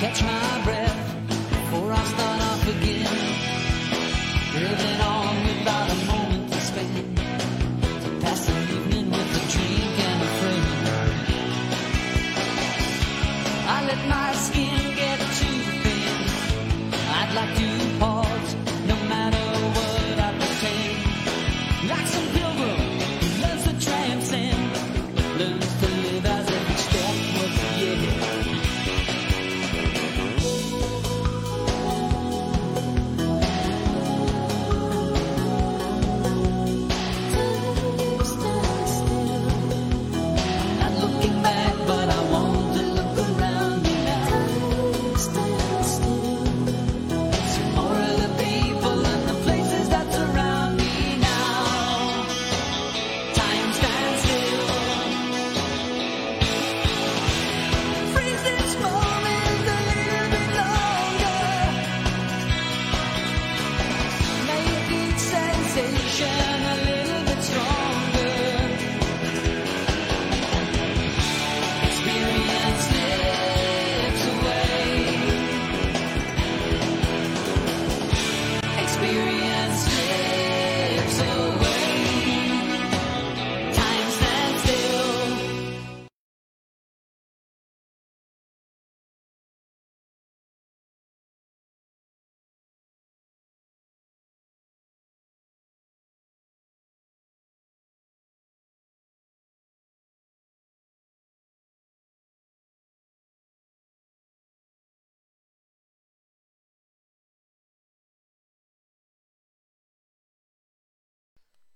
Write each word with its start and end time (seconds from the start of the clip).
catch 0.00 0.22
my 0.22 0.59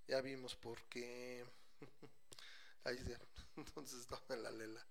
Ya 0.06 0.20
vimos 0.20 0.54
por 0.56 0.82
qué. 0.88 1.44
Ahí 2.84 2.96
está. 2.96 3.18
Entonces 3.56 4.00
estaba 4.00 4.22
en 4.30 4.42
la 4.42 4.50
lela. 4.50 4.86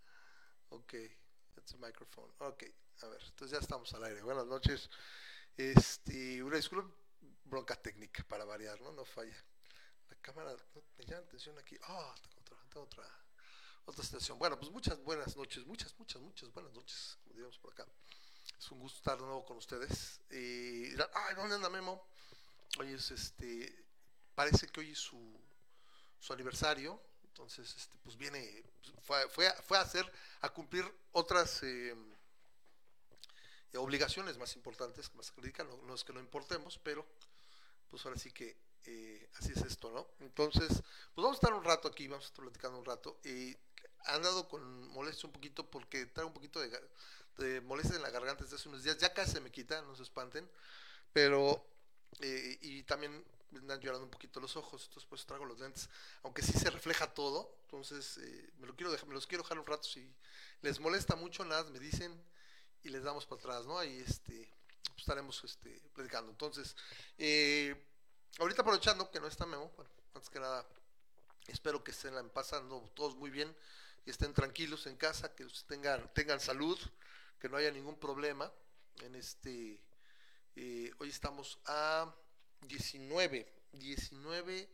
Ok, 0.70 0.94
that's 1.54 1.74
a 1.74 1.78
microphone. 1.78 2.32
Ok, 2.40 2.64
a 3.02 3.08
ver, 3.08 3.22
entonces 3.22 3.52
ya 3.52 3.60
estamos 3.60 3.94
al 3.94 4.06
aire. 4.06 4.24
Buenas 4.24 4.48
noches. 4.48 4.90
Este, 5.56 6.42
una 6.42 6.56
disculpa, 6.56 6.92
bronca 7.44 7.76
técnica 7.76 8.24
para 8.24 8.44
variar, 8.44 8.82
¿no? 8.82 8.92
No 8.92 9.06
falla. 9.06 9.36
La 10.10 10.16
cámara, 10.16 10.52
no, 10.74 10.84
me 10.98 11.06
llama 11.06 11.22
la 11.22 11.28
atención 11.28 11.60
aquí. 11.60 11.78
Ah, 11.84 12.16
tengo 12.24 12.40
otra, 12.40 12.58
tengo 12.70 12.86
otra, 12.86 13.04
otra 13.86 14.04
estación. 14.04 14.40
Bueno, 14.40 14.58
pues 14.58 14.72
muchas 14.72 14.98
buenas 15.04 15.36
noches, 15.36 15.64
muchas, 15.68 15.94
muchas, 16.00 16.22
muchas 16.24 16.52
buenas 16.54 16.74
noches, 16.74 17.20
como 17.22 17.34
diríamos 17.36 17.60
por 17.60 17.74
acá. 17.74 17.86
Es 18.58 18.72
un 18.72 18.80
gusto 18.80 18.98
estar 18.98 19.18
de 19.18 19.26
nuevo 19.26 19.46
con 19.46 19.58
ustedes. 19.58 20.22
Y 20.32 20.90
dirán, 20.90 21.10
ay, 21.14 21.36
¿dónde 21.36 21.56
anda 21.56 21.70
Memo? 21.70 22.08
Hoy 22.80 22.94
es 22.94 23.12
este, 23.12 23.83
parece 24.36 24.68
que 24.68 24.80
hoy 24.80 24.92
es 24.92 25.00
su, 25.00 25.40
su 26.20 26.34
aniversario, 26.34 27.00
entonces 27.26 27.76
este, 27.76 27.98
pues 28.04 28.18
viene, 28.18 28.64
fue, 29.02 29.28
fue, 29.30 29.52
fue 29.64 29.78
a 29.78 29.82
hacer, 29.82 30.10
a 30.42 30.50
cumplir 30.50 30.86
otras 31.12 31.64
eh, 31.64 31.96
obligaciones 33.76 34.38
más 34.38 34.56
importantes 34.56 35.14
más 35.16 35.30
acreditan, 35.32 35.68
no, 35.68 35.78
no 35.84 35.96
es 35.96 36.04
que 36.04 36.14
no 36.14 36.20
importemos, 36.20 36.80
pero 36.84 37.06
pues 37.90 38.06
ahora 38.06 38.20
sí 38.20 38.32
que 38.32 38.56
eh, 38.86 39.30
así 39.36 39.52
es 39.52 39.62
esto, 39.64 39.92
¿no? 39.92 40.08
Entonces, 40.20 40.68
pues 40.68 41.24
vamos 41.24 41.34
a 41.34 41.40
estar 41.40 41.54
un 41.54 41.64
rato 41.64 41.88
aquí, 41.88 42.08
vamos 42.08 42.26
a 42.26 42.28
estar 42.28 42.44
platicando 42.44 42.80
un 42.80 42.86
rato, 42.86 43.20
y 43.24 43.56
han 44.06 44.22
dado 44.22 44.48
con 44.48 44.88
molestia 44.90 45.28
un 45.28 45.34
poquito 45.34 45.70
porque 45.70 46.06
trae 46.08 46.26
un 46.26 46.34
poquito 46.34 46.60
de, 46.60 46.70
de 47.38 47.62
molestia 47.62 47.96
en 47.96 48.02
la 48.02 48.10
garganta 48.10 48.44
desde 48.44 48.58
hace 48.58 48.70
unos 48.70 48.84
días, 48.84 48.98
ya 48.98 49.14
casi 49.14 49.34
se 49.34 49.42
me 49.42 49.52
quita, 49.52 49.82
no 49.84 49.96
se 49.96 50.04
espanten, 50.04 50.50
pero 51.14 51.66
eh, 52.20 52.58
y 52.62 52.84
también 52.84 53.24
me 53.54 53.60
andan 53.60 53.80
llorando 53.80 54.06
un 54.06 54.12
poquito 54.12 54.40
los 54.40 54.56
ojos, 54.56 54.84
entonces 54.86 55.08
pues 55.08 55.26
traigo 55.26 55.46
los 55.46 55.60
lentes, 55.60 55.90
aunque 56.24 56.42
sí 56.42 56.54
se 56.54 56.70
refleja 56.70 57.14
todo, 57.14 57.56
entonces 57.64 58.18
eh, 58.18 58.52
me, 58.58 58.68
lo 58.68 58.76
quiero 58.76 58.92
dejar, 58.92 59.08
me 59.08 59.14
los 59.14 59.28
quiero 59.28 59.44
dejar 59.44 59.60
un 59.60 59.66
rato, 59.66 59.84
si 59.84 60.12
les 60.62 60.80
molesta 60.80 61.16
mucho, 61.16 61.46
nada, 61.46 61.64
me 61.70 61.80
dicen 61.80 62.22
y 62.84 62.90
les 62.90 63.04
damos 63.04 63.26
para 63.26 63.40
atrás, 63.40 63.66
¿no? 63.66 63.78
Ahí 63.78 64.04
este, 64.06 64.52
pues, 64.88 65.00
estaremos 65.00 65.44
este, 65.44 65.82
platicando. 65.94 66.32
Entonces, 66.32 66.76
eh, 67.18 67.76
ahorita 68.40 68.62
aprovechando 68.62 69.10
que 69.10 69.20
no 69.20 69.28
está 69.28 69.46
Memo, 69.46 69.72
bueno, 69.76 69.92
antes 70.16 70.30
que 70.30 70.40
nada, 70.40 70.66
espero 71.48 71.84
que 71.84 71.92
estén 71.92 72.30
pasando 72.30 72.82
todos 72.94 73.16
muy 73.16 73.30
bien 73.30 73.56
y 74.06 74.10
estén 74.10 74.34
tranquilos 74.34 74.86
en 74.88 74.98
casa, 74.98 75.34
que 75.34 75.48
tengan, 75.68 76.12
tengan 76.14 76.40
salud, 76.40 76.78
que 77.40 77.48
no 77.48 77.58
haya 77.58 77.72
ningún 77.72 77.98
problema 77.98 78.52
en 79.02 79.16
este 79.16 79.80
eh, 80.56 80.92
hoy 81.00 81.10
estamos 81.10 81.58
a 81.66 82.14
19, 82.68 83.48
19 83.74 84.70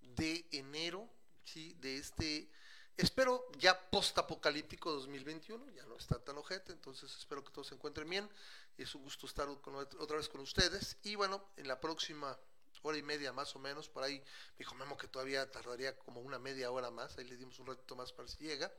de 0.00 0.46
enero, 0.52 1.08
¿sí? 1.44 1.74
De 1.80 1.96
este, 1.96 2.48
espero 2.96 3.46
ya 3.58 3.78
post-apocalíptico 3.90 4.92
2021, 4.92 5.70
ya 5.70 5.84
no 5.86 5.96
está 5.96 6.18
tan 6.22 6.36
ojete, 6.38 6.72
entonces 6.72 7.14
espero 7.16 7.44
que 7.44 7.52
todos 7.52 7.68
se 7.68 7.74
encuentren 7.74 8.08
bien. 8.08 8.28
Es 8.76 8.94
un 8.94 9.02
gusto 9.02 9.26
estar 9.26 9.46
con- 9.60 9.74
otra 9.76 10.16
vez 10.16 10.28
con 10.28 10.40
ustedes. 10.40 10.96
Y 11.02 11.14
bueno, 11.14 11.50
en 11.56 11.68
la 11.68 11.80
próxima 11.80 12.36
hora 12.82 12.98
y 12.98 13.02
media 13.02 13.32
más 13.32 13.54
o 13.56 13.58
menos, 13.58 13.88
por 13.88 14.02
ahí 14.02 14.22
dijo 14.58 14.74
Memo 14.74 14.96
que 14.96 15.08
todavía 15.08 15.50
tardaría 15.50 15.96
como 15.96 16.20
una 16.20 16.38
media 16.38 16.70
hora 16.70 16.90
más, 16.90 17.16
ahí 17.16 17.24
le 17.24 17.36
dimos 17.36 17.58
un 17.58 17.66
ratito 17.66 17.96
más 17.96 18.12
para 18.12 18.28
si 18.28 18.44
llega, 18.44 18.70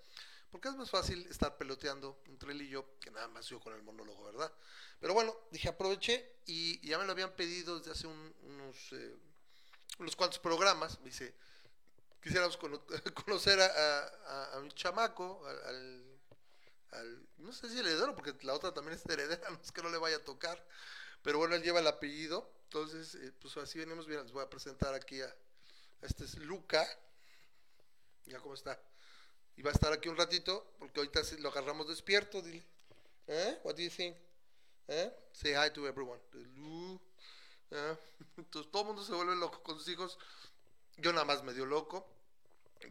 porque 0.52 0.70
es 0.70 0.76
más 0.76 0.90
fácil 0.90 1.26
estar 1.28 1.58
peloteando 1.58 2.22
entre 2.28 2.52
él 2.54 2.62
y 2.62 2.70
yo 2.70 2.98
que 3.00 3.12
nada 3.12 3.28
más 3.28 3.48
yo 3.48 3.60
con 3.60 3.74
el 3.74 3.84
monólogo, 3.84 4.24
¿verdad? 4.26 4.52
Pero 5.00 5.14
bueno, 5.14 5.36
dije 5.52 5.70
aproveché 5.70 6.38
y, 6.46 6.86
ya 6.88 6.98
me 6.98 7.06
lo 7.06 7.12
habían 7.12 7.36
pedido 7.36 7.78
desde 7.80 7.92
hace 7.92 8.08
un- 8.08 8.36
unos, 8.44 8.78
eh, 8.94 9.16
unos 10.00 10.16
cuantos 10.16 10.40
programas. 10.40 11.00
Me 11.02 11.08
dice, 11.08 11.36
quisiéramos 12.22 12.58
cono- 12.58 12.84
conocer 13.26 13.60
a, 13.62 14.56
a- 14.56 14.62
mi 14.62 14.72
chamaco, 14.74 15.46
al, 15.48 16.06
no 17.38 17.52
sé 17.52 17.70
si 17.70 17.80
heredero, 17.80 18.16
porque 18.16 18.34
la 18.46 18.54
otra 18.54 18.74
también 18.74 18.98
es 18.98 19.06
heredera, 19.06 19.50
no 19.50 19.60
es 19.62 19.72
que 19.72 19.82
no 19.82 19.90
le 19.90 19.98
vaya 19.98 20.18
a 20.18 20.24
tocar. 20.24 20.64
Pero 21.24 21.40
bueno, 21.40 21.56
él 21.56 21.64
lleva 21.64 21.80
el 21.80 21.88
apellido, 21.88 22.52
entonces, 22.66 23.16
eh, 23.16 23.34
pues 23.42 23.58
así 23.58 23.80
venimos 23.80 24.08
bien. 24.08 24.22
Les 24.24 24.32
voy 24.32 24.44
a 24.44 24.50
presentar 24.50 24.94
aquí 24.94 25.22
a 25.22 25.36
este 26.02 26.26
es 26.26 26.38
Luca. 26.40 26.88
Ya 28.26 28.40
cómo 28.40 28.54
está. 28.54 28.80
Y 29.58 29.62
va 29.62 29.72
a 29.72 29.74
estar 29.74 29.94
aquí 29.94 30.10
un 30.10 30.18
ratito, 30.18 30.76
porque 30.80 31.00
ahorita 31.00 31.24
sí 31.24 31.38
lo 31.38 31.50
agarramos 31.50 31.88
despierto, 31.88 32.42
dile. 32.42 32.64
¿Eh? 33.28 33.60
What 33.64 33.76
do 33.76 33.82
you 33.82 33.90
think? 33.90 34.16
¿Eh? 34.88 35.12
Say 35.32 35.54
hi 35.54 35.72
to 35.72 35.88
everyone. 35.88 36.20
¿Eh? 37.72 37.98
Entonces 38.38 38.72
todo 38.72 38.84
el 38.84 38.88
mundo 38.90 39.04
se 39.04 39.14
vuelve 39.14 39.36
loco 39.36 39.64
con 39.64 39.78
sus 39.78 39.88
hijos. 39.88 40.18
Yo 40.98 41.12
nada 41.12 41.26
más 41.26 41.44
medio 41.44 41.66
loco. 41.66 42.08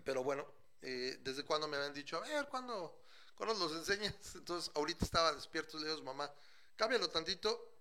Pero 0.04 0.24
bueno, 0.24 0.46
eh, 0.82 1.18
desde 1.22 1.44
cuando 1.44 1.68
me 1.68 1.76
habían 1.76 1.94
dicho, 1.94 2.16
a 2.16 2.20
ver, 2.20 2.46
¿cuándo, 2.48 3.00
¿cuándo 3.34 3.54
los 3.54 3.72
enseñas? 3.72 4.14
Entonces 4.34 4.70
ahorita 4.74 5.04
estaba 5.04 5.32
despierto, 5.32 5.78
le 5.78 5.88
digo 5.88 6.02
mamá, 6.02 6.32
cámbialo 6.76 7.08
tantito 7.08 7.72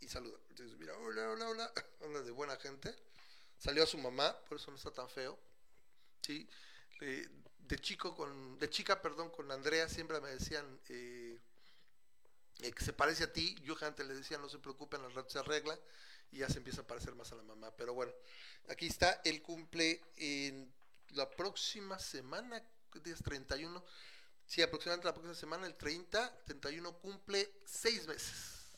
y 0.00 0.08
saluda. 0.08 0.38
Entonces, 0.50 0.76
mira, 0.78 0.96
hola, 0.98 1.30
hola, 1.30 1.48
hola, 1.48 1.72
anda 2.04 2.22
de 2.22 2.30
buena 2.30 2.56
gente. 2.56 2.94
Salió 3.58 3.84
a 3.84 3.86
su 3.86 3.98
mamá, 3.98 4.36
por 4.48 4.58
eso 4.58 4.70
no 4.70 4.76
está 4.76 4.90
tan 4.90 5.08
feo. 5.08 5.38
Sí, 6.20 6.48
de 7.68 7.78
chico 7.78 8.14
con, 8.14 8.58
de 8.58 8.70
chica, 8.70 9.00
perdón, 9.02 9.30
con 9.30 9.50
Andrea 9.50 9.88
siempre 9.88 10.20
me 10.20 10.30
decían 10.30 10.64
eh, 10.88 11.38
eh, 12.60 12.72
que 12.72 12.84
se 12.84 12.92
parece 12.92 13.24
a 13.24 13.32
ti. 13.32 13.56
Yo 13.62 13.76
antes 13.82 14.06
le 14.06 14.14
decía, 14.14 14.38
no 14.38 14.48
se 14.48 14.58
preocupen, 14.58 15.00
al 15.02 15.14
rato 15.14 15.30
se 15.30 15.38
arregla 15.38 15.78
y 16.32 16.38
ya 16.38 16.48
se 16.48 16.58
empieza 16.58 16.82
a 16.82 16.86
parecer 16.86 17.14
más 17.14 17.32
a 17.32 17.36
la 17.36 17.42
mamá. 17.42 17.70
Pero 17.76 17.94
bueno, 17.94 18.12
aquí 18.68 18.86
está, 18.86 19.20
él 19.24 19.42
cumple 19.42 20.02
en 20.16 20.72
la 21.10 21.28
próxima 21.30 21.98
semana, 21.98 22.62
¿qué 22.92 23.00
día 23.00 23.14
es 23.14 23.22
31, 23.22 23.84
Sí, 24.46 24.62
aproximadamente 24.62 25.08
la 25.08 25.12
próxima 25.12 25.34
semana, 25.34 25.66
el 25.66 25.74
30, 25.74 26.44
31 26.44 26.98
cumple 26.98 27.52
seis 27.64 28.06
meses. 28.06 28.76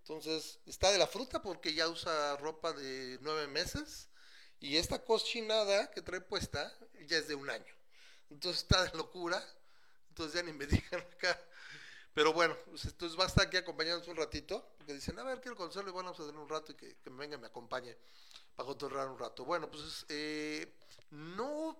Entonces, 0.00 0.58
está 0.66 0.92
de 0.92 0.98
la 0.98 1.06
fruta 1.06 1.40
porque 1.40 1.72
ya 1.72 1.88
usa 1.88 2.36
ropa 2.36 2.72
de 2.74 3.18
nueve 3.22 3.46
meses. 3.46 4.08
Y 4.60 4.76
esta 4.76 5.02
cochinada 5.02 5.90
que 5.90 6.02
trae 6.02 6.20
puesta 6.20 6.72
ya 7.06 7.16
es 7.16 7.28
de 7.28 7.34
un 7.34 7.48
año. 7.48 7.73
Entonces 8.30 8.62
está 8.62 8.84
de 8.84 8.96
locura. 8.96 9.42
Entonces 10.08 10.34
ya 10.34 10.42
ni 10.42 10.52
me 10.52 10.66
digan 10.66 11.00
acá. 11.00 11.40
Pero 12.14 12.32
bueno, 12.32 12.56
pues 12.66 12.84
entonces 12.84 13.18
va 13.18 13.24
a 13.24 13.26
estar 13.26 13.46
aquí 13.46 13.56
acompañándonos 13.56 14.08
un 14.08 14.16
ratito. 14.16 14.74
Porque 14.76 14.94
dicen, 14.94 15.18
a 15.18 15.24
ver, 15.24 15.40
quiero 15.40 15.56
conocerlo 15.56 15.90
y 15.90 15.94
vamos 15.94 16.18
a 16.18 16.24
tener 16.24 16.40
un 16.40 16.48
rato 16.48 16.72
y 16.72 16.74
que, 16.76 16.96
que 16.96 17.10
me 17.10 17.18
venga 17.18 17.36
y 17.36 17.40
me 17.40 17.48
acompañe 17.48 17.96
para 18.54 18.66
cotorrear 18.66 19.08
un 19.08 19.18
rato. 19.18 19.44
Bueno, 19.44 19.70
pues 19.70 20.06
eh, 20.08 20.72
no 21.10 21.76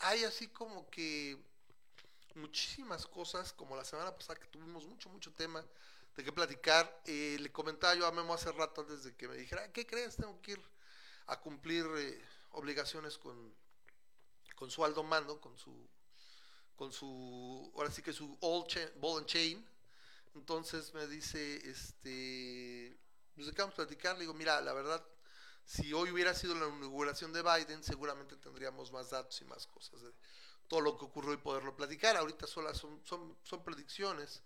hay 0.00 0.24
así 0.24 0.48
como 0.48 0.88
que 0.90 1.38
muchísimas 2.34 3.06
cosas, 3.06 3.52
como 3.52 3.76
la 3.76 3.84
semana 3.84 4.14
pasada 4.14 4.38
que 4.38 4.46
tuvimos 4.46 4.86
mucho, 4.86 5.08
mucho 5.08 5.32
tema 5.32 5.64
de 6.16 6.24
qué 6.24 6.32
platicar. 6.32 7.02
Eh, 7.06 7.36
le 7.40 7.50
comentaba 7.50 7.94
yo 7.94 8.06
a 8.06 8.12
Memo 8.12 8.34
hace 8.34 8.52
rato 8.52 8.82
antes 8.82 9.04
de 9.04 9.14
que 9.16 9.28
me 9.28 9.36
dijera, 9.36 9.72
¿qué 9.72 9.86
crees? 9.86 10.16
Tengo 10.16 10.40
que 10.40 10.52
ir 10.52 10.62
a 11.26 11.40
cumplir 11.40 11.86
eh, 11.96 12.24
obligaciones 12.50 13.18
con, 13.18 13.54
con 14.62 14.70
su 14.70 14.84
Aldo 14.84 15.02
Mando, 15.02 15.40
con 15.40 15.58
su, 15.58 15.90
con 16.76 16.92
su, 16.92 17.72
ahora 17.74 17.90
sí 17.90 18.00
que 18.00 18.12
su 18.12 18.38
all 18.40 18.64
chain, 18.68 18.88
ball 19.00 19.18
and 19.18 19.26
chain. 19.26 19.68
Entonces 20.36 20.94
me 20.94 21.04
dice, 21.08 21.68
este, 21.68 21.98
de 21.98 22.96
qué 23.36 23.60
vamos 23.60 23.72
a 23.72 23.78
platicar. 23.78 24.14
Le 24.14 24.20
digo, 24.20 24.34
mira, 24.34 24.60
la 24.60 24.72
verdad, 24.72 25.04
si 25.64 25.92
hoy 25.92 26.12
hubiera 26.12 26.32
sido 26.32 26.54
la 26.54 26.68
inauguración 26.68 27.32
de 27.32 27.42
Biden, 27.42 27.82
seguramente 27.82 28.36
tendríamos 28.36 28.92
más 28.92 29.10
datos 29.10 29.40
y 29.40 29.44
más 29.46 29.66
cosas 29.66 30.00
de 30.00 30.12
todo 30.68 30.80
lo 30.80 30.96
que 30.96 31.06
ocurrió 31.06 31.32
y 31.32 31.38
poderlo 31.38 31.74
platicar. 31.74 32.16
Ahorita 32.16 32.46
solo 32.46 32.72
son, 32.72 33.04
son, 33.04 33.36
son 33.42 33.64
predicciones. 33.64 34.44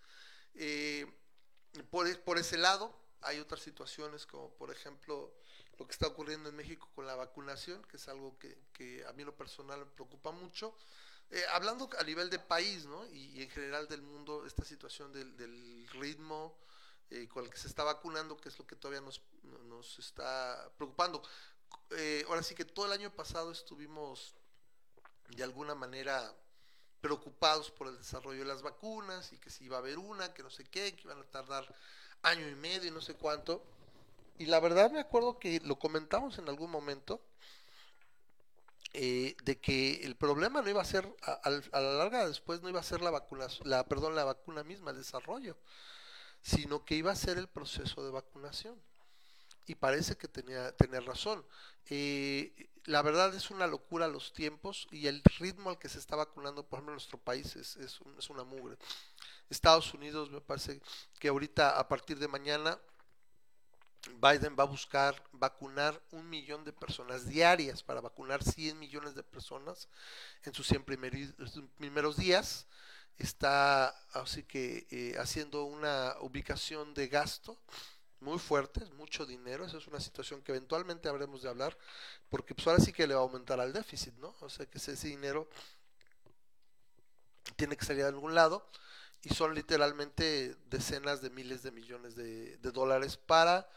Eh, 0.55 1.05
por, 1.91 2.19
por 2.23 2.39
ese 2.39 2.57
lado, 2.57 2.91
hay 3.21 3.39
otras 3.39 3.61
situaciones 3.61 4.25
como 4.25 4.49
por 4.55 4.71
ejemplo 4.71 5.35
lo 5.78 5.87
que 5.87 5.93
está 5.93 6.06
ocurriendo 6.06 6.49
en 6.49 6.56
México 6.56 6.88
con 6.94 7.06
la 7.06 7.14
vacunación, 7.14 7.82
que 7.84 7.96
es 7.96 8.08
algo 8.08 8.37
que, 8.38 9.05
a 9.06 9.12
mí 9.12 9.25
lo 9.25 9.34
personal 9.34 9.81
me 9.81 9.87
preocupa 9.87 10.31
mucho. 10.31 10.75
Eh, 11.31 11.43
hablando 11.52 11.90
a 11.99 12.05
nivel 12.05 12.31
de 12.31 12.38
país, 12.38 12.87
¿no? 12.87 13.05
Y, 13.08 13.43
en 13.43 13.50
general 13.50 13.88
del 13.88 14.02
mundo, 14.02 14.46
esta 14.46 14.64
situación 14.64 15.12
del, 15.12 15.88
ritmo 15.88 16.56
eh, 17.11 17.28
con 17.28 17.44
el 17.44 17.50
que 17.50 17.58
se 17.58 17.69
está 17.69 17.84
vacunando, 17.84 18.37
que 18.37 18.49
es 18.49 18.58
lo 18.58 18.67
que 18.67 18.76
todavía 18.76 19.00
nos, 19.00 19.20
nos 19.69 19.99
está 19.99 20.70
preocupando. 20.76 21.23
Eh, 21.90 22.25
ahora 22.28 22.43
sí 22.43 22.55
que 22.55 22.64
todo 22.64 22.87
el 22.87 22.93
año 22.93 23.14
pasado 23.14 23.52
estuvimos 23.52 24.34
de 25.28 25.43
alguna 25.43 25.75
manera 25.75 26.34
preocupados 27.00 27.70
por 27.70 27.88
el 27.88 27.99
desarrollo 27.99 28.40
de 28.40 28.46
las 28.46 28.62
vacunas 28.62 29.32
y 29.32 29.38
que 29.38 29.50
si 29.50 29.64
iba 29.64 29.76
a 29.76 29.81
haber 29.81 29.99
una, 29.99 30.32
que 30.32 30.43
no 30.43 30.50
sé 30.50 30.64
qué, 30.64 30.96
que 30.96 31.02
iban 31.02 31.20
a 31.20 31.25
tardar 31.25 31.73
año 32.23 32.49
y 32.49 32.55
medio 32.55 32.88
y 32.88 32.90
no 32.90 33.00
sé 33.00 33.14
cuánto. 33.14 33.62
Y 34.38 34.47
la 34.47 34.61
verdad 34.61 34.91
me 34.91 35.00
acuerdo 35.00 35.38
que 35.38 35.61
lo 35.61 35.79
comentamos 35.79 36.38
en 36.38 36.49
algún 36.49 36.71
momento, 36.71 37.23
eh, 38.93 39.37
de 39.44 39.59
que 39.59 40.05
el 40.05 40.17
problema 40.17 40.62
no 40.62 40.71
iba 40.71 40.81
a 40.81 40.85
ser, 40.85 41.06
a, 41.23 41.33
a, 41.33 41.81
la 41.81 41.93
larga 41.94 42.27
después 42.27 42.62
no 42.62 42.69
iba 42.69 42.81
a 42.81 42.85
ser 42.85 43.03
la 43.03 43.11
vacuna, 43.11 43.47
la, 43.65 43.85
perdón, 43.87 44.15
la 44.15 44.25
vacuna 44.25 44.65
misma, 44.65 44.91
el 44.91 44.97
desarrollo, 44.97 45.56
sino 46.43 46.85
que 46.85 46.94
iba 46.94 47.12
a 47.12 47.17
ser 47.17 47.38
el 47.38 47.49
proceso 47.49 48.05
de 48.05 48.11
vacunación. 48.11 48.81
Y 49.67 49.75
parece 49.75 50.17
que 50.17 50.29
tenía, 50.29 50.71
tenía 50.77 51.00
razón. 51.00 51.44
Eh, 51.91 52.71
la 52.85 53.03
verdad 53.03 53.35
es 53.35 53.50
una 53.50 53.67
locura 53.67 54.06
los 54.06 54.33
tiempos 54.33 54.87
y 54.93 55.09
el 55.09 55.23
ritmo 55.38 55.71
al 55.71 55.79
que 55.79 55.88
se 55.88 55.99
está 55.99 56.15
vacunando, 56.15 56.65
por 56.65 56.79
ejemplo, 56.79 56.93
en 56.93 56.97
nuestro 56.97 57.19
país 57.19 57.56
es, 57.56 57.77
es, 57.77 57.99
es 58.17 58.31
una 58.31 58.44
mugre. 58.44 58.77
Estados 59.50 59.93
Unidos 59.93 60.31
me 60.31 60.41
parece 60.41 60.81
que 61.19 61.29
ahorita 61.29 61.79
a 61.79 61.88
partir 61.88 62.19
de 62.19 62.29
mañana 62.29 62.79
Biden 64.14 64.56
va 64.58 64.64
a 64.64 64.67
buscar 64.67 65.23
vacunar 65.32 66.00
un 66.11 66.29
millón 66.29 66.64
de 66.64 66.73
personas 66.73 67.26
diarias 67.26 67.82
para 67.82 68.00
vacunar 68.00 68.43
100 68.43 68.79
millones 68.79 69.14
de 69.14 69.23
personas 69.23 69.88
en 70.44 70.55
sus 70.55 70.67
100 70.67 70.85
primeros 70.85 72.17
días. 72.17 72.67
Está 73.19 73.88
así 74.12 74.43
que 74.43 74.87
eh, 74.91 75.17
haciendo 75.19 75.64
una 75.64 76.14
ubicación 76.20 76.94
de 76.94 77.08
gasto 77.08 77.58
muy 78.20 78.38
fuerte, 78.38 78.85
mucho 78.97 79.26
dinero, 79.26 79.64
esa 79.64 79.79
es 79.79 79.87
una 79.87 80.00
situación 80.00 80.43
que 80.43 80.52
eventualmente 80.52 81.09
habremos 81.09 81.43
de 81.43 81.49
hablar, 81.49 81.76
porque 82.31 82.55
pues 82.55 82.67
ahora 82.67 82.82
sí 82.82 82.93
que 82.93 83.06
le 83.06 83.14
va 83.14 83.20
a 83.20 83.25
aumentar 83.25 83.61
al 83.61 83.73
déficit, 83.73 84.14
¿no? 84.14 84.35
O 84.41 84.49
sea 84.49 84.67
que 84.67 84.79
ese 84.79 84.93
dinero 85.06 85.49
tiene 87.56 87.76
que 87.76 87.85
salir 87.85 88.02
de 88.02 88.09
algún 88.09 88.35
lado 88.35 88.67
y 89.23 89.35
son 89.35 89.55
literalmente 89.55 90.56
decenas 90.67 91.20
de 91.20 91.31
miles 91.31 91.62
de 91.62 91.70
millones 91.73 92.17
de 92.17 92.56
dólares 92.73 93.17
para 93.17 93.69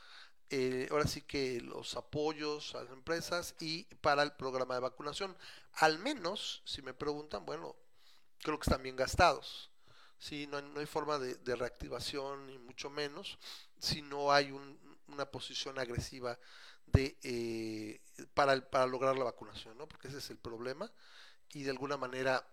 eh, 0.52 0.88
ahora 0.90 1.06
sí 1.06 1.22
que 1.22 1.62
los 1.62 1.96
apoyos 1.96 2.74
a 2.76 2.84
las 2.84 2.92
empresas 2.92 3.56
y 3.60 3.84
para 4.02 4.24
el 4.24 4.34
programa 4.34 4.74
de 4.74 4.80
vacunación. 4.82 5.38
Al 5.74 6.00
menos, 6.00 6.64
si 6.66 6.82
me 6.82 6.94
preguntan, 6.94 7.46
bueno, 7.46 7.76
creo 8.42 8.58
que 8.58 8.70
están 8.70 8.84
bien 8.84 8.96
gastados. 8.96 9.70
Sí, 10.18 10.48
no 10.48 10.58
hay, 10.58 10.64
no 10.64 10.80
hay 10.80 10.86
forma 10.86 11.20
de, 11.20 11.56
reactivación, 11.56 12.48
ni 12.48 12.58
mucho 12.58 12.90
menos, 12.90 13.38
si 13.80 14.02
no 14.02 14.32
hay 14.32 14.52
un, 14.52 14.78
una 15.08 15.26
posición 15.26 15.80
agresiva 15.80 16.38
de, 16.88 17.18
eh, 17.24 18.02
para, 18.34 18.54
el, 18.54 18.64
para 18.64 18.88
lograr 18.88 19.18
la 19.18 19.26
vacunación, 19.26 19.78
¿no? 19.78 19.88
porque 19.88 20.08
ese 20.08 20.18
es 20.18 20.30
el 20.30 20.38
problema. 20.38 20.92
Y 21.54 21.64
de 21.64 21.72
alguna 21.72 21.96
manera, 21.96 22.46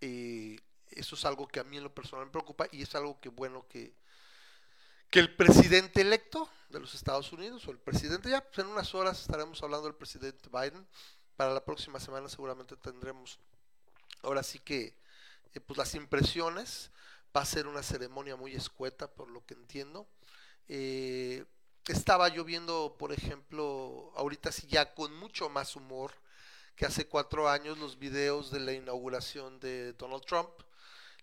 eh, 0.00 0.58
eso 0.90 1.14
es 1.14 1.24
algo 1.24 1.46
que 1.46 1.60
a 1.60 1.64
mí 1.64 1.76
en 1.76 1.84
lo 1.84 1.94
personal 1.94 2.26
me 2.26 2.32
preocupa 2.32 2.66
y 2.72 2.82
es 2.82 2.94
algo 2.94 3.20
que 3.20 3.28
bueno 3.28 3.66
que, 3.68 3.94
que 5.10 5.20
el 5.20 5.34
presidente 5.34 6.02
electo 6.02 6.48
de 6.68 6.80
los 6.80 6.94
Estados 6.94 7.32
Unidos 7.32 7.66
o 7.66 7.70
el 7.70 7.78
presidente, 7.78 8.30
ya 8.30 8.42
pues 8.42 8.58
en 8.58 8.66
unas 8.66 8.94
horas 8.94 9.20
estaremos 9.20 9.62
hablando 9.62 9.86
del 9.86 9.96
presidente 9.96 10.48
Biden. 10.50 10.86
Para 11.36 11.54
la 11.54 11.64
próxima 11.64 12.00
semana 12.00 12.28
seguramente 12.28 12.76
tendremos 12.76 13.38
ahora 14.22 14.42
sí 14.42 14.58
que 14.58 14.96
eh, 15.54 15.60
pues 15.60 15.78
las 15.78 15.94
impresiones. 15.94 16.90
Va 17.36 17.42
a 17.42 17.46
ser 17.46 17.66
una 17.66 17.82
ceremonia 17.82 18.36
muy 18.36 18.54
escueta 18.54 19.06
por 19.10 19.30
lo 19.30 19.44
que 19.44 19.54
entiendo. 19.54 20.08
Eh, 20.66 21.44
estaba 21.86 22.28
yo 22.28 22.44
viendo, 22.44 22.96
por 22.98 23.12
ejemplo, 23.12 24.12
ahorita 24.16 24.50
sí 24.50 24.66
ya 24.66 24.94
con 24.94 25.14
mucho 25.14 25.48
más 25.48 25.76
humor 25.76 26.12
que 26.74 26.86
hace 26.86 27.06
cuatro 27.06 27.48
años 27.48 27.78
los 27.78 27.98
videos 27.98 28.50
de 28.50 28.60
la 28.60 28.72
inauguración 28.72 29.60
de 29.60 29.92
Donald 29.94 30.24
Trump 30.24 30.50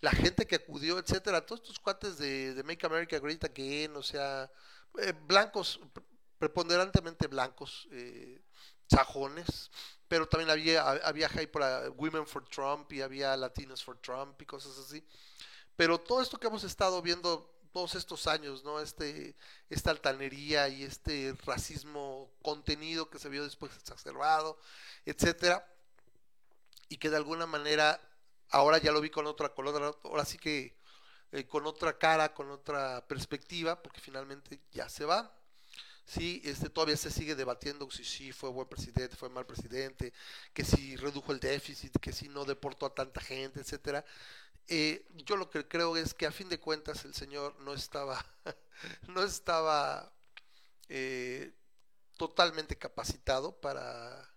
la 0.01 0.11
gente 0.11 0.45
que 0.45 0.55
acudió, 0.55 0.99
etcétera, 0.99 1.45
todos 1.45 1.61
estos 1.61 1.79
cuates 1.79 2.17
de, 2.17 2.61
Make 2.65 2.85
America 2.85 3.19
Great 3.19 3.43
Again, 3.43 3.95
o 3.95 4.03
sea, 4.03 4.51
eh, 4.99 5.13
blancos, 5.27 5.79
preponderantemente 6.37 7.27
blancos, 7.27 7.87
eh, 7.91 8.41
sajones, 8.87 9.71
pero 10.07 10.27
también 10.27 10.49
había, 10.49 10.87
había 10.87 11.29
por 11.51 11.63
Women 11.97 12.27
for 12.27 12.47
Trump 12.47 12.91
y 12.93 13.01
había 13.01 13.35
Latinos 13.35 13.83
for 13.83 13.97
Trump 13.97 14.39
y 14.41 14.45
cosas 14.45 14.77
así. 14.77 15.03
Pero 15.75 15.99
todo 15.99 16.21
esto 16.21 16.37
que 16.37 16.47
hemos 16.47 16.63
estado 16.63 17.01
viendo 17.01 17.51
todos 17.73 17.95
estos 17.95 18.27
años, 18.27 18.63
¿no? 18.63 18.79
Este, 18.79 19.35
esta 19.69 19.91
altanería 19.91 20.69
y 20.69 20.83
este 20.83 21.35
racismo 21.45 22.31
contenido 22.41 23.09
que 23.09 23.19
se 23.19 23.27
vio 23.27 23.43
después 23.43 23.75
exacerbado, 23.75 24.57
etcétera, 25.05 25.67
y 26.87 26.97
que 26.97 27.09
de 27.09 27.17
alguna 27.17 27.45
manera 27.45 27.99
ahora 28.49 28.77
ya 28.77 28.91
lo 28.91 29.01
vi 29.01 29.09
con 29.09 29.25
otra, 29.27 29.49
con 29.49 29.67
ahora 29.67 30.25
sí 30.25 30.37
que 30.37 30.75
eh, 31.31 31.45
con 31.47 31.65
otra 31.65 31.97
cara, 31.97 32.33
con 32.33 32.51
otra 32.51 33.05
perspectiva, 33.07 33.81
porque 33.81 34.01
finalmente 34.01 34.59
ya 34.71 34.89
se 34.89 35.05
va. 35.05 35.33
Sí, 36.05 36.41
este, 36.45 36.69
todavía 36.69 36.97
se 36.97 37.09
sigue 37.11 37.35
debatiendo 37.35 37.89
si 37.89 38.03
sí 38.05 38.31
fue 38.31 38.49
buen 38.51 38.67
presidente, 38.67 39.15
fue 39.15 39.29
mal 39.29 39.45
presidente, 39.45 40.13
que 40.53 40.63
si 40.63 40.95
redujo 40.97 41.31
el 41.31 41.39
déficit, 41.39 41.97
que 41.99 42.13
si 42.13 42.29
no 42.29 42.45
deportó 42.45 42.85
a 42.85 42.93
tanta 42.93 43.21
gente, 43.21 43.59
etcétera. 43.59 44.05
Eh, 44.67 45.05
yo 45.25 45.35
lo 45.37 45.49
que 45.49 45.67
creo 45.67 45.97
es 45.97 46.13
que 46.13 46.25
a 46.27 46.31
fin 46.31 46.49
de 46.49 46.59
cuentas 46.59 47.05
el 47.05 47.13
señor 47.13 47.59
no 47.61 47.73
estaba, 47.73 48.23
no 49.07 49.23
estaba 49.23 50.11
eh, 50.89 51.53
totalmente 52.17 52.77
capacitado 52.77 53.59
para 53.59 54.29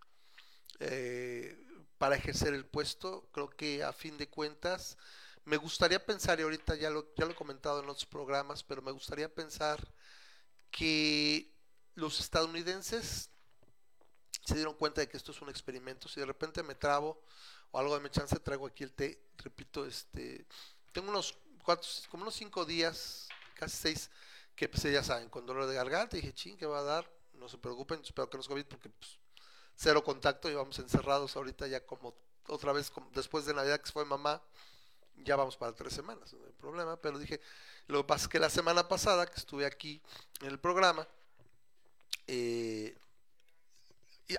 eh, 0.80 1.56
para 1.98 2.16
ejercer 2.16 2.54
el 2.54 2.64
puesto. 2.64 3.28
Creo 3.32 3.50
que 3.50 3.82
a 3.82 3.92
fin 3.92 4.16
de 4.16 4.28
cuentas 4.28 4.96
me 5.44 5.56
gustaría 5.56 6.04
pensar, 6.04 6.38
y 6.38 6.42
ahorita 6.42 6.74
ya 6.76 6.90
lo, 6.90 7.14
ya 7.14 7.24
lo 7.24 7.32
he 7.32 7.34
comentado 7.34 7.82
en 7.82 7.88
otros 7.88 8.06
programas, 8.06 8.62
pero 8.62 8.82
me 8.82 8.92
gustaría 8.92 9.32
pensar 9.32 9.86
que 10.70 11.50
los 11.94 12.20
estadounidenses 12.20 13.30
se 14.44 14.54
dieron 14.54 14.74
cuenta 14.74 15.00
de 15.00 15.08
que 15.08 15.16
esto 15.16 15.32
es 15.32 15.40
un 15.42 15.48
experimento. 15.48 16.08
Si 16.08 16.20
de 16.20 16.26
repente 16.26 16.62
me 16.62 16.74
trabo 16.74 17.22
o 17.70 17.78
algo 17.78 17.94
de 17.94 18.00
mi 18.00 18.10
chance, 18.10 18.38
traigo 18.40 18.66
aquí 18.66 18.84
el 18.84 18.92
té. 18.92 19.20
Repito, 19.38 19.86
este, 19.86 20.46
tengo 20.92 21.10
unos 21.10 21.36
cuatro, 21.64 21.88
como 22.10 22.22
unos 22.22 22.34
cinco 22.34 22.64
días, 22.64 23.28
casi 23.54 23.76
seis, 23.76 24.10
que 24.54 24.68
pues 24.68 24.82
ya 24.82 25.02
saben, 25.02 25.28
con 25.28 25.46
dolor 25.46 25.66
de 25.66 25.74
garganta. 25.74 26.16
dije, 26.16 26.32
ching, 26.32 26.56
¿qué 26.56 26.66
va 26.66 26.80
a 26.80 26.82
dar? 26.82 27.10
No 27.34 27.48
se 27.48 27.58
preocupen, 27.58 28.00
espero 28.02 28.28
que 28.28 28.36
no 28.36 28.42
es 28.42 28.48
COVID 28.48 28.66
porque 28.66 28.90
pues, 28.90 29.17
cero 29.78 30.02
contacto, 30.02 30.50
íbamos 30.50 30.76
encerrados 30.80 31.37
ahorita 31.37 31.68
ya 31.68 31.87
como 31.87 32.12
otra 32.49 32.73
vez, 32.73 32.90
después 33.12 33.47
de 33.47 33.54
Navidad 33.54 33.80
que 33.80 33.92
fue 33.92 34.04
mamá, 34.04 34.42
ya 35.18 35.37
vamos 35.37 35.56
para 35.56 35.73
tres 35.73 35.92
semanas, 35.92 36.32
no 36.32 36.44
hay 36.44 36.52
problema, 36.52 36.97
pero 37.00 37.18
dije, 37.18 37.40
lo 37.87 37.99
que 37.99 38.08
pasa 38.08 38.25
es 38.25 38.28
que 38.28 38.40
la 38.40 38.50
semana 38.50 38.88
pasada 38.88 39.26
que 39.26 39.37
estuve 39.37 39.66
aquí 39.66 40.02
en 40.40 40.49
el 40.49 40.58
programa, 40.58 41.06
eh, 42.26 42.99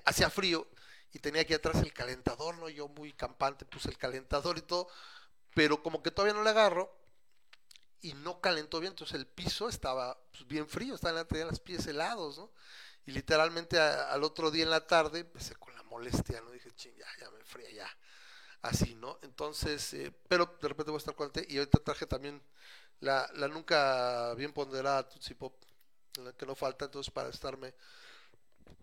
hacía 0.04 0.30
frío 0.30 0.68
y 1.14 1.20
tenía 1.20 1.44
aquí 1.44 1.54
atrás 1.54 1.78
el 1.78 1.94
calentador, 1.94 2.58
¿no? 2.58 2.68
Yo 2.68 2.90
muy 2.90 3.14
campante 3.14 3.66
puse 3.66 3.90
el 3.90 3.98
calentador 3.98 4.58
y 4.58 4.62
todo, 4.62 4.90
pero 5.56 5.82
como 5.82 6.04
que 6.04 6.12
todavía 6.12 6.34
no 6.34 6.44
le 6.44 6.50
agarro 6.50 6.94
y 8.02 8.14
no 8.14 8.42
calentó 8.42 8.82
bien, 8.82 8.92
entonces 8.92 9.16
el 9.16 9.26
piso 9.26 9.70
estaba 9.70 10.20
pues, 10.32 10.46
bien 10.48 10.68
frío, 10.68 10.96
estaban 10.96 11.26
tenía 11.28 11.48
los 11.48 11.60
pies 11.62 11.88
helados, 11.88 12.38
¿no? 12.38 12.52
Y 13.06 13.12
literalmente 13.12 13.80
al 13.80 14.24
otro 14.24 14.52
día 14.52 14.64
en 14.64 14.70
la 14.70 14.86
tarde 14.86 15.20
empecé 15.22 15.56
con 15.56 15.74
la 15.76 15.84
molestia, 15.84 16.42
¿no? 16.42 16.52
Dije, 16.52 16.72
ching, 16.76 16.96
ya, 16.96 17.08
ya 17.20 17.30
me 17.32 17.44
fría, 17.44 17.70
ya. 17.72 17.88
Así, 18.62 18.96
¿no? 18.96 19.20
Entonces, 19.24 19.94
eh, 19.94 20.14
pero 20.28 20.58
de 20.62 20.68
repente 20.68 20.92
voy 20.92 20.98
a 20.98 21.00
estar 21.00 21.16
con 21.16 21.32
y 21.48 21.58
ahorita 21.58 21.80
traje 21.80 22.06
también 22.06 22.42
la, 23.00 23.30
la 23.36 23.48
nunca 23.48 24.34
bien 24.36 24.54
ponderada 24.54 25.08
Tootsie 25.08 25.36
Pop, 25.36 25.56
la 26.24 26.34
que 26.34 26.46
no 26.46 26.56
falta, 26.56 26.86
entonces 26.86 27.12
para 27.14 27.30
estarme 27.30 27.74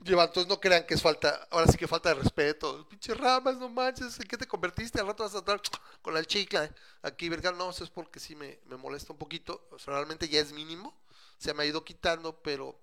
llevando, 0.04 0.30
entonces 0.30 0.48
no 0.48 0.60
crean 0.60 0.84
que 0.86 0.94
es 0.94 1.02
falta, 1.02 1.46
ahora 1.50 1.66
sí 1.66 1.76
que 1.78 1.88
falta 1.88 2.10
de 2.10 2.16
respeto, 2.16 2.86
pinches 2.88 3.16
ramas, 3.16 3.56
no 3.56 3.68
manches, 3.68 4.18
¿en 4.20 4.26
qué 4.28 4.36
te 4.36 4.46
convertiste? 4.46 5.00
Al 5.00 5.06
rato 5.06 5.24
vas 5.24 5.34
a 5.34 5.38
estar 5.38 5.60
con 6.02 6.16
el 6.16 6.26
chicle 6.26 6.70
aquí, 7.02 7.28
¿verdad? 7.28 7.54
No, 7.54 7.70
eso 7.70 7.84
es 7.84 7.90
porque 7.90 8.20
sí 8.20 8.34
me, 8.34 8.60
me 8.66 8.76
molesta 8.76 9.12
un 9.12 9.18
poquito, 9.18 9.68
o 9.70 9.76
realmente 9.90 10.28
ya 10.28 10.40
es 10.40 10.52
mínimo, 10.52 10.94
se 11.38 11.54
me 11.54 11.62
ha 11.62 11.66
ido 11.66 11.84
quitando, 11.84 12.40
pero 12.42 12.78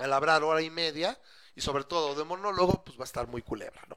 al 0.00 0.12
hablar 0.12 0.42
hora 0.42 0.62
y 0.62 0.70
media, 0.70 1.18
y 1.54 1.60
sobre 1.60 1.84
todo 1.84 2.14
de 2.14 2.24
monólogo, 2.24 2.82
pues 2.84 2.98
va 2.98 3.02
a 3.02 3.04
estar 3.04 3.26
muy 3.26 3.42
culebra, 3.42 3.82
¿no? 3.88 3.96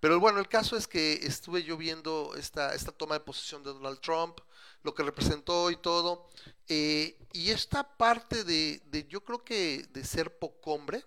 Pero 0.00 0.18
bueno, 0.18 0.40
el 0.40 0.48
caso 0.48 0.76
es 0.76 0.88
que 0.88 1.12
estuve 1.12 1.62
yo 1.62 1.76
viendo 1.76 2.34
esta, 2.36 2.74
esta 2.74 2.90
toma 2.90 3.14
de 3.14 3.20
posesión 3.20 3.62
de 3.62 3.70
Donald 3.70 4.00
Trump, 4.00 4.38
lo 4.82 4.94
que 4.94 5.02
representó 5.02 5.70
y 5.70 5.76
todo, 5.76 6.26
eh, 6.68 7.18
y 7.32 7.50
esta 7.50 7.84
parte 7.96 8.44
de, 8.44 8.80
de, 8.86 9.06
yo 9.06 9.22
creo 9.22 9.44
que 9.44 9.86
de 9.90 10.04
ser 10.04 10.38
poco 10.38 10.72
hombre, 10.72 11.04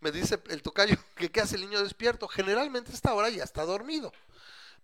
me 0.00 0.10
dice 0.10 0.42
el 0.48 0.62
tocayo 0.62 0.96
que 1.16 1.30
qué 1.30 1.40
hace 1.40 1.54
el 1.54 1.62
niño 1.62 1.82
despierto, 1.82 2.26
generalmente 2.26 2.90
a 2.90 2.94
esta 2.94 3.14
hora 3.14 3.30
ya 3.30 3.44
está 3.44 3.64
dormido, 3.64 4.12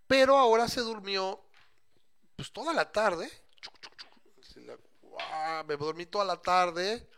pero 0.07 0.39
ahora 0.39 0.69
se 0.69 0.81
durmió 0.81 1.41
pues 2.37 2.53
toda 2.53 2.73
la 2.73 2.93
tarde, 2.93 3.31
me 5.67 5.77
dormí 5.77 6.07
toda 6.07 6.25
la 6.25 6.41
tarde 6.41 7.09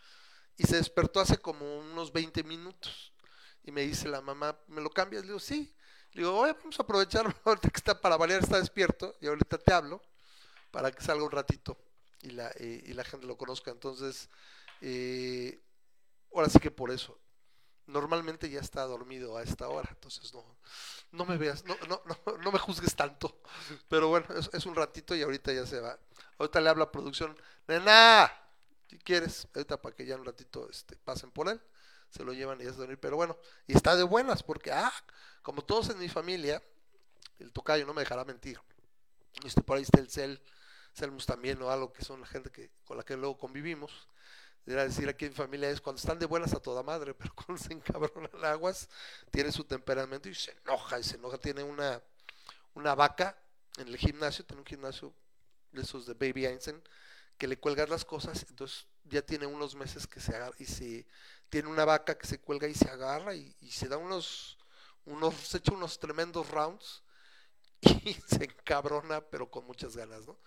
y 0.57 0.65
se 0.65 0.77
despertó 0.77 1.21
hace 1.21 1.39
como 1.39 1.79
unos 1.79 2.13
20 2.13 2.45
minutos. 2.45 3.13
Y 3.65 3.73
me 3.73 3.83
dice 3.83 4.09
la 4.09 4.21
mamá, 4.21 4.59
¿me 4.69 4.81
lo 4.81 4.91
cambias? 4.91 5.23
Le 5.23 5.29
digo, 5.29 5.41
sí. 5.41 5.75
Le 6.13 6.23
digo, 6.23 6.37
oye, 6.37 6.53
vamos 6.53 6.79
a 6.79 6.83
aprovechar 6.83 7.35
ahorita 7.45 7.71
que 7.71 7.79
está 7.79 8.01
para 8.01 8.17
variar, 8.17 8.41
está 8.41 8.59
despierto 8.59 9.17
y 9.21 9.27
ahorita 9.27 9.59
te 9.59 9.73
hablo 9.73 10.03
para 10.71 10.91
que 10.93 11.03
salga 11.03 11.25
un 11.25 11.31
ratito 11.31 11.77
y 12.23 12.31
la, 12.31 12.51
eh, 12.57 12.83
y 12.87 12.93
la 12.93 13.05
gente 13.05 13.27
lo 13.27 13.37
conozca. 13.37 13.71
Entonces, 13.71 14.29
eh, 14.81 15.61
ahora 16.33 16.49
sí 16.49 16.59
que 16.59 16.71
por 16.71 16.91
eso. 16.91 17.19
Normalmente 17.87 18.49
ya 18.49 18.61
está 18.61 18.83
dormido 18.85 19.37
a 19.37 19.43
esta 19.43 19.69
hora, 19.69 19.91
entonces 19.91 20.33
no, 20.33 20.43
no 21.13 21.27
me 21.27 21.37
veas, 21.37 21.67
no, 21.67 21.77
no, 21.87 22.01
no, 22.07 22.39
no 22.39 22.53
me 22.53 22.59
juzgues 22.59 22.95
tanto. 22.97 23.41
Pero 23.89 24.09
bueno, 24.09 24.27
es, 24.37 24.49
es 24.55 24.65
un 24.65 24.75
ratito 24.75 25.15
y 25.15 25.23
ahorita 25.23 25.53
ya 25.53 25.67
se 25.67 25.81
va. 25.81 25.99
Ahorita 26.39 26.61
le 26.61 26.71
habla 26.71 26.91
producción, 26.91 27.37
nena, 27.69 28.33
si 28.95 28.99
quieres, 29.01 29.49
ahorita 29.53 29.83
para 29.83 29.93
que 29.93 30.07
ya 30.07 30.15
un 30.15 30.25
ratito 30.25 30.71
este, 30.71 30.95
pasen 30.95 31.33
por 31.33 31.49
él, 31.49 31.61
se 32.11 32.23
lo 32.23 32.33
llevan 32.33 32.61
y 32.61 32.65
ya 32.65 32.71
se 32.71 32.79
dormir. 32.79 32.97
Pero 33.01 33.17
bueno, 33.17 33.37
y 33.67 33.75
está 33.75 33.97
de 33.97 34.05
buenas 34.05 34.45
porque, 34.45 34.71
ah, 34.71 34.93
como 35.43 35.65
todos 35.65 35.91
en 35.91 35.99
mi 35.99 36.09
familia, 36.09 36.63
el 37.41 37.51
tocayo 37.51 37.85
no 37.87 37.93
me 37.93 38.03
dejará 38.03 38.25
mentir. 38.25 38.61
Este, 39.45 39.63
por 39.63 39.79
ahí 39.79 39.83
está 39.83 39.99
el 39.99 40.09
Cel, 40.09 40.41
Selmus 40.93 41.27
también 41.27 41.61
o 41.61 41.71
algo 41.71 41.93
que 41.93 42.05
son 42.05 42.21
la 42.21 42.27
gente 42.29 42.53
que, 42.53 42.71
con 42.85 42.97
la 42.97 43.03
que 43.03 43.17
luego 43.17 43.37
convivimos. 43.37 44.07
Era 44.65 44.85
decir 44.85 45.09
aquí 45.09 45.25
en 45.25 45.33
mi 45.33 45.37
familia 45.37 45.69
es 45.71 45.81
cuando 45.81 45.99
están 45.99 46.21
de 46.21 46.27
buenas 46.27 46.55
a 46.55 46.61
toda 46.61 46.85
madre, 46.85 47.15
pero 47.19 47.35
cuando 47.35 47.61
se 47.61 47.73
encabronan 47.73 48.45
aguas, 48.45 48.89
tiene 49.33 49.51
su 49.51 49.65
temperamento 49.65 50.29
y 50.29 50.37
se 50.37 50.53
enoja, 50.65 51.01
y 51.01 51.03
se 51.03 51.17
enoja. 51.17 51.37
Tiene 51.39 51.65
una, 51.65 52.01
una 52.75 52.95
vaca 52.95 53.37
en 53.77 53.89
el 53.89 53.97
gimnasio, 53.97 54.45
tiene 54.45 54.61
un 54.61 54.67
gimnasio 54.67 55.13
de 55.73 55.83
esos 55.83 56.07
de 56.07 56.15
Baby 56.15 56.47
Einstein, 56.47 56.81
que 57.39 57.49
le 57.49 57.59
cuelgas 57.59 57.89
las 57.89 58.05
cosas, 58.05 58.45
entonces 58.49 58.87
ya 59.05 59.23
tiene 59.23 59.47
unos 59.47 59.75
meses 59.75 60.07
que 60.07 60.21
se 60.21 60.35
agarra 60.35 60.57
y 60.59 60.65
se 60.67 61.07
tiene 61.49 61.69
una 61.69 61.85
vaca 61.85 62.17
que 62.17 62.27
se 62.27 62.41
cuelga 62.41 62.69
y 62.69 62.75
se 62.75 62.89
agarra 62.89 63.35
y, 63.35 63.55
se 63.71 63.89
da 63.89 63.97
unos, 63.97 64.59
unos, 65.05 65.35
se 65.35 65.59
echa 65.59 65.73
unos 65.73 65.99
tremendos 65.99 66.51
rounds 66.51 67.03
y 67.81 68.15
se 68.15 68.45
encabrona, 68.45 69.21
pero 69.21 69.51
con 69.51 69.67
muchas 69.67 69.97
ganas, 69.97 70.27
¿no? 70.27 70.39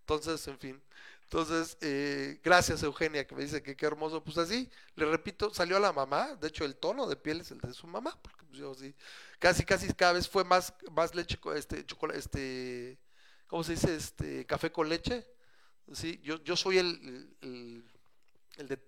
Entonces, 0.00 0.46
en 0.48 0.58
fin. 0.58 0.82
Entonces, 1.24 1.78
eh, 1.80 2.40
gracias 2.44 2.82
Eugenia 2.82 3.26
que 3.26 3.34
me 3.34 3.42
dice 3.42 3.62
que 3.62 3.74
qué 3.76 3.86
hermoso. 3.86 4.22
Pues 4.22 4.36
así, 4.38 4.70
le 4.94 5.06
repito, 5.06 5.52
salió 5.52 5.78
a 5.78 5.80
la 5.80 5.92
mamá. 5.92 6.36
De 6.36 6.48
hecho, 6.48 6.64
el 6.64 6.76
tono 6.76 7.06
de 7.06 7.16
piel 7.16 7.40
es 7.40 7.50
el 7.50 7.60
de 7.60 7.72
su 7.72 7.86
mamá. 7.86 8.18
Porque 8.22 8.44
pues, 8.44 8.58
yo 8.58 8.74
sí, 8.74 8.94
casi, 9.38 9.64
casi 9.64 9.92
cada 9.94 10.12
vez 10.12 10.28
fue 10.28 10.44
más, 10.44 10.74
más 10.92 11.14
leche, 11.14 11.38
este, 11.56 11.84
chocolate, 11.86 12.18
este, 12.18 12.98
¿cómo 13.46 13.64
se 13.64 13.72
dice? 13.72 13.96
Este, 13.96 14.46
café 14.46 14.70
con 14.70 14.88
leche. 14.88 15.26
Sí, 15.92 16.20
yo, 16.22 16.42
yo 16.42 16.56
soy 16.56 16.78
el, 16.78 17.36
el, 17.42 18.68
de 18.68 18.78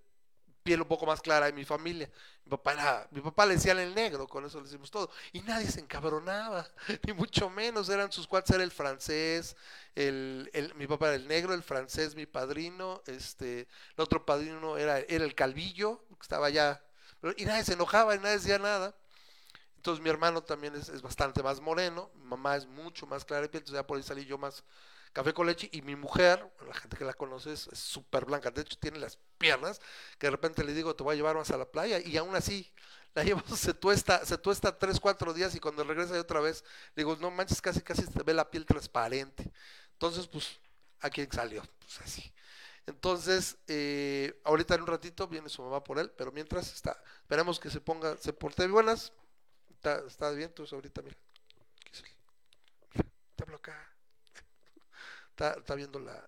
piel 0.62 0.82
un 0.82 0.88
poco 0.88 1.06
más 1.06 1.20
clara 1.22 1.46
de 1.46 1.52
mi 1.52 1.64
familia. 1.64 2.10
Mi 2.44 2.50
papá, 2.50 2.72
era- 2.74 3.08
mi 3.12 3.20
papá 3.20 3.46
le 3.46 3.54
decían 3.54 3.78
el 3.78 3.94
negro, 3.94 4.26
con 4.28 4.44
eso 4.46 4.58
le 4.58 4.64
decimos 4.66 4.90
todo. 4.90 5.10
Y 5.32 5.40
nadie 5.42 5.68
se 5.70 5.80
encabronaba, 5.80 6.68
ni 7.06 7.12
mucho 7.14 7.50
menos. 7.50 7.88
Eran 7.90 8.12
sus 8.12 8.26
cuates, 8.26 8.50
era 8.54 8.64
el 8.64 8.72
francés, 8.72 9.56
el, 9.94 10.50
el- 10.54 10.74
mi 10.76 10.86
papá 10.86 11.08
era 11.08 11.16
el 11.16 11.28
negro, 11.28 11.54
el 11.54 11.62
francés, 11.62 12.14
mi 12.16 12.26
padrino, 12.26 13.02
este, 13.06 13.60
el 13.62 14.02
otro 14.02 14.24
padrino 14.26 14.78
era, 14.78 15.00
era 15.00 15.24
el 15.24 15.34
calvillo, 15.34 16.04
que 16.10 16.22
estaba 16.22 16.46
allá. 16.48 16.82
Y 17.36 17.44
nadie 17.46 17.64
se 17.64 17.74
enojaba 17.74 18.14
y 18.14 18.18
nadie 18.18 18.36
decía 18.38 18.58
nada. 18.58 18.94
Entonces 19.76 20.02
mi 20.02 20.10
hermano 20.10 20.42
también 20.42 20.74
es, 20.74 20.88
es 20.88 21.02
bastante 21.02 21.42
más 21.42 21.60
moreno, 21.60 22.10
mi 22.16 22.24
mamá 22.26 22.56
es 22.56 22.66
mucho 22.66 23.06
más 23.06 23.24
clara 23.24 23.42
de 23.42 23.48
piel, 23.48 23.60
entonces 23.62 23.80
ya 23.80 23.86
por 23.86 23.96
ahí 23.96 24.02
salí 24.02 24.24
yo 24.24 24.36
más 24.38 24.64
café 25.16 25.32
con 25.34 25.46
leche 25.46 25.68
y 25.72 25.82
mi 25.82 25.96
mujer, 25.96 26.46
la 26.66 26.74
gente 26.74 26.96
que 26.96 27.04
la 27.04 27.14
conoce 27.14 27.52
es 27.52 27.68
súper 27.72 28.26
blanca, 28.26 28.50
de 28.50 28.62
hecho 28.62 28.76
tiene 28.78 28.98
las 28.98 29.18
piernas 29.38 29.80
que 30.18 30.26
de 30.26 30.30
repente 30.32 30.64
le 30.64 30.74
digo 30.74 30.94
te 30.94 31.02
voy 31.04 31.14
a 31.14 31.16
llevar 31.16 31.36
más 31.36 31.50
a 31.50 31.56
la 31.56 31.70
playa 31.70 32.00
y 32.00 32.16
aún 32.16 32.34
así 32.36 32.72
la 33.14 33.24
llevo, 33.24 33.42
se 33.56 33.72
tuesta, 33.74 34.24
se 34.26 34.38
tuesta 34.38 34.78
tres, 34.78 35.00
cuatro 35.00 35.32
días 35.32 35.54
y 35.54 35.60
cuando 35.60 35.84
regresa 35.84 36.18
otra 36.20 36.40
vez 36.40 36.64
digo 36.94 37.16
no 37.16 37.30
manches 37.30 37.62
casi 37.62 37.80
casi 37.80 38.02
se 38.02 38.22
ve 38.22 38.34
la 38.34 38.50
piel 38.50 38.66
transparente, 38.66 39.50
entonces 39.92 40.26
pues 40.26 40.58
a 41.00 41.10
quién 41.10 41.30
salió, 41.32 41.62
pues 41.80 42.00
así. 42.00 42.32
Entonces, 42.86 43.56
eh, 43.66 44.40
ahorita 44.44 44.74
en 44.76 44.82
un 44.82 44.86
ratito 44.86 45.26
viene 45.28 45.48
su 45.48 45.62
mamá 45.62 45.82
por 45.82 45.98
él, 45.98 46.10
pero 46.16 46.32
mientras 46.32 46.72
está, 46.72 47.02
esperemos 47.22 47.58
que 47.60 47.70
se 47.70 47.80
ponga, 47.80 48.16
se 48.18 48.32
porte 48.32 48.66
buenas, 48.68 49.12
Está, 49.70 50.02
está 50.06 50.30
bien, 50.32 50.48
entonces 50.48 50.72
ahorita 50.72 51.02
mira. 51.02 51.16
¿Qué 51.84 51.92
es 51.92 52.00
el- 52.00 52.06
Mira, 52.94 53.10
te 53.36 53.44
hablo 53.44 53.56
acá. 53.56 53.76
Está, 55.36 55.52
está 55.52 55.74
viendo 55.74 56.00
la, 56.00 56.26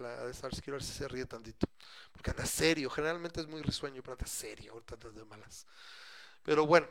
la 0.00 0.26
de 0.26 0.32
Stars, 0.32 0.60
quiero 0.60 0.74
ver 0.74 0.82
si 0.82 0.92
se 0.92 1.08
ríe 1.08 1.24
tantito. 1.24 1.66
Porque 2.12 2.30
anda 2.30 2.44
serio, 2.44 2.90
generalmente 2.90 3.40
es 3.40 3.46
muy 3.46 3.62
risueño, 3.62 4.02
pero 4.02 4.12
anda 4.12 4.26
serio, 4.26 4.72
ahorita 4.72 4.96
anda 4.96 5.08
de 5.08 5.24
malas. 5.24 5.66
Pero 6.42 6.66
bueno, 6.66 6.86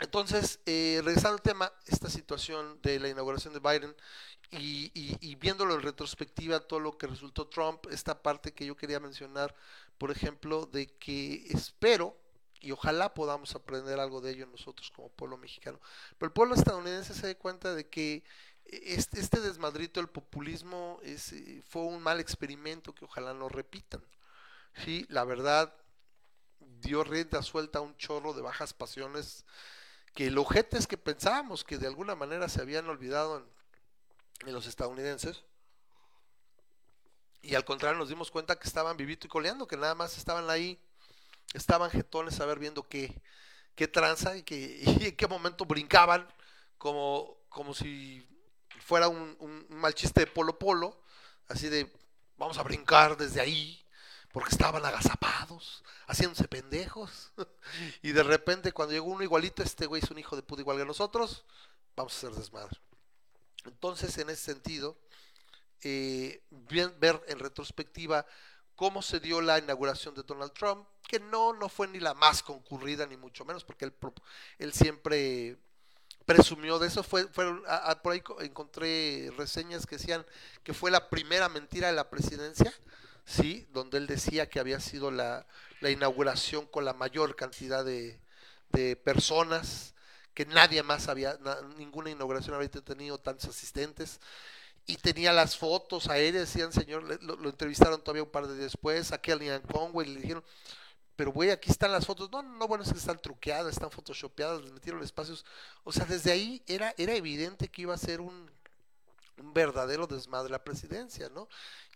entonces, 0.00 0.58
eh, 0.66 1.00
regresando 1.04 1.36
al 1.36 1.42
tema, 1.42 1.72
esta 1.86 2.10
situación 2.10 2.80
de 2.82 2.98
la 2.98 3.08
inauguración 3.08 3.54
de 3.54 3.60
Biden 3.60 3.94
y, 4.50 4.90
y, 4.92 5.16
y 5.20 5.36
viéndolo 5.36 5.76
en 5.76 5.82
retrospectiva, 5.82 6.58
todo 6.58 6.80
lo 6.80 6.98
que 6.98 7.06
resultó 7.06 7.46
Trump, 7.46 7.86
esta 7.88 8.20
parte 8.20 8.52
que 8.52 8.66
yo 8.66 8.76
quería 8.76 8.98
mencionar, 8.98 9.54
por 9.98 10.10
ejemplo, 10.10 10.66
de 10.66 10.88
que 10.96 11.46
espero 11.50 12.16
y 12.60 12.72
ojalá 12.72 13.14
podamos 13.14 13.54
aprender 13.54 13.98
algo 13.98 14.20
de 14.20 14.32
ello 14.32 14.46
nosotros 14.46 14.90
como 14.90 15.10
pueblo 15.10 15.38
mexicano. 15.38 15.80
Pero 16.18 16.28
el 16.28 16.32
pueblo 16.32 16.54
estadounidense 16.54 17.14
se 17.14 17.26
da 17.26 17.34
cuenta 17.34 17.74
de 17.74 17.88
que 17.88 18.22
este, 18.64 19.20
este 19.20 19.40
desmadrito 19.40 20.00
del 20.00 20.08
populismo 20.08 21.00
eh, 21.02 21.62
fue 21.68 21.82
un 21.82 22.02
mal 22.02 22.20
experimento 22.20 22.94
que 22.94 23.04
ojalá 23.04 23.34
no 23.34 23.48
repitan. 23.48 24.02
Sí, 24.84 25.06
la 25.08 25.24
verdad 25.24 25.74
dio 26.60 27.04
rienda 27.04 27.42
suelta 27.42 27.80
a 27.80 27.82
un 27.82 27.96
chorro 27.96 28.32
de 28.32 28.42
bajas 28.42 28.72
pasiones 28.72 29.44
que 30.14 30.26
el 30.26 30.38
ojete 30.38 30.78
es 30.78 30.86
que 30.86 30.96
pensábamos 30.96 31.64
que 31.64 31.78
de 31.78 31.86
alguna 31.86 32.14
manera 32.14 32.48
se 32.48 32.60
habían 32.60 32.88
olvidado 32.88 33.38
en, 33.38 34.48
en 34.48 34.54
los 34.54 34.66
estadounidenses 34.66 35.44
y 37.42 37.54
al 37.54 37.64
contrario 37.64 37.98
nos 37.98 38.08
dimos 38.08 38.30
cuenta 38.30 38.58
que 38.58 38.68
estaban 38.68 38.96
vivito 38.96 39.26
y 39.26 39.30
coleando, 39.30 39.66
que 39.66 39.76
nada 39.76 39.94
más 39.94 40.16
estaban 40.18 40.48
ahí 40.50 40.78
estaban 41.54 41.90
jetones 41.90 42.40
a 42.40 42.46
ver 42.46 42.58
viendo 42.58 42.88
qué, 42.88 43.20
qué 43.74 43.88
tranza 43.88 44.36
y, 44.36 44.42
que, 44.42 44.82
y 45.00 45.06
en 45.06 45.16
qué 45.16 45.26
momento 45.26 45.64
brincaban 45.64 46.28
como, 46.78 47.36
como 47.48 47.74
si 47.74 48.19
fuera 48.90 49.06
un, 49.06 49.66
mal 49.68 49.94
chiste 49.94 50.22
de 50.22 50.26
polo 50.26 50.58
polo, 50.58 51.00
así 51.46 51.68
de 51.68 51.88
vamos 52.36 52.58
a 52.58 52.64
brincar 52.64 53.16
desde 53.16 53.40
ahí, 53.40 53.80
porque 54.32 54.50
estaban 54.50 54.84
agazapados, 54.84 55.84
haciéndose 56.08 56.48
pendejos, 56.48 57.30
y 58.02 58.10
de 58.10 58.24
repente 58.24 58.72
cuando 58.72 58.92
llegó 58.92 59.06
uno 59.06 59.22
igualito, 59.22 59.62
este 59.62 59.86
güey 59.86 60.02
es 60.02 60.10
un 60.10 60.18
hijo 60.18 60.34
de 60.34 60.42
puta 60.42 60.62
igual 60.62 60.76
que 60.76 60.84
nosotros, 60.84 61.44
vamos 61.94 62.12
a 62.12 62.16
hacer 62.16 62.30
desmadre. 62.32 62.80
Entonces, 63.64 64.18
en 64.18 64.28
ese 64.28 64.42
sentido, 64.42 64.98
eh, 65.82 66.42
bien- 66.50 66.92
ver 66.98 67.22
en 67.28 67.38
retrospectiva 67.38 68.26
cómo 68.74 69.02
se 69.02 69.20
dio 69.20 69.40
la 69.40 69.60
inauguración 69.60 70.16
de 70.16 70.24
Donald 70.24 70.52
Trump, 70.52 70.84
que 71.06 71.20
no, 71.20 71.52
no 71.52 71.68
fue 71.68 71.86
ni 71.86 72.00
la 72.00 72.14
más 72.14 72.42
concurrida, 72.42 73.06
ni 73.06 73.16
mucho 73.16 73.44
menos, 73.44 73.62
porque 73.64 73.92
él 74.58 74.72
siempre 74.72 75.60
presumió 76.26 76.78
de 76.78 76.88
eso. 76.88 77.02
Fue, 77.02 77.26
fueron, 77.28 77.62
a- 77.68 78.02
por 78.02 78.12
ahí 78.12 78.20
co- 78.20 78.40
encontré 78.40 79.32
reseñas 79.36 79.86
que 79.86 79.96
decían 79.96 80.24
que 80.62 80.74
fue 80.74 80.90
la 80.90 81.08
primera 81.10 81.48
mentira 81.48 81.88
de 81.88 81.94
la 81.94 82.10
presidencia, 82.10 82.72
¿sí? 83.24 83.66
Donde 83.72 83.98
él 83.98 84.06
decía 84.06 84.48
que 84.48 84.60
había 84.60 84.80
sido 84.80 85.10
la, 85.10 85.46
la 85.80 85.90
inauguración 85.90 86.66
con 86.66 86.84
la 86.84 86.92
mayor 86.94 87.36
cantidad 87.36 87.84
de, 87.84 88.20
de 88.70 88.96
personas, 88.96 89.94
que 90.34 90.46
nadie 90.46 90.82
más 90.82 91.08
había, 91.08 91.36
na- 91.40 91.60
ninguna 91.76 92.10
inauguración 92.10 92.54
había 92.54 92.68
tenido 92.70 93.18
tantos 93.18 93.50
asistentes. 93.50 94.20
Y 94.86 94.96
tenía 94.96 95.32
las 95.32 95.56
fotos 95.56 96.08
aéreas, 96.08 96.52
decían, 96.52 96.72
señor, 96.72 97.04
lo, 97.22 97.36
lo 97.36 97.48
entrevistaron 97.50 98.02
todavía 98.02 98.24
un 98.24 98.30
par 98.30 98.46
de 98.48 98.54
días 98.56 98.72
después, 98.72 99.12
a 99.12 99.20
Kellyanne 99.20 99.62
Conway, 99.62 100.08
le 100.08 100.20
dijeron, 100.20 100.44
pero 101.20 101.32
güey, 101.32 101.50
aquí 101.50 101.70
están 101.70 101.92
las 101.92 102.06
fotos. 102.06 102.30
No, 102.32 102.40
no, 102.42 102.56
no, 102.56 102.66
bueno, 102.66 102.82
es 102.82 102.90
que 102.90 102.98
están 102.98 103.18
truqueadas, 103.18 103.74
están 103.74 103.90
photoshopeadas, 103.90 104.62
les 104.62 104.72
metieron 104.72 105.02
espacios. 105.02 105.44
O 105.84 105.92
sea, 105.92 106.06
desde 106.06 106.32
ahí 106.32 106.62
era, 106.66 106.94
era 106.96 107.14
evidente 107.14 107.68
que 107.68 107.82
iba 107.82 107.92
a 107.92 107.98
ser 107.98 108.22
un, 108.22 108.50
un 109.36 109.52
verdadero 109.52 110.06
desmadre 110.06 110.50
la 110.50 110.64
presidencia, 110.64 111.28
¿no? 111.28 111.46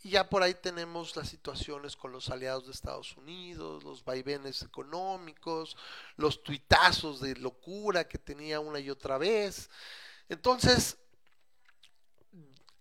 Y 0.03 0.11
ya 0.11 0.29
por 0.29 0.43
ahí 0.43 0.53
tenemos 0.53 1.17
las 1.17 1.31
situaciones 1.31 1.97
con 1.97 2.13
los 2.13 2.29
aliados 2.29 2.67
de 2.67 2.73
Estados 2.73 3.17
Unidos, 3.17 3.83
los 3.83 4.05
vaivenes 4.05 4.61
económicos, 4.61 5.75
los 6.19 6.43
tuitazos 6.43 7.23
de 7.23 7.35
locura 7.37 8.07
que 8.07 8.19
tenía 8.19 8.61
una 8.61 8.79
y 8.79 8.91
otra 8.91 9.17
vez. 9.17 9.71
Entonces, 10.29 10.99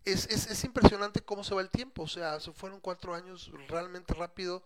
es, 0.03 0.25
es, 0.25 0.47
es 0.47 0.63
impresionante 0.65 1.21
cómo 1.21 1.41
se 1.45 1.55
va 1.55 1.62
el 1.62 1.69
tiempo, 1.69 2.03
o 2.03 2.07
sea, 2.09 2.38
se 2.41 2.51
fueron 2.51 2.81
cuatro 2.81 3.15
años 3.15 3.50
realmente 3.69 4.13
rápido. 4.13 4.62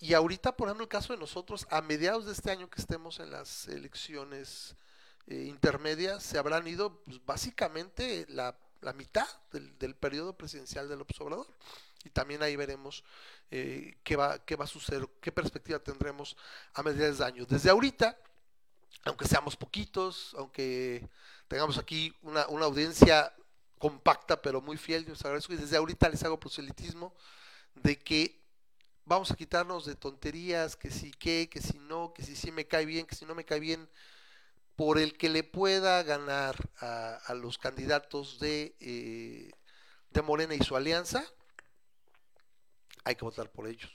Y 0.00 0.14
ahorita, 0.14 0.56
por 0.56 0.68
ejemplo, 0.68 0.84
el 0.84 0.88
caso 0.88 1.12
de 1.12 1.18
nosotros, 1.18 1.66
a 1.70 1.80
mediados 1.80 2.26
de 2.26 2.32
este 2.32 2.50
año 2.50 2.68
que 2.68 2.80
estemos 2.80 3.20
en 3.20 3.30
las 3.30 3.68
elecciones 3.68 4.76
eh, 5.26 5.44
intermedias, 5.48 6.22
se 6.22 6.38
habrán 6.38 6.66
ido 6.66 7.02
pues, 7.04 7.24
básicamente 7.24 8.26
la, 8.28 8.56
la 8.80 8.92
mitad 8.92 9.26
del, 9.52 9.78
del, 9.78 9.94
periodo 9.94 10.36
presidencial 10.36 10.88
del 10.88 11.00
Obrador. 11.00 11.46
Y 12.04 12.10
también 12.10 12.42
ahí 12.42 12.54
veremos 12.54 13.02
eh, 13.50 13.96
qué, 14.04 14.16
va, 14.16 14.44
qué 14.44 14.56
va 14.56 14.64
a 14.64 14.68
suceder, 14.68 15.08
qué 15.22 15.32
perspectiva 15.32 15.78
tendremos 15.78 16.36
a 16.74 16.82
mediados 16.82 17.18
de 17.18 17.24
año. 17.24 17.46
Desde 17.46 17.70
ahorita, 17.70 18.18
aunque 19.04 19.26
seamos 19.26 19.56
poquitos, 19.56 20.34
aunque 20.36 21.08
tengamos 21.48 21.78
aquí 21.78 22.14
una, 22.22 22.46
una 22.48 22.66
audiencia 22.66 23.34
compacta 23.78 24.40
pero 24.40 24.60
muy 24.60 24.76
fiel, 24.76 25.04
les 25.06 25.24
agradezco 25.24 25.52
y 25.52 25.56
desde 25.56 25.76
ahorita 25.76 26.08
les 26.08 26.22
hago 26.24 26.38
proselitismo 26.38 27.14
de 27.74 27.98
que 27.98 28.43
vamos 29.04 29.30
a 29.30 29.36
quitarnos 29.36 29.84
de 29.84 29.94
tonterías, 29.94 30.76
que 30.76 30.90
si 30.90 31.10
qué, 31.12 31.48
que 31.50 31.60
si 31.60 31.78
no, 31.78 32.12
que 32.14 32.22
si 32.22 32.36
sí 32.36 32.50
me 32.50 32.66
cae 32.66 32.86
bien, 32.86 33.06
que 33.06 33.14
si 33.14 33.24
no 33.24 33.34
me 33.34 33.44
cae 33.44 33.60
bien, 33.60 33.88
por 34.76 34.98
el 34.98 35.16
que 35.16 35.28
le 35.28 35.44
pueda 35.44 36.02
ganar 36.02 36.56
a, 36.80 37.34
los 37.34 37.58
candidatos 37.58 38.40
de, 38.40 38.76
eh, 38.80 39.50
de 40.10 40.22
Morena 40.22 40.54
y 40.54 40.60
su 40.60 40.74
alianza, 40.74 41.24
hay 43.04 43.14
que 43.14 43.24
votar 43.24 43.50
por 43.50 43.68
ellos. 43.68 43.90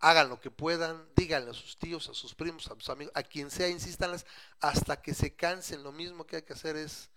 Hagan 0.00 0.28
lo 0.28 0.40
que 0.40 0.50
puedan, 0.50 1.08
díganle 1.16 1.50
a 1.50 1.54
sus 1.54 1.76
tíos, 1.76 2.08
a 2.08 2.14
sus 2.14 2.34
primos, 2.34 2.68
a 2.68 2.74
sus 2.74 2.88
amigos, 2.88 3.12
a 3.16 3.24
quien 3.24 3.50
sea, 3.50 3.68
insístanles 3.68 4.24
hasta 4.60 5.02
que 5.02 5.12
se 5.12 5.34
cansen. 5.34 5.82
Lo 5.82 5.90
mismo 5.90 6.24
que 6.24 6.36
hay 6.36 6.42
que 6.42 6.52
hacer 6.52 6.76
es, 6.76 7.10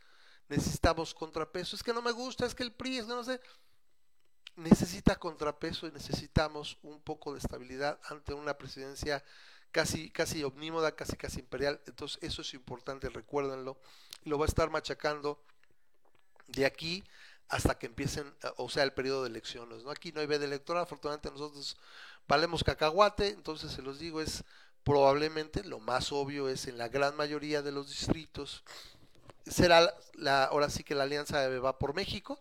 necesitamos 0.50 1.14
contrapeso. 1.14 1.76
Es 1.76 1.84
que 1.84 1.94
no 1.94 2.02
me 2.02 2.12
gusta, 2.12 2.48
es 2.48 2.56
que 2.56 2.64
el 2.64 2.74
PRI, 2.74 2.98
es 2.98 3.06
que 3.06 3.14
no 3.14 3.24
sé 3.24 3.40
necesita 4.56 5.18
contrapeso 5.18 5.88
y 5.88 5.92
necesitamos 5.92 6.78
un 6.84 7.00
poco 7.02 7.34
de 7.34 7.40
estabilidad 7.40 8.00
ante 8.10 8.34
una 8.34 8.58
presidencia 8.58 9.24
casi, 9.72 10.10
casi 10.10 10.44
omnímoda, 10.44 10.96
casi, 10.96 11.16
casi 11.16 11.40
imperial. 11.40 11.82
Entonces, 11.88 12.20
eso 12.22 12.42
es 12.42 12.54
importante, 12.54 13.10
recuérdenlo. 13.10 13.78
Lo 14.26 14.38
va 14.38 14.46
a 14.46 14.50
estar 14.50 14.70
machacando 14.70 15.42
de 16.48 16.66
aquí 16.66 17.04
hasta 17.50 17.78
que 17.78 17.88
empiecen, 17.88 18.34
o 18.58 18.70
sea, 18.70 18.84
el 18.84 18.94
periodo 18.94 19.24
de 19.24 19.30
elecciones. 19.30 19.84
¿no? 19.84 19.92
Aquí 19.92 20.12
no 20.12 20.22
hay 20.22 20.28
veda 20.28 20.46
electoral, 20.46 20.84
afortunadamente 20.84 21.32
nosotros 21.32 21.78
valemos 22.28 22.64
cacahuate, 22.64 23.30
entonces 23.30 23.72
se 23.72 23.82
los 23.82 24.00
digo, 24.00 24.22
es 24.22 24.44
probablemente 24.84 25.64
lo 25.64 25.80
más 25.80 26.12
obvio 26.12 26.50
es 26.50 26.68
en 26.68 26.78
la 26.78 26.88
gran 26.88 27.16
mayoría 27.16 27.62
de 27.62 27.72
los 27.72 27.90
distritos. 27.90 28.64
Será 29.46 29.82
la, 29.82 29.94
la 30.14 30.44
ahora 30.46 30.70
sí 30.70 30.84
que 30.84 30.96
la 30.96 31.04
alianza 31.04 31.48
va 31.60 31.78
por 31.78 31.94
México, 31.94 32.40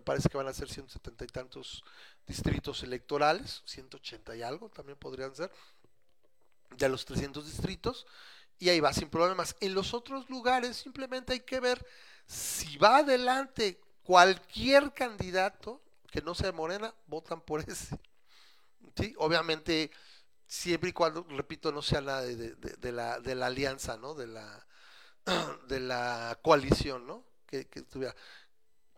me 0.00 0.04
parece 0.04 0.30
que 0.30 0.38
van 0.38 0.48
a 0.48 0.54
ser 0.54 0.70
170 0.70 1.24
y 1.24 1.28
tantos 1.28 1.84
distritos 2.26 2.82
electorales, 2.82 3.62
180 3.66 4.34
y 4.34 4.42
algo 4.42 4.70
también 4.70 4.96
podrían 4.96 5.36
ser, 5.36 5.52
de 6.74 6.88
los 6.88 7.04
300 7.04 7.44
distritos, 7.44 8.06
y 8.58 8.70
ahí 8.70 8.80
va 8.80 8.94
sin 8.94 9.10
problemas. 9.10 9.54
En 9.60 9.74
los 9.74 9.92
otros 9.92 10.30
lugares 10.30 10.78
simplemente 10.78 11.34
hay 11.34 11.40
que 11.40 11.60
ver 11.60 11.84
si 12.26 12.78
va 12.78 12.98
adelante 12.98 13.78
cualquier 14.02 14.94
candidato 14.94 15.82
que 16.10 16.22
no 16.22 16.34
sea 16.34 16.50
Morena, 16.50 16.94
votan 17.06 17.42
por 17.42 17.60
ese. 17.60 18.00
¿Sí? 18.96 19.14
Obviamente, 19.18 19.90
siempre 20.46 20.90
y 20.90 20.92
cuando, 20.94 21.26
repito, 21.28 21.72
no 21.72 21.82
sea 21.82 22.00
nada 22.00 22.22
de, 22.22 22.92
la, 22.92 23.20
de 23.20 23.34
la 23.34 23.46
alianza, 23.46 23.98
¿no? 23.98 24.14
De 24.14 24.26
la, 24.26 24.66
de 25.68 25.78
la 25.78 26.38
coalición, 26.42 27.06
¿no? 27.06 27.22
Que, 27.46 27.68
que 27.68 27.82
tuviera 27.82 28.16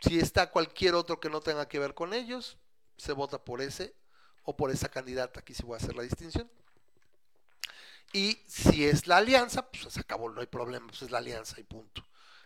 si 0.03 0.19
está 0.19 0.51
cualquier 0.51 0.95
otro 0.95 1.19
que 1.19 1.29
no 1.29 1.39
tenga 1.39 1.67
que 1.67 1.79
ver 1.79 1.93
con 1.93 2.13
ellos, 2.13 2.57
se 2.97 3.13
vota 3.13 3.43
por 3.43 3.61
ese 3.61 3.95
o 4.43 4.55
por 4.55 4.69
esa 4.69 4.89
candidata. 4.89 5.39
Aquí 5.39 5.53
sí 5.53 5.63
voy 5.63 5.75
a 5.75 5.77
hacer 5.77 5.95
la 5.95 6.03
distinción. 6.03 6.49
Y 8.11 8.37
si 8.45 8.85
es 8.85 9.07
la 9.07 9.17
alianza, 9.17 9.71
pues 9.71 9.93
se 9.93 10.01
acabó, 10.01 10.29
no 10.29 10.41
hay 10.41 10.47
problema, 10.47 10.87
pues 10.87 11.03
es 11.03 11.11
la 11.11 11.19
alianza 11.19 11.59
y 11.59 11.63
punto. 11.63 12.05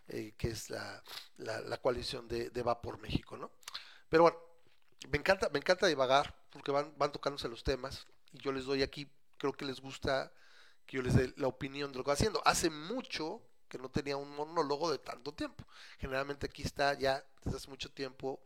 Eh, 0.10 0.36
que 0.38 0.50
es 0.50 0.70
la, 0.70 1.04
la, 1.38 1.78
coalición 1.80 2.30
de, 2.30 2.50
de, 2.50 2.63
Va 2.63 2.82
por 2.82 2.98
México, 2.98 3.36
¿no? 3.36 3.52
Pero 4.08 4.24
bueno, 4.24 4.38
me 5.10 5.17
encanta, 5.17 5.50
me 5.50 5.60
encanta 5.60 5.86
divagar 5.86 6.34
porque 6.50 6.72
van, 6.72 6.93
van 6.98 7.12
tocándose 7.12 7.50
los 7.50 7.62
temas 7.62 8.08
y 8.32 8.38
yo 8.38 8.54
les 8.54 8.63
doy 8.63 8.84
aquí, 8.84 9.12
creo 9.38 9.52
que 9.52 9.65
les 9.65 9.82
gusta 9.82 10.32
que 10.86 10.96
yo 10.96 11.04
les 11.04 11.13
dé 11.13 11.34
la 11.36 11.48
opinión 11.48 11.91
de 11.91 11.98
lo 11.98 12.06
que 12.06 12.10
va 12.10 12.13
haciendo. 12.13 12.41
Hace 12.46 12.70
mucho 12.70 13.41
que 13.67 13.78
no 13.78 13.89
tenía 13.89 14.17
un 14.17 14.34
monólogo 14.36 14.91
de 14.91 15.00
tanto 15.00 15.34
tiempo. 15.34 15.65
Generalmente 16.00 16.46
aquí 16.46 16.63
está 16.63 16.93
ya 16.93 17.26
desde 17.47 17.57
hace 17.57 17.69
mucho 17.69 17.91
tiempo 17.91 18.39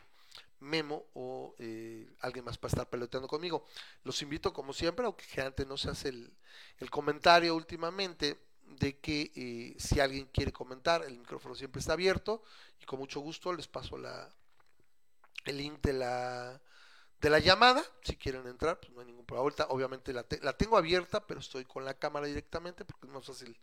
Memo 0.60 1.06
o 1.16 1.56
eh, 1.58 2.08
alguien 2.20 2.46
más 2.46 2.58
para 2.58 2.70
estar 2.70 2.90
peloteando 2.90 3.28
conmigo. 3.28 3.66
Los 4.04 4.22
invito 4.22 4.54
como 4.54 4.74
siempre, 4.74 5.06
aunque 5.06 5.26
generalmente 5.26 5.66
no 5.66 5.76
se 5.76 5.90
hace 5.90 6.10
el, 6.10 6.32
el 6.78 6.90
comentario 6.92 7.56
últimamente, 7.56 8.40
de 8.80 9.00
que 9.00 9.32
eh, 9.36 9.76
si 9.80 10.00
alguien 10.00 10.28
quiere 10.28 10.52
comentar, 10.52 11.04
el 11.04 11.18
micrófono 11.18 11.56
siempre 11.56 11.80
está 11.80 11.94
abierto 11.94 12.44
y 12.80 12.86
con 12.86 13.00
mucho 13.00 13.20
gusto 13.20 13.52
les 13.54 13.68
paso 13.68 13.98
la, 13.98 14.34
el 15.46 15.58
link 15.58 15.82
de 15.82 15.94
la, 15.94 16.62
de 17.20 17.30
la 17.30 17.40
llamada. 17.40 17.84
Si 18.04 18.16
quieren 18.16 18.48
entrar, 18.48 18.80
pues 18.80 18.92
no 18.94 19.02
hay 19.02 19.08
ningún 19.08 19.26
problema. 19.26 19.44
Ahorita 19.44 19.68
obviamente 19.70 20.14
la, 20.14 20.24
te, 20.24 20.40
la 20.42 20.54
tengo 20.56 20.78
abierta, 20.78 21.26
pero 21.26 21.40
estoy 21.40 21.66
con 21.66 21.84
la 21.84 21.96
cámara 21.96 22.28
directamente 22.28 22.86
porque 22.86 23.08
es 23.08 23.14
más 23.14 23.26
fácil 23.26 23.60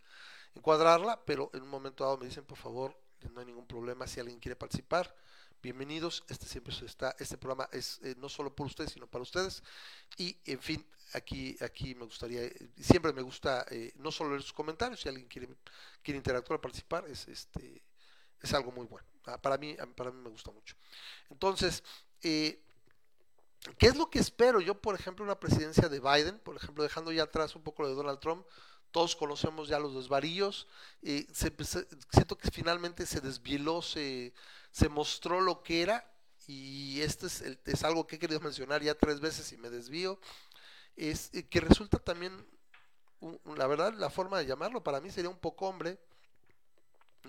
encuadrarla, 0.55 1.25
pero 1.25 1.51
en 1.55 1.63
un 1.63 1.69
momento 1.69 2.05
dado 2.05 2.19
me 2.19 2.27
dicen, 2.27 2.45
por 2.45 2.59
favor, 2.59 2.99
no 3.33 3.41
hay 3.41 3.47
ningún 3.47 3.67
problema 3.67 4.07
si 4.07 4.21
alguien 4.21 4.41
quiere 4.41 4.57
participar. 4.57 5.15
Bienvenidos, 5.61 6.23
este 6.29 6.47
siempre 6.47 6.73
está, 6.87 7.17
este 7.19 7.37
programa 7.37 7.69
es 7.73 7.99
eh, 8.05 8.15
no 8.19 8.29
solo 8.29 8.55
por 8.55 8.69
ustedes, 8.69 8.93
sino 8.93 9.09
para 9.09 9.23
ustedes. 9.23 9.65
Y 10.17 10.37
en 10.45 10.61
fin, 10.61 10.87
aquí, 11.15 11.57
aquí 11.61 11.97
me 11.97 12.05
gustaría, 12.05 12.43
siempre 12.81 13.13
me 13.13 13.23
gusta 13.23 13.67
eh, 13.69 13.93
no 13.97 14.13
solo 14.13 14.31
leer 14.31 14.43
sus 14.43 14.53
comentarios, 14.53 15.01
si 15.01 15.09
alguien 15.09 15.27
quiere, 15.27 15.49
quiere 16.01 16.17
interactuar, 16.17 16.61
participar, 16.61 17.09
es 17.09 17.27
este 17.27 17.83
es 18.41 18.55
algo 18.55 18.71
muy 18.71 18.87
bueno. 18.87 19.05
Para 19.43 19.59
mí, 19.59 19.77
para 19.97 20.13
mí 20.13 20.23
me 20.23 20.31
gusta 20.31 20.53
mucho. 20.53 20.77
Entonces, 21.29 21.83
eh, 22.23 22.63
¿qué 23.79 23.89
es 23.89 23.97
lo 23.97 24.09
que 24.09 24.21
espero 24.21 24.61
yo, 24.61 24.81
por 24.81 24.95
ejemplo, 24.95 25.25
una 25.25 25.41
presidencia 25.41 25.89
de 25.89 25.99
Biden? 25.99 26.39
Por 26.39 26.55
ejemplo, 26.55 26.85
dejando 26.85 27.11
ya 27.11 27.25
atrás 27.25 27.57
un 27.57 27.65
poco 27.65 27.83
lo 27.83 27.89
de 27.89 27.97
Donald 27.97 28.21
Trump, 28.21 28.47
todos 28.91 29.17
conocemos 29.17 29.69
ya 29.69 29.79
los 29.79 29.95
desvaríos, 29.95 30.67
eh, 31.03 31.27
siento 31.33 32.39
que 32.39 32.51
finalmente 32.51 33.05
se 33.07 33.21
desvieló, 33.21 33.83
se, 33.83 34.33
se, 34.79 34.89
mostró 34.89 35.41
lo 35.41 35.63
que 35.63 35.83
era 35.83 36.11
y 36.47 37.01
esto 37.03 37.27
es, 37.27 37.43
el, 37.43 37.59
es, 37.67 37.85
algo 37.85 38.07
que 38.07 38.17
he 38.17 38.19
querido 38.19 38.41
mencionar 38.41 38.83
ya 38.83 38.95
tres 38.95 39.21
veces 39.21 39.53
y 39.53 39.59
me 39.59 39.69
desvío, 39.69 40.19
es 40.97 41.31
eh, 41.35 41.47
que 41.47 41.61
resulta 41.61 41.99
también, 41.99 42.47
la 43.57 43.67
verdad, 43.67 43.93
la 43.95 44.11
forma 44.11 44.39
de 44.39 44.47
llamarlo 44.47 44.83
para 44.83 45.01
mí 45.01 45.11
sería 45.11 45.31
un 45.31 45.39
poco 45.39 45.67
hombre. 45.67 45.99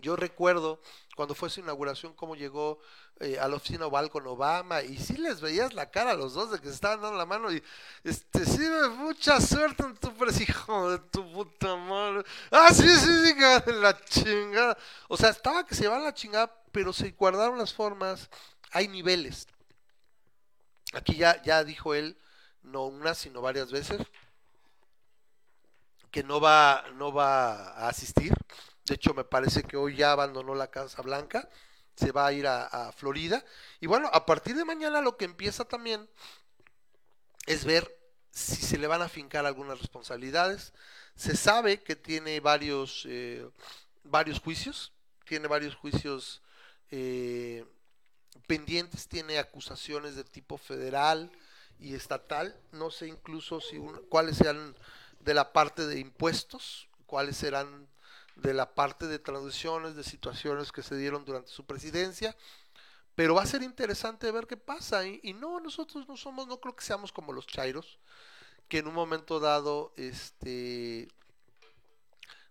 Yo 0.02 0.16
recuerdo 0.16 0.80
cuando 1.16 1.36
fue 1.36 1.50
su 1.50 1.60
inauguración 1.60 2.14
cómo 2.14 2.36
llegó 2.36 2.80
eh, 3.20 3.38
a 3.38 3.48
la 3.50 3.58
oficina 3.58 3.88
oval 3.88 4.10
con 4.10 4.26
Obama 4.28 4.82
y 4.82 4.98
sí 4.98 5.18
les 5.18 5.42
veías 5.42 5.74
la 5.74 5.92
cara 5.92 6.12
a 6.12 6.16
los 6.16 6.34
dos 6.34 6.52
de 6.52 6.60
que 6.60 6.68
se 6.68 6.76
estaban 6.76 7.02
dando 7.02 7.18
la 7.18 7.26
mano 7.26 7.52
y 7.52 7.62
este 8.04 8.46
sí 8.46 8.62
mucha 8.96 9.42
suerte 9.42 9.84
en 9.84 9.98
tu 9.98 10.14
hijo 10.40 10.92
de 10.92 11.00
tu 11.00 11.30
puta 11.34 11.76
madre. 11.76 12.24
Ah, 12.52 12.74
sí, 12.74 12.88
sí, 12.88 13.26
sí, 13.26 13.72
la 13.74 14.00
chingada. 14.06 14.78
O 15.10 15.18
sea, 15.18 15.30
estaba 15.30 15.66
que 15.66 15.76
se 15.76 15.82
llevaban 15.82 16.06
la 16.06 16.14
chingada 16.14 16.59
pero 16.72 16.94
se 16.94 17.12
guardaron 17.12 17.58
las 17.58 17.74
formas, 17.74 18.30
hay 18.72 18.88
niveles. 18.88 19.48
Aquí 20.94 21.16
ya, 21.16 21.42
ya 21.44 21.64
dijo 21.64 21.94
él, 21.94 22.18
no 22.64 22.86
una, 22.86 23.14
sino 23.14 23.42
varias 23.42 23.72
veces, 23.72 24.02
que 26.12 26.24
no 26.24 26.40
va, 26.40 26.86
no 26.96 27.14
va 27.14 27.74
a 27.74 27.90
asistir. 27.90 28.34
De 28.86 28.96
hecho, 28.96 29.14
me 29.14 29.24
parece 29.24 29.64
que 29.64 29.78
hoy 29.78 29.96
ya 29.96 30.12
abandonó 30.12 30.56
la 30.56 30.72
Casa 30.72 31.02
Blanca, 31.02 31.48
se 31.96 32.12
va 32.12 32.28
a 32.28 32.34
ir 32.34 32.48
a, 32.48 32.92
Florida. 32.96 33.44
Y 33.80 33.88
bueno, 33.88 34.10
a 34.14 34.26
partir 34.26 34.56
de 34.56 34.66
mañana 34.66 35.02
lo 35.02 35.18
que 35.18 35.26
empieza 35.26 35.66
también 35.66 36.10
es 37.46 37.66
ver 37.66 37.94
si 38.32 38.56
se 38.56 38.78
le 38.78 38.88
van 38.88 39.02
a 39.02 39.10
fincar 39.10 39.46
algunas 39.46 39.80
responsabilidades. 39.80 40.74
Se 41.16 41.36
sabe 41.36 41.84
que 41.84 41.96
tiene 41.96 42.40
varios, 42.40 43.06
eh, 43.08 43.48
varios 44.04 44.40
juicios, 44.40 44.94
tiene 45.26 45.48
varios 45.48 45.76
juicios 45.76 46.42
eh, 46.92 47.66
pendientes, 48.48 49.08
tiene 49.08 49.40
acusaciones 49.40 50.16
de 50.16 50.24
tipo 50.24 50.58
federal 50.58 51.32
y 51.80 51.96
estatal. 51.96 52.56
No 52.72 52.92
sé 52.92 53.08
incluso 53.08 53.62
si 53.62 53.78
un- 53.78 54.02
cuáles 54.10 54.38
sean 54.38 54.76
de 55.20 55.34
la 55.34 55.54
parte 55.54 55.86
de 55.88 56.00
impuestos, 56.00 56.88
cuáles 57.06 57.38
serán 57.38 57.88
de 58.36 58.54
la 58.54 58.74
parte 58.74 59.08
de 59.08 59.20
transiciones, 59.20 59.96
de 59.96 60.04
situaciones 60.04 60.72
que 60.72 60.84
se 60.84 60.96
dieron 60.98 61.26
durante 61.26 61.52
su 61.52 61.66
presidencia. 61.66 62.36
Pero 63.16 63.36
va 63.36 63.44
a 63.44 63.48
ser 63.48 63.64
interesante 63.64 64.32
ver 64.32 64.48
qué 64.48 64.58
pasa. 64.58 65.06
Y, 65.08 65.20
y 65.24 65.34
no, 65.34 65.60
nosotros 65.60 66.08
no 66.08 66.18
somos, 66.18 66.48
no 66.48 66.60
creo 66.60 66.76
que 66.76 66.86
seamos 66.86 67.12
como 67.12 67.34
los 67.34 67.48
chairos, 67.48 68.00
que 68.70 68.80
en 68.80 68.88
un 68.88 68.96
momento 68.96 69.40
dado, 69.40 69.94
este, 69.98 71.10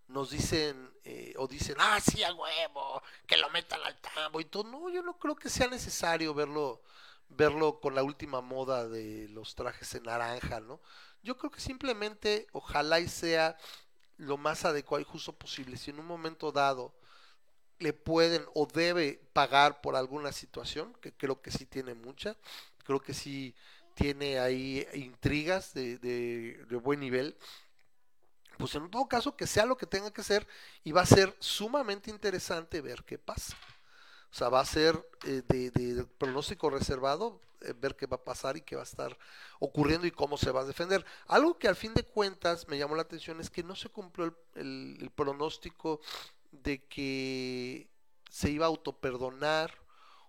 nos 0.09 0.31
dicen 0.31 0.91
eh, 1.09 1.35
o 1.39 1.47
dicen, 1.49 1.77
ah, 1.79 1.99
sí, 2.01 2.23
a 2.23 2.35
huevo, 2.35 3.03
que 3.27 3.37
lo 3.39 3.49
metan 3.51 3.81
al 3.85 3.97
tambo 4.01 4.41
y 4.41 4.45
todo. 4.45 4.65
No, 4.65 4.91
yo 4.91 5.03
no 5.03 5.19
creo 5.19 5.37
que 5.37 5.49
sea 5.49 5.69
necesario 5.69 6.35
verlo, 6.35 6.83
verlo 7.29 7.81
con 7.81 7.95
la 7.95 8.03
última 8.03 8.41
moda 8.43 8.89
de 8.89 9.29
los 9.31 9.55
trajes 9.55 9.95
en 9.95 10.05
naranja, 10.05 10.61
¿no? 10.61 10.81
Yo 11.23 11.37
creo 11.39 11.51
que 11.51 11.61
simplemente, 11.61 12.47
ojalá 12.53 13.01
y 13.01 13.09
sea 13.09 13.57
lo 14.19 14.37
más 14.37 14.65
adecuado 14.65 15.03
y 15.03 15.05
justo 15.05 15.33
posible. 15.33 15.77
Si 15.77 15.91
en 15.91 16.01
un 16.01 16.07
momento 16.07 16.53
dado 16.53 16.95
le 17.79 17.93
pueden 17.93 18.45
o 18.55 18.67
debe 18.67 19.21
pagar 19.33 19.81
por 19.81 19.97
alguna 19.97 20.33
situación, 20.33 20.95
que 21.01 21.13
creo 21.13 21.41
que 21.41 21.51
sí 21.51 21.65
tiene 21.67 21.95
mucha, 21.95 22.37
creo 22.85 23.01
que 23.01 23.15
sí 23.15 23.55
tiene 23.95 24.39
ahí 24.39 24.87
intrigas 24.95 25.75
de, 25.75 25.99
de, 25.99 26.65
de 26.69 26.77
buen 26.77 27.01
nivel, 27.01 27.37
pues 28.59 28.75
en 28.75 28.91
todo 28.91 29.09
caso 29.09 29.37
que 29.37 29.47
sea 29.47 29.65
lo 29.65 29.77
que 29.77 29.87
tenga 29.87 30.11
que 30.11 30.23
ser 30.23 30.47
y 30.85 30.93
va 30.93 31.03
a 31.03 31.07
ser 31.07 31.35
sumamente 31.39 32.11
interesante 32.11 32.81
ver 32.81 33.05
qué 33.05 33.19
pasa. 33.19 33.57
O 34.31 34.35
sea, 34.35 34.49
va 34.49 34.61
a 34.61 34.65
ser 34.65 35.03
eh, 35.25 35.43
de, 35.47 36.05
pronóstico 36.19 36.69
reservado 36.69 37.41
eh, 37.63 37.73
ver 37.81 37.97
qué 37.97 38.07
va 38.07 38.17
a 38.17 38.25
pasar 38.25 38.57
y 38.57 38.61
qué 38.61 38.77
va 38.77 38.83
a 38.83 38.85
estar 38.85 39.17
ocurriendo 39.59 40.07
y 40.07 40.11
cómo 40.11 40.37
se 40.37 40.51
va 40.51 40.61
a 40.61 40.65
defender. 40.65 41.05
Algo 41.27 41.59
que 41.59 41.69
al 41.69 41.77
fin 41.77 41.95
de 41.95 42.03
cuentas 42.03 42.69
me 42.69 42.77
llamó 42.79 42.95
la 42.95 43.03
atención 43.03 43.41
es 43.41 43.49
que 43.49 43.63
no 43.63 43.75
se 43.75 43.89
cumplió 43.89 44.27
el, 44.27 44.35
el, 44.55 44.99
el 45.01 45.11
pronóstico 45.11 46.01
de 46.51 46.85
que 46.85 47.89
se 48.31 48.51
iba 48.51 48.67
a 48.67 48.69
autoperdonar 48.69 49.73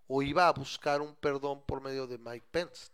o 0.07 0.21
iba 0.21 0.47
a 0.47 0.53
buscar 0.53 1.01
un 1.01 1.15
perdón 1.15 1.61
por 1.65 1.81
medio 1.81 2.07
de 2.07 2.17
Mike 2.17 2.47
Pence. 2.51 2.91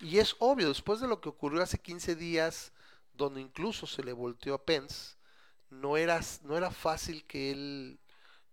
Y 0.00 0.18
es 0.18 0.34
obvio, 0.38 0.68
después 0.68 1.00
de 1.00 1.08
lo 1.08 1.20
que 1.20 1.28
ocurrió 1.28 1.62
hace 1.62 1.78
15 1.78 2.14
días, 2.14 2.72
donde 3.20 3.40
incluso 3.40 3.86
se 3.86 4.02
le 4.02 4.12
volteó 4.12 4.54
a 4.54 4.64
Pence, 4.64 5.16
no 5.68 5.96
era, 5.96 6.20
no 6.42 6.56
era 6.56 6.70
fácil 6.70 7.24
que 7.26 7.52
él 7.52 8.00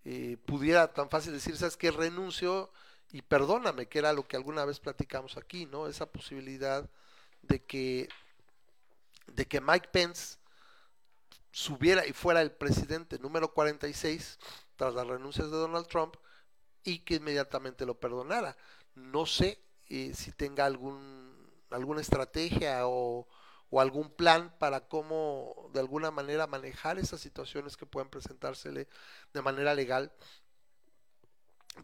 eh, 0.06 0.38
pudiera 0.46 0.94
tan 0.94 1.10
fácil 1.10 1.34
decir, 1.34 1.58
sabes 1.58 1.78
que 1.78 1.90
renuncio 1.90 2.72
y 3.12 3.22
perdóname, 3.22 3.88
que 3.88 4.00
era 4.00 4.14
lo 4.14 4.28
que 4.28 4.36
alguna 4.36 4.66
vez 4.66 4.80
platicamos 4.80 5.38
aquí, 5.38 5.66
¿no? 5.66 5.88
Esa 5.88 6.06
posibilidad 6.06 6.88
de 7.42 7.64
que, 7.64 8.10
de 9.28 9.46
que 9.46 9.62
Mike 9.62 9.90
Pence 9.92 10.38
subiera 11.52 12.06
y 12.06 12.14
fuera 12.14 12.42
el 12.42 12.52
presidente 12.52 13.18
número 13.20 13.54
46 13.54 14.38
tras 14.76 14.94
las 14.94 15.08
renuncias 15.08 15.50
de 15.50 15.58
Donald 15.58 15.88
Trump 15.88 16.16
y 16.84 17.00
que 17.00 17.16
inmediatamente 17.16 17.86
lo 17.86 18.00
perdonara. 18.00 18.56
No 18.96 19.26
sé 19.26 19.60
eh, 19.90 20.12
si 20.14 20.32
tenga 20.34 20.66
algún, 20.66 21.34
alguna 21.72 22.02
estrategia 22.02 22.86
o, 22.88 23.28
o, 23.70 23.82
algún 23.82 24.10
plan 24.10 24.54
para 24.60 24.88
cómo 24.88 25.70
de 25.74 25.80
alguna 25.80 26.12
manera 26.12 26.48
manejar 26.48 27.00
esas 27.00 27.22
situaciones 27.22 27.78
que 27.78 27.86
pueden 27.86 28.10
presentársele 28.10 28.88
de 29.34 29.42
manera 29.42 29.74
legal. 29.76 30.12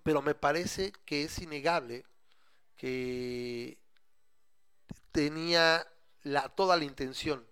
Pero 0.03 0.21
me 0.21 0.35
parece 0.35 0.91
que 1.05 1.23
es 1.23 1.39
innegable 1.39 2.05
que 2.77 3.77
tenía 5.11 5.87
la, 6.23 6.49
toda 6.49 6.77
la 6.77 6.85
intención 6.85 7.45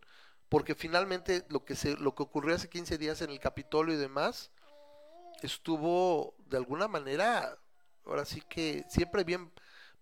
porque 0.52 0.76
finalmente 0.76 1.46
lo 1.48 1.64
que 1.64 1.78
se 1.78 1.96
lo 1.96 2.14
que 2.14 2.24
ocurrió 2.24 2.54
hace 2.54 2.68
15 2.68 2.98
días 2.98 3.22
en 3.22 3.30
el 3.30 3.40
Capitolio 3.40 3.96
y 3.96 3.98
demás 3.98 4.52
estuvo 5.42 6.36
de 6.40 6.58
alguna 6.58 6.90
manera 6.90 7.58
ahora 8.06 8.26
sí 8.26 8.42
que 8.42 8.84
siempre 8.90 9.24
bien 9.24 9.50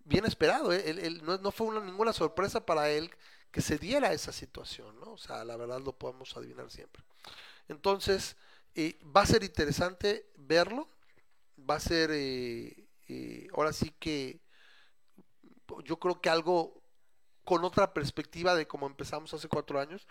bien 0.06 0.26
esperado 0.26 0.74
¿eh? 0.74 0.90
él, 0.90 1.22
no, 1.24 1.38
no, 1.38 1.52
fue 1.52 1.68
una, 1.68 1.82
ninguna 1.82 2.14
sorpresa 2.14 2.66
para 2.66 2.90
él 2.90 3.12
que 3.52 3.62
se 3.62 3.78
diera 3.78 4.14
esa 4.14 4.32
situación 4.32 5.00
no 5.00 5.14
o 5.14 5.18
sea 5.18 5.44
la 5.44 5.58
verdad 5.58 5.82
lo 5.82 5.94
podemos 5.94 6.36
adivinar 6.38 6.70
siempre. 6.70 7.04
Entonces 7.68 8.36
eh, 8.76 9.00
va 9.16 9.22
a 9.22 9.26
ser 9.26 9.44
interesante 9.44 10.30
verlo. 10.38 10.90
Va 11.70 11.76
a 11.76 11.80
ser 11.80 12.12
eh, 12.14 12.88
ahora 13.54 13.74
sí 13.74 13.94
que 14.00 14.40
yo 15.84 16.00
creo 16.00 16.22
que 16.22 16.30
algo 16.30 16.82
con 17.44 17.64
otra 17.64 17.94
perspectiva 17.94 18.56
de 18.56 18.68
cómo 18.68 18.88
empezamos 18.88 19.34
hace 19.34 19.48
cuatro 19.48 19.80
años. 19.80 20.08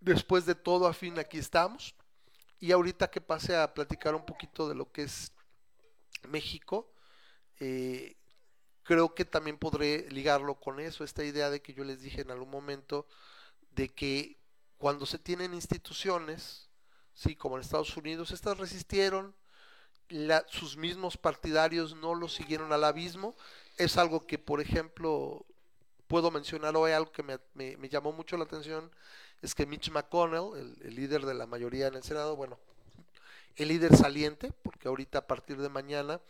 Después 0.00 0.46
de 0.46 0.54
todo, 0.54 0.86
a 0.86 0.92
fin, 0.92 1.18
aquí 1.18 1.38
estamos. 1.38 1.94
Y 2.60 2.72
ahorita 2.72 3.10
que 3.10 3.20
pase 3.20 3.56
a 3.56 3.72
platicar 3.72 4.14
un 4.14 4.24
poquito 4.24 4.68
de 4.68 4.74
lo 4.74 4.90
que 4.92 5.02
es 5.02 5.32
México, 6.28 6.92
eh, 7.58 8.16
creo 8.86 9.14
que 9.14 9.24
también 9.24 9.58
podré 9.58 10.08
ligarlo 10.10 10.54
con 10.54 10.78
eso, 10.78 11.02
esta 11.02 11.24
idea 11.24 11.50
de 11.50 11.60
que 11.60 11.74
yo 11.74 11.82
les 11.82 12.00
dije 12.00 12.20
en 12.20 12.30
algún 12.30 12.50
momento, 12.50 13.06
de 13.72 13.88
que 13.88 14.38
cuando 14.78 15.06
se 15.06 15.18
tienen 15.18 15.54
instituciones, 15.54 16.68
sí, 17.12 17.34
como 17.34 17.56
en 17.56 17.62
Estados 17.62 17.96
Unidos, 17.96 18.30
estas 18.30 18.58
resistieron, 18.58 19.34
sus 20.48 20.76
mismos 20.76 21.16
partidarios 21.16 21.96
no 21.96 22.14
lo 22.14 22.28
siguieron 22.28 22.72
al 22.72 22.84
abismo, 22.84 23.34
es 23.76 23.98
algo 23.98 24.24
que, 24.24 24.38
por 24.38 24.60
ejemplo, 24.60 25.44
puedo 26.06 26.30
mencionar 26.30 26.76
hoy, 26.76 26.92
algo 26.92 27.10
que 27.10 27.24
me, 27.24 27.40
me, 27.54 27.76
me 27.78 27.88
llamó 27.88 28.12
mucho 28.12 28.36
la 28.36 28.44
atención, 28.44 28.88
es 29.42 29.56
que 29.56 29.66
Mitch 29.66 29.90
McConnell, 29.90 30.56
el, 30.56 30.86
el, 30.86 30.94
líder 30.94 31.26
de 31.26 31.34
la 31.34 31.46
mayoría 31.46 31.88
en 31.88 31.94
el 31.94 32.04
Senado, 32.04 32.36
bueno, 32.36 32.56
el 33.56 33.66
líder 33.66 33.96
saliente, 33.96 34.52
porque 34.62 34.86
ahorita 34.86 35.18
a 35.18 35.26
partir 35.26 35.56
de 35.56 35.68
mañana, 35.68 36.20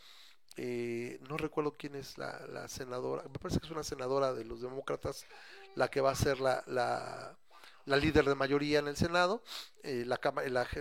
eh, 0.57 1.19
no 1.29 1.37
recuerdo 1.37 1.77
quién 1.77 1.95
es 1.95 2.19
la, 2.19 2.69
senadora, 2.69 3.25
me 3.25 3.38
parece 3.38 3.61
que 3.61 3.66
es 3.66 3.73
una 3.73 3.83
senadora 3.83 4.33
de 4.33 4.45
los 4.45 4.61
demócratas, 4.61 5.27
la 5.75 5.88
que 5.88 6.01
va 6.01 6.11
a 6.12 6.14
ser 6.14 6.40
la, 6.40 6.64
la, 6.66 7.37
la 7.85 7.97
líder 7.97 8.25
de 8.25 8.35
mayoría 8.35 8.79
en 8.79 8.88
el 8.88 8.97
Senado, 8.97 9.42
eh, 9.83 10.05
la, 10.07 10.21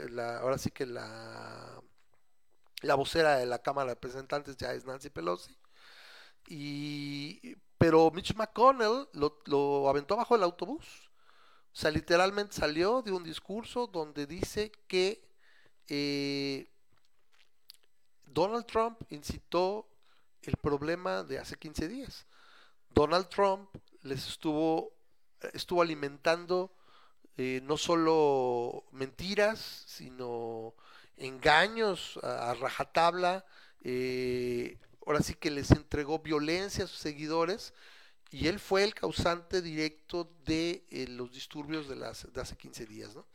la, 0.10 0.38
ahora 0.40 0.58
sí 0.58 0.72
que 0.72 0.86
la, 0.86 1.82
la 2.82 2.96
vocera 2.96 3.38
de 3.38 3.46
la 3.46 3.60
Cámara 3.60 3.90
de 3.90 3.96
Representantes 3.96 4.58
ya 4.58 4.74
es 4.74 4.86
Nancy 4.86 5.10
Pelosi, 5.10 5.58
y, 6.48 7.56
pero 7.78 8.12
Mitch 8.12 8.36
McConnell 8.36 9.08
lo, 9.14 9.40
lo 9.46 9.90
aventó 9.90 10.16
bajo 10.16 10.36
el 10.36 10.44
autobús. 10.44 10.86
O 11.74 11.78
sea, 11.78 11.92
literalmente 11.92 12.54
salió 12.56 13.02
de 13.02 13.12
un 13.12 13.24
discurso 13.24 13.88
donde 13.88 14.26
dice 14.26 14.72
que 14.88 15.28
eh, 15.90 16.72
Donald 18.36 18.66
Trump 18.66 19.02
incitó 19.10 19.88
el 20.42 20.58
problema 20.58 21.24
de 21.24 21.40
hace 21.40 21.56
15 21.56 21.88
días. 21.88 22.28
Donald 22.90 23.30
Trump 23.30 23.70
les 24.02 24.28
estuvo, 24.28 24.92
estuvo 25.54 25.82
alimentando 25.82 26.76
eh, 27.38 27.62
no 27.64 27.78
solo 27.78 28.84
mentiras, 28.92 29.86
sino 29.88 30.76
engaños 31.16 32.20
a, 32.24 32.54
rajatabla. 32.56 33.46
Eh, 33.82 34.80
ahora 35.08 35.24
sí 35.24 35.36
que 35.36 35.50
les 35.50 35.72
entregó 35.72 36.20
violencia 36.20 36.84
a 36.84 36.88
sus 36.88 37.00
seguidores 37.00 37.74
y 38.32 38.50
él 38.50 38.60
fue 38.60 38.84
el 38.84 38.94
causante 38.94 39.62
directo 39.62 40.30
de 40.44 40.84
eh, 40.90 41.08
los 41.08 41.32
disturbios 41.32 41.88
de, 41.88 41.96
las, 41.96 42.32
de 42.34 42.42
hace 42.42 42.58
15 42.58 42.86
días, 42.86 43.16
¿no? 43.16 43.26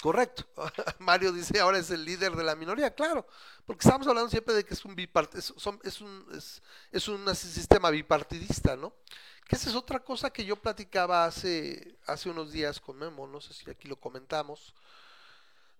Correcto. 0.00 0.44
Mario 0.98 1.32
dice 1.32 1.58
ahora 1.60 1.78
es 1.78 1.90
el 1.90 2.04
líder 2.04 2.36
de 2.36 2.44
la 2.44 2.54
minoría, 2.54 2.94
claro, 2.94 3.26
porque 3.66 3.86
estamos 3.86 4.06
hablando 4.06 4.30
siempre 4.30 4.54
de 4.54 4.64
que 4.64 4.74
es 4.74 4.84
un 4.84 4.96
es, 5.34 6.00
un, 6.00 6.26
es, 6.32 6.62
es 6.92 7.08
un 7.08 7.34
sistema 7.34 7.90
bipartidista, 7.90 8.76
¿no? 8.76 8.94
Que 9.46 9.56
esa 9.56 9.70
es 9.70 9.74
otra 9.74 10.00
cosa 10.00 10.30
que 10.30 10.44
yo 10.44 10.56
platicaba 10.56 11.24
hace, 11.24 11.96
hace 12.06 12.28
unos 12.28 12.52
días 12.52 12.80
con 12.80 12.98
Memo, 12.98 13.26
no 13.26 13.40
sé 13.40 13.54
si 13.54 13.68
aquí 13.70 13.88
lo 13.88 13.96
comentamos, 13.96 14.74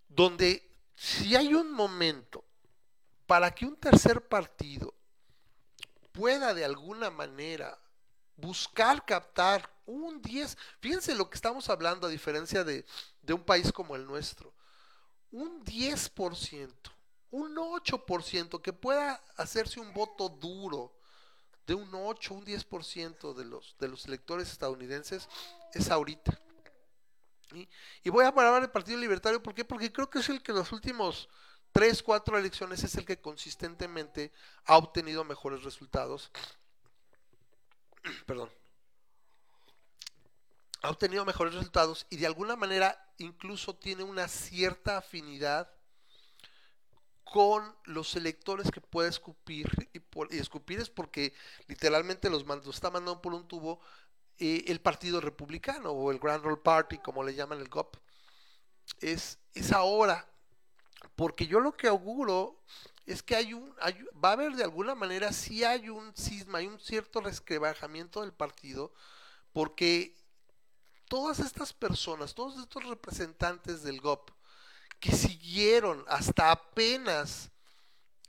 donde 0.08 0.68
si 0.96 1.36
hay 1.36 1.54
un 1.54 1.70
momento 1.70 2.44
para 3.26 3.54
que 3.54 3.66
un 3.66 3.76
tercer 3.76 4.26
partido 4.26 4.94
pueda 6.12 6.54
de 6.54 6.64
alguna 6.64 7.10
manera 7.10 7.78
buscar 8.36 9.04
captar 9.04 9.70
un 9.84 10.20
10, 10.22 10.56
fíjense 10.80 11.14
lo 11.14 11.28
que 11.28 11.36
estamos 11.36 11.68
hablando 11.68 12.06
a 12.06 12.10
diferencia 12.10 12.64
de, 12.64 12.84
de 13.28 13.34
un 13.34 13.44
país 13.44 13.70
como 13.70 13.94
el 13.94 14.06
nuestro, 14.06 14.54
un 15.32 15.62
10%, 15.62 16.72
un 17.30 17.56
8% 17.56 18.62
que 18.62 18.72
pueda 18.72 19.22
hacerse 19.36 19.78
un 19.80 19.92
voto 19.92 20.30
duro 20.30 20.94
de 21.66 21.74
un 21.74 21.90
8, 21.92 22.32
un 22.32 22.46
10% 22.46 23.34
de 23.34 23.44
los, 23.44 23.76
de 23.78 23.88
los 23.88 24.06
electores 24.06 24.50
estadounidenses 24.50 25.28
es 25.74 25.90
ahorita. 25.90 26.40
Y 28.02 28.08
voy 28.08 28.24
a 28.24 28.34
parar 28.34 28.62
el 28.62 28.70
Partido 28.70 28.98
Libertario, 28.98 29.42
¿por 29.42 29.54
qué? 29.54 29.62
Porque 29.62 29.92
creo 29.92 30.08
que 30.08 30.20
es 30.20 30.28
el 30.30 30.42
que 30.42 30.52
en 30.52 30.58
los 30.58 30.72
últimos 30.72 31.28
3, 31.72 32.02
4 32.02 32.38
elecciones 32.38 32.82
es 32.82 32.94
el 32.94 33.04
que 33.04 33.20
consistentemente 33.20 34.32
ha 34.64 34.78
obtenido 34.78 35.22
mejores 35.22 35.64
resultados. 35.64 36.30
Perdón. 38.26 38.48
Ha 40.82 40.90
obtenido 40.90 41.24
mejores 41.24 41.54
resultados 41.54 42.06
y 42.10 42.16
de 42.16 42.26
alguna 42.26 42.56
manera 42.56 43.12
incluso 43.18 43.74
tiene 43.74 44.04
una 44.04 44.28
cierta 44.28 44.98
afinidad 44.98 45.70
con 47.24 47.76
los 47.84 48.16
electores 48.16 48.70
que 48.70 48.80
puede 48.80 49.10
escupir 49.10 49.68
y, 49.92 50.00
escupir 50.36 50.80
es 50.80 50.88
porque 50.88 51.34
literalmente 51.66 52.30
los, 52.30 52.44
está 52.68 52.90
mandando 52.90 53.20
por 53.20 53.34
un 53.34 53.46
tubo 53.46 53.80
eh, 54.38 54.64
el 54.68 54.80
Partido 54.80 55.20
Republicano 55.20 55.90
o 55.90 56.10
el 56.10 56.18
Grand 56.18 56.44
Old 56.46 56.62
Party, 56.62 56.98
como 56.98 57.22
le 57.22 57.34
llaman 57.34 57.60
el 57.60 57.68
GOP. 57.68 57.96
Es, 59.00 59.38
es 59.52 59.72
ahora, 59.72 60.26
porque 61.16 61.46
yo 61.46 61.60
lo 61.60 61.76
que 61.76 61.88
auguro 61.88 62.62
es 63.04 63.22
que 63.22 63.36
hay 63.36 63.52
un, 63.52 63.74
hay, 63.80 64.00
va 64.24 64.30
a 64.30 64.32
haber 64.32 64.52
de 64.52 64.64
alguna 64.64 64.94
manera, 64.94 65.32
sí 65.32 65.64
hay 65.64 65.88
un 65.88 66.14
cisma, 66.14 66.58
hay 66.58 66.66
un 66.66 66.78
cierto 66.78 67.20
resquebrajamiento 67.20 68.22
del 68.22 68.32
partido, 68.32 68.92
porque 69.52 70.14
todas 71.08 71.40
estas 71.40 71.72
personas, 71.72 72.34
todos 72.34 72.58
estos 72.58 72.84
representantes 72.84 73.82
del 73.82 74.00
GOP, 74.00 74.30
que 75.00 75.12
siguieron 75.12 76.04
hasta 76.08 76.50
apenas 76.50 77.50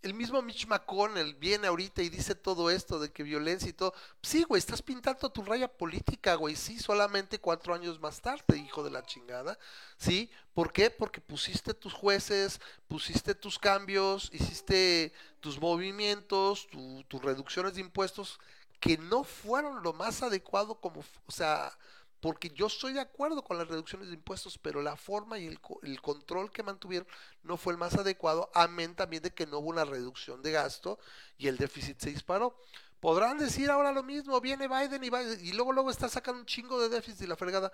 el 0.02 0.13
mismo 0.13 0.42
Mitch 0.42 0.65
McConnell 0.65 1.36
viene 1.36 1.68
ahorita 1.68 2.02
y 2.02 2.10
dice 2.10 2.34
todo 2.34 2.70
esto 2.70 3.00
de 3.00 3.12
que 3.12 3.22
violencia 3.24 3.68
y 3.68 3.74
todo. 3.74 3.94
Sí, 4.22 4.44
güey, 4.44 4.60
estás 4.60 4.82
pintando 4.82 5.30
tu 5.30 5.44
raya 5.44 5.68
política, 5.68 6.36
güey. 6.36 6.56
Sí, 6.56 6.80
solamente 6.80 7.39
cuatro 7.39 7.74
años 7.74 8.00
más 8.00 8.22
tarde, 8.22 8.58
hijo 8.58 8.82
de 8.82 8.92
la 8.92 9.04
chingada. 9.04 9.60
¿Sí? 9.98 10.32
¿Por 10.54 10.72
qué? 10.72 10.89
Porque 10.89 11.20
pusiste 11.20 11.74
tus 11.74 11.94
jueces, 11.94 12.62
pusiste 12.88 13.36
tus 13.36 13.60
cambios, 13.60 14.30
hiciste 14.32 15.12
tus 15.42 15.60
movimientos, 15.60 16.68
tu, 16.68 17.04
tus 17.10 17.22
reducciones 17.22 17.76
de 17.76 17.82
impuestos 17.82 18.39
que 18.80 18.98
no 18.98 19.26
fueron 19.26 19.84
lo 19.84 19.92
más 19.92 20.24
adecuado 20.24 20.76
como, 20.76 21.04
o 21.26 21.32
sea, 21.32 21.78
porque 22.21 22.49
yo 22.49 22.67
estoy 22.67 22.93
de 22.93 22.99
acuerdo 22.99 23.43
con 23.43 23.58
las 23.58 23.67
reducciones 23.67 24.10
de 24.10 24.15
impuestos, 24.15 24.58
pero 24.58 24.82
la 24.82 24.95
forma 24.97 25.39
y 25.39 25.47
el, 25.47 26.01
control 26.01 26.51
que 26.51 26.63
mantuvieron 26.63 27.08
no 27.43 27.55
fue 27.55 27.73
el 27.73 27.79
más 27.79 27.95
adecuado, 27.95 28.49
amén 28.53 28.95
también 28.95 29.23
de 29.23 29.34
que 29.34 29.45
no 29.45 29.60
hubo 29.60 29.69
una 29.69 29.86
reducción 29.86 30.41
de 30.41 30.51
gasto 30.51 30.99
y 31.38 31.47
el 31.47 31.58
déficit 31.58 31.99
se 31.99 32.10
disparó. 32.10 32.58
Podrán 32.99 33.38
decir 33.38 33.71
ahora 33.71 33.93
lo 33.93 34.03
mismo, 34.03 34.39
viene 34.41 34.67
Biden 34.67 35.03
y, 35.03 35.10
Biden, 35.10 35.45
y 35.45 35.53
luego 35.53 35.71
luego 35.71 35.89
está 35.89 36.10
sacando 36.10 36.41
un 36.41 36.45
chingo 36.45 36.82
de 36.82 36.89
déficit 36.89 37.21
y 37.21 37.27
la 37.27 37.38
fregada. 37.38 37.71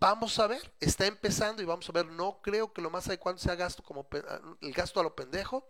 Vamos 0.00 0.38
a 0.38 0.46
ver, 0.46 0.72
está 0.80 1.06
empezando 1.06 1.62
y 1.62 1.66
vamos 1.66 1.88
a 1.88 1.92
ver, 1.92 2.06
no 2.06 2.40
creo 2.42 2.72
que 2.72 2.80
lo 2.80 2.90
más 2.90 3.06
adecuado 3.06 3.38
sea 3.38 3.54
gasto 3.54 3.82
como 3.82 4.08
el 4.60 4.72
gasto 4.72 4.98
a 4.98 5.02
lo 5.02 5.14
pendejo 5.14 5.68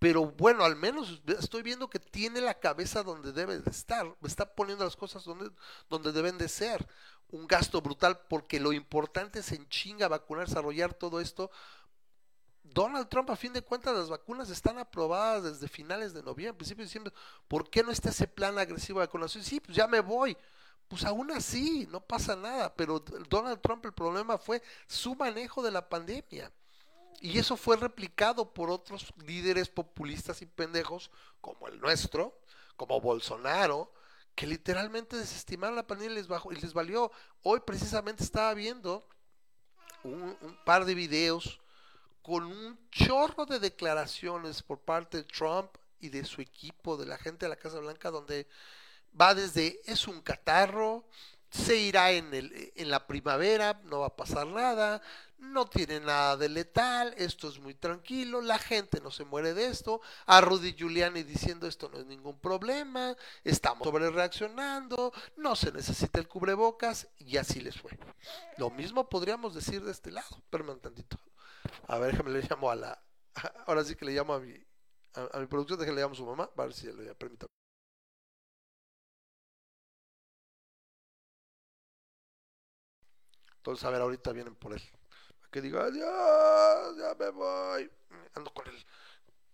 pero 0.00 0.24
bueno, 0.24 0.64
al 0.64 0.76
menos 0.76 1.20
estoy 1.26 1.62
viendo 1.62 1.90
que 1.90 2.00
tiene 2.00 2.40
la 2.40 2.58
cabeza 2.58 3.02
donde 3.02 3.32
debe 3.32 3.58
de 3.58 3.70
estar, 3.70 4.16
está 4.24 4.54
poniendo 4.54 4.82
las 4.82 4.96
cosas 4.96 5.22
donde, 5.24 5.50
donde 5.90 6.10
deben 6.10 6.38
de 6.38 6.48
ser. 6.48 6.88
Un 7.28 7.46
gasto 7.46 7.82
brutal, 7.82 8.18
porque 8.28 8.58
lo 8.58 8.72
importante 8.72 9.40
es 9.40 9.52
en 9.52 9.68
chinga 9.68 10.08
vacunar, 10.08 10.48
desarrollar 10.48 10.94
todo 10.94 11.20
esto. 11.20 11.50
Donald 12.62 13.08
Trump, 13.08 13.28
a 13.30 13.36
fin 13.36 13.52
de 13.52 13.60
cuentas, 13.60 13.94
las 13.94 14.08
vacunas 14.08 14.48
están 14.48 14.78
aprobadas 14.78 15.44
desde 15.44 15.68
finales 15.68 16.14
de 16.14 16.22
noviembre, 16.22 16.56
principios 16.56 16.86
de 16.86 16.88
diciembre. 16.88 17.12
¿Por 17.46 17.68
qué 17.68 17.82
no 17.82 17.92
está 17.92 18.08
ese 18.08 18.26
plan 18.26 18.58
agresivo 18.58 19.00
de 19.00 19.06
vacunación? 19.06 19.44
Sí, 19.44 19.60
pues 19.60 19.76
ya 19.76 19.86
me 19.86 20.00
voy. 20.00 20.34
Pues 20.88 21.04
aún 21.04 21.30
así, 21.30 21.86
no 21.90 22.00
pasa 22.00 22.34
nada. 22.36 22.74
Pero 22.74 23.00
Donald 23.28 23.60
Trump, 23.60 23.84
el 23.84 23.92
problema 23.92 24.38
fue 24.38 24.62
su 24.86 25.14
manejo 25.14 25.62
de 25.62 25.72
la 25.72 25.86
pandemia. 25.88 26.50
Y 27.20 27.38
eso 27.38 27.56
fue 27.56 27.76
replicado 27.76 28.52
por 28.52 28.70
otros 28.70 29.12
líderes 29.24 29.68
populistas 29.68 30.40
y 30.40 30.46
pendejos 30.46 31.10
como 31.40 31.68
el 31.68 31.78
nuestro, 31.78 32.40
como 32.76 33.00
Bolsonaro, 33.00 33.92
que 34.34 34.46
literalmente 34.46 35.16
desestimaron 35.16 35.76
la 35.76 35.86
pandemia 35.86 36.18
y 36.18 36.22
les, 36.22 36.28
y 36.50 36.54
les 36.62 36.72
valió. 36.72 37.12
Hoy 37.42 37.60
precisamente 37.60 38.24
estaba 38.24 38.54
viendo 38.54 39.06
un, 40.02 40.36
par 40.64 40.86
de 40.86 40.94
videos 40.94 41.60
con 42.22 42.44
un 42.44 42.78
chorro 42.90 43.46
de 43.46 43.58
declaraciones 43.58 44.62
por 44.62 44.80
parte 44.80 45.18
de 45.18 45.24
Trump 45.24 45.70
y 46.00 46.08
de 46.08 46.24
su 46.24 46.40
equipo, 46.40 46.96
de 46.96 47.06
la 47.06 47.18
gente 47.18 47.44
de 47.44 47.50
la 47.50 47.56
Casa 47.56 47.80
Blanca, 47.80 48.10
donde 48.10 48.46
va 49.18 49.34
desde 49.34 49.80
es 49.84 50.08
un 50.08 50.22
catarro, 50.22 51.04
se 51.50 51.76
irá 51.76 52.12
en, 52.12 52.32
el, 52.32 52.72
en 52.76 52.90
la 52.90 53.06
primavera, 53.06 53.80
no 53.84 54.00
va 54.00 54.06
a 54.06 54.16
pasar 54.16 54.46
nada, 54.46 55.02
no 55.38 55.66
tiene 55.66 56.00
nada 56.00 56.36
de 56.36 56.48
letal, 56.48 57.14
esto 57.16 57.48
es 57.48 57.58
muy 57.58 57.74
tranquilo, 57.74 58.40
la 58.40 58.58
gente 58.58 59.00
no 59.00 59.10
se 59.10 59.24
muere 59.24 59.54
de 59.54 59.66
esto, 59.66 60.00
a 60.26 60.40
Rudy 60.40 60.74
Giuliani 60.74 61.22
diciendo 61.22 61.66
esto 61.66 61.88
no 61.88 61.98
es 61.98 62.06
ningún 62.06 62.38
problema, 62.38 63.16
estamos 63.42 63.84
sobre 63.84 64.10
reaccionando, 64.10 65.12
no 65.36 65.56
se 65.56 65.72
necesita 65.72 66.20
el 66.20 66.28
cubrebocas 66.28 67.08
y 67.18 67.36
así 67.36 67.60
les 67.60 67.80
fue. 67.80 67.98
Lo 68.58 68.70
mismo 68.70 69.08
podríamos 69.08 69.54
decir 69.54 69.82
de 69.82 69.92
este 69.92 70.12
lado, 70.12 70.42
pero 70.50 70.70
un 70.70 70.80
tantito. 70.80 71.18
A 71.88 71.98
ver, 71.98 72.12
déjame 72.12 72.30
le 72.30 72.46
llamo 72.48 72.70
a 72.70 72.76
la, 72.76 73.02
ahora 73.66 73.82
sí 73.82 73.96
que 73.96 74.04
le 74.04 74.12
llamo 74.12 74.34
a 74.34 74.40
mi, 74.40 74.54
a, 75.14 75.38
mi 75.38 75.46
producción, 75.46 75.78
déjame 75.78 75.96
le 75.96 76.02
llamo 76.02 76.14
a 76.14 76.16
su 76.16 76.26
mamá, 76.26 76.50
a 76.56 76.62
ver 76.62 76.72
si 76.74 76.86
le 76.86 77.14
permite. 77.14 77.46
Entonces, 83.60 83.84
a 83.84 83.90
ver, 83.90 84.00
ahorita 84.00 84.32
vienen 84.32 84.54
por 84.54 84.72
él. 84.72 84.82
Que 85.50 85.60
diga, 85.60 85.84
adiós, 85.84 86.96
ya 86.96 87.14
me 87.18 87.30
voy. 87.30 87.90
Ando 88.34 88.50
con 88.54 88.66
el, 88.66 88.86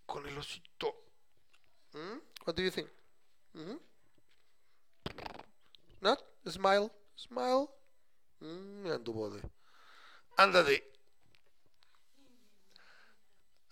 con 0.06 0.24
el 0.28 0.38
osito. 0.38 0.94
¿Mm? 1.92 2.18
What 2.46 2.54
do 2.54 2.62
you 2.62 2.70
think? 2.70 2.88
Not? 6.00 6.22
Smile, 6.48 6.92
smile. 7.16 7.68
Mm, 8.38 8.92
anduvo 8.92 9.30
de. 9.30 9.42
Anda 10.36 10.62
de. 10.62 10.88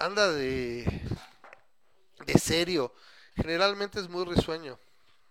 Anda 0.00 0.32
de. 0.32 1.00
De 2.26 2.38
serio. 2.40 2.92
Generalmente 3.36 4.00
es 4.00 4.08
muy 4.08 4.24
risueño. 4.24 4.78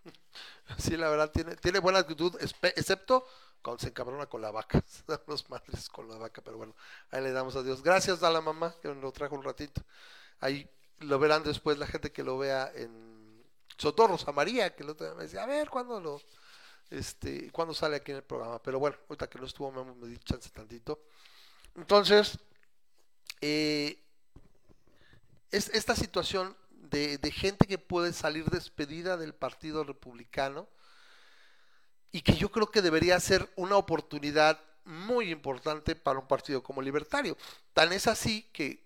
Sí, 0.77 0.95
la 0.95 1.09
verdad, 1.09 1.29
tiene, 1.29 1.57
tiene 1.57 1.79
buena 1.79 1.99
actitud, 1.99 2.35
excepto 2.39 3.27
cuando 3.63 3.79
se 3.79 3.87
encabrona 3.87 4.27
con 4.27 4.41
la 4.41 4.51
vaca. 4.51 4.83
Se 4.87 5.03
dan 5.07 5.21
los 5.25 5.49
madres 5.49 5.89
con 5.89 6.07
la 6.07 6.17
vaca, 6.17 6.41
pero 6.43 6.57
bueno, 6.57 6.75
ahí 7.09 7.23
le 7.23 7.31
damos 7.31 7.55
a 7.55 7.63
Dios. 7.63 7.81
Gracias 7.81 8.21
a 8.21 8.29
la 8.29 8.41
mamá 8.41 8.75
que 8.81 8.89
lo 8.93 9.11
trajo 9.11 9.35
un 9.35 9.43
ratito. 9.43 9.81
Ahí 10.39 10.69
lo 10.99 11.17
verán 11.17 11.43
después 11.43 11.77
la 11.77 11.87
gente 11.87 12.11
que 12.11 12.23
lo 12.23 12.37
vea 12.37 12.71
en 12.75 13.43
Sotorros, 13.77 14.27
a 14.27 14.31
María, 14.31 14.75
que 14.75 14.83
el 14.83 14.89
otro 14.89 15.07
día 15.07 15.15
me 15.15 15.23
decía, 15.23 15.43
a 15.43 15.47
ver 15.47 15.69
cuándo 15.69 15.99
lo, 15.99 16.21
este, 16.91 17.49
cuándo 17.51 17.73
sale 17.73 17.95
aquí 17.95 18.11
en 18.11 18.17
el 18.17 18.23
programa. 18.23 18.61
Pero 18.61 18.79
bueno, 18.79 18.97
ahorita 19.09 19.29
que 19.29 19.39
no 19.39 19.45
estuvo, 19.45 19.71
me, 19.71 19.95
me 19.95 20.07
di 20.07 20.17
chance 20.19 20.49
tantito. 20.49 20.99
Entonces, 21.75 22.37
eh, 23.41 23.97
es 25.51 25.69
esta 25.69 25.95
situación 25.95 26.55
de 26.69 27.31
gente 27.31 27.65
que 27.65 27.79
puede 27.79 28.13
salir 28.13 28.45
despedida 28.45 29.17
del 29.17 29.33
Partido 29.33 29.83
Republicano 29.83 30.67
y 32.13 32.21
que 32.21 32.35
yo 32.35 32.51
creo 32.51 32.69
que 32.69 32.83
debería 32.83 33.19
ser 33.19 33.51
una 33.55 33.75
oportunidad 33.75 34.63
muy 34.85 35.31
importante 35.31 35.95
para 35.95 36.19
un 36.19 36.27
partido 36.27 36.61
como 36.61 36.81
Libertario. 36.81 37.35
Tan 37.73 37.91
es 37.91 38.05
así 38.05 38.43
que 38.53 38.83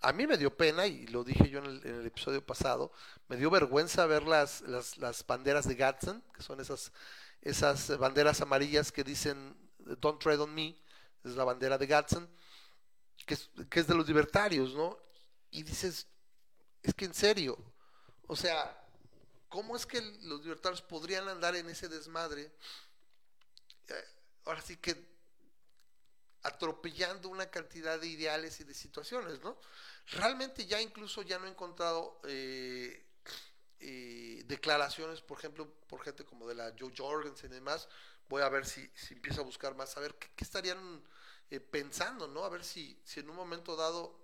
a 0.00 0.12
mí 0.12 0.28
me 0.28 0.38
dio 0.38 0.56
pena, 0.56 0.86
y 0.86 1.06
lo 1.08 1.24
dije 1.24 1.50
yo 1.50 1.58
en 1.58 1.66
el, 1.66 1.86
en 1.86 1.94
el 1.96 2.06
episodio 2.06 2.44
pasado, 2.44 2.92
me 3.26 3.36
dio 3.36 3.50
vergüenza 3.50 4.06
ver 4.06 4.22
las, 4.22 4.62
las, 4.62 5.26
banderas 5.26 5.66
de 5.66 5.74
Gadsden, 5.74 6.22
que 6.32 6.42
son 6.42 6.60
esas, 6.60 6.92
esas 7.40 7.98
banderas 7.98 8.40
amarillas 8.40 8.92
que 8.92 9.02
dicen 9.02 9.56
Don't 10.00 10.22
Tread 10.22 10.40
on 10.40 10.54
Me, 10.54 10.76
es 11.24 11.34
la 11.34 11.44
bandera 11.44 11.78
de 11.78 11.86
Gadsden, 11.88 12.28
que 13.26 13.34
es, 13.34 13.50
que 13.68 13.80
es 13.80 13.88
de 13.88 13.94
los 13.94 14.06
libertarios, 14.06 14.72
¿no? 14.74 14.96
Y 15.50 15.64
dices, 15.64 16.06
es 16.80 16.94
que 16.94 17.06
en 17.06 17.14
serio, 17.14 17.58
o 18.28 18.36
sea, 18.36 18.81
¿cómo 19.52 19.76
es 19.76 19.84
que 19.84 20.00
los 20.22 20.40
libertarios 20.40 20.80
podrían 20.80 21.28
andar 21.28 21.54
en 21.54 21.68
ese 21.68 21.86
desmadre? 21.86 22.50
Eh, 23.88 24.04
ahora 24.46 24.62
sí 24.62 24.78
que 24.78 25.12
atropellando 26.42 27.28
una 27.28 27.50
cantidad 27.50 28.00
de 28.00 28.06
ideales 28.06 28.58
y 28.60 28.64
de 28.64 28.72
situaciones, 28.72 29.40
¿no? 29.42 29.58
Realmente 30.12 30.66
ya 30.66 30.80
incluso 30.80 31.20
ya 31.22 31.38
no 31.38 31.46
he 31.46 31.50
encontrado 31.50 32.18
eh, 32.24 33.04
eh, 33.78 34.42
declaraciones, 34.46 35.20
por 35.20 35.38
ejemplo, 35.38 35.70
por 35.86 36.02
gente 36.02 36.24
como 36.24 36.48
de 36.48 36.54
la 36.54 36.72
Joe 36.78 36.92
Jorgensen 36.96 37.52
y 37.52 37.54
demás. 37.56 37.88
Voy 38.28 38.40
a 38.40 38.48
ver 38.48 38.64
si, 38.64 38.90
si 38.94 39.14
empiezo 39.14 39.42
a 39.42 39.44
buscar 39.44 39.74
más, 39.74 39.94
a 39.96 40.00
ver 40.00 40.14
qué, 40.14 40.30
estarían 40.38 41.02
eh, 41.50 41.60
pensando, 41.60 42.26
¿no? 42.26 42.44
A 42.44 42.48
ver 42.48 42.64
si, 42.64 42.98
si 43.04 43.20
en 43.20 43.28
un 43.28 43.36
momento 43.36 43.76
dado 43.76 44.18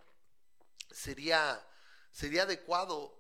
sería, 0.91 1.63
sería 2.11 2.45
adecuado 2.45 3.18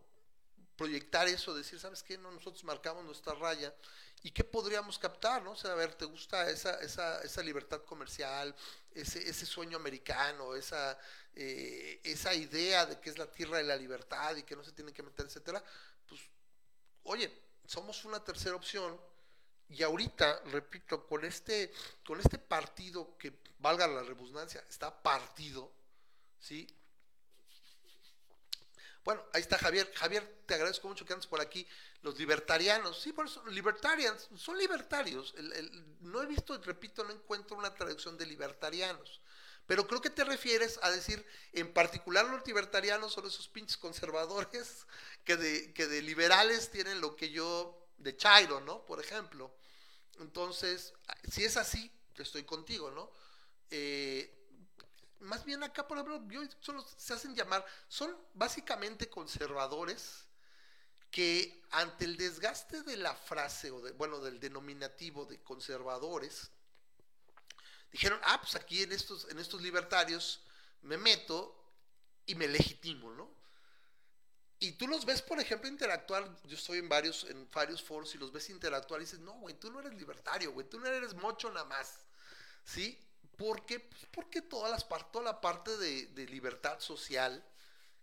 proyectar 0.78 1.26
eso, 1.26 1.52
decir, 1.54 1.78
¿sabes 1.78 2.02
qué? 2.02 2.16
No, 2.16 2.30
nosotros 2.30 2.62
marcamos 2.62 3.04
nuestra 3.04 3.34
raya 3.34 3.74
y 4.22 4.30
qué 4.30 4.44
podríamos 4.44 4.98
captar, 4.98 5.42
¿no? 5.42 5.50
O 5.50 5.56
sea, 5.56 5.72
a 5.72 5.74
ver, 5.74 5.94
¿te 5.94 6.04
gusta 6.04 6.48
esa, 6.48 6.80
esa, 6.80 7.20
esa 7.22 7.42
libertad 7.42 7.82
comercial, 7.82 8.54
ese, 8.94 9.28
ese 9.28 9.44
sueño 9.44 9.76
americano, 9.76 10.54
esa, 10.54 10.96
eh, 11.34 12.00
esa 12.04 12.32
idea 12.32 12.86
de 12.86 13.00
que 13.00 13.10
es 13.10 13.18
la 13.18 13.30
tierra 13.30 13.58
de 13.58 13.64
la 13.64 13.76
libertad 13.76 14.36
y 14.36 14.44
que 14.44 14.56
no 14.56 14.62
se 14.62 14.72
tienen 14.72 14.94
que 14.94 15.02
meter, 15.02 15.26
etcétera? 15.26 15.62
Pues, 16.08 16.20
oye, 17.02 17.42
somos 17.66 18.04
una 18.04 18.22
tercera 18.24 18.54
opción 18.54 18.98
y 19.68 19.82
ahorita, 19.82 20.42
repito, 20.46 21.06
con 21.06 21.24
este, 21.24 21.72
con 22.06 22.20
este 22.20 22.38
partido 22.38 23.18
que, 23.18 23.36
valga 23.58 23.88
la 23.88 24.02
redundancia, 24.02 24.64
está 24.68 25.02
partido, 25.02 25.72
¿sí? 26.38 26.66
Bueno, 29.08 29.24
ahí 29.32 29.40
está 29.40 29.56
Javier. 29.56 29.90
Javier, 29.94 30.42
te 30.44 30.52
agradezco 30.52 30.86
mucho 30.86 31.06
que 31.06 31.14
andes 31.14 31.26
por 31.26 31.40
aquí. 31.40 31.66
Los 32.02 32.18
libertarianos, 32.18 33.00
sí, 33.00 33.14
por 33.14 33.24
eso, 33.24 33.42
libertarians, 33.46 34.28
son 34.36 34.58
libertarios. 34.58 35.34
No 36.00 36.20
he 36.20 36.26
visto, 36.26 36.60
repito, 36.60 37.02
no 37.04 37.12
encuentro 37.12 37.56
una 37.56 37.72
traducción 37.72 38.18
de 38.18 38.26
libertarianos. 38.26 39.22
Pero 39.66 39.86
creo 39.86 40.02
que 40.02 40.10
te 40.10 40.24
refieres 40.24 40.78
a 40.82 40.90
decir, 40.90 41.24
en 41.54 41.72
particular 41.72 42.26
los 42.26 42.46
libertarianos 42.46 43.14
son 43.14 43.26
esos 43.26 43.48
pinches 43.48 43.78
conservadores 43.78 44.86
que 45.24 45.38
de, 45.38 45.72
que 45.72 45.86
de 45.86 46.02
liberales 46.02 46.70
tienen 46.70 47.00
lo 47.00 47.16
que 47.16 47.30
yo, 47.30 47.88
de 47.96 48.14
Chairo, 48.14 48.60
¿no? 48.60 48.84
Por 48.84 49.00
ejemplo. 49.00 49.50
Entonces, 50.20 50.92
si 51.32 51.44
es 51.44 51.56
así, 51.56 51.90
estoy 52.14 52.44
contigo, 52.44 52.90
¿no? 52.90 53.10
Eh, 53.70 54.37
más 55.20 55.44
bien 55.44 55.62
acá, 55.62 55.86
por 55.86 55.98
ejemplo, 55.98 56.22
yo, 56.28 56.42
solo 56.60 56.84
se 56.96 57.14
hacen 57.14 57.34
llamar, 57.34 57.64
son 57.88 58.16
básicamente 58.34 59.08
conservadores 59.08 60.24
que 61.10 61.62
ante 61.70 62.04
el 62.04 62.16
desgaste 62.16 62.82
de 62.82 62.96
la 62.96 63.14
frase, 63.14 63.70
o 63.70 63.80
de, 63.80 63.92
bueno, 63.92 64.20
del 64.20 64.40
denominativo 64.40 65.24
de 65.24 65.42
conservadores, 65.42 66.50
dijeron, 67.90 68.20
ah, 68.24 68.40
pues 68.40 68.54
aquí 68.54 68.82
en 68.82 68.92
estos, 68.92 69.28
en 69.30 69.38
estos 69.38 69.62
libertarios 69.62 70.42
me 70.82 70.96
meto 70.96 71.54
y 72.26 72.34
me 72.34 72.46
legitimo, 72.46 73.10
¿no? 73.12 73.38
Y 74.60 74.72
tú 74.72 74.88
los 74.88 75.04
ves, 75.04 75.22
por 75.22 75.38
ejemplo, 75.38 75.68
interactuar, 75.68 76.36
yo 76.44 76.56
estoy 76.56 76.78
en 76.78 76.88
varios, 76.88 77.24
en 77.24 77.48
varios 77.50 77.82
foros 77.82 78.14
y 78.14 78.18
los 78.18 78.32
ves 78.32 78.50
interactuar 78.50 79.00
y 79.00 79.04
dices, 79.04 79.20
no, 79.20 79.32
güey, 79.34 79.54
tú 79.54 79.70
no 79.70 79.80
eres 79.80 79.94
libertario, 79.94 80.52
güey, 80.52 80.68
tú 80.68 80.80
no 80.80 80.86
eres 80.86 81.14
mocho 81.14 81.48
nada 81.50 81.64
más, 81.64 82.00
¿sí? 82.64 82.98
¿Por 83.38 83.64
qué? 83.64 83.78
Pues 83.78 84.04
porque 84.10 84.42
toda, 84.42 84.68
las, 84.68 84.86
toda 85.12 85.24
la 85.24 85.40
parte 85.40 85.76
de, 85.78 86.06
de, 86.06 86.26
libertad 86.26 86.80
social, 86.80 87.42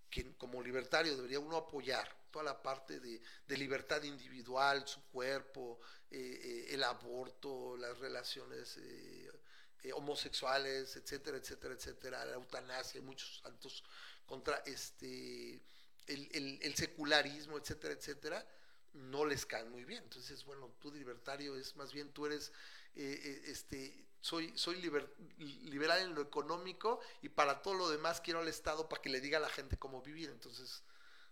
que 0.10 0.34
como 0.38 0.64
libertario 0.64 1.14
debería 1.14 1.42
uno 1.42 1.58
apoyar, 1.58 2.08
toda 2.32 2.46
la 2.46 2.64
parte 2.64 3.02
de, 3.02 3.22
de 3.46 3.58
libertad 3.58 4.02
individual, 4.04 4.88
su 4.88 5.02
cuerpo, 5.08 5.80
eh, 6.10 6.18
eh, 6.18 6.74
el 6.74 6.84
aborto, 6.84 7.76
las 7.76 7.98
relaciones 8.00 8.78
eh, 8.78 9.92
homosexuales, 9.94 10.96
etcétera, 10.96 11.38
etcétera, 11.38 11.74
etcétera, 11.74 12.26
la 12.26 12.36
eutanasia, 12.36 13.02
muchos 13.02 13.42
saltos 13.44 13.84
contra 14.26 14.58
este 14.66 15.62
el, 16.08 16.60
el, 16.62 16.76
secularismo, 16.76 17.58
etcétera, 17.58 17.94
etcétera, 17.94 18.48
no 18.94 19.26
les 19.26 19.46
caen 19.46 19.70
muy 19.70 19.84
bien. 19.84 20.04
Entonces, 20.04 20.46
bueno, 20.46 20.74
tú 20.80 20.94
libertario 20.94 21.58
es 21.58 21.76
más 21.76 21.92
bien 21.92 22.14
tú 22.14 22.26
eres 22.26 22.54
este 22.96 24.05
soy, 24.26 24.52
soy 24.58 24.82
liber, 24.82 25.08
liberal 25.38 26.00
en 26.00 26.16
lo 26.16 26.22
económico 26.22 27.00
y 27.22 27.30
para 27.30 27.62
todo 27.62 27.76
lo 27.76 27.90
demás 27.90 28.22
quiero 28.22 28.40
al 28.40 28.48
Estado 28.48 28.90
para 28.90 29.00
que 29.00 29.10
le 29.10 29.22
diga 29.22 29.38
a 29.38 29.42
la 29.42 29.50
gente 29.50 29.78
cómo 29.78 30.02
vivir. 30.02 30.32
Entonces, 30.32 30.82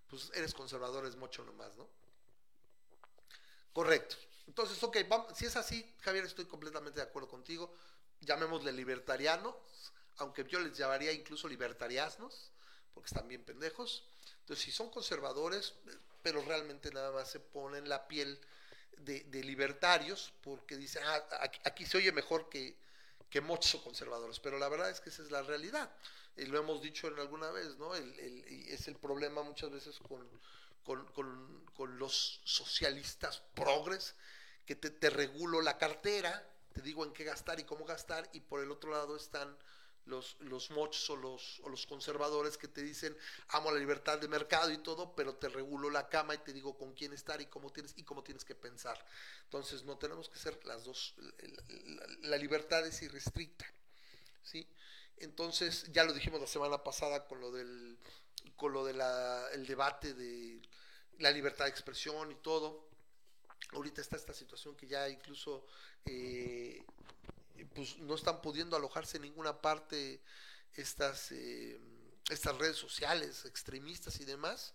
pues 0.08 0.30
eres 0.36 0.54
conservador, 0.54 1.04
es 1.08 1.16
mucho 1.16 1.44
nomás, 1.44 1.76
¿no? 1.76 1.90
Correcto. 3.74 4.16
Entonces, 4.46 4.84
ok, 4.84 4.98
vamos, 5.10 5.36
si 5.36 5.48
es 5.48 5.56
así, 5.56 5.92
Javier, 6.02 6.26
estoy 6.26 6.46
completamente 6.46 7.00
de 7.00 7.08
acuerdo 7.08 7.28
contigo. 7.28 7.74
Llamémosle 8.22 8.72
libertarianos, 8.72 9.56
aunque 10.18 10.44
yo 10.44 10.60
les 10.60 10.78
llamaría 10.78 11.12
incluso 11.12 11.48
libertarianos, 11.48 12.52
porque 12.94 13.08
están 13.08 13.28
bien 13.28 13.44
pendejos. 13.44 14.08
Entonces, 14.42 14.66
si 14.66 14.72
son 14.72 14.92
conservadores, 14.92 15.74
pero 16.22 16.44
realmente 16.44 16.92
nada 16.92 17.12
más 17.12 17.32
se 17.32 17.40
ponen 17.40 17.90
la 17.90 18.08
piel 18.08 18.40
de, 18.98 19.44
libertarios, 19.44 20.34
porque 20.42 20.78
dicen, 20.78 21.04
ah, 21.06 21.24
aquí, 21.66 21.86
se 21.86 21.98
oye 21.98 22.12
mejor 22.12 22.50
que, 22.50 22.76
que 23.30 23.42
muchos 23.42 23.82
conservadores, 23.82 24.40
pero 24.40 24.58
la 24.58 24.70
verdad 24.70 24.90
es 24.90 25.02
que 25.02 25.10
esa 25.10 25.24
es 25.24 25.32
la 25.32 25.42
realidad. 25.42 25.92
Y 26.36 26.46
lo 26.46 26.60
hemos 26.60 26.82
dicho 26.82 27.08
en 27.08 27.20
alguna 27.20 27.52
vez, 27.52 27.78
¿no? 27.78 27.94
El, 27.96 28.20
es 28.68 28.88
el 28.88 28.96
problema 28.96 29.44
muchas 29.44 29.72
veces 29.72 30.00
con, 30.00 30.28
con, 30.84 31.06
con, 31.14 31.66
con 31.76 32.00
los 32.00 32.42
socialistas 32.44 33.44
progres, 33.54 34.16
que 34.66 34.76
te, 34.76 34.90
te, 34.90 35.10
regulo 35.10 35.62
la 35.62 35.78
cartera, 35.78 36.48
te 36.74 36.82
digo 36.82 37.04
en 37.06 37.12
qué 37.14 37.24
gastar 37.24 37.60
y 37.60 37.64
cómo 37.64 37.86
gastar, 37.86 38.30
y 38.34 38.40
por 38.40 38.62
el 38.62 38.72
otro 38.72 38.92
lado 38.92 39.16
están 39.16 39.58
los, 40.06 40.38
los 40.40 40.70
mochos 40.72 41.10
o 41.10 41.16
los, 41.16 41.60
o 41.62 41.70
los 41.70 41.86
conservadores 41.86 42.58
que 42.58 42.68
te 42.68 42.82
dicen 42.82 43.18
amo 43.50 43.72
la 43.72 43.80
libertad 43.80 44.20
de 44.20 44.28
mercado 44.28 44.72
y 44.72 44.78
todo, 44.80 45.16
pero 45.16 45.36
te 45.36 45.50
regulo 45.50 45.90
la 45.90 46.10
cama 46.10 46.36
y 46.36 46.40
te 46.40 46.54
digo 46.54 46.78
con 46.78 46.94
quién 46.94 47.14
estar 47.14 47.42
y 47.42 47.46
cómo 47.46 47.72
tienes 47.72 47.94
y 47.98 48.04
cómo 48.04 48.24
tienes 48.24 48.44
que 48.44 48.56
pensar. 48.56 49.04
Entonces 49.46 49.84
no 49.84 49.98
tenemos 49.98 50.30
que 50.30 50.40
ser 50.40 50.60
las 50.66 50.84
dos, 50.84 51.16
la, 52.22 52.38
libertad 52.38 52.86
es 52.86 53.02
irrestricta. 53.02 53.66
¿sí? 54.44 54.68
Entonces, 55.18 55.86
ya 55.92 56.04
lo 56.04 56.14
dijimos 56.14 56.42
la 56.42 56.48
semana 56.48 56.84
pasada 56.84 57.26
con 57.26 57.40
lo 57.40 57.52
del 57.52 57.98
con 58.58 58.74
lo 58.74 58.86
de 58.86 58.94
la, 58.94 59.48
el 59.54 59.66
debate 59.66 60.14
de 60.14 60.62
la 61.20 61.32
libertad 61.32 61.66
de 61.66 61.72
expresión 61.72 62.32
y 62.32 62.36
todo. 62.36 62.90
Ahorita 63.72 64.02
está 64.02 64.18
esta 64.18 64.34
situación 64.34 64.76
que 64.76 64.88
ya 64.88 65.10
incluso 65.10 65.66
eh, 66.06 66.84
pues 67.74 67.98
no 67.98 68.16
están 68.16 68.42
pudiendo 68.42 68.76
alojarse 68.76 69.18
en 69.18 69.24
ninguna 69.24 69.62
parte 69.62 70.22
estas, 70.74 71.32
eh, 71.32 71.80
estas 72.30 72.58
redes 72.58 72.78
sociales 72.78 73.46
extremistas 73.46 74.20
y 74.20 74.26
demás, 74.26 74.74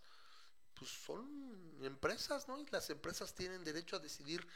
pues 0.74 0.90
son 0.90 1.26
empresas, 1.82 2.46
¿no? 2.48 2.60
Y 2.60 2.66
las 2.70 2.88
empresas 2.90 3.34
tienen 3.34 3.64
derecho 3.64 3.96
a 3.96 3.98
decidir 3.98 4.46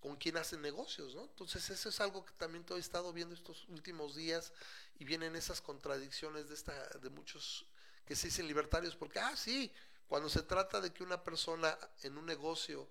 con 0.00 0.16
quién 0.16 0.36
hacen 0.36 0.62
negocios, 0.62 1.14
¿no? 1.14 1.24
Entonces 1.24 1.68
eso 1.70 1.88
es 1.88 2.00
algo 2.00 2.24
que 2.24 2.32
también 2.34 2.64
he 2.70 2.78
estado 2.78 3.12
viendo 3.12 3.34
estos 3.34 3.66
últimos 3.68 4.14
días 4.14 4.52
y 4.98 5.04
vienen 5.04 5.36
esas 5.36 5.60
contradicciones 5.60 6.48
de 6.48 6.54
esta, 6.54 6.72
de 6.98 7.10
muchos 7.10 7.66
que 8.06 8.14
se 8.14 8.28
dicen 8.28 8.46
libertarios, 8.46 8.94
porque, 8.94 9.18
ah, 9.18 9.36
sí, 9.36 9.72
cuando 10.06 10.28
se 10.28 10.42
trata 10.42 10.80
de 10.80 10.92
que 10.92 11.02
una 11.02 11.22
persona 11.22 11.76
en 12.02 12.16
un 12.16 12.24
negocio 12.24 12.88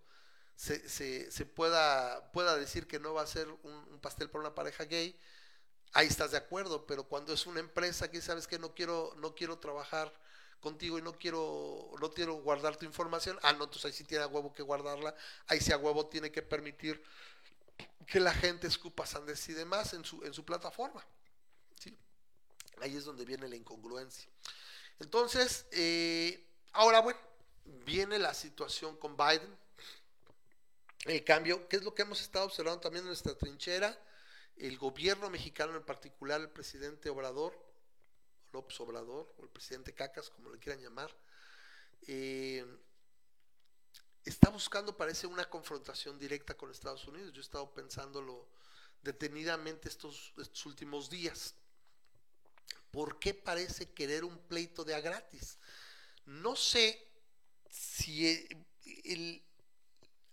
se, 0.55 1.29
se, 1.31 1.45
pueda, 1.45 2.31
pueda 2.31 2.55
decir 2.55 2.87
que 2.87 2.99
no 2.99 3.13
va 3.13 3.21
a 3.23 3.27
ser 3.27 3.47
un, 3.49 3.99
pastel 4.01 4.29
para 4.29 4.41
una 4.41 4.55
pareja 4.55 4.85
gay, 4.85 5.19
ahí 5.93 6.07
estás 6.07 6.31
de 6.31 6.37
acuerdo, 6.37 6.85
pero 6.85 7.03
cuando 7.03 7.33
es 7.33 7.45
una 7.45 7.59
empresa 7.59 8.09
que 8.09 8.21
sabes 8.21 8.47
que 8.47 8.59
no 8.59 8.73
quiero, 8.73 9.13
no 9.17 9.35
quiero 9.35 9.59
trabajar 9.59 10.13
contigo 10.59 10.97
y 10.97 11.01
no 11.01 11.13
quiero, 11.13 11.91
no 11.99 12.11
quiero 12.11 12.35
guardar 12.35 12.77
tu 12.77 12.85
información, 12.85 13.37
ah, 13.43 13.53
no, 13.53 13.65
entonces 13.65 13.85
ahí 13.85 13.93
sí 13.93 14.03
tiene 14.03 14.23
a 14.23 14.27
huevo 14.27 14.53
que 14.53 14.63
guardarla, 14.63 15.15
ahí 15.47 15.59
sí 15.59 15.71
a 15.71 15.77
huevo 15.77 16.07
tiene 16.07 16.31
que 16.31 16.41
permitir 16.41 17.03
que 18.07 18.19
la 18.19 18.33
gente 18.33 18.67
escupa 18.67 19.05
sandes 19.05 19.47
y 19.49 19.53
demás 19.53 19.93
en 19.93 20.05
su, 20.05 20.23
en 20.23 20.33
su 20.33 20.45
plataforma. 20.45 21.05
Ahí 22.81 22.95
es 22.95 23.05
donde 23.05 23.23
viene 23.23 23.47
la 23.47 23.55
incongruencia. 23.55 24.29
Entonces, 24.99 25.65
eh, 25.71 26.45
ahora 26.73 26.99
bueno, 26.99 27.19
viene 27.85 28.19
la 28.19 28.33
situación 28.33 28.97
con 28.97 29.15
Biden 29.15 29.57
el 31.05 31.23
cambio, 31.23 31.67
que 31.67 31.77
es 31.77 31.83
lo 31.83 31.93
que 31.93 32.01
hemos 32.01 32.21
estado 32.21 32.45
observando 32.45 32.81
también 32.81 33.03
en 33.03 33.07
nuestra 33.07 33.35
trinchera, 33.35 33.97
el 34.57 34.77
gobierno 34.77 35.29
mexicano 35.29 35.75
en 35.75 35.83
particular, 35.83 36.41
el 36.41 36.49
presidente 36.49 37.09
Obrador, 37.09 37.57
López 38.51 38.79
Obrador, 38.79 39.33
o 39.37 39.43
el 39.43 39.49
presidente 39.49 39.93
Cacas, 39.93 40.29
como 40.29 40.49
le 40.49 40.59
quieran 40.59 40.81
llamar, 40.81 41.15
eh, 42.07 42.65
está 44.23 44.49
buscando, 44.49 44.97
parece, 44.97 45.27
una 45.27 45.49
confrontación 45.49 46.17
directa 46.17 46.55
con 46.55 46.71
Estados 46.71 47.05
Unidos. 47.07 47.33
Yo 47.33 47.39
he 47.39 47.43
estado 47.43 47.71
pensándolo 47.73 48.47
detenidamente 49.03 49.87
estos, 49.87 50.33
últimos 50.65 51.09
días. 51.09 51.55
¿Por 52.91 53.19
qué 53.19 53.33
parece 53.33 53.91
querer 53.91 54.23
un 54.23 54.37
pleito 54.47 54.83
de 54.83 54.95
a 54.95 55.01
gratis? 55.01 55.59
No 56.25 56.55
sé 56.55 57.07
si 57.69 58.47
el 59.03 59.43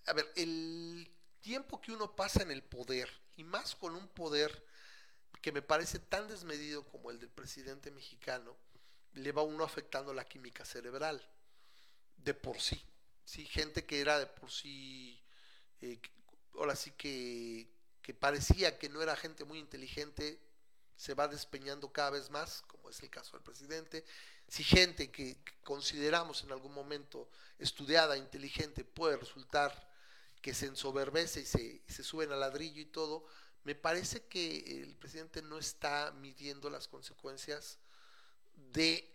a 0.06 0.12
ver, 0.12 0.30
el 0.36 1.10
tiempo 1.40 1.80
que 1.80 1.92
uno 1.92 2.14
pasa 2.14 2.42
en 2.42 2.50
el 2.50 2.62
poder, 2.62 3.08
y 3.36 3.44
más 3.44 3.74
con 3.74 3.94
un 3.94 4.08
poder 4.08 4.66
que 5.40 5.52
me 5.52 5.62
parece 5.62 5.98
tan 5.98 6.28
desmedido 6.28 6.86
como 6.88 7.10
el 7.10 7.18
del 7.18 7.30
presidente 7.30 7.90
mexicano, 7.90 8.56
le 9.14 9.32
va 9.32 9.42
uno 9.42 9.64
afectando 9.64 10.14
la 10.14 10.24
química 10.24 10.64
cerebral, 10.64 11.20
de 12.16 12.34
por 12.34 12.60
sí. 12.60 12.82
¿sí? 13.24 13.44
Gente 13.46 13.84
que 13.84 14.00
era 14.00 14.18
de 14.18 14.26
por 14.26 14.50
sí, 14.50 15.20
eh, 15.80 16.00
ahora 16.54 16.76
sí 16.76 16.92
que, 16.92 17.68
que 18.00 18.14
parecía 18.14 18.78
que 18.78 18.88
no 18.88 19.02
era 19.02 19.16
gente 19.16 19.44
muy 19.44 19.58
inteligente, 19.58 20.40
se 20.96 21.14
va 21.14 21.26
despeñando 21.26 21.92
cada 21.92 22.10
vez 22.10 22.30
más, 22.30 22.62
como 22.62 22.88
es 22.88 23.02
el 23.02 23.10
caso 23.10 23.32
del 23.32 23.42
presidente. 23.42 24.04
Si 24.46 24.62
gente 24.62 25.10
que, 25.10 25.42
consideramos 25.64 26.44
en 26.44 26.52
algún 26.52 26.72
momento 26.72 27.28
estudiada, 27.58 28.16
inteligente, 28.16 28.84
puede 28.84 29.16
resultar 29.16 29.91
que 30.42 30.52
se 30.52 30.66
ensoberbece 30.66 31.40
y 31.40 31.46
se, 31.46 31.82
se 31.88 32.02
suben 32.02 32.32
al 32.32 32.40
ladrillo 32.40 32.82
y 32.82 32.86
todo, 32.86 33.24
me 33.64 33.76
parece 33.76 34.26
que 34.26 34.82
el 34.82 34.96
presidente 34.96 35.40
no 35.40 35.56
está 35.56 36.12
midiendo 36.12 36.68
las 36.68 36.88
consecuencias 36.88 37.78
de 38.54 39.08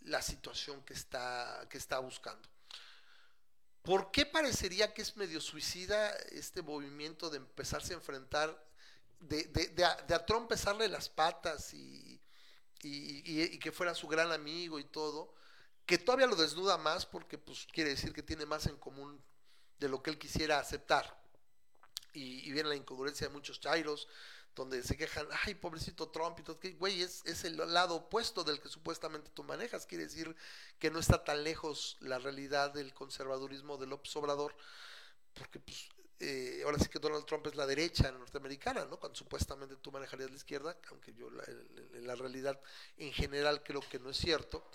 la 0.00 0.22
situación 0.22 0.82
que 0.82 0.94
está, 0.94 1.66
que 1.68 1.76
está 1.76 1.98
buscando. 1.98 2.48
¿Por 3.82 4.10
qué 4.10 4.24
parecería 4.24 4.94
que 4.94 5.02
es 5.02 5.16
medio 5.16 5.40
suicida 5.40 6.10
este 6.30 6.62
movimiento 6.62 7.28
de 7.28 7.36
empezarse 7.36 7.92
a 7.92 7.96
enfrentar, 7.96 8.64
de, 9.20 9.44
de, 9.44 9.84
a, 9.84 10.26
Trump 10.26 10.48
pesarle 10.48 10.88
las 10.88 11.08
patas 11.08 11.72
y, 11.74 12.20
y, 12.82 13.42
y, 13.42 13.58
que 13.58 13.72
fuera 13.72 13.94
su 13.94 14.08
gran 14.08 14.32
amigo 14.32 14.78
y 14.78 14.84
todo? 14.84 15.34
Que 15.84 15.98
todavía 15.98 16.26
lo 16.26 16.34
desnuda 16.34 16.78
más 16.78 17.06
porque 17.06 17.38
pues, 17.38 17.66
quiere 17.72 17.90
decir 17.90 18.12
que 18.12 18.22
tiene 18.22 18.46
más 18.46 18.66
en 18.66 18.76
común 18.76 19.22
de 19.78 19.88
lo 19.88 20.02
que 20.02 20.10
él 20.10 20.18
quisiera 20.18 20.58
aceptar. 20.58 21.18
Y, 22.12 22.50
viene 22.50 22.70
la 22.70 22.76
incongruencia 22.76 23.26
de 23.26 23.32
muchos 23.32 23.60
chairos, 23.60 24.08
donde 24.54 24.82
se 24.82 24.96
quejan, 24.96 25.26
ay, 25.44 25.54
pobrecito 25.54 26.08
Trump, 26.08 26.38
y 26.40 26.42
todo, 26.42 26.58
que, 26.58 26.72
güey, 26.72 27.02
es, 27.02 27.22
es, 27.26 27.44
el 27.44 27.58
lado 27.58 27.96
opuesto 27.96 28.42
del 28.42 28.60
que 28.60 28.68
supuestamente 28.68 29.30
tú 29.34 29.44
manejas, 29.44 29.84
quiere 29.84 30.04
decir 30.04 30.34
que 30.78 30.90
no 30.90 30.98
está 30.98 31.22
tan 31.22 31.44
lejos 31.44 31.98
la 32.00 32.18
realidad 32.18 32.72
del 32.72 32.94
conservadurismo 32.94 33.76
de 33.76 33.86
López 33.86 34.16
Obrador, 34.16 34.56
porque 35.34 35.60
pues 35.60 35.90
eh, 36.20 36.62
ahora 36.64 36.78
sí 36.78 36.88
que 36.88 36.98
Donald 36.98 37.26
Trump 37.26 37.46
es 37.46 37.54
la 37.54 37.66
derecha 37.66 38.10
norteamericana, 38.10 38.86
¿no? 38.86 38.98
Cuando 38.98 39.16
supuestamente 39.16 39.76
tú 39.76 39.92
manejarías 39.92 40.30
la 40.30 40.36
izquierda, 40.36 40.78
aunque 40.88 41.12
yo 41.12 41.28
la, 41.28 41.44
la 41.92 42.14
realidad 42.14 42.58
en 42.96 43.12
general 43.12 43.62
creo 43.62 43.82
que 43.82 43.98
no 43.98 44.08
es 44.08 44.16
cierto, 44.16 44.66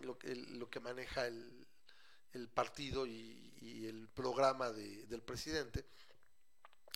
lo 0.00 0.18
que, 0.18 0.34
lo 0.34 0.68
que 0.68 0.80
maneja 0.80 1.28
el, 1.28 1.66
el 2.32 2.48
partido 2.48 3.06
y, 3.06 3.51
y, 3.62 3.86
el 3.86 4.08
programa 4.08 4.70
de, 4.70 5.06
del 5.06 5.22
presidente. 5.22 5.84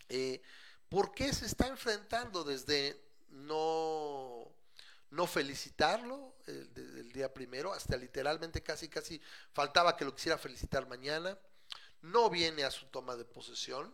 Eh, 0.09 0.41
¿Por 0.89 1.13
qué 1.13 1.33
se 1.33 1.45
está 1.45 1.67
enfrentando 1.67 2.43
desde 2.43 3.01
no, 3.29 4.51
no 5.11 5.27
felicitarlo 5.27 6.35
el, 6.45 6.69
el, 6.75 7.11
día 7.11 7.33
primero 7.33 7.73
hasta 7.73 7.97
literalmente 7.97 8.63
casi 8.63 8.87
casi 8.87 9.21
faltaba 9.51 9.97
que 9.97 10.05
lo 10.05 10.15
quisiera 10.15 10.37
felicitar 10.37 10.87
mañana? 10.87 11.37
No 12.01 12.29
viene 12.29 12.63
a 12.63 12.71
su 12.71 12.85
toma 12.87 13.15
de 13.15 13.25
posesión. 13.25 13.93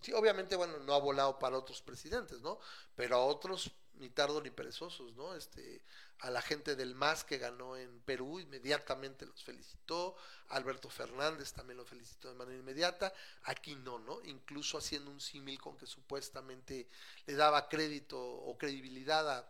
Sí, 0.00 0.12
obviamente, 0.12 0.54
bueno, 0.54 0.78
no 0.80 0.92
ha 0.92 0.98
volado 0.98 1.38
para 1.38 1.56
otros 1.56 1.80
presidentes, 1.80 2.42
¿no? 2.42 2.58
Pero 2.94 3.16
a 3.16 3.24
otros 3.24 3.72
ni 3.96 4.10
tardo 4.10 4.40
ni 4.40 4.50
perezosos, 4.50 5.14
¿no? 5.14 5.34
Este, 5.34 5.82
a 6.20 6.30
la 6.30 6.42
gente 6.42 6.76
del 6.76 6.94
MAS 6.94 7.24
que 7.24 7.38
ganó 7.38 7.76
en 7.76 8.00
Perú, 8.00 8.40
inmediatamente 8.40 9.26
los 9.26 9.42
felicitó, 9.42 10.16
Alberto 10.48 10.88
Fernández 10.90 11.52
también 11.52 11.76
lo 11.76 11.84
felicitó 11.84 12.28
de 12.28 12.34
manera 12.34 12.58
inmediata, 12.58 13.12
aquí 13.44 13.74
no, 13.76 13.98
¿no? 13.98 14.22
Incluso 14.24 14.78
haciendo 14.78 15.10
un 15.10 15.20
símil 15.20 15.60
con 15.60 15.76
que 15.76 15.86
supuestamente 15.86 16.88
le 17.26 17.34
daba 17.34 17.68
crédito 17.68 18.20
o 18.20 18.56
credibilidad 18.56 19.28
a, 19.30 19.48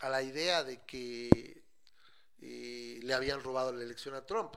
a 0.00 0.08
la 0.08 0.22
idea 0.22 0.64
de 0.64 0.84
que 0.84 1.62
eh, 2.42 3.00
le 3.02 3.14
habían 3.14 3.42
robado 3.42 3.72
la 3.72 3.84
elección 3.84 4.14
a 4.14 4.24
Trump. 4.24 4.54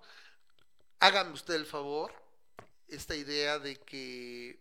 Hágame 1.00 1.34
usted 1.34 1.56
el 1.56 1.66
favor, 1.66 2.14
esta 2.88 3.16
idea 3.16 3.60
de 3.60 3.76
que, 3.82 4.60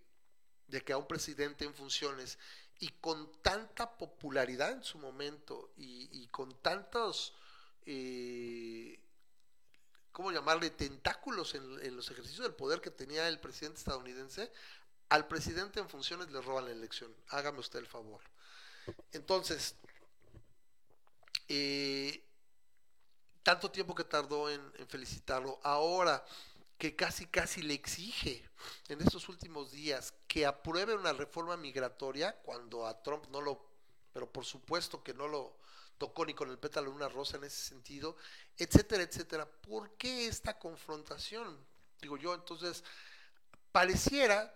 de 0.67 0.81
que 0.83 0.93
a 0.93 0.99
un 0.99 1.07
presidente 1.07 1.65
en 1.65 1.75
funciones 1.75 2.39
y 2.83 2.89
con 3.01 3.31
tanta 3.43 3.97
popularidad 3.97 4.73
en 4.73 4.83
su 4.83 4.99
momento 4.99 5.71
y, 5.77 6.09
y 6.11 6.27
con 6.27 6.53
tantos, 6.63 7.33
eh, 7.87 8.99
¿cómo 10.11 10.33
llamarle?, 10.33 10.69
tentáculos 10.71 11.55
en, 11.55 11.97
los 11.97 12.11
ejercicios 12.11 12.43
del 12.43 12.57
poder 12.57 12.81
que 12.81 12.91
tenía 12.91 13.29
el 13.29 13.39
presidente 13.39 13.79
estadounidense, 13.79 14.51
al 15.11 15.29
presidente 15.29 15.79
en 15.79 15.89
funciones 15.89 16.33
le 16.33 16.41
roban 16.41 16.65
la 16.65 16.73
elección. 16.73 17.15
Hágame 17.29 17.61
usted 17.61 17.79
el 17.79 17.87
favor. 17.87 18.21
Entonces, 19.13 19.77
eh, 21.47 22.21
tanto 23.45 23.71
tiempo 23.71 23.95
que 23.95 24.03
tardó 24.03 24.51
en 24.51 24.73
felicitarlo, 24.89 25.61
ahora 25.63 26.25
que 26.83 26.97
casi 26.97 27.27
casi 27.27 27.63
le 27.63 27.75
exige 27.75 28.43
en 28.89 29.01
estos 29.01 29.29
últimos 29.29 29.71
días 29.71 30.13
que 30.27 30.45
apruebe 30.45 30.97
una 30.97 31.13
reforma 31.13 31.57
migratoria 31.57 32.33
cuando 32.43 32.89
a 32.89 33.01
Trump 33.05 33.25
no 33.31 33.41
lo, 33.41 33.65
pero 34.13 34.29
por 34.29 34.45
supuesto 34.45 35.01
que 35.01 35.15
no 35.15 35.29
lo 35.29 35.57
tocó 35.97 36.27
ni 36.27 36.35
con 36.35 36.51
el 36.51 36.59
pétalo 36.59 36.91
de 36.91 36.97
una 36.97 37.09
rosa 37.09 37.37
en 37.37 37.45
ese 37.45 37.69
sentido, 37.69 38.17
etcétera, 38.59 39.05
etcétera. 39.05 39.47
¿Por 39.47 39.93
qué 39.93 40.27
esta 40.27 40.59
confrontación? 40.59 41.57
Digo 42.01 42.17
yo, 42.17 42.35
entonces, 42.35 42.83
pareciera, 43.71 44.53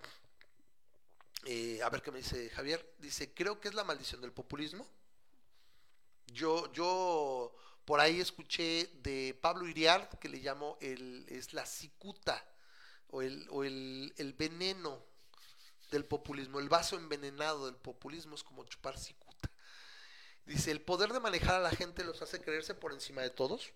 eh, 1.44 1.80
a 1.80 1.88
ver 1.90 2.02
qué 2.02 2.10
me 2.10 2.18
dice 2.18 2.50
Javier, 2.50 2.96
dice, 2.98 3.32
creo 3.34 3.60
que 3.60 3.68
es 3.68 3.74
la 3.74 3.84
maldición 3.84 4.20
del 4.20 4.32
populismo. 4.32 4.84
Yo, 6.26 6.72
yo 6.72 7.54
por 7.86 8.00
ahí 8.00 8.20
escuché 8.20 8.90
de 9.02 9.38
Pablo 9.40 9.66
Iriart 9.66 10.18
que 10.18 10.28
le 10.28 10.38
llamo 10.38 10.76
el, 10.80 11.24
es 11.28 11.54
la 11.54 11.64
cicuta 11.64 12.44
o, 13.08 13.22
el, 13.22 13.46
o 13.50 13.64
el, 13.64 14.12
el, 14.18 14.32
veneno 14.32 15.02
del 15.92 16.04
populismo, 16.04 16.58
el 16.58 16.68
vaso 16.68 16.96
envenenado 16.96 17.66
del 17.66 17.76
populismo 17.76 18.34
es 18.34 18.42
como 18.42 18.64
chupar 18.64 18.98
cicuta. 18.98 19.50
Dice, 20.44 20.72
el 20.72 20.80
poder 20.80 21.12
de 21.12 21.20
manejar 21.20 21.54
a 21.54 21.60
la 21.60 21.70
gente 21.70 22.04
los 22.04 22.20
hace 22.22 22.40
creerse 22.40 22.74
por 22.74 22.92
encima 22.92 23.22
de 23.22 23.30
todos. 23.30 23.72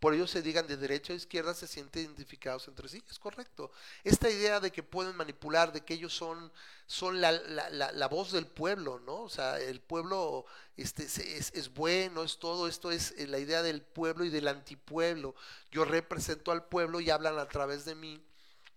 Por 0.00 0.14
ello 0.14 0.26
se 0.28 0.42
digan 0.42 0.66
de 0.66 0.76
derecha 0.76 1.12
o 1.12 1.16
izquierda, 1.16 1.54
se 1.54 1.66
sienten 1.66 2.04
identificados 2.04 2.68
entre 2.68 2.88
sí. 2.88 3.02
Es 3.10 3.18
correcto. 3.18 3.72
Esta 4.04 4.30
idea 4.30 4.60
de 4.60 4.70
que 4.70 4.82
pueden 4.84 5.16
manipular, 5.16 5.72
de 5.72 5.84
que 5.84 5.94
ellos 5.94 6.14
son, 6.14 6.52
son 6.86 7.20
la, 7.20 7.32
la, 7.32 7.68
la, 7.70 7.90
la 7.90 8.08
voz 8.08 8.30
del 8.30 8.46
pueblo, 8.46 9.00
¿no? 9.00 9.22
O 9.22 9.28
sea, 9.28 9.58
el 9.58 9.80
pueblo 9.80 10.46
este, 10.76 11.02
es, 11.04 11.18
es, 11.52 11.74
bueno, 11.74 12.22
es 12.22 12.38
todo. 12.38 12.68
Esto 12.68 12.92
es 12.92 13.12
eh, 13.18 13.26
la 13.26 13.40
idea 13.40 13.62
del 13.62 13.82
pueblo 13.82 14.24
y 14.24 14.30
del 14.30 14.46
antipueblo. 14.46 15.34
Yo 15.72 15.84
represento 15.84 16.52
al 16.52 16.64
pueblo 16.64 17.00
y 17.00 17.10
hablan 17.10 17.38
a 17.38 17.48
través 17.48 17.84
de 17.84 17.96
mí. 17.96 18.22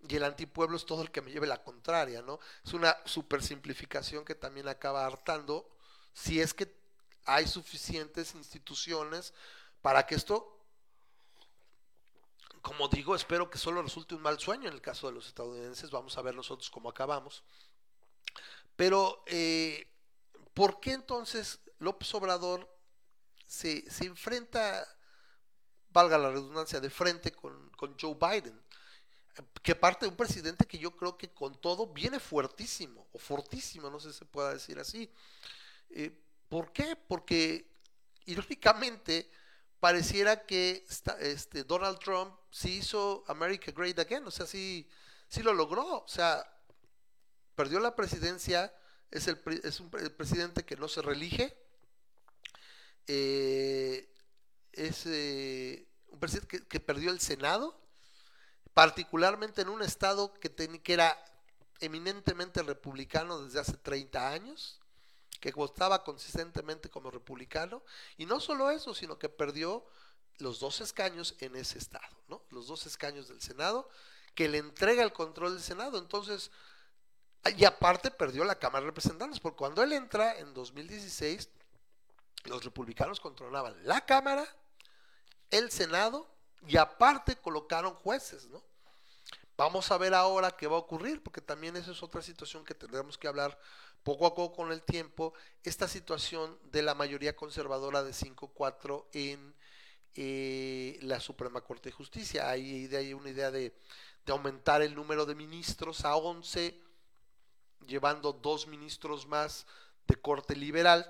Y 0.10 0.16
el 0.16 0.24
antipueblo 0.24 0.78
es 0.78 0.86
todo 0.88 1.04
el 1.04 1.12
que 1.12 1.22
me 1.22 1.32
lleve 1.32 1.46
la 1.46 1.64
contraria, 1.64 2.24
¿no? 2.24 2.40
Es 2.66 2.74
una 2.74 2.98
super 3.06 3.44
simplificación 3.44 4.26
que 4.26 4.34
también 4.34 4.68
acaba 4.68 5.06
hartando 5.06 5.70
si 6.14 6.42
es 6.42 6.56
que 6.56 6.74
hay 7.26 7.48
suficientes 7.48 8.34
instituciones 8.34 9.34
para 9.84 10.08
que 10.08 10.16
esto 10.16 10.58
como 12.62 12.88
digo, 12.88 13.16
espero 13.16 13.50
que 13.50 13.58
solo 13.58 13.82
resulte 13.82 14.16
un 14.16 14.22
mal 14.22 14.40
sueño 14.40 14.68
en 14.68 14.74
el 14.74 14.82
caso 14.82 15.08
de 15.08 15.14
los 15.14 15.28
estadounidenses. 15.28 15.90
Vamos 15.90 16.18
a 16.18 16.22
ver 16.22 16.36
nosotros 16.36 16.70
cómo 16.70 16.90
acabamos. 16.90 17.44
Pero, 18.76 19.24
eh, 19.28 19.88
¿por 20.54 20.80
qué 20.80 20.94
entonces 20.94 21.60
López 21.80 22.14
Obrador 22.14 22.70
se, 23.46 23.90
se, 23.90 24.06
enfrenta, 24.06 24.88
valga 25.90 26.18
la 26.18 26.30
redundancia, 26.30 26.80
de 26.80 26.90
frente 26.90 27.32
con, 27.32 27.70
con 27.72 27.98
Joe 28.00 28.16
Biden? 28.16 28.62
Que 29.64 29.76
parte 29.76 30.06
de 30.06 30.10
un 30.10 30.18
presidente 30.18 30.66
que 30.66 30.78
yo 30.78 30.96
creo 30.96 31.18
que 31.18 31.34
con 31.34 31.60
todo 31.60 31.88
viene 31.88 32.20
fuertísimo, 32.20 33.08
o 33.12 33.18
fortísimo, 33.18 33.90
no 33.90 34.00
sé 34.00 34.12
si 34.12 34.20
se 34.20 34.26
pueda 34.26 34.54
decir 34.54 34.78
así. 34.78 35.12
Eh, 35.90 36.12
¿Por 36.48 36.72
qué? 36.72 36.96
Porque, 36.96 37.66
irónicamente, 38.26 39.32
pareciera 39.82 40.46
que 40.46 40.86
este, 41.20 41.64
Donald 41.64 41.98
Trump 41.98 42.34
sí 42.52 42.78
hizo 42.78 43.24
America 43.28 43.72
Great 43.72 43.98
Again, 43.98 44.26
o 44.28 44.32
sea, 44.32 44.46
sí, 44.46 44.88
sí 45.28 45.42
lo 45.42 45.54
logró, 45.54 46.04
o 46.04 46.08
sea, 46.08 46.46
perdió 47.56 47.80
la 47.80 47.96
presidencia, 47.96 48.72
es, 49.10 49.28
el, 49.28 49.42
es 49.64 49.80
un 49.80 49.90
presidente 49.90 50.64
que 50.64 50.78
no 50.78 50.88
se 50.88 51.02
reelige, 51.02 51.58
eh, 53.08 54.08
es 54.72 55.08
eh, 55.08 55.90
un 56.10 56.20
presidente 56.20 56.60
que, 56.60 56.68
que, 56.68 56.80
perdió 56.80 57.10
el 57.10 57.20
Senado, 57.20 57.82
particularmente 58.76 59.64
en 59.64 59.70
un 59.70 59.82
estado 59.82 60.32
que, 60.36 60.50
ten, 60.50 60.78
que 60.78 60.94
era 60.94 61.18
eminentemente 61.80 62.62
republicano 62.62 63.42
desde 63.42 63.60
hace 63.60 63.78
30 63.78 64.30
años, 64.30 64.80
que 65.42 65.52
votaba 65.52 66.04
consistentemente 66.06 66.90
como 66.90 67.12
republicano, 67.12 67.84
y 68.16 68.26
no 68.26 68.40
solo 68.40 68.72
eso, 68.72 68.94
sino 68.94 69.20
que 69.20 69.28
perdió 69.28 69.86
los 70.38 70.60
dos 70.60 70.80
escaños 70.80 71.36
en 71.40 71.56
ese 71.56 71.80
estado, 71.80 72.16
¿no? 72.30 72.44
Los 72.52 72.68
dos 72.68 72.86
escaños 72.86 73.28
del 73.28 73.42
Senado, 73.42 73.90
que 74.36 74.48
le 74.48 74.60
entrega 74.60 75.04
el 75.04 75.12
control 75.12 75.54
del 75.54 75.64
Senado. 75.64 75.98
Entonces, 75.98 76.52
Y 77.58 77.66
aparte 77.66 78.12
perdió 78.12 78.44
la 78.44 78.60
Cámara 78.60 78.82
de 78.82 78.92
Representantes, 78.92 79.40
porque 79.40 79.58
cuando 79.58 79.82
él 79.82 79.94
entra 79.94 80.38
en 80.38 80.54
2016, 80.54 81.50
los 82.46 82.64
republicanos 82.64 83.20
controlaban 83.20 83.76
la 83.84 84.06
Cámara, 84.06 84.48
el 85.50 85.72
Senado 85.72 86.30
y 86.68 86.78
aparte 86.78 87.36
colocaron 87.36 87.96
jueces, 87.96 88.46
¿no? 88.46 88.64
Vamos 89.58 89.92
a 89.92 89.98
ver 89.98 90.14
ahora 90.14 90.52
qué 90.52 90.68
va 90.68 90.76
a 90.76 90.80
ocurrir, 90.80 91.22
porque 91.22 91.42
también 91.42 91.76
esa 91.76 91.92
es 91.92 92.02
otra 92.04 92.22
situación 92.22 92.64
que 92.64 92.74
tendremos 92.74 93.18
que 93.18 93.28
hablar 93.28 93.60
poco 94.04 94.26
a 94.26 94.34
poco 94.34 94.56
con 94.56 94.72
el 94.72 94.82
tiempo, 94.82 95.34
esta 95.64 95.88
situación 95.88 96.58
de 96.72 96.82
la 96.82 96.96
mayoría 96.96 97.36
conservadora 97.36 98.04
de 98.04 98.12
5-4 98.12 99.06
en 99.14 99.54
eh, 100.16 100.98
la 101.02 101.20
Suprema 101.20 101.62
Corte 101.62 101.90
de 101.90 101.94
Justicia. 101.94 102.50
Hay, 102.50 102.94
hay 102.94 103.14
una 103.14 103.30
idea 103.30 103.52
de, 103.52 103.74
aumentar 104.28 104.82
el 104.82 104.96
número 104.96 105.26
de 105.26 105.36
ministros 105.36 106.06
a 106.06 106.16
11, 106.16 106.80
llevando 107.86 108.32
dos 108.32 108.66
ministros 108.68 109.28
más 109.28 109.66
de 110.08 110.16
corte 110.16 110.56
liberal. 110.56 111.06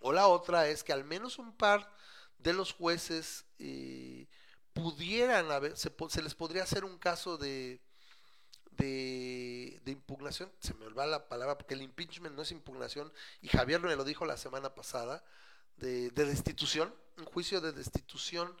O 0.00 0.12
la 0.12 0.26
otra 0.26 0.68
es 0.68 0.82
que 0.82 0.92
al 0.92 1.04
menos 1.04 1.38
un 1.38 1.56
par 1.56 1.92
de 2.38 2.52
los 2.52 2.72
jueces 2.72 3.44
eh, 3.58 4.26
pudieran 4.72 5.50
haber, 5.50 5.76
se, 5.76 5.92
les 6.22 6.34
podría 6.34 6.64
hacer 6.64 6.84
un 6.84 6.98
caso 6.98 7.36
de, 7.36 7.80
de, 8.78 9.80
impugnación, 9.86 10.50
se 10.60 10.74
me 10.74 10.86
olvida 10.86 11.06
la 11.06 11.28
palabra 11.28 11.58
porque 11.58 11.74
el 11.74 11.82
impeachment 11.82 12.34
no 12.34 12.42
es 12.42 12.52
impugnación, 12.52 13.12
y 13.42 13.48
Javier 13.48 13.80
me 13.80 13.94
lo 13.96 14.04
dijo 14.04 14.24
la 14.24 14.36
semana 14.36 14.74
pasada, 14.74 15.24
de, 15.76 16.10
de 16.10 16.24
destitución, 16.24 16.94
un 17.18 17.24
juicio 17.24 17.60
de 17.60 17.72
destitución, 17.72 18.56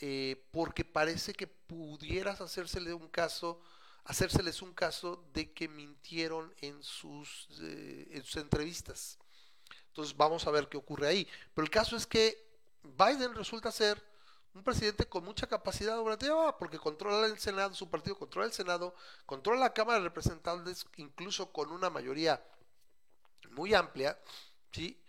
eh, 0.00 0.42
porque 0.50 0.84
parece 0.84 1.34
que 1.34 1.46
pudieras 1.46 2.40
hacérsele 2.40 2.94
un 2.94 3.08
caso, 3.08 3.60
hacérseles 4.04 4.62
un 4.62 4.72
caso 4.72 5.22
de 5.34 5.52
que 5.52 5.68
mintieron 5.68 6.54
eh, 6.62 6.68
en 6.68 6.82
sus 6.82 8.36
entrevistas. 8.36 9.18
Entonces 9.88 10.16
vamos 10.16 10.46
a 10.46 10.50
ver 10.50 10.68
qué 10.68 10.78
ocurre 10.78 11.08
ahí. 11.08 11.28
Pero 11.54 11.64
el 11.64 11.70
caso 11.70 11.96
es 11.96 12.06
que 12.06 12.50
Biden 12.82 13.34
resulta 13.34 13.70
ser 13.70 14.02
un 14.54 14.64
presidente 14.64 15.06
con 15.06 15.24
mucha 15.24 15.46
capacidad 15.46 15.98
operativa 15.98 16.56
porque 16.58 16.78
controla 16.78 17.26
el 17.26 17.38
Senado, 17.38 17.74
su 17.74 17.88
partido 17.88 18.18
controla 18.18 18.46
el 18.46 18.52
Senado, 18.52 18.94
controla 19.26 19.60
la 19.60 19.72
Cámara 19.72 19.98
de 19.98 20.04
Representantes, 20.04 20.86
incluso 20.96 21.52
con 21.52 21.70
una 21.70 21.88
mayoría 21.90 22.42
muy 23.50 23.74
amplia, 23.74 24.18
¿sí? 24.72 25.00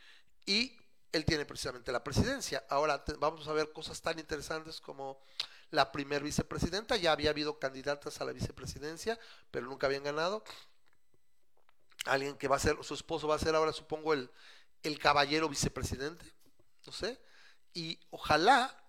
Y 0.46 0.78
él 1.12 1.26
tiene 1.26 1.46
precisamente 1.46 1.92
la 1.92 2.04
presidencia. 2.04 2.64
Ahora 2.70 3.04
vamos 3.20 3.48
a 3.48 3.54
ver 3.54 3.72
cosas 3.72 4.02
tan 4.02 4.20
interesantes 4.20 4.80
como 4.80 5.20
la 5.72 5.92
primer 5.92 6.22
vicepresidenta, 6.22 6.98
ya 6.98 7.12
había 7.12 7.30
habido 7.30 7.58
candidatas 7.58 8.20
a 8.22 8.26
la 8.26 8.34
vicepresidencia, 8.34 9.18
pero 9.50 9.66
nunca 9.68 9.88
habían 9.88 10.04
ganado. 10.04 10.44
Alguien 12.06 12.38
que 12.38 12.48
va 12.48 12.58
a 12.58 12.60
ser, 12.60 12.78
su 12.84 12.94
esposo 12.94 13.28
va 13.28 13.36
a 13.36 13.40
ser 13.40 13.56
ahora, 13.56 13.72
supongo, 13.72 14.14
el, 14.14 14.30
el 14.84 15.00
caballero 15.00 15.48
vicepresidente, 15.48 16.26
no 16.86 16.92
sé, 16.92 17.22
y 17.74 18.00
ojalá 18.10 18.81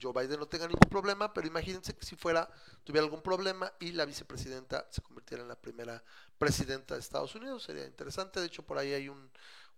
Joe 0.00 0.12
Biden 0.12 0.38
no 0.38 0.46
tenga 0.46 0.66
ningún 0.66 0.88
problema, 0.88 1.32
pero 1.32 1.46
imagínense 1.46 1.94
que 1.94 2.04
si 2.04 2.16
fuera, 2.16 2.48
tuviera 2.84 3.04
algún 3.04 3.22
problema 3.22 3.72
y 3.80 3.92
la 3.92 4.04
vicepresidenta 4.04 4.86
se 4.90 5.02
convirtiera 5.02 5.42
en 5.42 5.48
la 5.48 5.56
primera 5.56 6.02
presidenta 6.38 6.94
de 6.94 7.00
Estados 7.00 7.34
Unidos, 7.34 7.62
sería 7.62 7.86
interesante, 7.86 8.40
de 8.40 8.46
hecho 8.46 8.62
por 8.62 8.78
ahí 8.78 8.92
hay 8.92 9.08
un, 9.08 9.30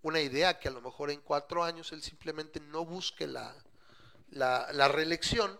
una 0.02 0.20
idea 0.20 0.58
que 0.58 0.68
a 0.68 0.72
lo 0.72 0.80
mejor 0.80 1.10
en 1.10 1.20
cuatro 1.20 1.62
años 1.64 1.92
él 1.92 2.02
simplemente 2.02 2.60
no 2.60 2.84
busque 2.84 3.26
la 3.26 3.54
reelección, 4.88 5.58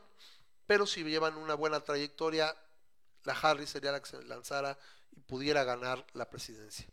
pero 0.67 0.87
si 0.87 1.03
llevan 1.05 1.37
una 1.37 1.55
buena 1.55 1.81
trayectoria, 1.81 2.55
la 3.25 3.33
Harris 3.33 3.71
sería 3.71 3.93
la 3.93 4.01
que 4.01 4.11
se 4.11 4.23
lanzara 4.25 4.79
y 5.17 5.21
pudiera 5.21 5.65
ganar 5.65 6.05
la 6.13 6.29
presidencia. 6.29 6.87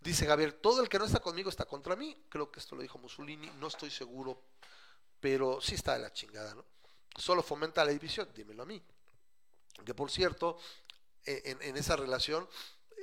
Dice 0.00 0.26
Javier, 0.26 0.52
todo 0.52 0.82
el 0.82 0.88
que 0.88 0.98
no 0.98 1.06
está 1.06 1.20
conmigo 1.20 1.48
está 1.48 1.64
contra 1.64 1.96
mí. 1.96 2.14
Creo 2.28 2.50
que 2.50 2.60
esto 2.60 2.76
lo 2.76 2.82
dijo 2.82 2.98
Mussolini, 2.98 3.50
no 3.58 3.68
estoy 3.68 3.90
seguro, 3.90 4.42
pero 5.18 5.60
sí 5.60 5.74
está 5.74 5.94
de 5.94 6.00
la 6.00 6.12
chingada, 6.12 6.54
¿no? 6.54 6.64
Solo 7.16 7.42
fomenta 7.42 7.84
la 7.84 7.92
división, 7.92 8.28
dímelo 8.34 8.62
a 8.62 8.66
mí. 8.66 8.82
Que 9.84 9.94
por 9.94 10.10
cierto, 10.10 10.58
en, 11.24 11.76
esa 11.76 11.96
relación 11.96 12.48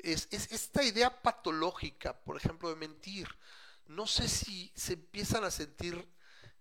es, 0.03 0.27
es, 0.31 0.51
esta 0.51 0.83
idea 0.83 1.21
patológica, 1.21 2.19
por 2.21 2.37
ejemplo, 2.37 2.69
de 2.69 2.75
mentir. 2.75 3.27
No 3.87 4.07
sé 4.07 4.27
si 4.27 4.71
se 4.75 4.93
empiezan 4.93 5.43
a 5.43 5.51
sentir 5.51 6.07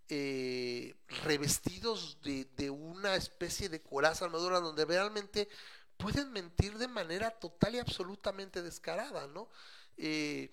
eh, 0.08 0.96
revestidos 1.22 2.20
de, 2.22 2.44
de, 2.56 2.70
una 2.70 3.14
especie 3.14 3.68
de 3.68 3.80
coraza 3.80 4.24
armadura 4.24 4.58
donde 4.58 4.84
realmente 4.84 5.48
pueden 5.96 6.32
mentir 6.32 6.78
de 6.78 6.88
manera 6.88 7.30
total 7.30 7.76
y 7.76 7.78
absolutamente 7.78 8.62
descarada, 8.62 9.28
¿no? 9.28 9.48
Eh, 9.96 10.50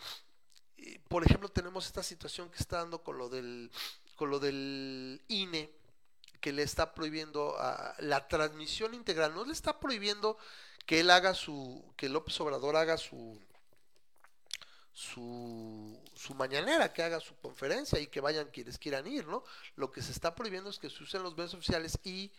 eh, 0.78 1.02
por 1.08 1.26
ejemplo, 1.26 1.50
tenemos 1.50 1.88
esta 1.88 2.04
situación 2.04 2.52
que 2.52 2.60
está 2.60 2.78
dando 2.78 3.02
con 3.02 3.18
lo 3.18 3.30
del, 3.30 3.72
con 4.16 4.30
lo 4.30 4.40
del 4.40 5.24
INE, 5.28 5.72
que 6.40 6.54
le 6.54 6.64
está 6.64 6.94
prohibiendo 6.94 7.56
la 8.00 8.28
transmisión 8.28 8.94
integral, 8.94 9.34
no 9.34 9.46
le 9.46 9.54
está 9.54 9.80
prohibiendo 9.80 10.38
que 10.86 11.02
él 11.02 11.10
haga 11.10 11.34
su, 11.34 11.84
que 11.98 12.10
López 12.10 12.40
Obrador 12.40 12.76
haga 12.76 12.98
su, 12.98 13.40
su, 14.94 16.00
su 16.16 16.34
mañanera, 16.34 16.94
que 16.94 17.04
haga 17.04 17.20
su 17.20 17.36
conferencia 17.36 18.00
y 18.00 18.08
que 18.08 18.22
vayan 18.22 18.50
quienes 18.52 18.78
quieran 18.78 19.06
ir, 19.06 19.28
¿no? 19.28 19.44
Lo 19.76 19.92
que 19.92 20.02
se 20.02 20.12
está 20.12 20.34
prohibiendo 20.34 20.70
es 20.70 20.80
que 20.80 20.90
se 20.90 21.04
usen 21.04 21.24
los 21.24 21.36
medios 21.36 21.54
oficiales 21.54 22.00
y 22.04 22.32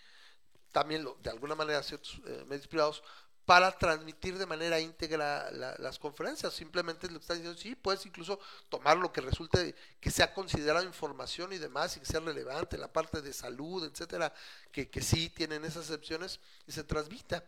también 0.73 1.05
lo, 1.05 1.17
de 1.23 1.31
alguna 1.31 1.55
manera 1.55 1.83
ciertos 1.83 2.21
eh, 2.27 2.45
medios 2.47 2.67
privados 2.67 3.03
para 3.49 3.73
transmitir 3.73 4.37
de 4.37 4.45
manera 4.45 4.79
íntegra 4.79 5.51
la, 5.53 5.75
las 5.79 5.99
conferencias. 5.99 6.53
Simplemente 6.53 7.07
lo 7.07 7.15
que 7.15 7.23
están 7.23 7.39
diciendo, 7.39 7.59
sí, 7.59 7.75
puedes 7.75 8.05
incluso 8.05 8.39
tomar 8.69 8.99
lo 8.99 9.11
que 9.11 9.23
resulte 9.23 9.75
que 9.99 10.11
sea 10.11 10.35
considerado 10.35 10.85
información 10.85 11.55
y 11.55 11.57
demás 11.57 11.97
y 11.97 12.01
que 12.01 12.05
sea 12.05 12.21
relevante, 12.21 12.77
la 12.77 12.93
parte 12.93 13.23
de 13.23 13.33
salud, 13.33 13.87
etcétera, 13.87 14.35
que, 14.71 14.91
que 14.91 15.01
sí 15.01 15.31
tienen 15.31 15.65
esas 15.65 15.85
excepciones 15.85 16.41
y 16.67 16.73
se 16.73 16.85
transmita 16.85 17.43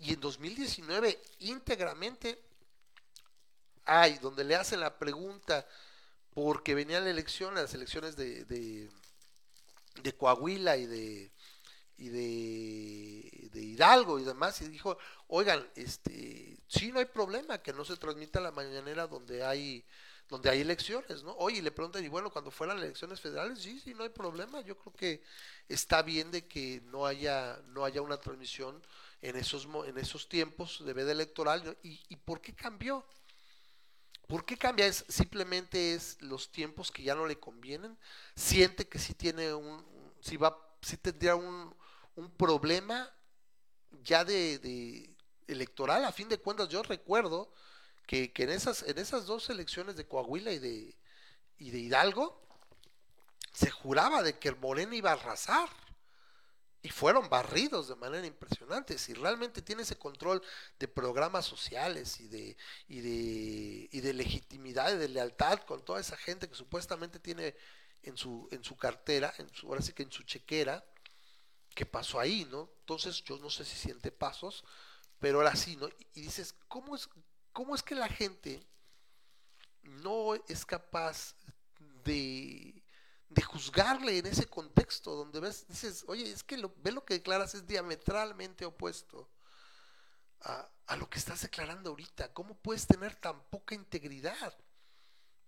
y 0.00 0.12
en 0.12 0.20
2019 0.20 1.18
íntegramente 1.38 2.38
hay, 3.86 4.18
donde 4.18 4.44
le 4.44 4.56
hacen 4.56 4.80
la 4.80 4.98
pregunta 4.98 5.66
porque 6.34 6.74
venían 6.74 7.04
la 7.04 7.10
elección, 7.10 7.54
las 7.54 7.72
elecciones 7.72 8.16
de, 8.16 8.44
de 8.44 10.12
Coahuila 10.14 10.76
y 10.76 10.84
de 10.84 11.31
y 12.02 12.08
de, 12.08 13.48
de, 13.52 13.62
Hidalgo 13.62 14.18
y 14.18 14.24
demás, 14.24 14.60
y 14.60 14.68
dijo, 14.68 14.98
oigan, 15.28 15.64
este, 15.76 16.58
sí 16.66 16.90
no 16.90 16.98
hay 16.98 17.04
problema 17.04 17.62
que 17.62 17.72
no 17.72 17.84
se 17.84 17.96
transmita 17.96 18.40
la 18.40 18.50
mañanera 18.50 19.06
donde 19.06 19.44
hay 19.44 19.84
donde 20.28 20.48
hay 20.48 20.62
elecciones, 20.62 21.22
¿no? 21.22 21.32
Oye, 21.32 21.60
le 21.60 21.70
preguntan, 21.70 22.02
y 22.02 22.08
bueno, 22.08 22.30
cuando 22.30 22.50
fueran 22.50 22.78
elecciones 22.78 23.20
federales, 23.20 23.58
sí, 23.58 23.78
sí, 23.78 23.92
no 23.92 24.02
hay 24.02 24.08
problema. 24.08 24.62
Yo 24.62 24.78
creo 24.78 24.94
que 24.94 25.22
está 25.68 26.00
bien 26.00 26.30
de 26.30 26.46
que 26.46 26.80
no 26.86 27.04
haya, 27.04 27.60
no 27.66 27.84
haya 27.84 28.00
una 28.00 28.16
transmisión 28.16 28.82
en 29.20 29.36
esos, 29.36 29.68
en 29.86 29.98
esos 29.98 30.30
tiempos 30.30 30.82
de 30.86 30.92
veda 30.94 31.12
electoral. 31.12 31.76
¿Y, 31.82 32.00
¿Y 32.08 32.16
por 32.16 32.40
qué 32.40 32.54
cambió? 32.54 33.04
¿Por 34.26 34.46
qué 34.46 34.56
cambia? 34.56 34.86
Es, 34.86 35.04
simplemente 35.06 35.92
es 35.92 36.16
los 36.22 36.50
tiempos 36.50 36.90
que 36.90 37.02
ya 37.02 37.14
no 37.14 37.26
le 37.26 37.38
convienen. 37.38 37.98
Siente 38.34 38.88
que 38.88 38.98
sí 38.98 39.12
tiene 39.12 39.52
un, 39.52 39.84
si 40.22 40.38
va, 40.38 40.56
si 40.80 40.96
tendría 40.96 41.34
un, 41.34 41.74
un 42.16 42.30
problema 42.30 43.10
ya 44.02 44.24
de, 44.24 45.14
electoral. 45.46 46.04
A 46.04 46.12
fin 46.12 46.28
de 46.28 46.38
cuentas, 46.38 46.68
yo 46.68 46.82
recuerdo 46.82 47.52
que, 48.06 48.32
que, 48.32 48.44
en 48.44 48.50
esas, 48.50 48.82
en 48.82 48.98
esas 48.98 49.26
dos 49.26 49.50
elecciones 49.50 49.96
de 49.96 50.06
Coahuila 50.06 50.52
y 50.52 50.58
de, 50.58 50.96
y 51.58 51.70
de 51.70 51.78
Hidalgo, 51.78 52.40
se 53.52 53.70
juraba 53.70 54.22
de 54.22 54.38
que 54.38 54.48
el 54.48 54.56
Morena 54.56 54.94
iba 54.94 55.10
a 55.10 55.14
arrasar 55.14 55.68
y 56.82 56.88
fueron 56.88 57.28
barridos 57.28 57.88
de 57.88 57.94
manera 57.94 58.26
impresionante. 58.26 58.98
Si 58.98 59.14
realmente 59.14 59.62
tiene 59.62 59.82
ese 59.82 59.96
control 59.96 60.42
de 60.78 60.88
programas 60.88 61.44
sociales 61.44 62.18
y 62.18 62.26
de, 62.28 62.56
y 62.88 63.00
de, 63.00 63.88
y 63.92 64.00
de 64.00 64.12
legitimidad 64.12 64.92
y 64.92 64.96
de 64.98 65.08
lealtad 65.08 65.60
con 65.60 65.84
toda 65.84 66.00
esa 66.00 66.16
gente 66.16 66.48
que 66.48 66.56
supuestamente 66.56 67.20
tiene 67.20 67.54
en 68.02 68.16
su, 68.16 68.48
en 68.50 68.64
su 68.64 68.76
cartera, 68.76 69.32
en 69.38 69.48
su, 69.54 69.68
ahora 69.68 69.80
sí 69.80 69.92
que 69.92 70.02
en 70.02 70.10
su 70.10 70.24
chequera, 70.24 70.84
¿qué 71.72 71.86
pasó 71.86 72.20
ahí, 72.20 72.46
no? 72.50 72.70
Entonces 72.80 73.22
yo 73.24 73.38
no 73.38 73.50
sé 73.50 73.64
si 73.64 73.76
siente 73.76 74.10
pasos, 74.10 74.64
pero 75.18 75.38
ahora 75.38 75.56
sí, 75.56 75.76
¿no? 75.76 75.88
Y 76.14 76.22
dices, 76.22 76.54
¿cómo 76.68 76.96
es, 76.96 77.08
cómo 77.52 77.74
es 77.74 77.82
que 77.82 77.94
la 77.94 78.08
gente 78.08 78.66
no 79.82 80.34
es 80.48 80.64
capaz 80.64 81.34
de 82.04 82.82
de 83.34 83.42
juzgarle 83.42 84.18
en 84.18 84.26
ese 84.26 84.46
contexto 84.46 85.14
donde 85.14 85.40
ves, 85.40 85.66
dices, 85.66 86.04
oye, 86.06 86.30
es 86.30 86.42
que 86.42 86.58
lo, 86.58 86.74
ve 86.78 86.92
lo 86.92 87.04
que 87.04 87.14
declaras 87.14 87.54
es 87.54 87.66
diametralmente 87.66 88.66
opuesto 88.66 89.30
a, 90.40 90.68
a, 90.86 90.96
lo 90.96 91.08
que 91.08 91.18
estás 91.18 91.40
declarando 91.40 91.90
ahorita. 91.90 92.32
¿Cómo 92.34 92.54
puedes 92.54 92.86
tener 92.86 93.14
tan 93.16 93.42
poca 93.44 93.74
integridad? 93.74 94.54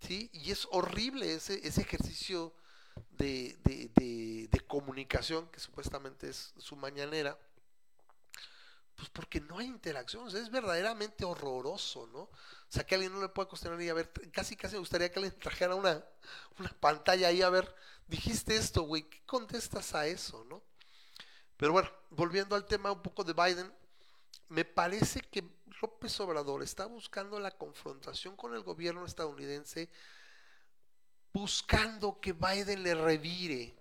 ¿Sí? 0.00 0.30
Y 0.32 0.50
es 0.50 0.66
horrible 0.70 1.34
ese, 1.34 1.66
ese 1.66 1.82
ejercicio 1.82 2.54
de, 3.18 3.56
de, 3.64 3.90
de, 3.94 4.48
de 4.50 4.60
comunicación 4.60 5.48
que 5.48 5.60
supuestamente 5.60 6.28
es 6.28 6.54
su 6.58 6.76
mañanera. 6.76 7.38
Pues 8.96 9.08
porque 9.10 9.40
no 9.40 9.58
hay 9.58 9.66
interacción, 9.66 10.26
o 10.26 10.30
sea, 10.30 10.40
es 10.40 10.50
verdaderamente 10.50 11.24
horroroso, 11.24 12.06
¿no? 12.12 12.20
O 12.20 12.30
sea, 12.68 12.86
que 12.86 12.94
alguien 12.94 13.12
no 13.12 13.20
le 13.20 13.28
pueda 13.28 13.48
cuestionar 13.48 13.80
y 13.82 13.88
a 13.88 13.94
ver, 13.94 14.10
casi 14.32 14.56
casi 14.56 14.74
me 14.74 14.80
gustaría 14.80 15.10
que 15.10 15.18
alguien 15.18 15.38
trajera 15.38 15.74
una, 15.74 16.04
una 16.60 16.70
pantalla 16.78 17.28
ahí 17.28 17.42
a 17.42 17.50
ver, 17.50 17.74
dijiste 18.06 18.56
esto, 18.56 18.82
güey, 18.82 19.02
¿qué 19.02 19.20
contestas 19.26 19.94
a 19.94 20.06
eso, 20.06 20.44
no? 20.48 20.62
Pero 21.56 21.72
bueno, 21.72 21.90
volviendo 22.10 22.56
al 22.56 22.66
tema 22.66 22.92
un 22.92 23.02
poco 23.02 23.24
de 23.24 23.32
Biden, 23.32 23.72
me 24.48 24.64
parece 24.64 25.20
que 25.22 25.44
López 25.82 26.18
Obrador 26.20 26.62
está 26.62 26.86
buscando 26.86 27.40
la 27.40 27.52
confrontación 27.52 28.36
con 28.36 28.54
el 28.54 28.62
gobierno 28.62 29.04
estadounidense, 29.06 29.90
buscando 31.34 32.20
que 32.20 32.32
Biden 32.32 32.84
le 32.84 32.94
revire 32.94 33.74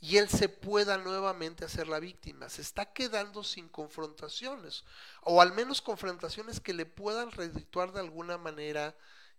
y 0.00 0.16
él 0.16 0.28
se 0.28 0.48
pueda 0.48 0.96
nuevamente 0.96 1.64
hacer 1.64 1.88
la 1.88 1.98
víctima. 1.98 2.48
Se 2.48 2.62
está 2.62 2.92
quedando 2.92 3.42
sin 3.42 3.68
confrontaciones, 3.68 4.84
o 5.22 5.42
al 5.42 5.52
menos 5.52 5.82
confrontaciones 5.82 6.60
que 6.60 6.72
le 6.72 6.86
puedan 6.86 7.32
redituar 7.32 7.92
de 7.92 8.00
alguna 8.00 8.38
manera 8.38 8.94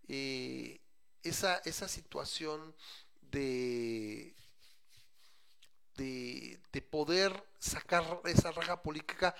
eh, 0.06 0.80
esa, 1.22 1.56
esa 1.64 1.88
situación 1.88 2.74
de, 3.30 4.34
de, 5.96 6.60
de 6.72 6.82
poder 6.82 7.42
sacar 7.58 8.20
esa 8.24 8.52
raja 8.52 8.82
política 8.82 9.34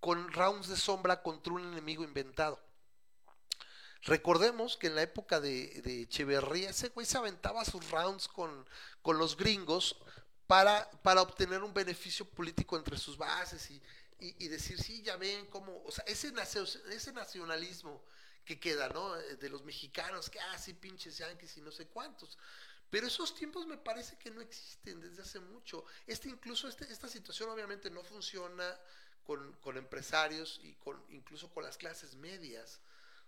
con 0.00 0.30
rounds 0.32 0.68
de 0.68 0.76
sombra 0.76 1.22
contra 1.22 1.54
un 1.54 1.62
enemigo 1.72 2.04
inventado. 2.04 2.65
Recordemos 4.06 4.76
que 4.76 4.86
en 4.86 4.94
la 4.94 5.02
época 5.02 5.40
de, 5.40 5.82
de 5.82 6.02
Echeverría, 6.02 6.70
ese 6.70 6.88
güey 6.90 7.04
se 7.04 7.18
aventaba 7.18 7.64
sus 7.64 7.90
rounds 7.90 8.28
con, 8.28 8.64
con 9.02 9.18
los 9.18 9.36
gringos 9.36 9.96
para, 10.46 10.88
para 11.02 11.22
obtener 11.22 11.64
un 11.64 11.74
beneficio 11.74 12.24
político 12.24 12.76
entre 12.76 12.96
sus 12.98 13.18
bases 13.18 13.68
y, 13.68 13.82
y, 14.20 14.48
decir, 14.48 14.80
sí, 14.80 15.02
ya 15.02 15.16
ven 15.16 15.46
cómo, 15.46 15.82
o 15.84 15.90
sea, 15.90 16.04
ese, 16.06 16.32
ese 16.90 17.12
nacionalismo 17.12 18.00
que 18.44 18.60
queda, 18.60 18.88
¿no? 18.90 19.12
De 19.12 19.48
los 19.48 19.64
mexicanos, 19.64 20.30
que, 20.30 20.38
ah, 20.38 20.56
pinches 20.80 21.18
yanquis 21.18 21.56
y 21.56 21.60
no 21.60 21.72
sé 21.72 21.86
cuántos. 21.86 22.38
Pero 22.88 23.08
esos 23.08 23.34
tiempos 23.34 23.66
me 23.66 23.76
parece 23.76 24.16
que 24.18 24.30
no 24.30 24.40
existen 24.40 25.00
desde 25.00 25.22
hace 25.22 25.40
mucho. 25.40 25.84
Este 26.06 26.28
incluso 26.28 26.68
este, 26.68 26.90
esta 26.92 27.08
situación 27.08 27.50
obviamente 27.50 27.90
no 27.90 28.04
funciona 28.04 28.78
con, 29.24 29.52
con, 29.54 29.76
empresarios 29.76 30.60
y 30.62 30.74
con 30.74 31.02
incluso 31.08 31.50
con 31.50 31.64
las 31.64 31.76
clases 31.76 32.14
medias. 32.14 32.80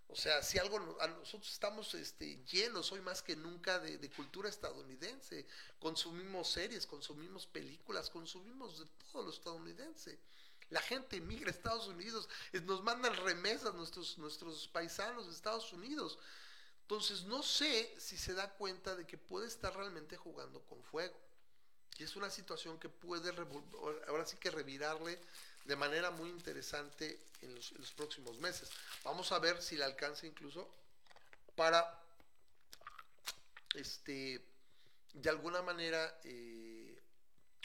O 0.09 0.16
sea, 0.16 0.42
si 0.42 0.59
algo 0.59 0.78
nosotros 0.80 1.52
estamos 1.52 1.92
este, 1.94 2.42
llenos 2.44 2.90
hoy 2.92 3.00
más 3.02 3.22
que 3.22 3.36
nunca 3.36 3.78
de, 3.78 3.98
de, 3.98 4.11
cultura 4.11 4.48
estadounidense, 4.48 5.46
consumimos 5.78 6.50
series, 6.50 6.86
consumimos 6.86 7.46
películas, 7.46 8.09
consumimos 8.09 8.78
de 8.78 8.86
todo 9.12 9.24
lo 9.24 9.30
estadounidense. 9.30 10.18
La 10.70 10.80
gente 10.80 11.16
emigra 11.16 11.48
a 11.48 11.50
Estados 11.50 11.88
Unidos, 11.88 12.28
nos 12.64 12.82
mandan 12.82 13.14
remesas 13.16 13.74
nuestros, 13.74 14.16
nuestros 14.18 14.68
paisanos 14.68 15.26
de 15.26 15.32
Estados 15.32 15.72
Unidos. 15.74 16.18
Entonces 16.82 17.24
no 17.24 17.42
sé 17.42 17.94
si 17.98 18.16
se 18.16 18.32
da 18.32 18.54
cuenta 18.54 18.96
de 18.96 19.06
que 19.06 19.18
puede 19.18 19.46
estar 19.46 19.76
realmente 19.76 20.16
jugando 20.16 20.62
con 20.62 20.82
fuego. 20.84 21.18
Y 21.98 22.04
es 22.04 22.16
una 22.16 22.30
situación 22.30 22.78
que 22.78 22.88
puede 22.88 23.30
ahora 24.06 24.24
sí 24.24 24.36
que 24.38 24.50
revirarle 24.50 25.20
de 25.68 25.76
manera 25.76 26.10
muy 26.10 26.30
interesante 26.30 27.20
en 27.42 27.54
los, 27.54 27.92
próximos 27.94 28.38
meses. 28.38 28.70
Vamos 29.04 29.30
a 29.32 29.38
ver 29.38 29.62
si 29.62 29.76
le 29.76 29.84
alcanza 29.84 30.26
incluso 30.26 30.66
para 31.54 32.02
este 33.74 34.42
de 35.12 35.28
alguna 35.28 35.60
manera 35.60 36.20
eh, 36.24 36.98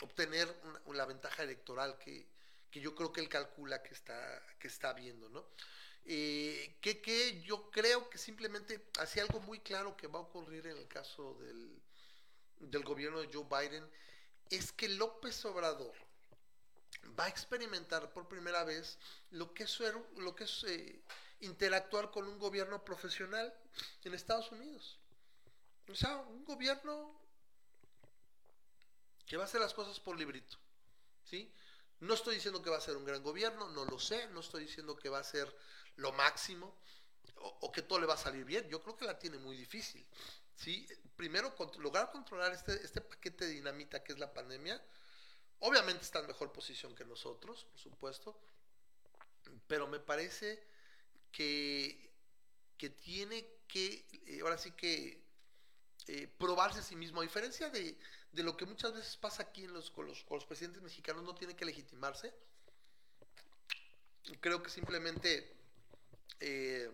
obtener 0.02 0.54
una, 0.86 0.98
la 0.98 1.06
ventaja 1.06 1.44
electoral 1.44 1.98
que, 1.98 2.28
que, 2.70 2.82
yo 2.82 2.94
creo 2.94 3.14
que 3.14 3.22
él 3.22 3.30
calcula 3.30 3.82
que 3.82 3.94
está, 3.94 4.44
que 4.60 4.68
está 4.68 4.92
viendo, 4.92 5.30
¿no? 5.30 5.46
Eh, 6.06 6.76
que, 6.82 7.02
que, 7.02 7.42
yo 7.42 7.72
creo 7.72 8.10
que 8.10 8.18
simplemente 8.18 8.86
hacía 9.00 9.24
algo 9.24 9.40
muy 9.40 9.62
claro 9.62 9.96
que 9.96 10.08
va 10.08 10.20
a 10.20 10.24
ocurrir 10.24 10.68
en 10.68 10.78
el 10.78 10.88
caso 10.90 11.36
del, 11.36 11.82
del 12.60 12.84
gobierno 12.84 13.22
de 13.22 13.30
Joe 13.32 13.46
Biden, 13.46 13.90
es 14.50 14.74
que 14.74 14.90
López 14.90 15.46
Obrador 15.46 15.96
va 17.20 17.26
a 17.26 17.30
experimentar 17.30 18.12
por 18.12 18.28
primera 18.28 18.64
vez 18.64 18.98
lo 19.32 19.54
que 19.54 19.64
es, 19.64 20.64
eh, 20.68 21.02
interactuar 21.42 22.12
con 22.12 22.28
un 22.28 22.40
gobierno 22.40 22.84
profesional 22.84 23.54
en 24.04 24.14
Estados 24.14 24.52
Unidos. 24.52 25.00
O 25.90 25.96
sea, 25.96 26.18
un 26.18 26.46
gobierno 26.46 27.20
que 29.26 29.38
va 29.38 29.44
a 29.44 29.46
hacer 29.46 29.62
las 29.62 29.74
cosas 29.74 30.00
por 30.00 30.18
librito. 30.18 30.58
¿sí? 31.24 31.52
No 32.00 32.14
estoy 32.14 32.36
diciendo 32.36 32.62
que 32.62 32.70
va 32.70 32.78
a 32.78 32.82
ser 32.82 32.96
un 32.96 33.06
gran 33.06 33.24
gobierno, 33.24 33.70
no 33.70 33.86
lo 33.86 34.00
sé, 34.00 34.28
no 34.30 34.40
estoy 34.40 34.66
diciendo 34.66 34.96
que 34.96 35.10
va 35.10 35.20
a 35.20 35.24
ser 35.24 35.54
lo 35.98 36.12
máximo 36.14 36.76
o, 37.36 37.72
que 37.72 37.82
todo 37.82 38.00
le 38.00 38.06
va 38.06 38.14
a 38.14 38.18
salir 38.18 38.46
bien. 38.46 38.68
Yo 38.70 38.82
creo 38.82 38.96
que 38.96 39.06
la 39.06 39.20
tiene 39.20 39.38
muy 39.38 39.58
difícil. 39.58 40.06
¿sí? 40.56 40.88
Primero, 41.16 41.54
lograr 41.80 42.12
controlar 42.12 42.54
este, 42.54 42.74
este 42.84 43.02
paquete 43.02 43.46
de 43.46 43.52
dinamita 43.52 44.04
que 44.04 44.14
es 44.14 44.20
la 44.20 44.34
pandemia 44.34 44.82
Obviamente 45.66 46.04
está 46.04 46.20
en 46.20 46.28
mejor 46.28 46.52
posición 46.52 46.94
que 46.94 47.06
nosotros, 47.06 47.64
por 47.72 47.80
supuesto, 47.80 48.38
pero 49.66 49.88
me 49.88 49.98
parece 49.98 50.62
que, 51.32 52.12
que 52.78 52.90
tiene 52.90 53.48
que, 53.66 54.06
eh, 54.28 54.40
ahora 54.42 54.58
sí 54.58 54.72
que, 54.72 55.24
eh, 56.08 56.28
probarse 56.38 56.80
a 56.80 56.84
sí 56.84 56.98
mismo, 56.98 57.22
a 57.22 57.24
diferencia 57.24 57.70
de, 57.70 57.98
de, 58.34 58.44
lo 58.44 58.58
que 58.58 58.66
muchas 58.66 58.94
veces 58.94 59.16
pasa 59.16 59.44
aquí 59.44 59.64
en 59.64 59.72
los, 59.72 59.90
con, 59.90 60.06
los, 60.06 60.26
con 60.26 60.36
los 60.36 60.46
presidentes 60.46 60.84
mexicanos, 60.84 61.24
no 61.24 61.34
tiene 61.34 61.56
que 61.56 61.64
legitimarse. 61.64 62.34
Creo 64.42 64.62
que 64.62 64.70
simplemente 64.70 65.56
eh, 66.42 66.92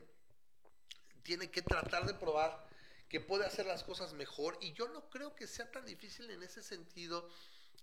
tiene 1.24 1.50
que 1.50 1.64
tratar 1.64 2.06
de 2.06 2.14
probar 2.14 2.70
que 3.10 3.20
puede 3.20 3.48
hacer 3.48 3.66
las 3.66 3.84
cosas 3.84 4.14
mejor 4.14 4.60
y 4.62 4.74
yo 4.74 4.90
no 4.90 5.10
creo 5.10 5.36
que 5.36 5.48
sea 5.48 5.72
tan 5.72 5.88
difícil 5.88 6.30
en 6.30 6.44
ese 6.44 6.62
sentido 6.62 7.28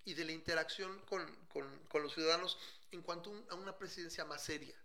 y 0.06 0.14
de 0.14 0.24
la 0.24 0.32
interacción 0.32 0.98
con, 1.00 1.26
con, 1.48 1.68
con 1.88 2.02
los 2.02 2.14
ciudadanos 2.14 2.56
en 2.92 3.02
cuanto 3.02 3.32
a 3.50 3.56
una 3.56 3.76
presidencia 3.76 4.24
más 4.24 4.42
seria, 4.42 4.76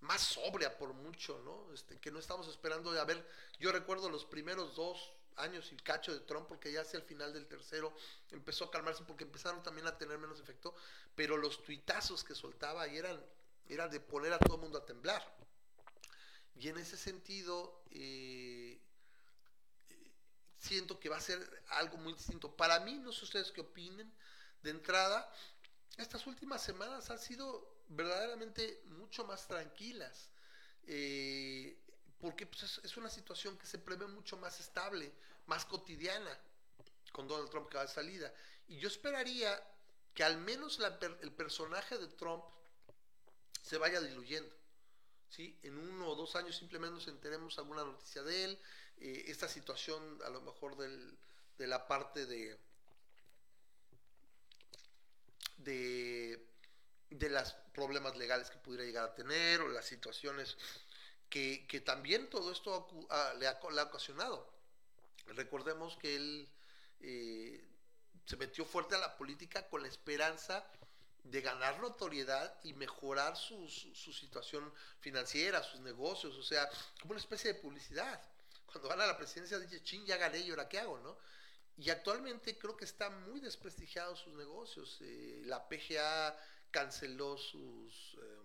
más 0.00 0.20
sobria 0.20 0.76
por 0.76 0.92
mucho, 0.92 1.40
¿no? 1.44 1.72
Este, 1.72 1.98
que 1.98 2.10
no 2.10 2.18
estamos 2.18 2.48
esperando 2.48 2.92
de, 2.92 3.00
a 3.00 3.04
ver, 3.04 3.26
yo 3.60 3.72
recuerdo 3.72 4.10
los 4.10 4.24
primeros 4.24 4.74
dos 4.74 5.12
años 5.36 5.70
y 5.72 5.76
cacho 5.76 6.12
de 6.12 6.20
Trump, 6.20 6.48
porque 6.48 6.72
ya 6.72 6.80
hacia 6.80 6.98
el 6.98 7.04
final 7.04 7.32
del 7.32 7.46
tercero 7.46 7.94
empezó 8.32 8.64
a 8.64 8.70
calmarse 8.70 9.04
porque 9.04 9.22
empezaron 9.22 9.62
también 9.62 9.86
a 9.86 9.96
tener 9.96 10.18
menos 10.18 10.40
efecto, 10.40 10.74
pero 11.14 11.36
los 11.36 11.62
tuitazos 11.62 12.24
que 12.24 12.34
soltaba 12.34 12.88
y 12.88 12.96
eran, 12.96 13.24
eran 13.68 13.88
de 13.90 14.00
poner 14.00 14.32
a 14.32 14.38
todo 14.38 14.56
el 14.56 14.62
mundo 14.62 14.78
a 14.78 14.84
temblar. 14.84 15.22
Y 16.56 16.68
en 16.68 16.78
ese 16.78 16.96
sentido, 16.96 17.82
eh, 17.92 18.80
siento 20.58 20.98
que 20.98 21.08
va 21.08 21.18
a 21.18 21.20
ser 21.20 21.62
algo 21.68 21.98
muy 21.98 22.14
distinto. 22.14 22.50
Para 22.56 22.80
mí, 22.80 22.94
no 22.94 23.12
sé 23.12 23.24
ustedes 23.24 23.52
qué 23.52 23.60
opinen, 23.60 24.12
de 24.62 24.70
entrada, 24.70 25.30
estas 25.96 26.26
últimas 26.26 26.62
semanas 26.62 27.10
han 27.10 27.18
sido 27.18 27.76
verdaderamente 27.88 28.82
mucho 28.86 29.24
más 29.24 29.46
tranquilas, 29.46 30.28
eh, 30.86 31.78
porque 32.20 32.46
pues, 32.46 32.80
es, 32.82 32.96
una 32.96 33.08
situación 33.08 33.56
que 33.56 33.66
se 33.66 33.78
prevé 33.78 34.06
mucho 34.06 34.36
más 34.36 34.60
estable, 34.60 35.12
más 35.46 35.64
cotidiana 35.64 36.38
con 37.12 37.28
Donald 37.28 37.50
Trump 37.50 37.68
que 37.68 37.76
va 37.76 37.84
de 37.84 37.92
salida. 37.92 38.32
Y 38.68 38.78
yo 38.78 38.88
esperaría 38.88 39.62
que 40.12 40.24
al 40.24 40.38
menos 40.38 40.78
el 41.20 41.32
personaje 41.32 41.98
de 41.98 42.08
Trump 42.08 42.44
se 43.62 43.78
vaya 43.78 44.00
diluyendo. 44.00 44.54
¿sí? 45.28 45.58
En 45.62 45.78
uno 45.78 46.08
o 46.10 46.14
dos 46.14 46.36
años 46.36 46.56
simplemente 46.56 46.94
nos 46.94 47.08
enteremos 47.08 47.58
alguna 47.58 47.84
noticia 47.84 48.22
de 48.22 48.44
él, 48.44 48.58
eh, 48.98 49.24
esta 49.28 49.48
situación 49.48 50.20
a 50.24 50.30
lo 50.30 50.40
mejor 50.40 50.76
de 50.76 51.66
la 51.66 51.86
parte 51.86 52.26
de 52.26 52.58
de, 55.66 56.48
de 57.10 57.28
los 57.28 57.52
problemas 57.74 58.16
legales 58.16 58.48
que 58.48 58.56
pudiera 58.56 58.84
llegar 58.84 59.04
a 59.04 59.14
tener 59.14 59.60
o 59.60 59.68
las 59.68 59.84
situaciones 59.84 60.56
que, 61.28 61.66
que 61.68 61.80
también 61.80 62.30
todo 62.30 62.52
esto 62.52 62.88
le, 63.38 63.46
ha, 63.46 63.58
le, 63.70 63.80
ha, 63.80 63.84
ocasionado. 63.84 64.48
Recordemos 65.26 65.96
que 65.96 66.16
él 66.16 66.48
eh, 67.00 67.62
se 68.24 68.36
metió 68.36 68.64
fuerte 68.64 68.94
a 68.94 68.98
la 68.98 69.16
política 69.16 69.68
con 69.68 69.82
la 69.82 69.88
esperanza 69.88 70.64
de 71.24 71.40
ganar 71.40 71.80
notoriedad 71.80 72.54
y 72.62 72.72
mejorar 72.74 73.36
su, 73.36 73.68
su, 73.68 73.92
su, 73.96 74.12
situación 74.12 74.72
financiera, 75.00 75.60
sus 75.64 75.80
negocios, 75.80 76.36
o 76.36 76.42
sea, 76.42 76.70
como 77.00 77.10
una 77.10 77.20
especie 77.20 77.52
de 77.52 77.58
publicidad. 77.58 78.22
Cuando 78.66 78.88
gana 78.88 79.06
la 79.06 79.16
presidencia 79.16 79.58
dice, 79.58 79.82
ching, 79.82 80.04
ya 80.04 80.16
gané, 80.16 80.38
¿y 80.38 80.50
ahora 80.50 80.68
qué 80.68 80.78
hago? 80.78 80.98
¿no? 81.00 81.18
Y 81.78 81.90
actualmente 81.90 82.58
creo 82.58 82.76
que 82.76 82.84
están 82.84 83.30
muy 83.30 83.40
desprestigiados 83.40 84.20
sus 84.20 84.34
negocios. 84.34 84.98
Eh, 85.02 85.42
la 85.44 85.68
PGA 85.68 86.38
canceló 86.70 87.36
sus, 87.36 88.16
eh, 88.22 88.42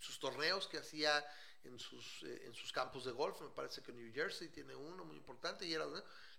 sus 0.00 0.18
torneos 0.18 0.66
que 0.66 0.78
hacía 0.78 1.24
en 1.64 1.78
sus, 1.78 2.24
eh, 2.24 2.46
en 2.46 2.54
sus 2.54 2.72
campos 2.72 3.04
de 3.04 3.12
golf. 3.12 3.40
Me 3.40 3.50
parece 3.50 3.82
que 3.82 3.92
New 3.92 4.12
Jersey 4.12 4.48
tiene 4.48 4.74
uno 4.74 5.04
muy 5.04 5.16
importante 5.16 5.64
y 5.64 5.74
era, 5.74 5.86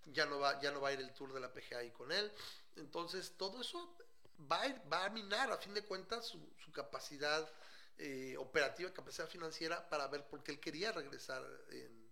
ya, 0.08 0.26
no 0.26 0.40
va, 0.40 0.60
ya 0.62 0.72
no 0.72 0.82
va 0.82 0.90
a 0.90 0.94
ir 0.94 1.00
el 1.00 1.14
tour 1.14 1.34
de 1.34 1.40
la 1.40 1.54
PGA 1.54 1.80
ahí 1.80 1.92
con 1.92 2.12
él. 2.12 2.32
Entonces 2.76 3.34
todo 3.38 3.62
eso 3.62 3.98
va 4.52 4.62
a, 4.62 4.68
ir, 4.68 4.82
va 4.92 5.06
a 5.06 5.10
minar 5.10 5.52
a 5.52 5.58
fin 5.58 5.74
de 5.74 5.84
cuentas 5.84 6.28
su, 6.28 6.40
su 6.64 6.72
capacidad 6.72 7.50
eh, 8.00 8.36
operativa, 8.38 8.92
capacidad 8.92 9.28
financiera 9.28 9.88
para 9.88 10.08
ver 10.08 10.26
por 10.28 10.44
qué 10.44 10.52
él 10.52 10.60
quería 10.60 10.92
regresar 10.92 11.44
en, 11.70 12.03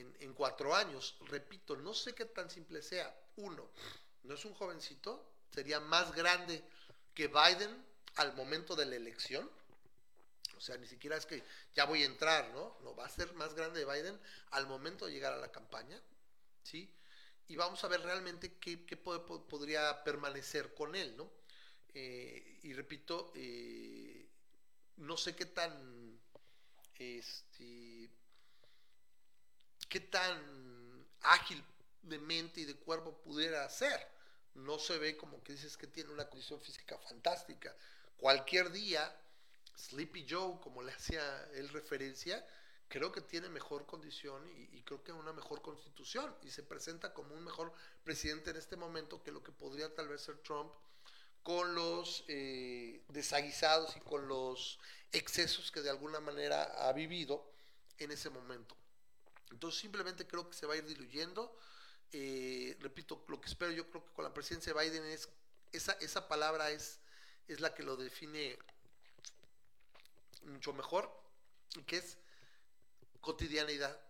en, 0.00 0.34
cuatro 0.34 0.74
años. 0.74 1.16
Repito, 1.26 1.76
no 1.76 1.94
sé 1.94 2.14
qué 2.14 2.26
tan 2.26 2.50
simple 2.50 2.82
sea. 2.82 3.14
Uno, 3.36 3.70
no 4.24 4.34
es 4.34 4.44
un 4.44 4.54
jovencito, 4.54 5.32
sería 5.50 5.80
más 5.80 6.14
grande 6.14 6.62
que 7.14 7.28
Biden 7.28 7.84
al 8.16 8.34
momento 8.34 8.76
de 8.76 8.86
la 8.86 8.96
elección. 8.96 9.50
O 10.56 10.60
sea, 10.60 10.76
ni 10.78 10.86
siquiera 10.86 11.16
es 11.16 11.26
que 11.26 11.42
ya 11.74 11.84
voy 11.84 12.02
a 12.02 12.06
entrar, 12.06 12.48
¿no? 12.54 12.78
No, 12.82 12.94
va 12.96 13.06
a 13.06 13.08
ser 13.10 13.32
más 13.34 13.54
grande 13.54 13.84
Biden 13.84 14.18
al 14.52 14.66
momento 14.66 15.06
de 15.06 15.12
llegar 15.12 15.32
a 15.32 15.36
la 15.36 15.52
campaña, 15.52 16.00
¿sí? 16.62 16.90
Y 17.48 17.56
vamos 17.56 17.82
a 17.84 17.88
ver 17.88 18.00
realmente 18.02 18.58
qué, 18.58 18.86
qué 18.86 19.02
pod- 19.02 19.26
pod- 19.26 19.46
podría 19.46 20.02
permanecer 20.04 20.74
con 20.74 20.94
él, 20.96 21.16
¿no? 21.16 21.30
Eh, 21.94 22.60
y 22.62 22.72
repito, 22.74 23.32
eh, 23.36 24.28
no 24.98 25.16
sé 25.16 25.36
qué 25.36 25.46
tan, 25.46 26.20
este, 26.98 27.64
qué 29.88 30.00
tan 30.00 31.06
ágil 31.22 31.62
de 32.02 32.18
mente 32.18 32.60
y 32.60 32.64
de 32.64 32.74
cuerpo 32.74 33.16
pudiera 33.18 33.68
ser. 33.68 34.08
No 34.54 34.78
se 34.78 34.98
ve 34.98 35.16
como 35.16 35.42
que 35.42 35.52
dices 35.52 35.76
que 35.76 35.86
tiene 35.86 36.12
una 36.12 36.28
condición 36.28 36.60
física 36.60 36.98
fantástica. 36.98 37.74
Cualquier 38.16 38.70
día, 38.70 39.14
Sleepy 39.76 40.26
Joe, 40.28 40.58
como 40.60 40.82
le 40.82 40.92
hacía 40.92 41.48
él 41.54 41.68
referencia, 41.68 42.44
creo 42.88 43.12
que 43.12 43.20
tiene 43.20 43.48
mejor 43.48 43.86
condición 43.86 44.42
y, 44.72 44.82
creo 44.82 45.02
que 45.02 45.12
una 45.12 45.32
mejor 45.32 45.60
constitución 45.60 46.34
y 46.42 46.50
se 46.50 46.62
presenta 46.62 47.12
como 47.12 47.34
un 47.34 47.44
mejor 47.44 47.72
presidente 48.04 48.50
en 48.50 48.56
este 48.56 48.76
momento 48.76 49.22
que 49.22 49.32
lo 49.32 49.42
que 49.42 49.50
podría 49.50 49.92
tal 49.94 50.08
vez 50.08 50.22
ser 50.22 50.38
Trump 50.38 50.72
con 51.42 51.74
los 51.74 52.24
eh, 52.28 53.02
desaguisados 53.08 53.96
y 53.96 54.00
con 54.00 54.28
los 54.28 54.78
excesos 55.12 55.70
que 55.72 55.82
de 55.82 55.90
alguna 55.90 56.20
manera 56.20 56.88
ha 56.88 56.92
vivido 56.92 57.52
en 57.98 58.12
ese 58.12 58.30
momento. 58.30 58.76
Entonces 59.50 59.80
simplemente 59.80 60.26
creo 60.26 60.48
que 60.48 60.56
se 60.56 60.66
va 60.66 60.74
a 60.74 60.76
ir 60.76 60.86
diluyendo. 60.86 61.56
Eh, 62.12 62.76
repito, 62.80 63.24
lo 63.28 63.40
que 63.40 63.48
espero 63.48 63.72
yo 63.72 63.88
creo 63.90 64.04
que 64.04 64.12
con 64.12 64.24
la 64.24 64.34
presidencia 64.34 64.72
de 64.72 64.80
Biden 64.80 65.04
es, 65.04 65.28
esa, 65.72 65.92
esa 66.00 66.28
palabra 66.28 66.70
es, 66.70 67.00
es 67.48 67.60
la 67.60 67.74
que 67.74 67.82
lo 67.82 67.96
define 67.96 68.58
mucho 70.42 70.72
mejor, 70.72 71.10
que 71.86 71.98
es 71.98 72.16
cotidianidad. 73.20 74.00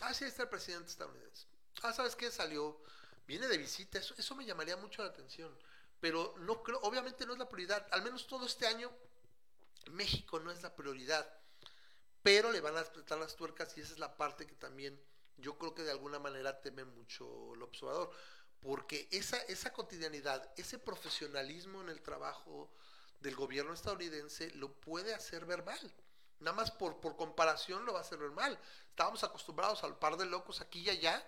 Ah, 0.00 0.14
sí, 0.14 0.24
está 0.24 0.44
el 0.44 0.48
presidente 0.48 0.90
estadounidense. 0.90 1.46
Ah, 1.82 1.92
¿sabes 1.92 2.16
qué? 2.16 2.30
Salió, 2.30 2.80
viene 3.26 3.48
de 3.48 3.58
visita, 3.58 3.98
eso, 3.98 4.14
eso 4.16 4.34
me 4.34 4.44
llamaría 4.44 4.76
mucho 4.76 5.02
la 5.02 5.10
atención. 5.10 5.56
Pero 6.00 6.34
no 6.38 6.62
creo, 6.62 6.78
obviamente 6.80 7.26
no 7.26 7.32
es 7.32 7.38
la 7.38 7.48
prioridad. 7.48 7.86
Al 7.90 8.02
menos 8.02 8.26
todo 8.26 8.46
este 8.46 8.66
año, 8.66 8.90
México 9.90 10.38
no 10.40 10.50
es 10.50 10.62
la 10.62 10.74
prioridad. 10.74 11.37
Pero 12.22 12.50
le 12.50 12.60
van 12.60 12.76
a 12.76 12.80
apretar 12.80 13.18
las 13.18 13.36
tuercas 13.36 13.76
y 13.76 13.80
esa 13.80 13.92
es 13.92 13.98
la 13.98 14.16
parte 14.16 14.46
que 14.46 14.54
también 14.54 15.00
yo 15.36 15.56
creo 15.56 15.74
que 15.74 15.84
de 15.84 15.92
alguna 15.92 16.18
manera 16.18 16.60
teme 16.60 16.84
mucho 16.84 17.54
el 17.54 17.62
observador. 17.62 18.10
Porque 18.60 19.08
esa, 19.12 19.36
esa 19.42 19.72
cotidianidad, 19.72 20.52
ese 20.56 20.78
profesionalismo 20.78 21.80
en 21.80 21.90
el 21.90 22.02
trabajo 22.02 22.70
del 23.20 23.36
gobierno 23.36 23.72
estadounidense 23.72 24.50
lo 24.52 24.72
puede 24.72 25.14
hacer 25.14 25.46
ver 25.46 25.64
mal. 25.64 25.94
Nada 26.40 26.56
más 26.56 26.70
por, 26.70 27.00
por 27.00 27.16
comparación 27.16 27.84
lo 27.84 27.92
va 27.92 28.00
a 28.00 28.02
hacer 28.02 28.18
ver 28.18 28.32
mal. 28.32 28.58
Estábamos 28.90 29.22
acostumbrados 29.24 29.82
al 29.84 29.96
par 29.98 30.16
de 30.16 30.26
locos 30.26 30.60
aquí 30.60 30.80
y 30.80 30.90
allá. 30.90 31.24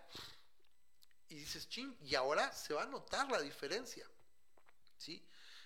Y 1.29 1.37
dices, 1.37 1.69
ching, 1.69 1.97
y 2.03 2.17
ahora 2.17 2.53
se 2.53 2.75
va 2.75 2.83
a 2.83 2.87
notar 2.87 3.31
la 3.31 3.41
diferencia. 3.41 4.09
¿Sí? 4.99 5.25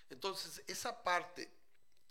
Entonces, 0.09 0.61
esa 0.67 1.03
parte 1.03 1.51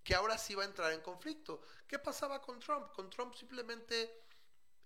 que 0.04 0.14
ahora 0.14 0.36
sí 0.36 0.54
va 0.54 0.62
a 0.62 0.66
entrar 0.66 0.92
en 0.92 1.00
conflicto. 1.00 1.62
¿Qué 1.88 1.98
pasaba 1.98 2.42
con 2.42 2.60
Trump? 2.60 2.92
Con 2.92 3.08
Trump 3.08 3.34
simplemente 3.34 4.22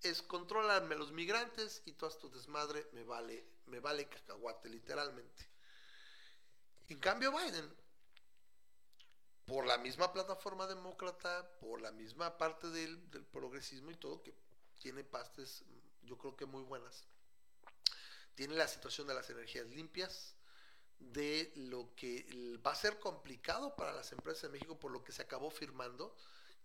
es 0.01 0.21
contrólame 0.21 0.95
los 0.95 1.11
migrantes 1.11 1.81
y 1.85 1.91
todo 1.91 2.09
tu 2.11 2.29
desmadre 2.29 2.87
me 2.93 3.03
vale, 3.03 3.45
me 3.65 3.81
vale 3.81 4.07
cacahuate, 4.07 4.69
literalmente. 4.69 5.49
En 6.87 6.99
cambio, 6.99 7.33
Biden, 7.33 7.69
por 9.45 9.65
la 9.65 9.77
misma 9.77 10.11
plataforma 10.13 10.65
demócrata, 10.67 11.51
por 11.59 11.81
la 11.81 11.91
misma 11.91 12.37
parte 12.37 12.69
del, 12.69 13.11
del 13.11 13.25
progresismo 13.25 13.91
y 13.91 13.95
todo, 13.95 14.23
que 14.23 14.33
tiene 14.79 15.03
pastes, 15.03 15.65
yo 16.03 16.17
creo 16.17 16.35
que 16.37 16.45
muy 16.45 16.63
buenas, 16.63 17.03
tiene 18.35 18.55
la 18.55 18.69
situación 18.69 19.05
de 19.05 19.15
las 19.15 19.29
energías 19.29 19.67
limpias, 19.67 20.33
de 20.99 21.51
lo 21.55 21.95
que 21.95 22.57
va 22.65 22.71
a 22.71 22.75
ser 22.75 22.99
complicado 22.99 23.75
para 23.75 23.93
las 23.93 24.11
empresas 24.11 24.43
de 24.43 24.49
México 24.49 24.79
por 24.79 24.91
lo 24.91 25.03
que 25.03 25.11
se 25.11 25.21
acabó 25.21 25.49
firmando. 25.49 26.15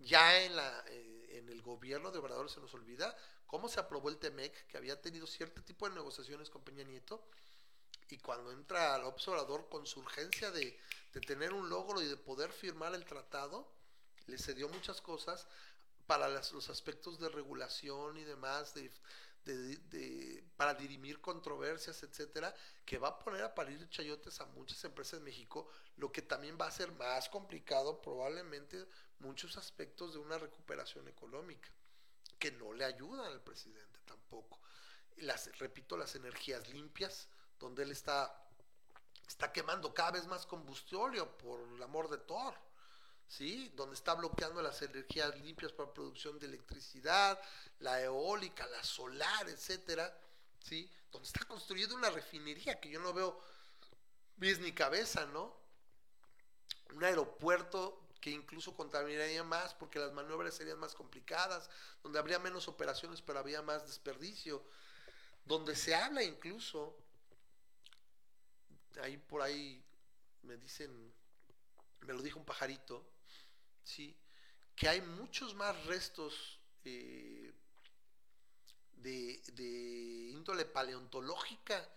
Ya 0.01 0.43
en, 0.43 0.57
la, 0.57 0.85
eh, 0.89 1.39
en 1.39 1.49
el 1.49 1.63
gobierno 1.63 2.11
de 2.11 2.19
Obrador 2.19 2.51
se 2.51 2.61
nos 2.61 2.75
olvida 2.75 3.17
cómo 3.47 3.69
se 3.69 3.81
aprobó 3.81 4.09
el 4.09 4.19
TEMEC, 4.19 4.67
que 4.67 4.77
había 4.77 5.01
tenido 5.01 5.27
cierto 5.27 5.63
tipo 5.63 5.89
de 5.89 5.95
negociaciones 5.95 6.51
con 6.51 6.63
Peña 6.63 6.83
Nieto, 6.83 7.25
y 8.11 8.19
cuando 8.19 8.51
entra 8.53 8.97
al 8.97 9.05
Obrador 9.05 9.69
con 9.69 9.87
su 9.87 10.01
urgencia 10.01 10.51
de, 10.51 10.79
de 11.13 11.21
tener 11.21 11.53
un 11.53 11.69
logro 11.69 12.03
y 12.03 12.07
de 12.07 12.17
poder 12.17 12.53
firmar 12.53 12.95
el 12.95 13.05
tratado, 13.05 13.73
le 14.27 14.39
cedió 14.39 14.69
muchas 14.69 15.01
cosas 15.01 15.47
para 16.07 16.29
las, 16.29 16.53
los 16.53 16.69
aspectos 16.69 17.19
de 17.19 17.29
regulación 17.29 18.17
y 18.17 18.25
demás, 18.25 18.75
de, 18.75 18.91
de, 19.45 19.77
de, 19.77 20.45
para 20.57 20.75
dirimir 20.75 21.21
controversias, 21.21 22.03
etcétera, 22.03 22.55
que 22.85 22.99
va 22.99 23.09
a 23.09 23.19
poner 23.19 23.43
a 23.43 23.55
parir 23.55 23.89
chayotes 23.91 24.41
a 24.41 24.47
muchas 24.47 24.83
empresas 24.85 25.19
en 25.19 25.25
México, 25.25 25.69
lo 25.97 26.11
que 26.11 26.23
también 26.23 26.57
va 26.61 26.67
a 26.67 26.71
ser 26.71 26.93
más 26.93 27.29
complicado 27.29 28.01
probablemente 28.01 28.87
muchos 29.21 29.57
aspectos 29.57 30.13
de 30.13 30.19
una 30.19 30.39
recuperación 30.39 31.09
económica, 31.09 31.69
que 32.39 32.53
no 32.53 32.73
le 32.73 32.85
ayudan 32.85 33.27
al 33.27 33.43
presidente 33.43 34.01
tampoco. 34.05 34.61
Las, 35.17 35.57
repito, 35.59 35.97
las 35.97 36.15
energías 36.15 36.69
limpias, 36.69 37.29
donde 37.59 37.85
él 37.85 37.93
está, 37.93 38.49
está 39.27 39.53
quemando 39.53 39.95
cada 39.95 40.13
vez 40.13 40.27
más 40.27 40.47
combustible 40.47 41.25
por 41.25 41.61
el 41.61 41.83
amor 41.83 42.09
de 42.09 42.19
Thor. 42.19 42.55
¿Sí? 43.29 43.73
Donde 43.77 43.95
está 43.95 44.15
bloqueando 44.15 44.63
las 44.63 44.81
energías 44.83 45.39
limpias 45.41 45.73
para 45.73 45.93
producción 45.93 46.39
de 46.39 46.47
electricidad, 46.47 47.41
la 47.81 48.01
eólica, 48.01 48.67
la 48.67 48.83
solar, 48.83 49.49
etcétera, 49.49 50.17
¿sí? 50.63 50.91
Donde 51.11 51.27
está 51.27 51.45
construyendo 51.45 51.95
una 51.95 52.11
refinería 52.11 52.81
que 52.81 52.91
yo 52.91 53.01
no 53.01 53.13
veo 53.13 53.41
pies 54.39 54.59
ni 54.61 54.73
cabeza, 54.73 55.27
¿no? 55.27 55.57
Un 56.95 57.05
aeropuerto 57.05 58.01
que 58.21 58.31
incluso 58.31 58.75
contaminaría 58.75 59.45
más 59.45 59.75
porque 59.75 59.99
las 59.99 60.13
maniobras 60.13 60.55
serían 60.55 60.79
más 60.79 60.95
complicadas, 60.95 61.69
donde 62.03 62.19
habría 62.19 62.39
menos 62.39 62.69
operaciones 62.69 63.21
pero 63.21 63.39
habría 63.39 63.61
más 63.61 63.87
desperdicio, 63.87 64.65
donde 65.45 65.77
se 65.77 65.95
habla 65.95 66.23
incluso, 66.23 66.97
ahí 69.03 69.19
por 69.19 69.43
ahí 69.43 69.85
me 70.43 70.57
dicen, 70.57 71.13
me 72.01 72.15
lo 72.15 72.23
dijo 72.23 72.39
un 72.39 72.47
pajarito, 72.47 73.05
¿sí? 73.85 74.17
que 74.75 74.89
hay 74.89 75.01
muchos 75.01 75.55
más 75.55 75.85
restos 75.87 76.59
eh, 76.85 77.53
de, 78.97 79.43
de, 79.53 80.31
índole 80.33 80.65
paleontológica 80.65 81.89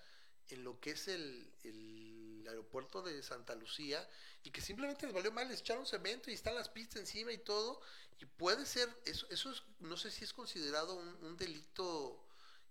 en 0.49 0.63
lo 0.63 0.79
que 0.79 0.91
es 0.91 1.07
el, 1.07 1.51
el, 1.63 2.45
aeropuerto 2.47 3.01
de 3.01 3.21
Santa 3.23 3.55
Lucía 3.55 4.07
y 4.41 4.51
que 4.51 4.61
simplemente 4.61 5.05
les 5.05 5.13
valió 5.13 5.33
mal, 5.33 5.49
les 5.49 5.59
echaron 5.59 5.85
cemento 5.85 6.31
y 6.31 6.33
están 6.33 6.55
las 6.55 6.69
pistas 6.69 7.01
encima 7.01 7.33
y 7.33 7.39
todo 7.39 7.81
y 8.19 8.25
puede 8.25 8.65
ser, 8.65 8.89
eso, 9.03 9.27
eso 9.29 9.51
es, 9.51 9.63
no 9.79 9.97
sé 9.97 10.11
si 10.11 10.23
es 10.23 10.31
considerado 10.31 10.95
un, 10.95 11.35
delito 11.35 12.25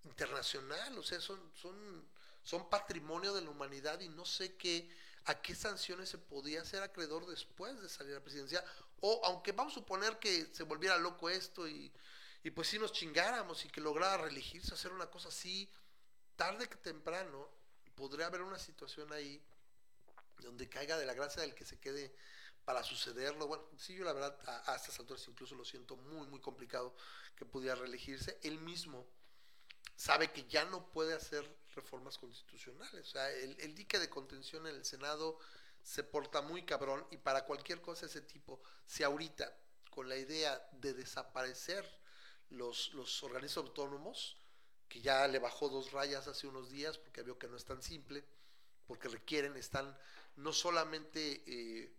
internacional, 0.05 0.97
o 0.97 1.03
sea, 1.03 1.21
son, 1.21 1.39
son, 1.55 2.09
son 2.43 2.71
patrimonio 2.71 3.35
de 3.35 3.43
la 3.43 3.51
humanidad 3.51 4.01
y 4.01 4.09
no 4.09 4.25
sé 4.25 4.57
qué 4.57 4.89
a 5.27 5.43
qué 5.43 5.55
sanciones 5.55 6.09
se 6.09 6.19
podía 6.19 6.63
hacer 6.63 6.83
acreedor 6.83 7.27
después 7.27 7.81
de 7.83 7.89
salir 7.89 8.13
a 8.13 8.19
la 8.19 8.23
presidencia, 8.25 8.65
o 9.01 9.21
aunque 9.25 9.53
vamos 9.53 9.73
a 9.73 9.81
suponer 9.81 10.19
que 10.19 10.47
se 10.53 10.63
volviera 10.63 10.97
loco 10.97 11.29
esto 11.29 11.69
y, 11.69 11.93
y 12.43 12.51
pues 12.51 12.69
si 12.69 12.79
nos 12.79 12.93
chingáramos 12.93 13.65
y 13.65 13.69
que 13.69 13.81
lograra 13.81 14.17
reelegirse, 14.19 14.75
hacer 14.75 14.93
una 14.93 15.11
cosa 15.11 15.29
así, 15.29 15.69
tarde 16.37 16.69
que 16.69 16.77
temprano 16.77 17.49
podría 17.95 18.27
haber 18.27 18.43
una 18.43 18.59
situación 18.59 19.13
ahí 19.13 19.43
donde 20.39 20.69
caiga 20.69 20.99
de 20.99 21.07
la 21.07 21.15
gracia 21.15 21.43
del 21.43 21.55
que 21.55 21.65
se 21.65 21.79
quede 21.79 22.15
para 22.65 22.83
sucederlo. 22.83 23.47
Bueno, 23.47 23.65
sí, 23.79 23.95
yo 23.95 24.05
la 24.05 24.13
verdad 24.13 24.39
a, 24.67 24.77
estas 24.77 24.99
alturas 24.99 25.27
incluso 25.29 25.55
lo 25.55 25.65
siento 25.65 25.97
muy, 25.97 26.27
muy 26.27 26.41
complicado 26.41 26.95
que 27.35 27.47
pudiera 27.47 27.77
reelegirse. 27.77 28.39
Él 28.43 28.59
mismo 28.59 29.07
sabe 29.95 30.31
que 30.33 30.45
ya 30.47 30.65
no 30.67 30.91
puede 30.91 31.15
hacer 31.15 31.49
reformas 31.75 32.19
constitucionales. 32.19 33.09
O 33.09 33.11
sea, 33.11 33.31
el, 33.31 33.57
el, 33.61 33.75
dique 33.75 33.99
de 33.99 34.11
contención 34.11 34.67
en 34.67 34.75
el 34.75 34.85
Senado 34.85 35.39
se 35.87 36.03
porta 36.03 36.43
muy 36.43 36.65
cabrón 36.65 37.07
y 37.13 37.17
para 37.17 37.45
cualquier 37.45 37.81
cosa 37.81 38.03
de 38.03 38.07
ese 38.09 38.21
tipo, 38.21 38.61
si 38.87 39.05
ahorita 39.05 39.57
con 39.89 40.09
la 40.09 40.17
idea 40.17 40.69
de 40.73 40.93
desaparecer 40.95 41.89
los, 42.51 42.93
los 42.95 43.23
organismos 43.23 43.69
autónomos, 43.69 44.37
que 44.89 45.01
ya 45.01 45.29
le 45.29 45.39
bajó 45.39 45.69
dos 45.69 45.93
rayas 45.93 46.27
hace 46.27 46.49
unos 46.49 46.71
días 46.71 46.99
porque 46.99 47.23
vio 47.23 47.39
que 47.39 47.47
no 47.47 47.57
es 47.57 47.65
tan 47.65 47.81
simple, 47.83 48.25
porque 48.89 49.09
requieren, 49.09 49.57
están 49.57 49.97
no 50.35 50.53
solamente... 50.53 51.45
Eh, 51.47 51.93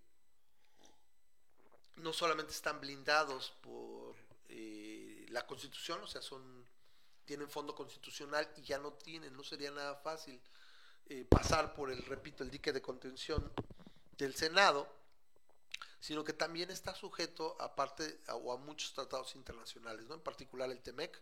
no 1.96 2.14
solamente 2.14 2.52
están 2.52 2.80
blindados 2.80 3.52
por 3.62 4.16
eh, 4.50 5.26
la 5.30 5.48
Constitución, 5.48 6.00
o 6.04 6.08
sea, 6.08 6.22
son 6.22 6.68
tienen 7.26 7.50
fondo 7.50 7.74
constitucional 7.74 8.48
y 8.58 8.62
ya 8.62 8.78
no 8.78 8.94
tienen, 8.94 9.36
no 9.36 9.44
sería 9.44 9.72
nada 9.72 9.96
fácil 9.96 10.40
eh, 11.08 11.26
pasar 11.26 11.74
por 11.74 11.90
el, 11.90 12.04
repito, 12.04 12.44
el 12.44 12.52
dique 12.52 12.72
de 12.72 12.82
contención 12.82 13.52
del 14.18 14.36
Senado, 14.36 14.88
sino 16.00 16.24
que 16.24 16.34
también 16.34 16.70
está 16.70 16.94
sujeto 16.96 17.56
a 17.60 17.76
parte 17.76 18.20
o 18.30 18.54
a 18.54 18.58
muchos 18.58 18.94
tratados 18.94 19.36
internacionales, 19.36 20.06
¿no? 20.08 20.16
En 20.16 20.22
particular 20.22 20.70
el 20.70 20.82
TEMEC 20.82 21.20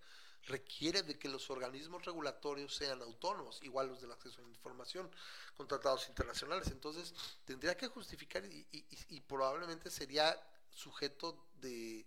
requiere 0.47 1.01
de 1.01 1.17
que 1.17 1.27
los 1.27 1.49
organismos 1.49 2.05
regulatorios 2.05 2.75
sean 2.75 3.01
autónomos, 3.01 3.59
igual 3.63 3.87
los 3.87 4.01
del 4.01 4.11
acceso 4.11 4.41
a 4.41 4.43
la 4.43 4.49
información, 4.49 5.09
con 5.57 5.67
tratados 5.67 6.07
internacionales. 6.07 6.67
Entonces, 6.67 7.13
tendría 7.45 7.75
que 7.75 7.87
justificar 7.87 8.45
y, 8.45 8.67
y, 8.71 9.21
probablemente 9.21 9.89
sería 9.89 10.39
sujeto 10.69 11.47
de, 11.55 12.05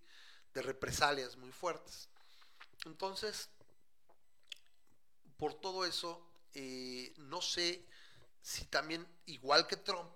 de 0.54 0.62
represalias 0.62 1.36
muy 1.36 1.50
fuertes. 1.50 2.08
Entonces, 2.84 3.48
por 5.36 5.54
todo 5.54 5.84
eso, 5.84 6.24
eh, 6.54 7.12
no 7.18 7.42
sé 7.42 7.84
si 8.42 8.64
también, 8.66 9.06
igual 9.26 9.66
que 9.66 9.76
Trump, 9.76 10.10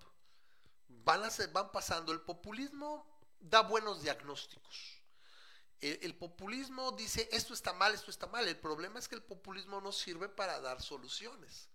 van, 1.04 1.24
a 1.24 1.30
ser, 1.30 1.50
van 1.50 1.70
pasando, 1.72 2.12
el 2.12 2.20
populismo 2.20 3.06
da 3.40 3.62
buenos 3.62 4.02
diagnósticos. 4.02 5.02
El, 5.80 6.14
populismo 6.14 6.92
dice, 6.92 7.28
esto 7.32 7.54
está 7.54 7.72
mal, 7.72 7.92
esto 7.92 8.12
está 8.12 8.28
mal. 8.28 8.46
El 8.46 8.56
problema 8.56 9.00
es 9.00 9.08
que 9.08 9.16
el 9.16 9.22
populismo 9.22 9.80
no 9.80 9.90
sirve 9.90 10.28
para 10.28 10.60
dar 10.60 10.80
soluciones. 10.80 11.68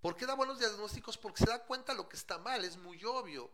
¿Por 0.00 0.14
qué 0.14 0.24
da 0.24 0.34
buenos 0.34 0.60
diagnósticos? 0.60 1.18
Porque 1.18 1.44
se 1.44 1.50
da 1.50 1.64
cuenta 1.64 1.94
lo 1.94 2.08
que 2.08 2.16
está 2.16 2.38
mal, 2.38 2.64
es 2.64 2.76
muy 2.76 3.04
obvio. 3.04 3.50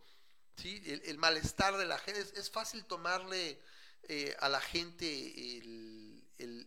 ¿sí? 0.59 0.83
El, 1.07 1.17
malestar 1.17 1.79
de 1.79 1.87
la 1.87 1.97
gente, 1.97 2.21
es, 2.21 2.51
fácil 2.51 2.85
tomarle 2.85 3.59
eh, 4.03 4.37
a 4.41 4.51
la 4.51 4.61
gente 4.61 5.03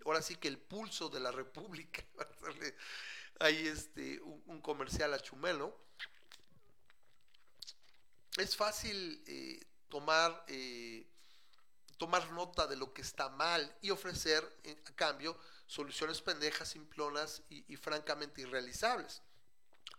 ahora 0.03 0.24
sí 0.24 0.38
que 0.38 0.47
el 0.47 0.57
pulso 0.57 1.09
de 1.09 1.20
la 1.20 1.32
república, 1.32 2.03
ahí 3.39 3.68
este, 3.68 4.20
un, 4.22 4.41
un, 4.47 4.61
comercial 4.61 5.13
a 5.13 5.20
Chumelo. 5.20 5.87
Es 8.38 8.56
fácil 8.56 9.24
eh, 9.28 9.66
tomar, 9.90 10.46
eh, 10.48 11.08
tomar 11.98 12.32
nota 12.32 12.68
de 12.68 12.76
lo 12.76 12.94
que 12.94 13.02
está 13.02 13.30
mal 13.30 13.76
y 13.82 13.90
ofrecer 13.90 14.44
a 14.86 14.96
cambio 14.96 15.38
soluciones 15.66 16.22
pendejas, 16.22 16.70
simplonas 16.70 17.42
y, 17.50 17.76
francamente 17.76 18.42
irrealizables, 18.42 19.22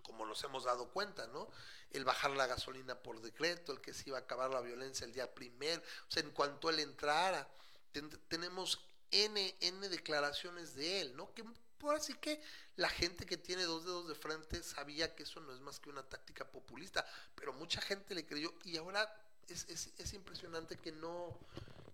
como 0.02 0.24
nos 0.24 0.42
hemos 0.44 0.64
dado 0.64 0.90
cuenta, 0.90 1.26
¿no? 1.28 1.48
el 1.90 2.04
bajar 2.04 2.30
la 2.32 2.46
gasolina 2.46 3.02
por 3.02 3.20
decreto, 3.20 3.72
el 3.72 3.80
que 3.80 3.92
se 3.92 4.08
iba 4.08 4.18
a 4.18 4.22
acabar 4.22 4.50
la 4.50 4.60
violencia 4.60 5.04
el 5.04 5.12
día 5.12 5.34
primero, 5.34 5.82
o 5.82 6.10
sea, 6.10 6.22
en 6.22 6.30
cuanto 6.30 6.70
él 6.70 6.80
entrara, 6.80 7.48
ten, 7.92 8.08
tenemos 8.28 8.80
N, 9.10 9.56
N 9.60 9.88
declaraciones 9.88 10.74
de 10.74 11.00
él, 11.00 11.16
¿no? 11.16 11.32
Por 11.78 11.94
así 11.94 12.14
que 12.14 12.40
la 12.76 12.88
gente 12.88 13.26
que 13.26 13.36
tiene 13.36 13.64
dos 13.64 13.84
dedos 13.84 14.08
de 14.08 14.14
frente 14.14 14.62
sabía 14.62 15.14
que 15.14 15.22
eso 15.22 15.40
no 15.40 15.52
es 15.52 15.60
más 15.60 15.80
que 15.80 15.90
una 15.90 16.02
táctica 16.02 16.44
populista, 16.44 17.06
pero 17.34 17.52
mucha 17.52 17.80
gente 17.80 18.14
le 18.14 18.26
creyó 18.26 18.52
y 18.64 18.76
ahora 18.76 19.08
es, 19.48 19.66
es, 19.68 19.90
es 19.96 20.12
impresionante 20.12 20.76
que 20.76 20.92
no, 20.92 21.38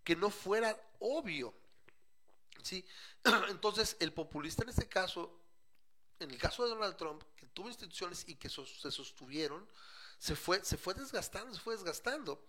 que 0.03 0.17
no 0.17 0.31
fuera 0.31 0.79
obvio. 1.01 1.55
¿sí? 2.63 2.85
Entonces, 3.49 3.97
el 4.01 4.13
populista 4.13 4.63
en 4.63 4.71
este 4.71 4.89
caso, 4.89 5.41
en 6.19 6.31
el 6.31 6.39
caso 6.39 6.65
de 6.65 6.71
Donald 6.71 6.97
Trump, 6.97 7.23
que 7.37 7.47
tuvo 7.47 7.69
instituciones 7.69 8.25
y 8.29 8.37
que 8.37 8.49
se 8.49 8.91
sostuvieron, 8.91 9.67
se 10.19 10.35
fue, 10.35 10.65
se 10.65 10.77
fue 10.77 10.95
desgastando, 10.95 11.55
se 11.55 11.61
fue 11.61 11.75
desgastando. 11.75 12.43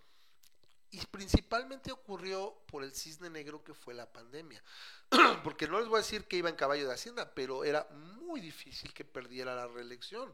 Y 0.96 1.06
principalmente 1.08 1.91
ocurrió 1.91 2.56
por 2.68 2.82
el 2.82 2.96
cisne 2.96 3.30
negro 3.30 3.62
que 3.62 3.74
fue 3.74 3.93
la 3.93 4.12
pandemia. 4.12 4.64
Porque 5.43 5.68
no 5.68 5.78
les 5.80 5.89
voy 5.89 5.98
a 5.98 6.02
decir 6.02 6.24
que 6.24 6.38
iba 6.38 6.50
en 6.50 6.56
caballo 6.56 6.88
de 6.88 6.93
Hacienda, 6.93 7.34
pero 7.36 7.66
era 7.66 7.86
muy 7.91 8.39
difícil 8.39 8.93
que 8.93 9.04
perdiera 9.04 9.54
la 9.54 9.68
reelección. 9.68 10.34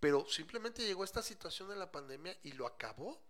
Pero 0.00 0.26
simplemente 0.28 0.84
llegó 0.84 1.04
esta 1.04 1.22
situación 1.22 1.68
de 1.68 1.76
la 1.76 1.92
pandemia 1.92 2.36
y 2.42 2.52
lo 2.52 2.66
acabó. 2.66 3.22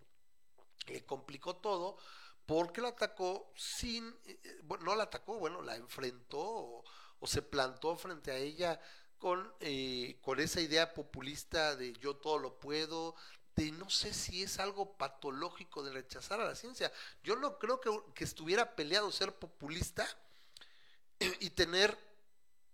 Le 0.87 1.05
complicó 1.05 1.57
todo 1.57 1.99
porque 2.47 2.81
la 2.81 2.89
atacó 2.89 3.53
sin, 3.55 4.17
eh, 4.25 4.61
bueno, 4.63 4.85
no 4.85 4.97
la 4.97 5.05
atacó, 5.05 5.39
bueno, 5.39 5.61
la 5.61 5.77
enfrentó 5.77 6.41
o, 6.41 6.85
o 7.21 7.27
se 7.27 7.43
plantó 7.43 7.95
frente 7.97 8.31
a 8.31 8.39
ella 8.39 8.81
con, 9.19 9.53
eh, 9.61 10.19
con 10.23 10.41
esa 10.41 10.63
idea 10.63 10.95
populista 10.95 11.77
de 11.77 11.93
yo 11.95 12.17
todo 12.17 12.39
lo 12.39 12.59
puedo, 12.59 13.15
de 13.57 13.73
no 13.73 13.89
sé 13.89 14.13
si 14.13 14.43
es 14.43 14.59
algo 14.59 14.97
patológico 14.97 15.83
de 15.83 15.93
rechazar 15.93 16.41
a 16.41 16.45
la 16.45 16.55
ciencia. 16.55 16.93
Yo 17.25 17.37
no 17.37 17.59
creo 17.59 17.81
que, 17.81 17.91
que 18.15 18.25
estuviera 18.25 18.77
peleado 18.77 19.11
ser 19.11 19.35
populista 19.35 20.07
y 21.19 21.51
tener 21.51 21.97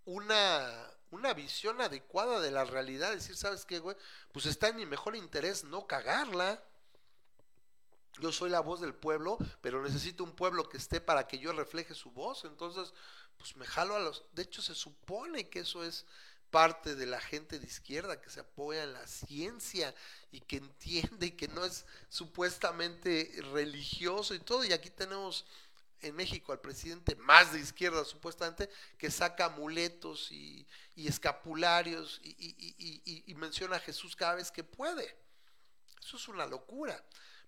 una, 0.04 0.90
una 1.12 1.32
visión 1.34 1.80
adecuada 1.80 2.40
de 2.40 2.50
la 2.50 2.64
realidad, 2.64 3.12
decir, 3.12 3.36
¿sabes 3.36 3.64
qué, 3.64 3.78
güey? 3.78 3.96
Pues 4.32 4.46
está 4.46 4.68
en 4.68 4.76
mi 4.76 4.84
mejor 4.86 5.14
interés 5.14 5.62
no 5.62 5.86
cagarla. 5.86 6.62
Yo 8.20 8.32
soy 8.32 8.50
la 8.50 8.60
voz 8.60 8.80
del 8.80 8.94
pueblo, 8.94 9.38
pero 9.60 9.82
necesito 9.82 10.24
un 10.24 10.34
pueblo 10.34 10.68
que 10.68 10.76
esté 10.76 11.00
para 11.00 11.28
que 11.28 11.38
yo 11.38 11.52
refleje 11.52 11.94
su 11.94 12.10
voz. 12.10 12.44
Entonces, 12.44 12.92
pues 13.38 13.56
me 13.56 13.66
jalo 13.66 13.94
a 13.94 14.00
los... 14.00 14.24
De 14.32 14.42
hecho, 14.42 14.60
se 14.60 14.74
supone 14.74 15.48
que 15.48 15.60
eso 15.60 15.84
es 15.84 16.04
parte 16.52 16.94
de 16.94 17.06
la 17.06 17.20
gente 17.20 17.58
de 17.58 17.66
izquierda 17.66 18.20
que 18.20 18.30
se 18.30 18.40
apoya 18.40 18.84
en 18.84 18.92
la 18.92 19.06
ciencia 19.06 19.92
y 20.30 20.40
que 20.40 20.58
entiende 20.58 21.26
y 21.26 21.30
que 21.32 21.48
no 21.48 21.64
es 21.64 21.86
supuestamente 22.10 23.32
religioso 23.52 24.34
y 24.34 24.38
todo. 24.38 24.62
Y 24.62 24.72
aquí 24.72 24.90
tenemos 24.90 25.46
en 26.02 26.14
México 26.14 26.52
al 26.52 26.60
presidente 26.60 27.16
más 27.16 27.54
de 27.54 27.60
izquierda 27.60 28.04
supuestamente 28.04 28.68
que 28.98 29.10
saca 29.10 29.46
amuletos 29.46 30.30
y, 30.30 30.66
escapularios 30.94 32.20
y, 32.22 33.34
menciona 33.34 33.76
a 33.76 33.80
Jesús 33.80 34.14
cada 34.14 34.34
vez 34.34 34.52
que 34.52 34.62
puede. 34.62 35.16
Eso 36.04 36.18
es 36.18 36.28
una 36.28 36.44
locura. 36.44 37.02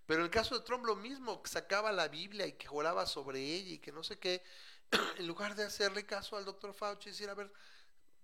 Pero 0.07 0.21
en 0.21 0.25
el 0.25 0.31
caso 0.31 0.59
de 0.59 0.65
Trump 0.65 0.87
lo 0.87 0.97
mismo, 0.97 1.43
que 1.43 1.51
sacaba 1.51 1.93
la 1.93 2.09
Biblia 2.09 2.47
y 2.47 2.53
que 2.53 2.69
oraba 2.71 3.07
sobre 3.07 3.41
ella 3.41 3.75
y 3.75 3.79
que 3.79 3.93
no 3.93 4.03
sé 4.03 4.19
qué, 4.19 4.43
en 5.19 5.27
lugar 5.27 5.55
de 5.55 5.65
hacerle 5.65 6.07
caso 6.07 6.39
al 6.39 6.47
doctor 6.47 6.73
Fauci 6.73 7.11
y 7.11 7.13
decir, 7.13 7.29
a 7.29 7.35
ver, 7.35 7.53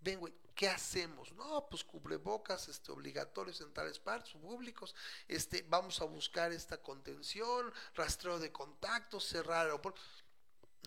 ven, 0.01 0.21
¿qué 0.55 0.69
hacemos? 0.69 1.33
No, 1.33 1.67
pues 1.71 1.85
cubrebocas 1.85 2.69
este, 2.69 2.93
obligatorios 2.93 3.61
en 3.61 3.73
tales 3.73 3.99
partes 3.99 4.33
públicos, 4.33 4.95
este, 5.29 5.65
vamos 5.69 6.01
a 6.01 6.05
buscar 6.05 6.53
esta 6.53 6.79
contención, 6.79 7.73
rastreo 7.95 8.39
de 8.39 8.53
contactos, 8.53 9.27
cerrar 9.27 9.67
aeropuertos. 9.67 10.03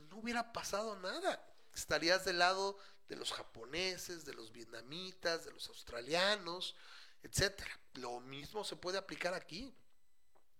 No 0.09 0.17
hubiera 0.17 0.53
pasado 0.53 0.95
nada. 0.97 1.43
Estarías 1.73 2.25
del 2.25 2.39
lado 2.39 2.77
de 3.09 3.15
los 3.15 3.31
japoneses, 3.31 4.25
de 4.25 4.33
los 4.33 4.51
vietnamitas, 4.51 5.45
de 5.45 5.51
los 5.51 5.67
australianos, 5.69 6.75
etcétera. 7.23 7.79
Lo 7.95 8.19
mismo 8.19 8.63
se 8.63 8.75
puede 8.75 8.97
aplicar 8.97 9.33
aquí. 9.33 9.73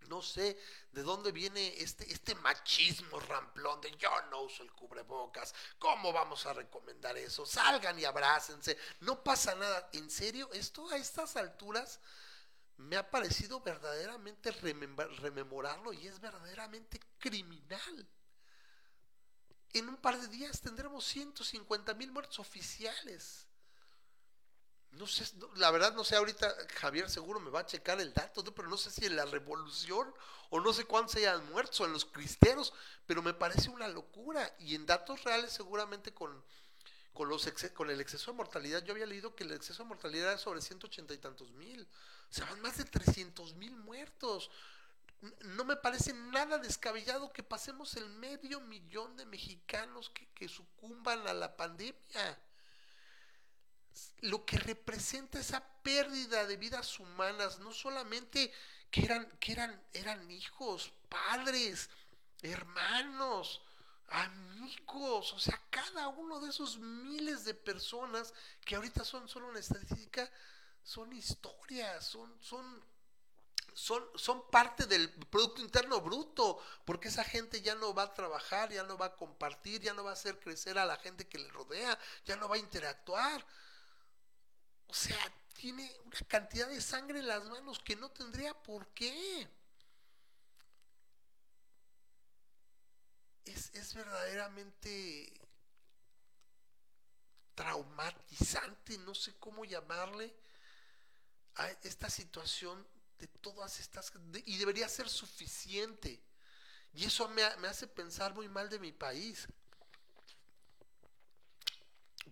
No 0.07 0.21
sé 0.21 0.57
de 0.91 1.03
dónde 1.03 1.31
viene 1.31 1.75
este, 1.77 2.11
este 2.11 2.35
machismo 2.35 3.19
ramplón 3.19 3.81
de 3.81 3.91
yo 3.97 4.09
no 4.29 4.41
uso 4.41 4.63
el 4.63 4.71
cubrebocas. 4.71 5.53
¿Cómo 5.79 6.13
vamos 6.13 6.45
a 6.45 6.53
recomendar 6.53 7.17
eso? 7.17 7.45
Salgan 7.45 7.99
y 7.99 8.05
abrácense. 8.05 8.77
No 9.01 9.23
pasa 9.23 9.55
nada. 9.55 9.89
¿En 9.93 10.09
serio? 10.09 10.49
Esto 10.53 10.89
a 10.89 10.97
estas 10.97 11.35
alturas 11.35 11.99
me 12.77 12.97
ha 12.97 13.09
parecido 13.09 13.61
verdaderamente 13.61 14.51
rememorarlo 14.51 15.93
y 15.93 16.07
es 16.07 16.19
verdaderamente 16.19 16.99
criminal. 17.19 18.07
En 19.73 19.89
un 19.89 19.97
par 19.97 20.19
de 20.19 20.27
días 20.27 20.61
tendremos 20.61 21.05
150 21.05 21.93
mil 21.95 22.11
muertos 22.11 22.39
oficiales. 22.39 23.47
No 24.93 25.07
sé, 25.07 25.25
la 25.55 25.71
verdad 25.71 25.93
no 25.93 26.03
sé, 26.03 26.15
ahorita 26.15 26.55
Javier 26.75 27.09
seguro 27.09 27.39
me 27.39 27.49
va 27.49 27.61
a 27.61 27.65
checar 27.65 27.99
el 27.99 28.13
dato, 28.13 28.43
pero 28.53 28.67
no 28.67 28.77
sé 28.77 28.91
si 28.91 29.05
en 29.05 29.15
la 29.15 29.25
revolución 29.25 30.13
o 30.51 30.59
no 30.59 30.71
sé 30.71 30.85
cuántos 30.85 31.15
hayan 31.15 31.49
muerto, 31.51 31.83
en 31.83 31.93
los 31.93 32.05
cristeros, 32.05 32.73
pero 33.07 33.23
me 33.23 33.33
parece 33.33 33.69
una 33.69 33.87
locura. 33.87 34.55
Y 34.59 34.75
en 34.75 34.85
datos 34.85 35.23
reales 35.23 35.51
seguramente 35.51 36.13
con, 36.13 36.43
con, 37.11 37.27
los 37.27 37.49
con 37.73 37.89
el 37.89 38.01
exceso 38.01 38.31
de 38.31 38.37
mortalidad, 38.37 38.83
yo 38.83 38.93
había 38.93 39.07
leído 39.07 39.35
que 39.35 39.45
el 39.45 39.51
exceso 39.51 39.81
de 39.81 39.89
mortalidad 39.89 40.29
era 40.29 40.37
sobre 40.37 40.61
180 40.61 41.11
y 41.11 41.17
tantos 41.17 41.51
mil. 41.53 41.87
O 42.29 42.33
sea, 42.33 42.45
van 42.45 42.61
más 42.61 42.77
de 42.77 42.85
300 42.85 43.55
mil 43.55 43.75
muertos. 43.75 44.51
No 45.41 45.65
me 45.65 45.75
parece 45.75 46.13
nada 46.13 46.59
descabellado 46.59 47.33
que 47.33 47.41
pasemos 47.41 47.95
el 47.95 48.09
medio 48.09 48.59
millón 48.59 49.17
de 49.17 49.25
mexicanos 49.25 50.11
que, 50.11 50.27
que 50.35 50.47
sucumban 50.47 51.27
a 51.27 51.33
la 51.33 51.57
pandemia 51.57 52.37
lo 54.21 54.45
que 54.45 54.57
representa 54.57 55.39
esa 55.39 55.63
pérdida 55.83 56.45
de 56.47 56.57
vidas 56.57 56.99
humanas, 56.99 57.59
no 57.59 57.71
solamente 57.71 58.51
que 58.89 59.05
eran, 59.05 59.29
que 59.39 59.51
eran, 59.51 59.83
eran 59.93 60.29
hijos, 60.31 60.91
padres, 61.09 61.89
hermanos, 62.41 63.61
amigos, 64.09 65.33
o 65.33 65.39
sea, 65.39 65.59
cada 65.69 66.07
uno 66.07 66.39
de 66.39 66.49
esos 66.49 66.77
miles 66.77 67.45
de 67.45 67.53
personas 67.53 68.33
que 68.65 68.75
ahorita 68.75 69.03
son 69.03 69.27
solo 69.27 69.47
una 69.47 69.59
estadística, 69.59 70.29
son 70.83 71.13
historias, 71.13 72.05
son, 72.05 72.35
son 72.41 72.83
son, 73.73 74.03
son 74.15 74.49
parte 74.49 74.85
del 74.85 75.09
Producto 75.09 75.61
Interno 75.61 75.99
Bruto, 76.01 76.59
porque 76.85 77.07
esa 77.07 77.23
gente 77.23 77.61
ya 77.61 77.75
no 77.75 77.93
va 77.93 78.03
a 78.03 78.13
trabajar, 78.13 78.71
ya 78.71 78.83
no 78.83 78.97
va 78.97 79.07
a 79.07 79.15
compartir, 79.15 79.81
ya 79.81 79.93
no 79.93 80.03
va 80.03 80.11
a 80.11 80.13
hacer 80.13 80.39
crecer 80.39 80.77
a 80.77 80.85
la 80.85 80.97
gente 80.97 81.27
que 81.27 81.39
le 81.39 81.49
rodea, 81.49 81.97
ya 82.25 82.35
no 82.35 82.47
va 82.47 82.55
a 82.55 82.59
interactuar. 82.59 83.45
O 84.93 84.95
sea, 84.95 85.17
tiene 85.55 85.91
una 86.05 86.19
cantidad 86.27 86.67
de 86.67 86.79
sangre 86.79 87.17
en 87.17 87.27
las 87.27 87.43
manos 87.45 87.79
que 87.79 87.95
no 87.95 88.11
tendría 88.11 88.53
por 88.53 88.85
qué. 88.89 89.49
Es, 93.43 93.71
es 93.73 93.95
verdaderamente 93.95 95.33
traumatizante, 97.55 98.99
no 98.99 99.15
sé 99.15 99.33
cómo 99.39 99.65
llamarle, 99.65 100.31
a 101.55 101.71
esta 101.81 102.11
situación 102.11 102.85
de 103.17 103.27
todas 103.27 103.79
estas, 103.79 104.13
y 104.45 104.59
debería 104.59 104.87
ser 104.87 105.09
suficiente. 105.09 106.21
Y 106.93 107.05
eso 107.05 107.27
me, 107.29 107.41
me 107.57 107.67
hace 107.67 107.87
pensar 107.87 108.35
muy 108.35 108.47
mal 108.47 108.69
de 108.69 108.77
mi 108.77 108.91
país. 108.91 109.47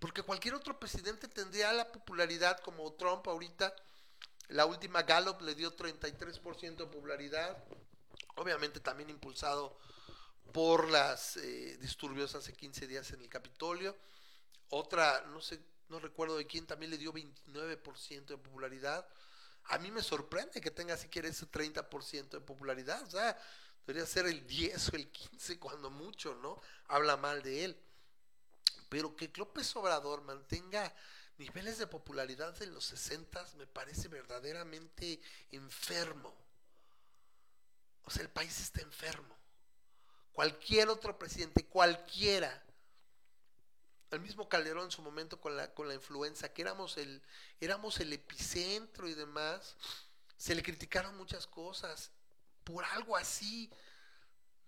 Porque 0.02 0.24
cualquier 0.24 0.56
otro 0.56 0.80
presidente 0.80 1.28
tendría 1.28 1.72
la 1.72 1.92
popularidad 1.92 2.60
como 2.62 2.92
Trump 2.94 3.28
ahorita. 3.28 3.72
La 4.48 4.66
última 4.66 5.04
Gallup 5.04 5.42
le 5.42 5.54
dio 5.54 5.78
33% 5.78 6.76
de 6.76 6.86
popularidad. 6.88 7.64
Obviamente 8.36 8.80
también 8.80 9.12
impulsado 9.12 9.78
por 10.52 10.90
las 10.90 11.38
eh, 11.38 11.78
disturbios 11.80 12.34
hace 12.34 12.52
15 12.52 12.88
días 12.88 13.12
en 13.12 13.22
el 13.22 13.30
Capitolio. 13.30 13.96
Otra, 14.70 15.24
no 15.28 15.40
sé, 15.40 15.62
no 15.88 16.00
recuerdo 16.00 16.36
de 16.36 16.48
quién, 16.48 16.66
también 16.66 16.90
le 16.90 16.98
dio 16.98 17.14
29% 17.14 18.26
de 18.26 18.38
popularidad. 18.40 19.08
A 19.66 19.78
mí 19.78 19.92
me 19.92 20.02
sorprende 20.02 20.62
que 20.62 20.72
tenga 20.72 20.98
siquiera 20.98 21.28
ese 21.28 21.46
30% 21.46 22.30
de 22.32 22.42
popularidad. 22.42 23.04
O 23.04 23.12
sea, 23.12 23.38
debería 23.86 24.08
ser 24.08 24.26
el 24.26 24.48
10 24.48 24.94
o 24.94 24.96
el 24.96 25.12
15 25.12 25.60
cuando 25.60 25.92
mucho, 25.92 26.34
¿no? 26.42 26.60
Habla 26.88 27.18
mal 27.18 27.44
de 27.44 27.66
él. 27.66 27.91
Pero 28.92 29.16
que 29.16 29.32
López 29.38 29.74
Obrador 29.78 30.22
mantenga 30.24 30.94
niveles 31.38 31.78
de 31.78 31.88
popularidad 31.88 32.54
de 32.56 32.66
los 32.66 32.84
60 32.84 33.42
me 33.56 33.66
parece 33.66 34.10
verdaderamente 34.10 35.22
enfermo. 35.50 36.36
O 38.04 38.12
sea, 38.12 38.24
el 38.24 38.30
país 38.30 38.60
está 38.60 38.82
enfermo. 38.82 39.34
Cualquier 40.34 40.90
otro 40.90 41.18
presidente, 41.18 41.66
cualquiera, 41.68 42.62
el 44.12 44.20
mismo 44.20 44.50
Calderón 44.50 44.84
en 44.84 44.92
su 44.92 45.02
momento 45.02 45.40
con 45.40 45.56
la, 45.56 45.74
con 45.74 45.88
la 45.88 45.94
influenza, 45.94 46.52
que 46.52 46.62
éramos 46.62 46.98
el, 46.98 47.22
éramos 47.62 47.98
el 48.02 48.12
epicentro 48.12 49.08
y 49.08 49.14
demás, 49.14 49.78
se 50.36 50.54
le 50.54 50.62
criticaron 50.62 51.16
muchas 51.16 51.48
cosas. 51.48 52.12
Por 52.66 52.84
algo 52.84 53.16
así, 53.16 53.72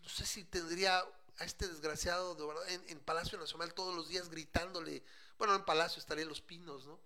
no 0.02 0.08
sé 0.08 0.26
si 0.26 0.46
tendría 0.46 1.04
a 1.40 1.46
este 1.46 1.68
desgraciado 1.68 2.36
de 2.36 2.74
en, 2.74 2.84
en, 2.90 3.00
Palacio 3.00 3.38
Nacional 3.38 3.74
todos 3.74 3.96
los 3.96 4.08
días 4.08 4.30
gritándole, 4.30 5.04
bueno, 5.38 5.56
en 5.56 5.66
Palacio 5.66 6.00
estaría 6.00 6.24
en 6.24 6.30
Los 6.30 6.42
Pinos, 6.42 6.86
¿no? 6.86 7.00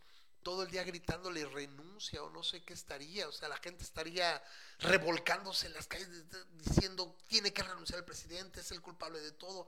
Todo 0.44 0.64
el 0.64 0.72
día 0.72 0.84
gritándole 0.84 1.46
renuncia 1.46 2.24
o 2.24 2.30
no 2.30 2.44
sé 2.44 2.64
qué 2.64 2.74
estaría, 2.74 3.28
o 3.28 3.32
sea, 3.32 3.50
la 3.50 3.58
gente 3.58 3.84
estaría 3.84 4.42
revolcándose 4.80 5.68
en 5.68 5.74
las 5.74 5.88
calles 5.88 6.10
diciendo 6.54 7.18
tiene 7.28 7.52
que 7.52 7.64
renunciar 7.64 8.00
el 8.00 8.06
presidente, 8.06 8.62
es 8.62 8.72
el 8.72 8.82
culpable 8.82 9.20
de 9.20 9.32
todo. 9.32 9.68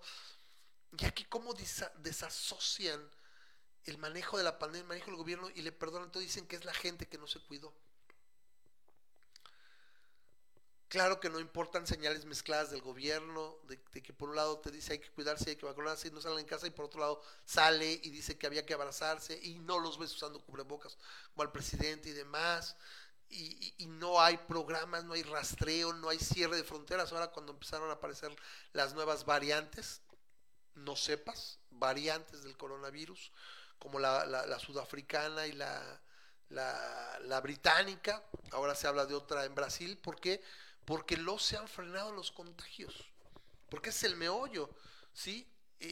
Y 0.98 1.06
aquí 1.06 1.26
cómo 1.26 1.54
desasocian 1.98 3.10
el 3.86 3.98
manejo 3.98 4.38
de 4.38 4.44
la 4.44 4.58
pandemia, 4.58 4.82
el 4.82 4.88
manejo 4.88 5.08
del 5.08 5.18
gobierno 5.18 5.50
y 5.50 5.62
le 5.62 5.72
perdonan 5.72 6.12
todo, 6.12 6.22
dicen 6.22 6.48
que 6.48 6.56
es 6.56 6.66
la 6.66 6.74
gente 6.74 7.08
que 7.08 7.18
no 7.18 7.28
se 7.28 7.40
cuidó. 7.42 7.74
Claro 10.90 11.20
que 11.20 11.30
no 11.30 11.40
importan 11.40 11.86
señales 11.86 12.26
mezcladas 12.26 12.72
del 12.72 12.82
gobierno, 12.82 13.60
de, 13.68 13.80
que 14.02 14.12
por 14.12 14.30
un 14.30 14.36
lado 14.36 14.58
te 14.58 14.72
dice 14.72 14.94
hay 14.94 15.00
que 15.00 15.12
cuidarse, 15.12 15.52
hay 15.52 15.56
que 15.56 15.68
vacunarse 15.68 16.08
y 16.08 16.12
no 16.12 16.20
salen 16.20 16.40
en 16.40 16.48
casa, 16.48 16.66
y 16.66 16.72
por 16.72 16.86
otro 16.86 17.00
lado 17.00 17.22
sale 17.46 18.02
y 18.04 18.10
dice 18.10 18.40
que 18.40 18.48
había 18.48 18.66
que 18.66 18.74
abrazarse 18.74 19.40
y 19.40 19.60
no 19.60 19.78
los 19.78 20.00
ves 20.00 20.12
usando 20.16 20.44
cubrebocas 20.44 20.98
como 21.32 21.44
al 21.44 21.52
presidente 21.52 22.10
y 22.10 22.14
demás. 22.14 22.76
Y, 23.30 23.86
no 23.86 24.20
hay 24.20 24.38
programas, 24.38 25.04
no 25.04 25.14
hay 25.14 25.22
rastreo, 25.22 25.94
no 25.94 26.10
hay 26.10 26.18
cierre 26.18 26.58
de 26.58 26.64
fronteras. 26.64 27.12
Ahora 27.12 27.28
cuando 27.28 27.52
empezaron 27.52 27.90
a 27.92 27.94
aparecer 27.94 28.36
las 28.74 28.96
nuevas 28.96 29.26
variantes, 29.26 30.02
no 30.74 30.96
sepas, 30.96 31.60
variantes 31.70 32.42
del 32.42 32.58
coronavirus, 32.58 33.32
como 33.78 34.00
la, 34.00 34.26
la, 34.26 34.60
sudafricana 34.60 35.46
y 35.46 35.52
la, 35.52 36.02
la, 36.50 37.42
británica, 37.42 38.24
ahora 38.52 38.74
se 38.74 38.88
habla 38.88 39.06
de 39.06 39.14
otra 39.14 39.46
en 39.46 39.54
Brasil, 39.54 39.98
¿por 39.98 40.20
qué? 40.20 40.42
Porque 40.90 41.18
los 41.18 41.44
se 41.44 41.56
han 41.56 41.68
frenado 41.68 42.12
los 42.12 42.32
contagios, 42.32 42.96
porque 43.70 43.92
es 43.92 44.04
el 44.04 44.16
meollo, 44.16 44.72
¿sí? 45.14 45.48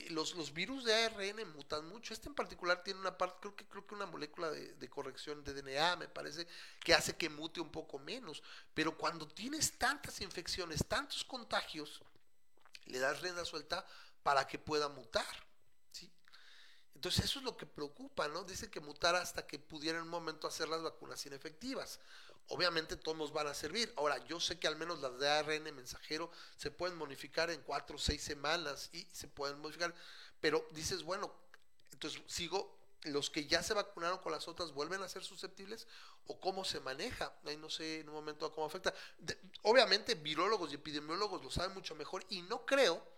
los, 0.09 0.33
los 0.33 0.51
virus 0.53 0.85
de 0.85 1.05
ARN 1.05 1.53
mutan 1.53 1.87
mucho. 1.87 2.15
Este 2.15 2.29
en 2.29 2.33
particular 2.33 2.81
tiene 2.83 2.99
una 2.99 3.15
parte, 3.15 3.37
creo 3.41 3.55
que, 3.55 3.67
creo 3.67 3.85
que 3.85 3.93
una 3.93 4.07
molécula 4.07 4.49
de, 4.49 4.89
corrección 4.89 5.43
de 5.43 5.53
DNA, 5.53 5.97
me 5.97 6.07
parece, 6.07 6.47
que 6.83 6.95
hace 6.95 7.15
que 7.15 7.29
mute 7.29 7.61
un 7.61 7.71
poco 7.71 7.99
menos. 7.99 8.41
Pero 8.73 8.97
cuando 8.97 9.27
tienes 9.27 9.77
tantas 9.77 10.19
infecciones, 10.21 10.83
tantos 10.87 11.23
contagios, 11.23 12.01
le 12.85 12.97
das 12.97 13.21
rienda 13.21 13.45
suelta 13.45 13.85
para 14.23 14.47
que 14.47 14.57
pueda 14.57 14.89
mutar. 14.89 15.45
¿sí? 15.91 16.11
Entonces 16.95 17.25
eso 17.25 17.37
es 17.37 17.45
lo 17.45 17.55
que 17.55 17.67
preocupa, 17.67 18.27
¿no? 18.29 18.45
Dice 18.45 18.71
que 18.71 18.79
mutar 18.79 19.13
hasta 19.13 19.45
que 19.45 19.59
pudiera 19.59 19.99
en 19.99 20.05
un 20.05 20.09
momento 20.09 20.47
hacer 20.47 20.67
las 20.67 20.81
vacunas 20.81 21.23
inefectivas. 21.27 21.99
Obviamente 22.49 22.95
todos 22.95 23.17
nos 23.17 23.33
van 23.33 23.47
a 23.47 23.53
servir. 23.53 23.93
Ahora, 23.97 24.17
yo 24.25 24.39
sé 24.39 24.59
que 24.59 24.67
al 24.67 24.77
menos 24.77 24.99
las 24.99 25.19
de 25.19 25.29
ARN 25.29 25.63
mensajero 25.75 26.31
se 26.55 26.71
pueden 26.71 26.97
modificar 26.97 27.49
en 27.49 27.61
cuatro 27.61 27.97
o 27.97 27.99
seis 27.99 28.21
semanas 28.21 28.89
y 28.93 29.07
se 29.11 29.27
pueden 29.27 29.59
modificar. 29.59 29.93
Pero 30.39 30.65
dices, 30.71 31.03
bueno, 31.03 31.33
entonces 31.91 32.21
sigo, 32.27 32.77
los 33.03 33.29
que 33.29 33.47
ya 33.47 33.61
se 33.63 33.73
vacunaron 33.73 34.19
con 34.19 34.31
las 34.31 34.47
otras 34.47 34.71
vuelven 34.71 35.01
a 35.01 35.09
ser 35.09 35.23
susceptibles 35.23 35.87
o 36.27 36.39
cómo 36.39 36.63
se 36.63 36.79
maneja. 36.79 37.33
Ahí 37.45 37.57
no 37.57 37.69
sé 37.69 37.99
en 37.99 38.09
un 38.09 38.15
momento 38.15 38.51
cómo 38.51 38.67
afecta. 38.67 38.93
obviamente 39.63 40.15
virólogos 40.15 40.71
y 40.71 40.75
epidemiólogos 40.75 41.43
lo 41.43 41.51
saben 41.51 41.73
mucho 41.73 41.95
mejor 41.95 42.25
y 42.29 42.41
no 42.43 42.65
creo 42.65 43.17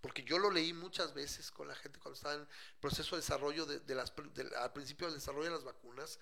porque 0.00 0.22
yo 0.22 0.38
lo 0.38 0.50
leí 0.50 0.72
muchas 0.72 1.14
veces 1.14 1.50
con 1.50 1.68
la 1.68 1.74
gente 1.74 1.98
cuando 1.98 2.16
estaba 2.16 2.34
en 2.34 2.46
proceso 2.80 3.16
de 3.16 3.22
desarrollo 3.22 3.66
de, 3.66 3.94
las, 3.94 4.12
al 4.56 4.72
principio 4.72 5.06
del 5.06 5.16
desarrollo 5.16 5.46
de 5.46 5.56
las 5.56 5.64
vacunas, 5.64 6.18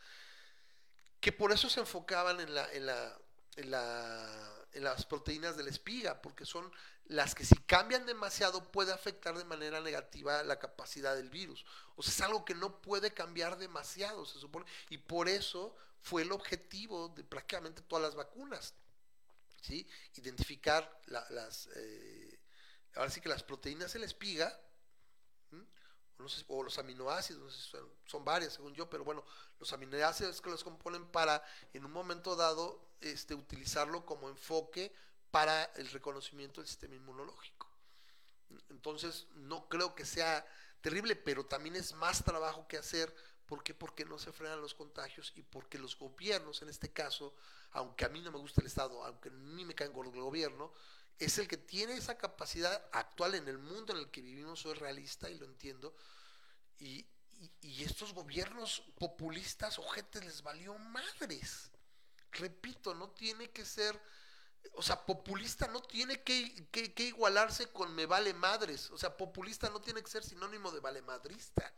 que 1.25 1.33
por 1.33 1.53
eso 1.53 1.71
se 1.71 1.81
enfocaban 1.81 2.39
en, 2.39 2.55
la, 2.55 2.71
en, 2.75 2.85
la, 2.85 3.19
en, 3.57 3.71
la, 3.71 4.67
en 4.75 4.85
las 4.85 5.07
proteínas 5.07 5.57
de 5.57 5.63
la 5.63 5.71
espiga, 5.71 6.21
porque 6.21 6.45
son 6.45 6.71
las 7.07 7.35
que 7.35 7.47
si 7.47 7.57
cambian 7.61 8.05
demasiado 8.05 8.71
puede 8.71 8.93
afectar 8.93 9.35
de 9.39 9.45
manera 9.45 9.81
negativa 9.81 10.43
la 10.43 10.59
capacidad 10.59 11.17
del 11.17 11.31
virus. 11.31 11.65
O 11.97 12.03
sea, 12.03 12.13
es 12.13 12.21
algo 12.21 12.45
que 12.45 12.55
no 12.55 12.83
puede 12.83 13.15
cambiar 13.15 13.57
demasiado, 13.57 14.27
se 14.27 14.39
supone, 14.39 14.67
y 14.91 14.99
por 14.99 15.31
eso 15.31 15.75
fue 16.03 16.21
el 16.21 16.31
objetivo 16.31 17.09
de 17.09 17.25
prácticamente 17.25 17.81
todas 17.81 18.05
las 18.05 18.15
vacunas. 18.15 18.75
¿sí? 19.63 19.89
Identificar 20.17 21.01
las... 21.07 21.71
Eh, 21.75 22.39
ahora 22.97 23.09
sí 23.09 23.23
que 23.23 23.31
las 23.31 23.43
proteínas 23.43 23.95
en 23.95 24.03
la 24.03 24.07
espiga, 24.09 24.61
o, 26.49 26.63
los 26.63 26.79
aminoácidos, 26.79 27.75
son, 28.07 28.25
varias 28.25 28.55
según 28.55 28.75
yo, 28.75 28.89
pero 28.89 29.05
bueno, 29.05 29.25
los 29.59 29.73
aminoácidos 29.73 30.41
que 30.41 30.51
los 30.51 30.65
componen 30.65 31.07
para 31.07 31.43
en 31.73 31.85
un 31.85 31.93
momento 31.93 32.37
dado 32.37 32.81
este, 33.01 33.35
utilizarlo 33.35 34.07
como 34.07 34.29
enfoque 34.29 34.95
para 35.31 35.65
el 35.77 35.91
reconocimiento 35.91 36.61
del 36.61 36.69
sistema 36.69 36.95
inmunológico. 36.95 37.69
Entonces, 38.71 39.27
no 39.35 39.69
creo 39.69 39.95
que 39.95 40.05
sea 40.05 40.47
terrible, 40.81 41.17
pero 41.17 41.45
también 41.47 41.77
es 41.77 41.93
más 41.95 42.23
trabajo 42.25 42.69
que 42.69 42.77
hacer. 42.77 43.15
¿Por 43.47 43.63
qué? 43.63 43.75
Porque 43.75 44.05
no 44.05 44.19
se 44.19 44.33
frenan 44.33 44.61
los 44.61 44.75
contagios 44.75 45.33
y 45.35 45.43
porque 45.43 45.79
los 45.79 45.99
gobiernos, 45.99 46.63
en 46.63 46.69
este 46.69 46.93
caso, 46.93 47.35
aunque 47.73 48.05
a 48.05 48.09
mí 48.09 48.21
no 48.21 48.31
me 48.31 48.39
gusta 48.39 48.61
el 48.61 48.69
Estado, 48.69 49.05
aunque 49.05 49.29
a 49.29 49.33
mí 49.33 49.65
me 49.65 49.75
caen 49.75 49.93
gordo 49.93 50.13
el 50.15 50.21
gobierno, 50.21 50.73
es 51.19 51.39
el 51.39 51.49
que 51.49 51.57
tiene 51.57 51.95
esa 51.95 52.19
capacidad 52.19 52.85
actual 52.93 53.35
en 53.35 53.49
el 53.49 53.59
mundo 53.59 53.93
en 53.93 54.01
el 54.01 54.11
que 54.11 54.21
vivimos, 54.21 54.61
soy 54.61 54.75
realista 54.75 55.31
y 55.31 55.39
lo 55.39 55.47
entiendo, 55.47 55.95
y, 56.79 57.07
estos 57.63 58.15
gobiernos 58.15 58.83
populistas, 58.99 59.79
ojetes, 59.79 60.25
les 60.25 60.43
valió 60.43 60.79
madres. 60.79 61.71
Repito, 62.33 62.95
no 62.95 63.11
tiene 63.11 63.51
que 63.51 63.67
ser, 63.67 64.01
o 64.73 64.83
sea, 64.83 65.05
populista 65.05 65.67
no 65.67 65.83
tiene 65.83 66.23
que, 66.23 66.67
que, 66.71 67.03
igualarse 67.03 67.71
con 67.71 67.95
me 67.95 68.07
vale 68.07 68.33
madres, 68.33 68.91
o 68.91 68.97
sea, 68.97 69.15
populista 69.15 69.69
no 69.69 69.81
tiene 69.81 70.03
que 70.03 70.11
ser 70.11 70.25
sinónimo 70.25 70.71
de 70.71 70.81
vale 70.81 71.03
madrista. 71.03 71.71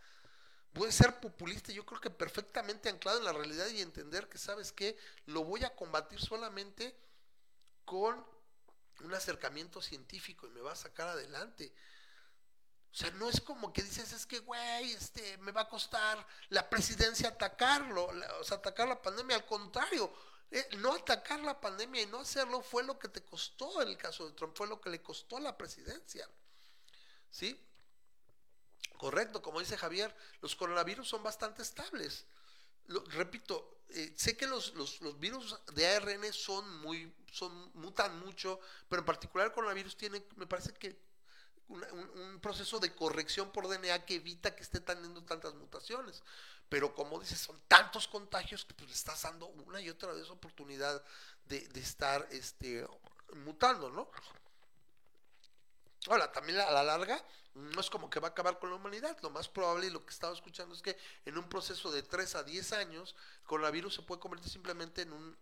Puede 0.72 0.92
ser 0.92 1.18
populista, 1.20 1.72
yo 1.72 1.84
creo 1.84 2.00
que 2.00 2.10
perfectamente 2.10 2.88
anclado 2.88 3.18
en 3.18 3.24
la 3.24 3.32
realidad 3.32 3.66
y 3.68 3.80
entender 3.80 4.28
que, 4.28 4.38
¿sabes 4.38 4.72
qué? 4.72 4.96
Lo 5.24 5.42
voy 5.42 5.64
a 5.64 5.74
combatir 5.74 6.20
solamente 6.20 6.96
con 7.84 8.24
un 9.00 9.14
acercamiento 9.14 9.80
científico 9.82 10.46
y 10.46 10.50
me 10.50 10.60
va 10.60 10.72
a 10.72 10.76
sacar 10.76 11.08
adelante. 11.08 11.72
O 12.92 12.96
sea, 12.96 13.10
no 13.12 13.28
es 13.28 13.40
como 13.40 13.72
que 13.72 13.82
dices, 13.82 14.12
es 14.12 14.24
que, 14.26 14.38
güey, 14.38 14.92
este, 14.92 15.36
me 15.38 15.52
va 15.52 15.62
a 15.62 15.68
costar 15.68 16.26
la 16.48 16.68
presidencia 16.68 17.28
atacarlo, 17.28 18.10
o 18.40 18.44
sea, 18.44 18.56
atacar 18.56 18.88
la 18.88 19.00
pandemia. 19.02 19.36
Al 19.36 19.46
contrario, 19.46 20.12
Eh, 20.48 20.64
no 20.78 20.92
atacar 20.92 21.40
la 21.40 21.60
pandemia 21.60 22.02
y 22.02 22.06
no 22.06 22.20
hacerlo 22.20 22.62
fue 22.62 22.84
lo 22.84 22.96
que 23.00 23.08
te 23.08 23.20
costó 23.24 23.82
en 23.82 23.88
el 23.88 23.96
caso 23.96 24.26
de 24.26 24.32
Trump, 24.32 24.56
fue 24.56 24.68
lo 24.68 24.80
que 24.80 24.90
le 24.90 25.02
costó 25.02 25.40
la 25.40 25.56
presidencia. 25.56 26.28
¿Sí? 27.32 27.60
Correcto, 28.96 29.42
como 29.42 29.58
dice 29.58 29.76
Javier, 29.76 30.14
los 30.40 30.54
coronavirus 30.54 31.08
son 31.08 31.24
bastante 31.24 31.62
estables. 31.62 32.26
Repito, 33.08 33.75
eh, 33.90 34.12
sé 34.16 34.36
que 34.36 34.46
los, 34.46 34.74
los, 34.74 35.00
los, 35.00 35.18
virus 35.18 35.56
de 35.74 35.86
ARN 35.86 36.32
son 36.32 36.80
muy, 36.80 37.12
son, 37.30 37.70
mutan 37.74 38.18
mucho, 38.18 38.58
pero 38.88 39.00
en 39.00 39.06
particular 39.06 39.46
el 39.46 39.52
coronavirus 39.52 39.96
tiene, 39.96 40.24
me 40.36 40.46
parece 40.46 40.72
que 40.74 40.98
una, 41.68 41.86
un, 41.92 42.40
proceso 42.40 42.78
de 42.78 42.94
corrección 42.94 43.50
por 43.50 43.68
DNA 43.68 44.04
que 44.04 44.16
evita 44.16 44.54
que 44.54 44.62
esté 44.62 44.80
teniendo 44.80 45.22
tantas 45.24 45.54
mutaciones. 45.54 46.22
Pero 46.68 46.94
como 46.94 47.20
dices, 47.20 47.38
son 47.38 47.60
tantos 47.68 48.08
contagios 48.08 48.64
que 48.64 48.74
pues, 48.74 48.88
le 48.88 48.94
estás 48.94 49.22
dando 49.22 49.46
una 49.46 49.80
y 49.80 49.88
otra 49.88 50.12
vez 50.12 50.28
oportunidad 50.30 51.02
de, 51.44 51.60
de 51.68 51.80
estar 51.80 52.26
este, 52.30 52.84
mutando, 53.44 53.90
¿no? 53.90 54.10
Ahora, 56.08 56.30
también 56.32 56.58
a 56.60 56.70
la 56.70 56.82
larga, 56.82 57.22
no 57.54 57.80
es 57.80 57.90
como 57.90 58.10
que 58.10 58.20
va 58.20 58.28
a 58.28 58.30
acabar 58.30 58.58
con 58.58 58.70
la 58.70 58.76
humanidad. 58.76 59.16
Lo 59.22 59.30
más 59.30 59.48
probable 59.48 59.86
y 59.86 59.90
lo 59.90 60.04
que 60.04 60.12
estaba 60.12 60.34
escuchando 60.34 60.74
es 60.74 60.82
que 60.82 60.96
en 61.24 61.38
un 61.38 61.48
proceso 61.48 61.90
de 61.90 62.02
3 62.02 62.34
a 62.36 62.42
10 62.42 62.72
años, 62.74 63.14
el 63.40 63.46
coronavirus 63.46 63.94
se 63.94 64.02
puede 64.02 64.20
convertir 64.20 64.50
simplemente 64.50 65.02
en 65.02 65.12
un 65.12 65.36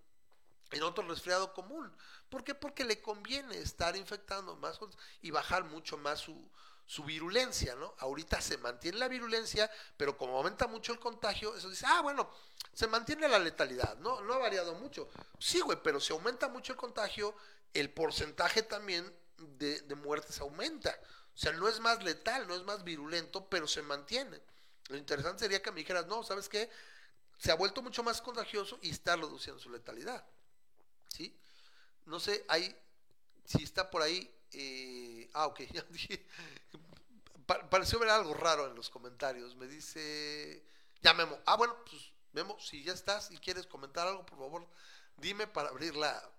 en 0.70 0.82
otro 0.82 1.06
resfriado 1.06 1.52
común. 1.52 1.92
¿Por 2.28 2.42
qué? 2.42 2.54
Porque 2.54 2.84
le 2.84 3.00
conviene 3.00 3.58
estar 3.58 3.96
infectando 3.96 4.56
más 4.56 4.78
y 5.22 5.30
bajar 5.30 5.64
mucho 5.64 5.96
más 5.98 6.20
su, 6.20 6.50
su 6.86 7.04
virulencia, 7.04 7.74
¿no? 7.76 7.94
Ahorita 7.98 8.40
se 8.40 8.58
mantiene 8.58 8.98
la 8.98 9.08
virulencia, 9.08 9.70
pero 9.96 10.16
como 10.16 10.36
aumenta 10.36 10.66
mucho 10.66 10.92
el 10.92 10.98
contagio, 10.98 11.54
eso 11.54 11.70
dice, 11.70 11.86
ah, 11.88 12.00
bueno, 12.00 12.30
se 12.72 12.86
mantiene 12.86 13.28
la 13.28 13.38
letalidad, 13.38 13.96
¿no? 13.98 14.20
No 14.22 14.34
ha 14.34 14.38
variado 14.38 14.74
mucho. 14.74 15.08
Sí, 15.38 15.60
güey, 15.60 15.78
pero 15.82 16.00
si 16.00 16.12
aumenta 16.12 16.48
mucho 16.48 16.72
el 16.72 16.78
contagio, 16.78 17.34
el 17.72 17.90
porcentaje 17.90 18.62
también 18.62 19.12
de, 19.58 19.94
muertes 19.94 20.40
aumenta. 20.40 20.98
O 21.34 21.36
sea, 21.36 21.52
no 21.52 21.68
es 21.68 21.80
más 21.80 22.02
letal, 22.02 22.46
no 22.46 22.54
es 22.54 22.62
más 22.64 22.84
virulento, 22.84 23.48
pero 23.48 23.66
se 23.66 23.82
mantiene. 23.82 24.40
Lo 24.88 24.96
interesante 24.96 25.40
sería 25.40 25.62
que 25.62 25.70
me 25.72 25.80
dijeras, 25.80 26.06
no, 26.06 26.22
¿sabes 26.22 26.48
qué? 26.48 26.70
Se 27.38 27.50
ha 27.50 27.54
vuelto 27.54 27.82
mucho 27.82 28.02
más 28.02 28.20
contagioso 28.22 28.78
y 28.82 28.90
está 28.90 29.16
reduciendo 29.16 29.60
su 29.60 29.70
letalidad. 29.70 30.24
¿Sí? 31.08 31.36
No 32.06 32.20
sé, 32.20 32.44
ahí, 32.48 32.76
si 33.44 33.62
está 33.62 33.90
por 33.90 34.02
ahí, 34.02 34.30
eh, 34.52 35.28
ah, 35.34 35.46
ok, 35.46 35.60
ya 35.72 35.82
dije, 35.90 36.26
pa 37.46 37.68
pareció 37.68 37.98
ver 37.98 38.10
algo 38.10 38.34
raro 38.34 38.66
en 38.66 38.74
los 38.74 38.90
comentarios. 38.90 39.56
Me 39.56 39.66
dice, 39.66 40.64
ya 41.02 41.14
Memo, 41.14 41.38
ah, 41.46 41.56
bueno, 41.56 41.76
pues 41.84 42.12
Memo, 42.32 42.58
si 42.60 42.82
ya 42.82 42.92
estás 42.92 43.30
y 43.30 43.38
quieres 43.38 43.66
comentar 43.66 44.06
algo, 44.06 44.24
por 44.26 44.38
favor, 44.38 44.68
dime 45.16 45.46
para 45.46 45.68
abrir 45.68 45.96
la, 45.96 46.33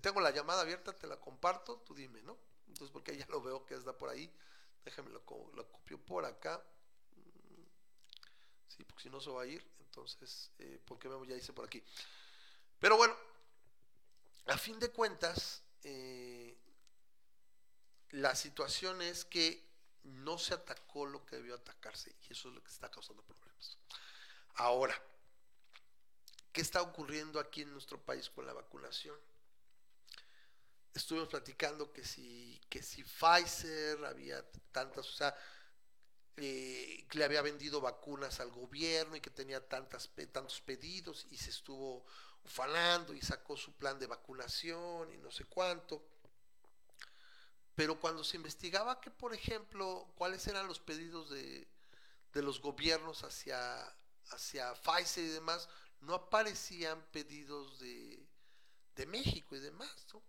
tengo 0.00 0.20
la 0.20 0.30
llamada 0.30 0.62
abierta, 0.62 0.92
te 0.94 1.06
la 1.06 1.18
comparto, 1.18 1.78
tú 1.86 1.94
dime, 1.94 2.22
¿no? 2.22 2.36
Entonces, 2.68 2.90
porque 2.92 3.16
ya 3.16 3.26
lo 3.28 3.40
veo 3.40 3.64
que 3.64 3.74
está 3.74 3.96
por 3.96 4.10
ahí, 4.10 4.30
déjame 4.84 5.10
lo, 5.10 5.24
copio 5.24 5.98
por 5.98 6.24
acá. 6.24 6.62
Sí, 8.68 8.84
porque 8.84 9.04
si 9.04 9.10
no 9.10 9.20
se 9.20 9.30
va 9.30 9.42
a 9.42 9.46
ir, 9.46 9.66
entonces, 9.80 10.50
eh, 10.58 10.80
porque 10.84 11.08
ya 11.26 11.36
hice 11.36 11.52
por 11.52 11.64
aquí. 11.64 11.82
Pero 12.78 12.96
bueno, 12.96 13.16
a 14.46 14.58
fin 14.58 14.78
de 14.78 14.90
cuentas, 14.90 15.62
eh, 15.82 16.56
la 18.10 18.34
situación 18.34 19.02
es 19.02 19.24
que 19.24 19.64
no 20.04 20.38
se 20.38 20.54
atacó 20.54 21.06
lo 21.06 21.24
que 21.24 21.36
debió 21.36 21.54
atacarse 21.54 22.14
y 22.28 22.32
eso 22.32 22.48
es 22.48 22.54
lo 22.54 22.62
que 22.62 22.70
está 22.70 22.90
causando 22.90 23.22
problemas. 23.22 23.78
Ahora, 24.54 25.00
¿qué 26.52 26.60
está 26.60 26.82
ocurriendo 26.82 27.40
aquí 27.40 27.62
en 27.62 27.72
nuestro 27.72 28.00
país 28.00 28.30
con 28.30 28.46
la 28.46 28.52
vacunación? 28.52 29.18
Estuvimos 30.96 31.28
platicando 31.28 31.92
que 31.92 32.04
si, 32.04 32.58
que 32.70 32.82
si 32.82 33.04
Pfizer 33.04 34.02
había 34.06 34.42
tantas, 34.72 35.06
o 35.06 35.12
sea, 35.12 35.36
eh, 36.38 37.06
que 37.10 37.18
le 37.18 37.24
había 37.24 37.42
vendido 37.42 37.82
vacunas 37.82 38.40
al 38.40 38.50
gobierno 38.50 39.14
y 39.14 39.20
que 39.20 39.28
tenía 39.28 39.66
tantas, 39.68 40.10
tantos 40.32 40.60
pedidos 40.62 41.26
y 41.30 41.36
se 41.36 41.50
estuvo 41.50 42.06
ufanando 42.44 43.12
y 43.12 43.20
sacó 43.20 43.58
su 43.58 43.74
plan 43.74 43.98
de 43.98 44.06
vacunación 44.06 45.12
y 45.12 45.18
no 45.18 45.30
sé 45.30 45.44
cuánto. 45.44 46.02
Pero 47.74 48.00
cuando 48.00 48.24
se 48.24 48.38
investigaba 48.38 48.98
que, 48.98 49.10
por 49.10 49.34
ejemplo, 49.34 50.10
cuáles 50.16 50.46
eran 50.46 50.66
los 50.66 50.80
pedidos 50.80 51.28
de, 51.28 51.68
de 52.32 52.42
los 52.42 52.62
gobiernos 52.62 53.22
hacia, 53.22 53.94
hacia 54.30 54.72
Pfizer 54.72 55.24
y 55.24 55.28
demás, 55.28 55.68
no 56.00 56.14
aparecían 56.14 57.04
pedidos 57.12 57.78
de, 57.80 58.26
de 58.94 59.06
México 59.06 59.56
y 59.56 59.60
demás. 59.60 60.06
¿no? 60.14 60.22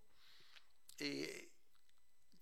Eh, 0.98 1.50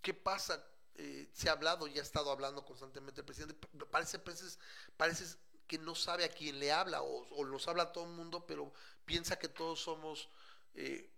¿Qué 0.03 0.15
pasa? 0.15 0.65
Eh, 0.95 1.29
se 1.33 1.49
ha 1.49 1.53
hablado 1.53 1.87
y 1.87 1.99
ha 1.99 2.03
estado 2.03 2.31
hablando 2.31 2.65
constantemente 2.65 3.21
el 3.21 3.27
presidente. 3.27 3.55
Parece, 3.91 4.19
parece, 4.19 4.59
parece 4.97 5.37
que 5.67 5.79
no 5.79 5.95
sabe 5.95 6.25
a 6.25 6.29
quién 6.29 6.59
le 6.59 6.73
habla 6.73 7.03
o, 7.03 7.27
o 7.37 7.45
nos 7.45 7.67
habla 7.69 7.85
a 7.85 7.93
todo 7.93 8.05
el 8.05 8.11
mundo, 8.11 8.47
pero 8.47 8.73
piensa 9.05 9.39
que 9.39 9.49
todos 9.49 9.81
somos 9.81 10.29
eh, 10.75 11.11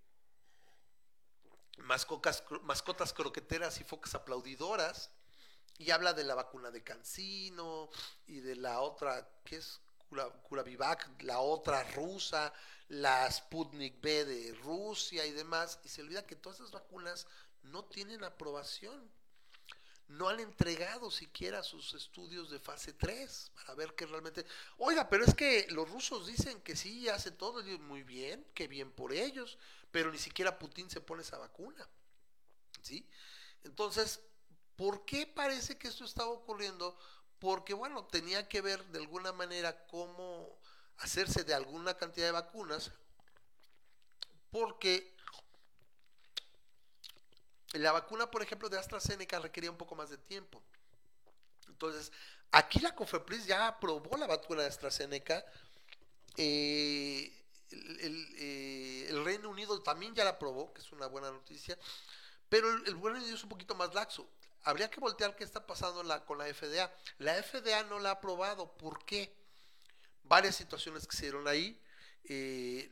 mascocas, 1.79 2.43
mascotas 2.63 3.13
croqueteras 3.13 3.81
y 3.81 3.85
focas 3.85 4.15
aplaudidoras. 4.15 5.11
Y 5.81 5.93
habla 5.93 6.13
de 6.13 6.25
la 6.25 6.35
vacuna 6.35 6.73
de 6.73 6.83
Cancino 6.83 7.89
y 8.27 8.41
de 8.41 8.57
la 8.57 8.81
otra, 8.81 9.31
¿qué 9.45 9.57
es? 9.57 9.81
Curavivac, 10.43 11.23
la 11.23 11.41
otra 11.41 11.85
rusa, 11.93 12.53
la 12.89 13.31
Sputnik 13.31 14.01
B 14.01 14.25
de 14.25 14.55
Rusia 14.63 15.25
y 15.27 15.33
demás. 15.33 15.81
Y 15.85 15.89
se 15.89 16.03
olvida 16.03 16.27
que 16.27 16.37
todas 16.37 16.61
esas 16.61 16.73
vacunas 16.73 17.27
no 17.63 17.85
tienen 17.85 18.25
aprobación 18.25 19.11
no 20.09 20.29
han 20.29 20.41
entregado 20.41 21.11
siquiera 21.11 21.63
sus 21.63 21.93
estudios 21.93 22.51
de 22.51 22.59
fase 22.59 22.95
3 22.95 23.53
para 23.55 23.75
ver 23.75 23.95
que 23.95 24.07
realmente... 24.07 24.47
Oiga, 24.79 25.09
pero 25.09 25.25
es 25.25 25.35
que 25.35 25.67
los 25.71 25.89
rusos 25.89 26.27
dicen 26.27 26.61
que 26.63 26.77
sí, 26.77 27.09
hace 27.09 27.31
todo, 27.31 27.63
muy 27.81 28.03
bien, 28.03 28.45
que 28.55 28.69
bien 28.69 28.91
por 28.91 29.13
ellos, 29.13 29.59
pero 29.91 30.11
ni 30.11 30.19
siquiera 30.19 30.59
Putin 30.59 30.89
se 30.89 31.03
pone 31.03 31.23
esa 31.23 31.37
vacuna. 31.37 31.87
¿Sí? 32.81 33.07
Entonces, 33.65 34.21
¿por 34.77 35.05
qué 35.05 35.27
parece 35.27 35.77
que 35.77 35.89
esto 35.89 36.05
estaba 36.05 36.31
ocurriendo? 36.31 36.97
Porque, 37.39 37.75
bueno, 37.75 38.07
tenía 38.07 38.49
que 38.49 38.61
ver 38.61 38.85
de 38.87 38.99
alguna 38.99 39.33
manera 39.33 39.87
cómo 39.87 40.59
hacerse 40.99 41.45
de 41.45 41.55
alguna 41.55 41.97
cantidad 41.97 42.27
de 42.27 42.33
vacunas, 42.33 42.91
porque 44.51 45.15
la 47.75 47.93
vacuna, 47.93 48.31
por 48.31 48.43
ejemplo, 48.43 48.69
de 48.69 48.79
AstraZeneca 48.79 49.39
requería 49.39 49.71
un 49.71 49.77
poco 49.77 49.95
más 49.95 50.11
de 50.11 50.19
tiempo. 50.19 50.63
Entonces, 51.69 52.11
aquí 52.51 52.81
la 52.81 52.95
COFEPRIS 52.95 53.47
ya 53.47 53.69
aprobó 53.69 54.17
la 54.17 54.27
vacuna 54.27 54.63
de 54.63 54.69
AstraZeneca. 54.69 55.45
Eh, 56.37 57.33
eh, 57.71 59.07
el, 59.11 59.25
Reino 59.25 59.51
Unido 59.51 59.83
también 59.83 60.15
ya 60.15 60.25
la 60.25 60.31
aprobó, 60.31 60.73
que 60.73 60.81
es 60.81 60.91
una 60.93 61.07
buena 61.07 61.31
noticia. 61.31 61.79
Pero 62.49 62.71
el, 62.71 62.89
el 62.89 62.95
Reino 62.95 63.19
Unido 63.19 63.35
es 63.35 63.43
un 63.43 63.51
poquito 63.51 63.75
más 63.75 63.95
laxo. 63.95 64.29
Habría 64.65 64.91
que 64.91 65.01
voltear 65.01 65.37
qué 65.37 65.45
está 65.45 65.67
pasando 65.67 66.03
con 66.25 66.39
la 66.39 66.53
FDA. 66.53 66.93
La 67.19 67.43
FDA 67.43 67.85
no 67.85 67.99
la 67.99 68.11
ha 68.11 68.13
aprobado. 68.13 68.77
¿Por 68.77 69.05
qué? 69.05 69.35
Varias 70.25 70.57
situaciones 70.57 71.07
que 71.07 71.17
se 71.17 71.23
dieron 71.23 71.49
ahí. 71.49 71.81
Eh, 72.25 72.91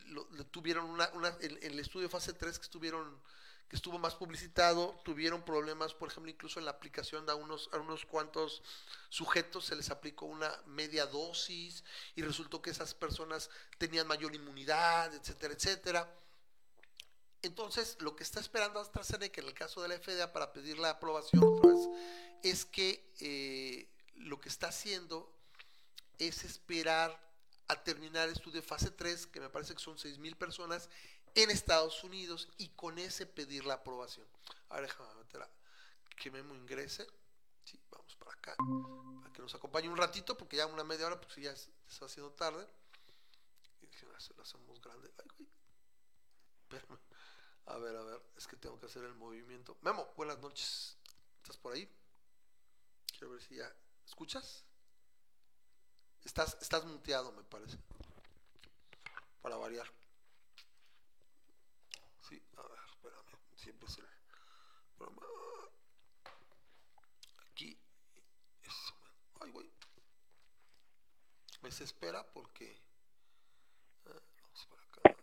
tuvieron 0.50 0.88
una, 0.88 1.08
una, 1.10 1.28
el, 1.40 1.58
el 1.62 1.78
estudio 1.78 2.08
fase 2.08 2.32
3 2.32 2.58
que 2.58 2.64
estuvieron 2.64 3.20
que 3.68 3.76
estuvo 3.76 3.98
más 3.98 4.14
publicitado, 4.14 5.00
tuvieron 5.04 5.44
problemas, 5.44 5.92
por 5.92 6.08
ejemplo, 6.08 6.30
incluso 6.30 6.60
en 6.60 6.66
la 6.66 6.70
aplicación 6.70 7.26
de 7.26 7.32
a 7.32 7.34
unos 7.34 7.68
cuantos 8.08 8.62
sujetos 9.08 9.64
se 9.64 9.74
les 9.74 9.90
aplicó 9.90 10.26
una 10.26 10.52
media 10.66 11.06
dosis 11.06 11.82
y 12.14 12.22
resultó 12.22 12.62
que 12.62 12.70
esas 12.70 12.94
personas 12.94 13.50
tenían 13.78 14.06
mayor 14.06 14.34
inmunidad, 14.34 15.12
etcétera, 15.14 15.54
etcétera. 15.54 16.14
Entonces, 17.46 17.96
lo 18.00 18.16
que 18.16 18.24
está 18.24 18.40
esperando 18.40 18.80
AstraZeneca 18.80 19.40
en 19.40 19.46
el 19.46 19.54
caso 19.54 19.80
de 19.80 19.86
la 19.86 19.98
FDA 19.98 20.32
para 20.32 20.52
pedir 20.52 20.78
la 20.78 20.90
aprobación 20.90 21.42
es 22.42 22.64
que 22.64 23.12
eh, 23.20 23.88
lo 24.16 24.40
que 24.40 24.48
está 24.48 24.68
haciendo 24.68 25.32
es 26.18 26.42
esperar 26.42 27.24
a 27.68 27.84
terminar 27.84 28.28
el 28.28 28.34
estudio 28.34 28.60
de 28.60 28.66
fase 28.66 28.90
3, 28.90 29.28
que 29.28 29.40
me 29.40 29.48
parece 29.48 29.74
que 29.74 29.80
son 29.80 29.96
6 29.96 30.18
mil 30.18 30.36
personas, 30.36 30.88
en 31.36 31.50
Estados 31.50 32.02
Unidos 32.02 32.48
y 32.58 32.70
con 32.70 32.98
ese 32.98 33.26
pedir 33.26 33.64
la 33.64 33.74
aprobación. 33.74 34.26
Ahora 34.68 34.82
déjame 34.82 35.14
meter 35.14 35.42
a, 35.42 35.48
que 36.16 36.32
Memo 36.32 36.54
ingrese. 36.56 37.06
Sí, 37.62 37.78
vamos 37.92 38.16
para 38.16 38.32
acá. 38.32 38.56
Para 39.20 39.32
que 39.32 39.42
nos 39.42 39.54
acompañe 39.54 39.88
un 39.88 39.96
ratito, 39.96 40.36
porque 40.36 40.56
ya 40.56 40.66
una 40.66 40.82
media 40.82 41.06
hora, 41.06 41.20
pues 41.20 41.36
ya 41.36 41.52
está 41.52 42.06
haciendo 42.06 42.32
tarde. 42.32 42.66
Y 43.82 44.04
lo 44.04 44.42
hacemos 44.42 44.80
grande. 44.80 45.12
Ay. 45.18 45.48
A 47.66 47.78
ver, 47.78 47.96
a 47.96 48.02
ver, 48.02 48.22
es 48.36 48.46
que 48.46 48.56
tengo 48.56 48.78
que 48.78 48.86
hacer 48.86 49.04
el 49.04 49.14
movimiento. 49.14 49.76
Memo, 49.82 50.12
buenas 50.16 50.38
noches. 50.38 50.96
¿Estás 51.42 51.56
por 51.56 51.72
ahí? 51.72 51.88
Quiero 53.12 53.30
ver 53.30 53.42
si 53.42 53.56
ya. 53.56 53.72
¿Escuchas? 54.04 54.64
Estás, 56.24 56.56
estás 56.60 56.84
muteado, 56.84 57.32
me 57.32 57.42
parece. 57.44 57.78
Para 59.42 59.56
variar. 59.56 59.86
siempre 63.66 63.88
es 63.88 63.98
el 63.98 64.04
programa. 64.96 65.22
Aquí. 67.50 67.76
Eso, 68.62 68.94
ay, 69.40 69.50
güey. 69.50 69.68
Me 71.62 71.70
desespera 71.70 72.24
porque. 72.32 72.80
ah, 74.06 74.20
vamos 74.40 74.66
por 74.66 74.78
acá. 74.78 75.16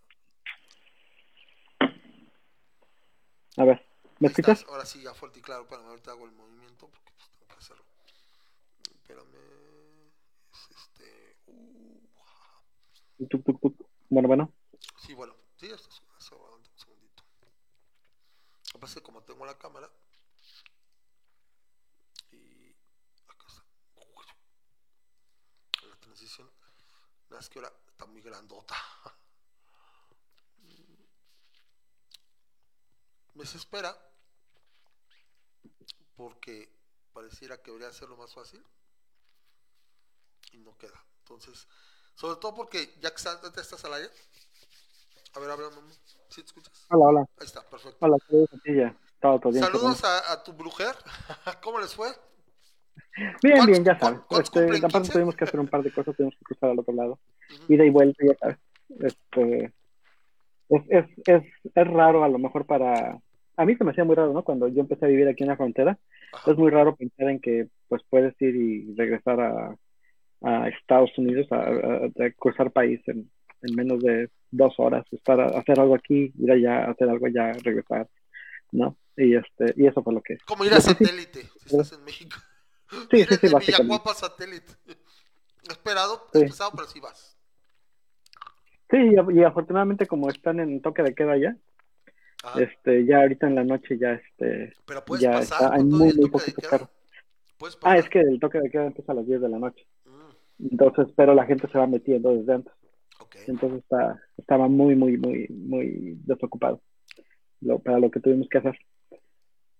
A 3.57 3.63
ver, 3.65 3.85
¿me 4.19 4.27
escuchas? 4.30 4.59
estás. 4.59 4.71
Ahora 4.73 4.85
sí, 4.85 5.01
ya 5.01 5.13
fuerte 5.13 5.39
y 5.39 5.41
claro. 5.41 5.63
Espérame, 5.63 5.88
ahorita 5.88 6.11
hago 6.11 6.25
el 6.25 6.31
movimiento 6.31 6.88
porque 6.89 7.11
pues, 7.17 7.30
tengo 7.30 7.47
que 7.47 7.59
hacerlo. 7.59 7.84
Espérame. 8.95 9.35
Es 10.51 10.77
este. 10.77 11.38
Uh, 11.47 13.27
Tuc, 13.30 13.43
tuc, 13.45 13.61
tuc. 13.61 13.88
Bueno, 14.09 14.27
bueno. 14.27 14.53
sí, 14.97 15.13
bueno. 15.13 15.35
Sí, 15.57 15.67
esto 15.67 15.89
es 15.89 16.01
un 16.01 16.65
segundito. 16.75 17.23
Lo 17.43 18.73
que 18.73 18.80
pasa 18.80 18.93
es 18.93 18.95
que 18.95 19.03
como 19.03 19.21
tengo 19.23 19.45
la 19.45 19.57
cámara. 19.57 19.89
Y. 22.31 22.71
Acá 23.27 23.45
está. 23.47 23.63
Uy. 23.95 24.25
La 25.89 25.95
transición. 25.97 26.49
Nada 27.30 27.38
más 27.39 27.49
que 27.49 27.59
ahora 27.59 27.71
está 27.88 28.05
muy 28.07 28.21
grandota. 28.21 28.75
Me 33.35 33.41
desespera 33.43 33.95
porque 36.15 36.69
pareciera 37.14 37.57
que 37.61 37.72
debería 37.72 37.91
ser 37.91 38.10
lo 38.10 38.18
más 38.18 38.34
fácil 38.34 38.64
y 40.51 40.57
no 40.60 40.77
queda. 40.77 41.03
Entonces, 41.19 41.68
sobre 42.15 42.39
todo 42.39 42.53
porque 42.53 42.93
ya 43.01 43.10
que 43.10 43.15
estás, 43.18 43.41
ya 43.41 43.61
estás 43.61 43.84
al 43.85 43.93
aire. 43.95 44.10
A 45.35 45.39
ver, 45.39 45.49
habla, 45.49 45.69
mamá. 45.72 45.91
¿Sí 46.30 46.41
te 46.41 46.47
escuchas? 46.47 46.85
Hola, 46.89 47.05
hola. 47.05 47.19
Ahí 47.39 47.45
está, 47.45 47.68
perfecto. 47.68 47.97
Hola, 48.05 48.18
ya. 48.65 48.95
Todo, 49.19 49.39
todo 49.39 49.51
bien. 49.51 49.64
Saludos 49.64 50.03
a, 50.03 50.31
a 50.34 50.43
tu 50.43 50.53
brujer. 50.53 50.95
¿Cómo 51.64 51.80
les 51.80 51.95
fue? 51.95 52.10
Bien, 53.41 53.57
¿Cuántos- 53.57 53.65
bien, 53.68 53.84
ya 53.84 53.99
sabes. 53.99 54.19
Este, 54.30 54.60
aparte 54.77 54.97
15? 54.99 55.11
tuvimos 55.14 55.35
que 55.35 55.43
hacer 55.45 55.60
un 55.60 55.68
par 55.68 55.81
de 55.81 55.91
cosas, 55.93 56.15
tuvimos 56.15 56.35
que 56.38 56.45
cruzar 56.45 56.69
al 56.69 56.80
otro 56.80 56.93
lado. 56.93 57.19
Ida 57.68 57.84
y 57.85 57.89
vuelta, 57.89 58.23
ya 58.27 58.35
sabes. 58.38 58.57
Este, 58.99 59.73
es, 60.69 60.81
es, 60.89 61.05
es, 61.26 61.43
es 61.73 61.88
raro 61.88 62.23
a 62.23 62.30
lo 62.30 62.38
mejor 62.38 62.65
para... 62.68 63.19
A 63.57 63.65
mí 63.65 63.75
se 63.75 63.84
me 63.84 63.91
hacía 63.91 64.03
muy 64.03 64.15
raro, 64.15 64.34
¿no? 64.34 64.43
Cuando 64.43 64.67
yo 64.67 64.81
empecé 64.81 65.05
a 65.05 65.09
vivir 65.09 65.27
aquí 65.27 65.43
en 65.43 65.49
la 65.49 65.57
frontera, 65.57 65.97
Ajá. 66.34 66.51
es 66.51 66.57
muy 66.57 66.71
raro 66.71 66.95
pensar 66.95 67.30
en 67.30 67.39
que 67.39 67.67
pues 67.88 68.01
puedes 68.09 68.34
ir 68.41 68.55
y 68.55 68.93
regresar 68.95 69.39
a, 69.39 69.75
a 70.41 70.67
Estados 70.69 71.11
Unidos, 71.17 71.47
a, 71.51 71.57
a- 71.57 72.25
a 72.25 72.31
cruzar 72.38 72.71
país 72.71 72.99
en, 73.07 73.30
en 73.61 73.75
menos 73.75 74.01
de 74.01 74.30
dos 74.51 74.73
horas, 74.77 75.05
estar 75.11 75.39
a, 75.39 75.45
hacer 75.59 75.80
algo 75.80 75.95
aquí, 75.95 76.34
ir 76.38 76.51
allá, 76.51 76.89
hacer 76.89 77.09
algo 77.09 77.25
allá, 77.27 77.53
regresar, 77.63 78.07
¿no? 78.71 78.97
Y 79.15 79.35
este, 79.35 79.73
y 79.77 79.85
eso 79.85 80.01
fue 80.01 80.13
lo 80.13 80.21
que... 80.21 80.38
Como 80.45 80.65
ir 80.65 80.71
a 80.73 80.77
que 80.77 80.81
sí- 80.81 80.89
satélite, 80.89 81.41
si 81.43 81.69
estás 81.69 81.93
en 81.93 82.03
México. 82.03 82.35
Sí, 83.09 83.17
Ir 83.21 83.27
sí, 83.27 83.35
sí, 83.47 83.53
básicamente. 83.53 84.09
Satélite. 84.13 84.71
Esperado, 85.69 86.27
Sí. 86.34 86.39
es 86.39 86.43
pesado, 86.51 86.71
pero 86.75 86.88
sí 86.88 86.99
vas. 86.99 87.35
Sí, 88.91 88.97
y, 88.97 89.39
y 89.39 89.43
afortunadamente 89.43 90.05
como 90.05 90.30
están 90.30 90.59
en 90.59 90.81
toque 90.81 91.01
de 91.01 91.15
queda 91.15 91.38
ya, 91.38 91.55
Ajá. 92.44 92.61
este, 92.61 93.06
ya 93.06 93.22
ahorita 93.22 93.48
en 93.48 93.56
la 93.56 93.64
noche 93.64 93.98
ya 93.98 94.14
este... 94.14 94.74
Pero 94.86 95.03
puedes 95.06 95.24
ya 95.24 95.32
pasar 95.32 95.61
está, 95.64 95.76
hay 95.76 95.84
muy, 95.84 96.10
el 96.10 96.18
muy 96.18 96.30
toque 96.30 96.45
de 96.45 96.53
queda. 96.53 96.90
Ah, 97.84 97.98
es 97.98 98.10
que 98.10 98.20
el 98.20 98.40
toque 98.40 98.60
de 98.60 98.70
queda 98.70 98.86
empieza 98.88 99.11
a 99.14 99.15
las 99.15 99.26
10 99.26 99.41
de 99.41 99.49
la 99.49 99.60
noche. 99.60 99.86
Mm, 100.06 100.65
Entonces, 100.72 101.07
pero 101.15 101.34
la 101.34 101.45
gente 101.45 101.68
se 101.72 101.78
va 101.78 101.88
metiendo 101.88 102.36
desde 102.36 102.53
antes. 102.53 102.74
Entonces 103.48 103.80
está, 103.80 104.22
estaba 104.38 104.68
muy, 104.68 104.95
muy, 104.95 105.18
muy, 105.18 105.48
muy 105.49 106.18
desocupado 106.26 106.82
lo, 107.61 107.80
para 107.80 107.99
lo 107.99 108.11
que 108.11 108.20
tuvimos 108.20 108.48
que 108.49 108.57
hacer. 108.60 108.78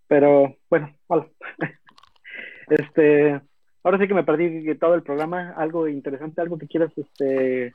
Pero 0.07 0.56
bueno, 0.69 0.95
hola. 1.07 1.27
Este, 2.69 3.41
ahora 3.84 3.98
sí 3.99 4.07
que 4.07 4.14
me 4.14 4.23
perdí 4.23 4.73
todo 4.77 4.95
el 4.95 5.03
programa. 5.03 5.52
Algo 5.57 5.88
interesante, 5.88 6.41
algo 6.41 6.57
que 6.57 6.68
quieras, 6.68 6.91
este, 6.95 7.73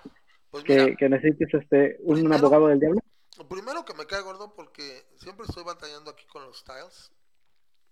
Pues 0.51 0.65
mira, 0.67 0.87
que, 0.87 0.97
que 0.97 1.09
necesites, 1.11 1.53
este, 1.55 1.97
un 2.01 2.15
Primero- 2.17 2.37
abogado 2.37 2.69
del 2.69 2.81
diablo. 2.81 3.01
Primero 3.47 3.85
que 3.85 3.95
me 3.95 4.07
cae 4.07 4.23
gordo 4.23 4.55
porque 4.55 5.07
siempre 5.21 5.47
estoy 5.47 5.63
batallando 5.63 6.11
aquí 6.11 6.25
con 6.27 6.43
los 6.43 6.59
styles. 6.59 7.11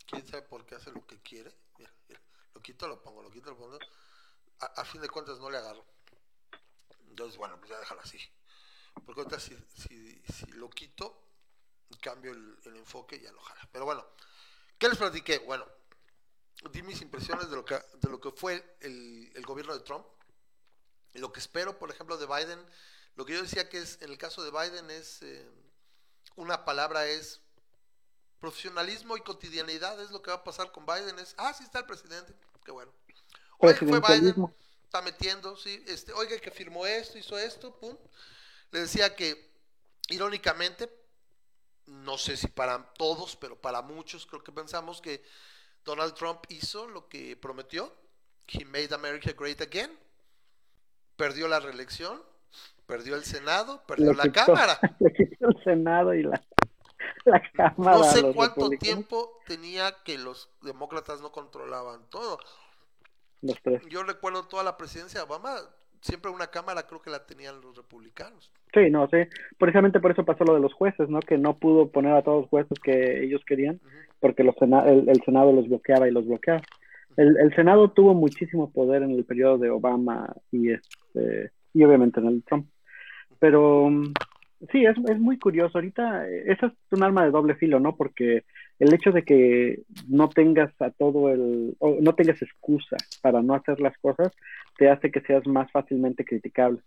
Quién 0.06 0.26
sabe 0.26 0.42
por 0.42 0.64
qué 0.64 0.76
hace 0.76 0.90
lo 0.90 1.06
que 1.06 1.20
quiere. 1.20 1.54
Mira, 1.78 1.92
lo 2.54 2.62
quito, 2.62 2.88
lo 2.88 3.02
pongo, 3.02 3.22
lo 3.22 3.30
quito, 3.30 3.50
lo 3.50 3.56
pongo. 3.56 3.78
A, 4.60 4.84
fin 4.84 5.00
de 5.00 5.08
cuentas 5.08 5.38
no 5.38 5.50
le 5.50 5.58
agarro. 5.58 5.84
Entonces, 7.08 7.36
bueno, 7.36 7.58
pues 7.58 7.70
ya 7.70 7.78
déjalo 7.78 8.00
así. 8.00 8.18
Porque 9.04 9.20
ahorita 9.20 9.38
si, 9.38 9.56
si, 9.76 10.22
si 10.32 10.46
lo 10.52 10.70
quito, 10.70 11.26
cambio 12.00 12.32
el, 12.32 12.76
enfoque 12.76 13.16
y 13.16 13.20
ya 13.20 13.32
lo 13.32 13.40
jala. 13.40 13.68
Pero 13.70 13.84
bueno, 13.84 14.06
¿qué 14.78 14.88
les 14.88 14.96
platiqué? 14.96 15.38
Bueno, 15.38 15.66
di 16.70 16.82
mis 16.82 17.02
impresiones 17.02 17.50
de 17.50 17.56
lo 17.56 17.64
que, 17.64 17.74
de 17.74 18.08
lo 18.08 18.20
que 18.20 18.30
fue 18.30 18.76
el, 18.80 19.30
el 19.34 19.44
gobierno 19.44 19.74
de 19.74 19.80
Trump. 19.80 20.06
Lo 21.14 21.32
que 21.32 21.40
espero, 21.40 21.78
por 21.78 21.90
ejemplo, 21.90 22.16
de 22.16 22.26
Biden. 22.26 22.66
Lo 23.16 23.24
que 23.24 23.32
yo 23.32 23.42
decía 23.42 23.68
que 23.68 23.78
es, 23.78 23.98
en 24.02 24.10
el 24.10 24.18
caso 24.18 24.44
de 24.44 24.50
Biden, 24.50 24.90
es 24.90 25.22
eh, 25.22 25.48
una 26.36 26.64
palabra 26.64 27.06
es 27.06 27.40
profesionalismo 28.38 29.16
y 29.16 29.22
cotidianidad. 29.22 30.00
Es 30.00 30.10
lo 30.10 30.22
que 30.22 30.30
va 30.30 30.36
a 30.36 30.44
pasar 30.44 30.70
con 30.70 30.86
Biden. 30.86 31.18
Es, 31.18 31.34
ah, 31.38 31.52
sí 31.52 31.64
está 31.64 31.80
el 31.80 31.86
presidente. 31.86 32.34
Qué 32.64 32.70
bueno. 32.70 32.92
Oye, 33.58 33.74
fue 33.74 34.00
Biden, 34.00 34.34
está 34.84 35.00
metiendo, 35.02 35.56
sí, 35.56 35.82
este, 35.86 36.12
oiga 36.12 36.38
que 36.38 36.50
firmó 36.50 36.86
esto, 36.86 37.18
hizo 37.18 37.38
esto, 37.38 37.74
pum. 37.78 37.96
Le 38.70 38.80
decía 38.80 39.16
que, 39.16 39.50
irónicamente, 40.08 40.90
no 41.86 42.18
sé 42.18 42.36
si 42.36 42.48
para 42.48 42.92
todos, 42.94 43.36
pero 43.36 43.60
para 43.60 43.80
muchos 43.80 44.26
creo 44.26 44.44
que 44.44 44.52
pensamos 44.52 45.00
que 45.00 45.24
Donald 45.84 46.14
Trump 46.14 46.44
hizo 46.48 46.86
lo 46.86 47.08
que 47.08 47.36
prometió. 47.36 47.94
He 48.48 48.64
made 48.64 48.94
America 48.94 49.32
great 49.32 49.60
again. 49.60 49.98
Perdió 51.16 51.48
la 51.48 51.60
reelección, 51.60 52.22
perdió 52.86 53.14
el 53.16 53.22
Senado, 53.24 53.82
perdió 53.86 54.12
Le 54.12 54.16
la 54.18 54.22
quitó- 54.24 54.44
Cámara. 54.46 54.78
Le 55.00 55.12
quitó 55.12 55.48
el 55.48 55.64
Senado 55.64 56.14
y 56.14 56.22
la, 56.22 56.42
la 57.24 57.42
Cámara. 57.52 57.98
No 57.98 58.04
sé 58.04 58.32
cuánto 58.34 58.68
tiempo 58.70 59.38
tenía 59.46 59.92
que 60.04 60.18
los 60.18 60.50
demócratas 60.62 61.20
no 61.20 61.32
controlaban 61.32 62.00
todo. 62.10 62.38
Los 63.42 63.60
tres. 63.62 63.82
Yo 63.88 64.02
recuerdo 64.02 64.44
toda 64.44 64.62
la 64.64 64.76
presidencia 64.76 65.20
de 65.20 65.26
Obama, 65.26 65.56
siempre 66.00 66.30
una 66.30 66.46
Cámara 66.48 66.86
creo 66.86 67.02
que 67.02 67.10
la 67.10 67.26
tenían 67.26 67.60
los 67.60 67.76
republicanos. 67.76 68.50
Sí, 68.72 68.90
no, 68.90 69.08
sí. 69.08 69.18
Precisamente 69.58 70.00
por 70.00 70.10
eso 70.10 70.24
pasó 70.24 70.44
lo 70.44 70.54
de 70.54 70.60
los 70.60 70.72
jueces, 70.74 71.08
¿no? 71.08 71.20
Que 71.20 71.38
no 71.38 71.58
pudo 71.58 71.90
poner 71.90 72.12
a 72.14 72.22
todos 72.22 72.42
los 72.42 72.50
jueces 72.50 72.78
que 72.82 73.24
ellos 73.24 73.42
querían, 73.46 73.80
porque 74.20 74.42
los 74.42 74.54
sena- 74.56 74.86
el, 74.88 75.08
el 75.08 75.22
Senado 75.24 75.52
los 75.52 75.68
bloqueaba 75.68 76.08
y 76.08 76.12
los 76.12 76.26
bloqueaba. 76.26 76.62
El, 77.16 77.36
el 77.38 77.54
Senado 77.54 77.90
tuvo 77.92 78.12
muchísimo 78.14 78.70
poder 78.70 79.02
en 79.02 79.12
el 79.12 79.24
periodo 79.24 79.56
de 79.58 79.70
Obama 79.70 80.34
y 80.50 80.72
este 80.72 81.52
y 81.72 81.84
obviamente 81.84 82.20
en 82.20 82.26
el 82.26 82.42
Trump. 82.44 82.68
Pero 83.46 83.88
sí, 84.72 84.84
es, 84.84 84.96
es 85.08 85.18
muy 85.20 85.38
curioso. 85.38 85.78
Ahorita, 85.78 86.28
eh, 86.28 86.44
esa 86.46 86.66
es 86.66 86.72
un 86.90 87.02
arma 87.04 87.24
de 87.24 87.30
doble 87.30 87.54
filo, 87.54 87.78
¿no? 87.78 87.94
Porque 87.96 88.42
el 88.80 88.92
hecho 88.92 89.12
de 89.12 89.22
que 89.22 89.82
no 90.08 90.28
tengas 90.28 90.70
a 90.80 90.90
todo 90.90 91.30
el, 91.30 91.76
o 91.78 91.96
no 92.00 92.14
tengas 92.14 92.42
excusa 92.42 92.96
para 93.22 93.40
no 93.42 93.54
hacer 93.54 93.80
las 93.80 93.96
cosas, 93.98 94.32
te 94.78 94.90
hace 94.90 95.10
que 95.12 95.20
seas 95.20 95.46
más 95.46 95.70
fácilmente 95.70 96.24
criticable. 96.24 96.80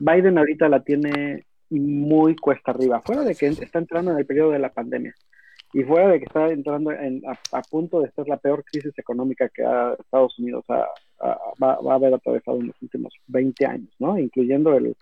Biden 0.00 0.38
ahorita 0.38 0.68
la 0.68 0.82
tiene 0.82 1.44
muy 1.70 2.34
cuesta 2.36 2.70
arriba, 2.70 3.02
fuera 3.02 3.22
de 3.22 3.34
que 3.34 3.46
está 3.46 3.78
entrando 3.78 4.10
en 4.12 4.18
el 4.18 4.24
periodo 4.26 4.52
de 4.52 4.58
la 4.58 4.72
pandemia 4.72 5.14
y 5.74 5.82
fuera 5.84 6.08
de 6.08 6.18
que 6.18 6.24
está 6.24 6.48
entrando 6.48 6.90
en, 6.92 7.20
a, 7.28 7.38
a 7.58 7.62
punto 7.62 8.00
de 8.00 8.10
ser 8.12 8.26
la 8.26 8.38
peor 8.38 8.64
crisis 8.64 8.98
económica 8.98 9.50
que 9.50 9.62
ha 9.62 9.94
Estados 9.98 10.38
Unidos 10.38 10.64
ha- 10.70 10.86
ha- 11.20 11.38
va, 11.62 11.78
va 11.86 11.92
a 11.92 11.96
haber 11.96 12.14
atravesado 12.14 12.58
en 12.58 12.68
los 12.68 12.82
últimos 12.82 13.12
20 13.26 13.66
años, 13.66 13.94
¿no? 13.98 14.18
Incluyendo 14.18 14.74
el, 14.78 14.96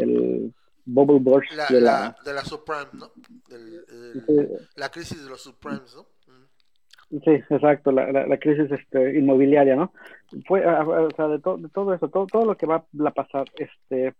el 0.00 0.54
bubble 0.84 1.18
burst 1.20 1.52
La, 1.52 1.66
de 1.68 1.80
la, 1.80 1.90
la... 2.00 2.16
de 2.24 2.32
la 2.34 2.44
subprime, 2.44 2.90
¿no? 2.94 3.10
Del- 3.48 3.84
del- 3.86 4.24
Sí, 4.26 4.64
la 4.76 4.88
crisis 4.90 5.22
de 5.22 5.28
los 5.30 5.42
subprimes, 5.42 5.94
¿no? 5.94 6.00
Ujú. 6.00 7.20
Sí, 7.24 7.30
exacto, 7.50 7.90
la, 7.92 8.10
la, 8.12 8.26
la 8.26 8.38
crisis 8.38 8.70
este, 8.70 9.18
inmobiliaria, 9.18 9.76
¿no? 9.76 9.92
Fue, 10.46 10.64
o 10.66 11.10
sea, 11.16 11.28
de, 11.28 11.38
to- 11.40 11.56
de 11.58 11.68
todo 11.70 11.94
eso, 11.94 12.08
todo, 12.08 12.26
todo 12.26 12.44
lo 12.44 12.56
que 12.56 12.66
va 12.66 12.84
a 13.06 13.10
pasar, 13.10 13.46
este, 13.56 14.14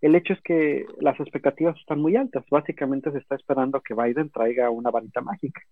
el 0.00 0.14
hecho 0.14 0.34
es 0.34 0.40
que 0.42 0.84
las 1.00 1.18
expectativas 1.20 1.78
están 1.78 2.00
muy 2.00 2.16
altas. 2.16 2.44
Básicamente 2.50 3.10
se 3.12 3.18
está 3.18 3.34
esperando 3.36 3.80
que 3.80 3.94
Biden 3.94 4.28
traiga 4.30 4.68
una 4.68 4.90
varita 4.90 5.22
mágica. 5.22 5.62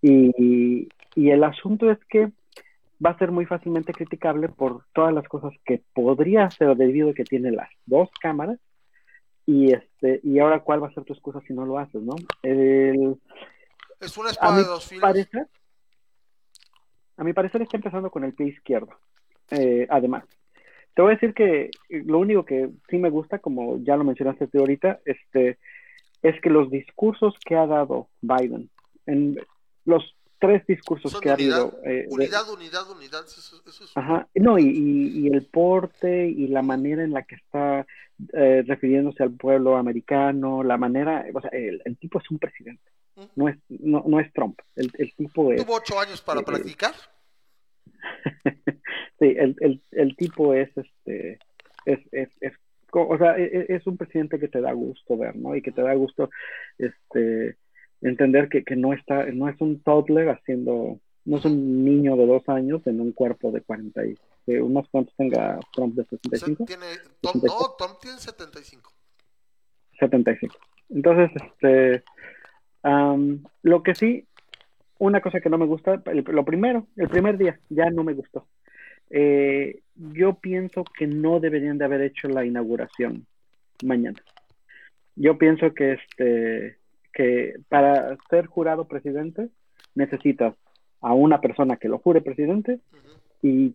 Y, 0.00 0.88
y 1.16 1.30
el 1.30 1.42
asunto 1.42 1.90
es 1.90 1.98
que 2.08 2.30
va 3.04 3.10
a 3.10 3.18
ser 3.18 3.32
muy 3.32 3.46
fácilmente 3.46 3.92
criticable 3.92 4.48
por 4.48 4.84
todas 4.92 5.12
las 5.12 5.26
cosas 5.26 5.52
que 5.64 5.82
podría 5.92 6.44
hacer 6.44 6.76
debido 6.76 7.10
a 7.10 7.14
que 7.14 7.24
tiene 7.24 7.50
las 7.50 7.68
dos 7.86 8.08
cámaras. 8.20 8.60
Y 9.46 9.72
este 9.72 10.20
y 10.22 10.38
ahora 10.38 10.60
cuál 10.60 10.82
va 10.82 10.88
a 10.88 10.94
ser 10.94 11.04
tu 11.04 11.12
excusa 11.12 11.40
si 11.46 11.52
no 11.52 11.66
lo 11.66 11.78
haces, 11.78 12.02
¿no? 12.02 12.14
El, 12.42 13.16
Es 14.00 14.16
una 14.16 14.28
a 14.28 14.32
espada 14.32 14.56
de 14.58 14.64
dos 14.64 14.86
filos. 14.86 15.02
parecer, 15.02 15.46
a 17.16 17.24
mi 17.24 17.32
parecer 17.32 17.62
está 17.62 17.76
empezando 17.76 18.10
con 18.10 18.24
el 18.24 18.34
pie 18.34 18.48
izquierdo. 18.48 18.90
Eh, 19.50 19.86
además, 19.90 20.24
te 20.94 21.02
voy 21.02 21.12
a 21.12 21.14
decir 21.14 21.34
que 21.34 21.70
lo 21.90 22.18
único 22.18 22.44
que 22.44 22.70
sí 22.88 22.98
me 22.98 23.10
gusta, 23.10 23.38
como 23.38 23.78
ya 23.82 23.96
lo 23.96 24.04
mencionaste 24.04 24.46
tú 24.46 24.60
ahorita, 24.60 25.00
este, 25.04 25.58
es 26.22 26.40
que 26.40 26.50
los 26.50 26.70
discursos 26.70 27.34
que 27.44 27.56
ha 27.56 27.66
dado 27.66 28.08
Biden 28.22 28.70
en 29.06 29.38
los 29.84 30.16
tres 30.46 30.66
discursos 30.66 31.12
Son 31.12 31.20
que 31.20 31.30
ha 31.30 31.34
habido. 31.34 31.78
eh, 31.84 31.88
de- 32.02 32.06
unidad, 32.08 32.48
unidad, 32.50 32.90
unidad, 32.90 33.24
eso, 33.26 33.62
eso 33.66 33.84
es 33.84 33.96
Ajá, 33.96 34.28
no, 34.34 34.58
y, 34.58 34.64
y- 34.66 35.18
y 35.20 35.26
el 35.28 35.46
porte 35.46 36.26
y 36.28 36.48
la 36.48 36.62
manera 36.62 37.02
en 37.04 37.12
la 37.12 37.22
que 37.22 37.36
está 37.36 37.86
eh, 38.32 38.62
refiriéndose 38.66 39.22
al 39.22 39.32
pueblo 39.32 39.76
americano, 39.76 40.62
la 40.62 40.76
manera, 40.76 41.24
o 41.34 41.40
sea, 41.40 41.50
el, 41.50 41.82
el 41.84 41.96
tipo 41.98 42.20
es 42.20 42.30
un 42.30 42.38
presidente, 42.38 42.82
no 43.36 43.48
es, 43.48 43.56
no, 43.68 44.04
no 44.06 44.20
es 44.20 44.32
Trump, 44.32 44.58
el, 44.76 44.90
el 44.98 45.12
tipo 45.14 45.52
es, 45.52 45.64
Tuvo 45.64 45.74
ocho 45.76 45.98
años 45.98 46.20
para 46.22 46.40
eh, 46.40 46.44
practicar. 46.44 46.94
sí, 49.18 49.34
el, 49.36 49.56
el, 49.60 49.82
el 49.92 50.16
tipo 50.16 50.54
es, 50.54 50.70
este, 50.76 51.38
es, 51.86 51.98
es, 52.12 52.28
es, 52.40 52.52
o 52.92 53.18
sea, 53.18 53.36
e- 53.36 53.66
e- 53.68 53.74
es 53.74 53.86
un 53.86 53.96
presidente 53.96 54.38
que 54.38 54.48
te 54.48 54.60
da 54.60 54.72
gusto 54.72 55.16
ver, 55.16 55.34
¿no? 55.36 55.56
Y 55.56 55.62
que 55.62 55.72
te 55.72 55.82
da 55.82 55.94
gusto, 55.94 56.30
este, 56.78 57.56
entender 58.08 58.48
que, 58.48 58.64
que 58.64 58.76
no 58.76 58.92
está, 58.92 59.26
no 59.32 59.48
es 59.48 59.60
un 59.60 59.80
toddler 59.80 60.28
haciendo, 60.28 61.00
no 61.24 61.36
es 61.38 61.44
un 61.44 61.84
niño 61.84 62.16
de 62.16 62.26
dos 62.26 62.48
años 62.48 62.86
en 62.86 63.00
un 63.00 63.12
cuerpo 63.12 63.50
de 63.50 63.62
40 63.62 64.06
y, 64.06 64.14
de 64.46 64.60
unos 64.62 64.88
cuantos 64.90 65.14
tenga 65.16 65.58
Trump 65.72 65.94
de 65.94 66.02
O 66.02 66.06
sea, 66.06 66.18
65. 66.30 66.64
tiene, 66.66 66.84
Tom, 67.20 67.40
no, 67.42 67.74
Tom 67.78 67.92
tiene 68.00 68.18
75. 68.18 68.92
75. 69.98 70.56
Entonces, 70.90 71.30
este, 71.42 72.04
am, 72.82 73.42
lo 73.62 73.82
que 73.82 73.94
sí, 73.94 74.26
una 74.98 75.20
cosa 75.20 75.40
que 75.40 75.48
no 75.50 75.58
me 75.58 75.66
gusta, 75.66 76.02
el- 76.06 76.24
lo 76.28 76.44
primero, 76.44 76.86
el 76.96 77.08
primer 77.08 77.38
día, 77.38 77.58
ya 77.70 77.90
no 77.90 78.04
me 78.04 78.12
gustó. 78.12 78.46
Eh, 79.10 79.80
yo 79.94 80.34
pienso 80.34 80.84
que 80.84 81.06
no 81.06 81.40
deberían 81.40 81.78
de 81.78 81.84
haber 81.84 82.02
hecho 82.02 82.28
la 82.28 82.44
inauguración 82.44 83.26
mañana. 83.82 84.20
Yo 85.16 85.38
pienso 85.38 85.72
que 85.72 85.92
este, 85.92 86.78
que 87.14 87.54
para 87.68 88.16
ser 88.30 88.46
jurado 88.46 88.86
presidente 88.86 89.48
necesitas 89.94 90.54
a 91.00 91.12
una 91.14 91.40
persona 91.40 91.76
que 91.76 91.88
lo 91.88 91.98
jure 91.98 92.20
presidente 92.20 92.80
y 93.42 93.74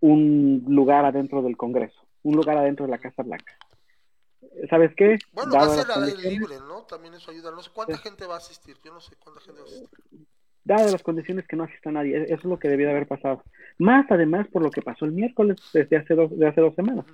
un 0.00 0.64
lugar 0.68 1.04
adentro 1.04 1.42
del 1.42 1.56
Congreso, 1.56 2.00
un 2.22 2.36
lugar 2.36 2.58
adentro 2.58 2.86
de 2.86 2.90
la 2.92 2.98
Casa 2.98 3.22
Blanca. 3.22 3.52
¿Sabes 4.70 4.94
qué? 4.96 5.16
Bueno, 5.32 5.52
va 5.54 5.64
a 5.64 5.68
ser 5.68 5.90
al 5.90 6.04
aire 6.04 6.30
libre, 6.30 6.56
¿no? 6.58 6.82
También 6.82 7.14
eso 7.14 7.30
ayuda. 7.30 7.50
No 7.50 7.62
sé 7.62 7.70
cuánta 7.74 7.96
gente 7.98 8.26
va 8.26 8.34
a 8.34 8.38
asistir. 8.38 8.76
Yo 8.84 8.92
no 8.92 9.00
sé 9.00 9.16
cuánta 9.16 9.40
gente 9.40 9.60
va 9.60 9.66
a 9.66 9.70
asistir. 9.70 10.26
dadas 10.64 10.92
las 10.92 11.02
condiciones 11.02 11.46
que 11.46 11.56
no 11.56 11.64
asista 11.64 11.90
nadie, 11.90 12.16
e- 12.16 12.24
eso 12.24 12.34
es 12.34 12.44
lo 12.44 12.58
que 12.58 12.68
debió 12.68 12.86
de 12.86 12.92
haber 12.92 13.06
pasado. 13.08 13.42
Más 13.78 14.06
además 14.10 14.46
por 14.48 14.62
lo 14.62 14.70
que 14.70 14.82
pasó 14.82 15.06
el 15.06 15.12
miércoles 15.12 15.56
desde 15.72 15.96
hace 15.96 16.14
dos, 16.14 16.36
de 16.38 16.46
hace 16.46 16.60
dos 16.60 16.74
semanas. 16.74 17.06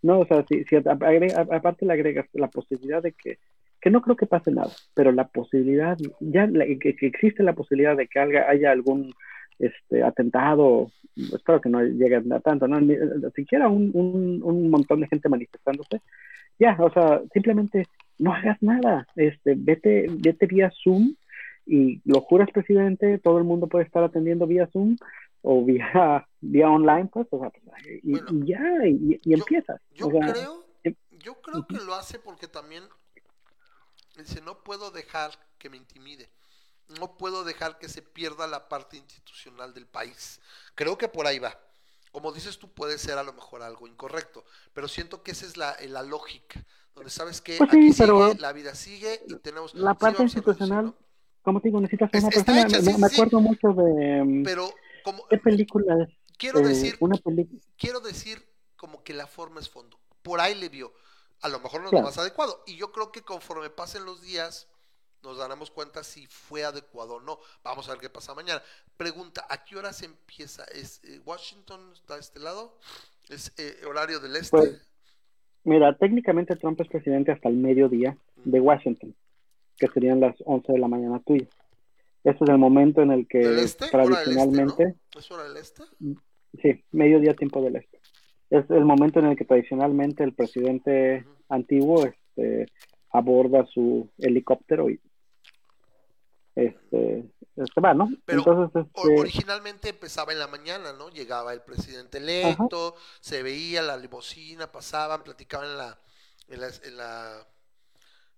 No, 0.00 0.20
o 0.20 0.26
sea, 0.26 0.44
si, 0.48 0.64
si 0.64 0.76
a- 0.76 0.82
aparte 0.86 1.84
le 1.86 1.92
agregas 1.92 2.26
la 2.32 2.48
posibilidad 2.48 3.02
de 3.02 3.12
que, 3.12 3.38
que 3.82 3.90
no 3.90 4.00
creo 4.00 4.16
que 4.16 4.26
pase 4.26 4.50
nada, 4.52 4.70
pero 4.94 5.10
la 5.12 5.26
posibilidad, 5.28 5.98
ya 6.20 6.46
la- 6.46 6.64
que, 6.66 6.94
que 6.96 7.06
existe 7.06 7.42
la 7.42 7.52
posibilidad 7.54 7.96
de 7.96 8.06
que 8.06 8.18
haya, 8.20 8.48
haya 8.48 8.70
algún 8.70 9.12
este 9.58 10.02
atentado, 10.02 10.90
espero 11.16 11.60
que 11.60 11.68
no 11.68 11.82
llegue 11.84 12.16
a 12.16 12.40
tanto, 12.40 12.66
¿no? 12.66 12.80
Ni- 12.80 12.96
siquiera 13.34 13.68
un, 13.68 13.90
un, 13.94 14.40
un 14.42 14.70
montón 14.70 15.00
de 15.00 15.08
gente 15.08 15.28
manifestándose, 15.28 16.00
ya, 16.58 16.76
o 16.80 16.90
sea, 16.92 17.20
simplemente 17.32 17.86
no 18.18 18.32
hagas 18.32 18.56
nada, 18.62 19.06
este, 19.16 19.54
vete, 19.56 20.06
vete 20.10 20.46
vía 20.46 20.70
Zoom 20.82 21.14
y 21.66 22.00
lo 22.04 22.20
juras 22.22 22.48
presidente, 22.52 23.18
todo 23.18 23.38
el 23.38 23.44
mundo 23.44 23.66
puede 23.68 23.84
estar 23.84 24.02
atendiendo 24.04 24.46
vía 24.46 24.68
Zoom 24.72 24.96
o 25.42 25.64
vía, 25.64 26.26
vía 26.40 26.70
online, 26.70 27.08
pues, 27.12 27.26
o 27.30 27.40
sea, 27.40 27.50
pues, 27.50 27.64
y, 28.02 28.12
Bueno, 28.12 28.26
y 28.32 28.46
ya, 28.46 28.86
y, 28.86 29.20
y 29.24 29.30
yo- 29.30 29.38
empiezas. 29.38 29.80
Yo 29.94 30.06
o 30.08 30.10
sea, 30.12 30.32
creo, 30.32 30.64
em- 30.84 30.94
yo 31.24 31.34
creo 31.40 31.66
que 31.66 31.76
lo 31.84 31.94
hace 31.94 32.18
porque 32.18 32.46
también 32.48 32.82
dice, 34.16 34.40
no 34.42 34.62
puedo 34.62 34.90
dejar 34.90 35.32
que 35.58 35.70
me 35.70 35.76
intimide. 35.76 36.30
No 37.00 37.16
puedo 37.16 37.44
dejar 37.44 37.78
que 37.78 37.88
se 37.88 38.02
pierda 38.02 38.46
la 38.46 38.68
parte 38.68 38.96
institucional 38.96 39.72
del 39.72 39.86
país. 39.86 40.40
Creo 40.74 40.98
que 40.98 41.08
por 41.08 41.26
ahí 41.26 41.38
va. 41.38 41.58
Como 42.10 42.32
dices 42.32 42.58
tú, 42.58 42.70
puede 42.72 42.98
ser 42.98 43.16
a 43.16 43.22
lo 43.22 43.32
mejor 43.32 43.62
algo 43.62 43.86
incorrecto, 43.86 44.44
pero 44.74 44.86
siento 44.88 45.22
que 45.22 45.30
esa 45.30 45.46
es 45.46 45.56
la, 45.56 45.76
la 45.88 46.02
lógica, 46.02 46.62
donde 46.94 47.08
sabes 47.10 47.40
que 47.40 47.56
Pues 47.56 47.70
sí, 47.70 47.92
sigue, 47.94 48.34
la 48.38 48.52
vida 48.52 48.74
sigue 48.74 49.22
y 49.26 49.36
tenemos... 49.36 49.72
la 49.74 49.94
parte 49.94 50.18
reducir, 50.18 50.38
institucional, 50.38 50.84
¿no? 50.86 50.96
como 51.42 51.60
te 51.60 51.68
digo, 51.68 51.80
necesitas 51.80 52.10
Es- 52.12 52.22
una 52.24 52.30
persona, 52.30 52.62
hecha, 52.62 52.80
me, 52.82 52.92
sí, 52.92 52.98
me 52.98 53.06
acuerdo 53.06 53.40
mucho 53.40 53.68
de 53.72 54.42
Pero 54.44 54.74
como 55.02 55.26
qué 55.28 55.38
película 55.38 56.02
es, 56.02 56.10
quiero 56.36 56.58
eh, 56.60 56.64
decir, 56.68 56.96
una 57.00 57.16
película, 57.16 57.60
quiero 57.78 58.00
decir 58.00 58.46
como 58.76 59.02
que 59.02 59.14
la 59.14 59.26
forma 59.26 59.60
es 59.60 59.70
fondo. 59.70 59.98
Por 60.22 60.40
ahí 60.40 60.54
le 60.54 60.68
vio. 60.68 60.92
A 61.42 61.48
lo 61.48 61.60
mejor 61.60 61.80
no 61.80 61.88
es 61.88 61.92
lo 61.92 62.02
más 62.02 62.18
adecuado. 62.18 62.62
Y 62.66 62.76
yo 62.76 62.92
creo 62.92 63.12
que 63.12 63.22
conforme 63.22 63.68
pasen 63.68 64.04
los 64.04 64.22
días, 64.22 64.68
nos 65.22 65.38
daremos 65.38 65.70
cuenta 65.70 66.02
si 66.02 66.26
fue 66.26 66.64
adecuado 66.64 67.14
o 67.14 67.20
no. 67.20 67.38
Vamos 67.62 67.88
a 67.88 67.92
ver 67.92 68.00
qué 68.00 68.10
pasa 68.10 68.34
mañana. 68.34 68.62
Pregunta, 68.96 69.46
¿a 69.48 69.64
qué 69.64 69.76
horas 69.76 70.02
empieza? 70.02 70.64
¿Es 70.64 71.00
eh, 71.04 71.20
Washington 71.24 71.92
está 71.94 72.14
a 72.14 72.18
este 72.18 72.40
lado? 72.40 72.78
¿Es 73.28 73.52
eh, 73.58 73.84
horario 73.86 74.20
del 74.20 74.36
este? 74.36 74.50
Pues, 74.50 74.88
mira, 75.64 75.96
técnicamente 75.96 76.56
Trump 76.56 76.80
es 76.80 76.88
presidente 76.88 77.32
hasta 77.32 77.48
el 77.48 77.56
mediodía 77.56 78.16
de 78.44 78.60
Washington, 78.60 79.14
que 79.78 79.88
serían 79.88 80.20
las 80.20 80.34
11 80.44 80.72
de 80.72 80.78
la 80.78 80.88
mañana 80.88 81.20
tuya. 81.20 81.46
Ese 82.24 82.44
es 82.44 82.50
el 82.50 82.58
momento 82.58 83.02
en 83.02 83.10
el 83.10 83.26
que 83.26 83.38
¿Del 83.38 83.58
este? 83.58 83.86
Hora 83.92 84.04
del 84.04 84.12
este, 84.12 84.24
tradicionalmente, 84.24 84.84
¿no? 84.86 85.20
¿Es 85.20 85.30
hora 85.30 85.44
del 85.44 85.56
este? 85.56 85.82
sí, 86.62 86.84
mediodía 86.92 87.34
tiempo 87.34 87.60
del 87.62 87.76
este. 87.76 87.91
Es 88.52 88.68
el 88.68 88.84
momento 88.84 89.18
en 89.18 89.28
el 89.28 89.36
que 89.36 89.46
tradicionalmente 89.46 90.22
el 90.22 90.34
presidente 90.34 91.24
antiguo 91.48 92.04
este, 92.04 92.66
aborda 93.10 93.64
su 93.64 94.10
helicóptero 94.18 94.90
y 94.90 95.00
este, 96.54 97.30
se 97.56 97.80
va, 97.80 97.94
¿no? 97.94 98.10
Pero 98.26 98.40
Entonces, 98.40 98.84
este, 98.84 99.20
originalmente 99.20 99.88
empezaba 99.88 100.32
en 100.32 100.38
la 100.38 100.48
mañana, 100.48 100.92
¿no? 100.92 101.08
Llegaba 101.08 101.54
el 101.54 101.62
presidente 101.62 102.18
electo, 102.18 102.94
se 103.22 103.42
veía 103.42 103.80
la 103.80 103.96
limusina, 103.96 104.70
pasaban, 104.70 105.22
platicaban 105.22 105.70
en 105.70 105.78
la, 105.78 105.98
en 106.48 106.60
la, 106.60 106.66
en 106.84 106.96
la, 106.98 107.46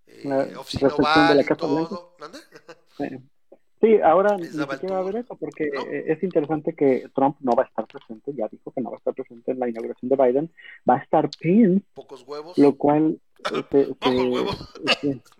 eh, 0.07 0.51
La 0.53 0.59
oficina 0.61 0.93
de 1.27 1.35
la 1.35 1.43
y. 1.43 3.34
eh, 3.81 3.97
sí, 3.97 4.01
ahora 4.01 4.37
ni 4.37 4.45
siquiera 4.47 4.91
va 4.91 4.97
a 4.97 4.99
haber 4.99 5.17
eso, 5.17 5.35
porque 5.35 5.69
¿No? 5.73 5.81
eh, 5.87 6.05
es 6.07 6.23
interesante 6.23 6.73
que 6.73 7.09
Trump 7.13 7.37
no 7.39 7.53
va 7.53 7.63
a 7.63 7.67
estar 7.67 7.85
presente, 7.87 8.33
ya 8.33 8.47
dijo 8.47 8.71
que 8.71 8.81
no 8.81 8.89
va 8.89 8.95
a 8.95 8.99
estar 8.99 9.13
presente 9.13 9.51
en 9.51 9.59
la 9.59 9.69
inauguración 9.69 10.09
de 10.09 10.15
Biden, 10.15 10.51
va 10.89 10.95
a 10.95 10.99
estar 10.99 11.29
Pence, 11.39 11.85
Pocos 11.93 12.23
huevos. 12.27 12.57
lo 12.57 12.75
cual... 12.75 13.19
este, 13.53 13.85
Pocos 13.85 14.13
este, 14.13 14.29
huevos. 14.29 14.73
este, 14.85 15.21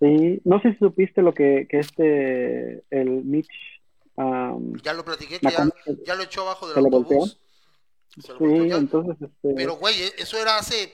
Sí, 0.00 0.40
no 0.44 0.60
sé 0.62 0.72
si 0.72 0.78
supiste 0.78 1.20
lo 1.20 1.34
que, 1.34 1.66
que 1.68 1.78
este, 1.78 2.82
el 2.88 3.22
Mitch, 3.22 3.50
um, 4.16 4.74
Ya 4.82 4.94
lo 4.94 5.04
platiqué, 5.04 5.38
que 5.38 5.50
ya, 5.50 5.68
ya 6.06 6.14
lo 6.14 6.22
echó 6.22 6.40
abajo 6.40 6.66
del 6.68 6.78
autobús. 6.86 7.38
Se 8.18 8.32
lo 8.32 8.38
volteó 8.38 8.62
sí, 8.64 8.68
ya. 8.70 8.76
entonces, 8.76 9.16
este, 9.20 9.54
Pero, 9.54 9.76
güey, 9.76 10.00
e, 10.00 10.12
eso 10.16 10.38
era 10.38 10.56
hace 10.56 10.92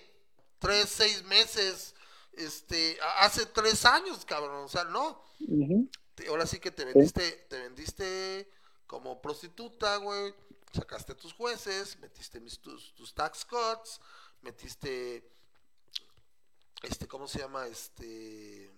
tres, 0.59 0.89
seis 0.89 1.25
meses, 1.25 1.95
este, 2.33 2.97
hace 3.21 3.47
tres 3.47 3.85
años, 3.87 4.25
cabrón. 4.25 4.65
O 4.65 4.69
sea, 4.69 4.83
no. 4.85 5.23
ujú, 5.41 5.89
te- 6.17 6.27
ahora 6.29 6.45
sí 6.47 6.59
que 6.59 6.73
te 6.73 6.85
vendiste, 6.85 7.47
te 7.49 7.59
vendiste 7.61 8.51
como 8.89 9.23
prostituta, 9.23 9.97
güey. 9.99 10.35
Sacaste 10.73 11.15
tus 11.15 11.33
jueces, 11.33 11.97
metiste 12.01 12.41
mis, 12.41 12.59
tus, 12.59 12.93
tus 12.95 13.15
tax 13.15 13.45
cuts, 13.45 14.01
metiste, 14.43 15.23
este, 16.83 17.07
¿cómo 17.07 17.29
se 17.29 17.39
llama? 17.39 17.67
Este, 17.67 18.71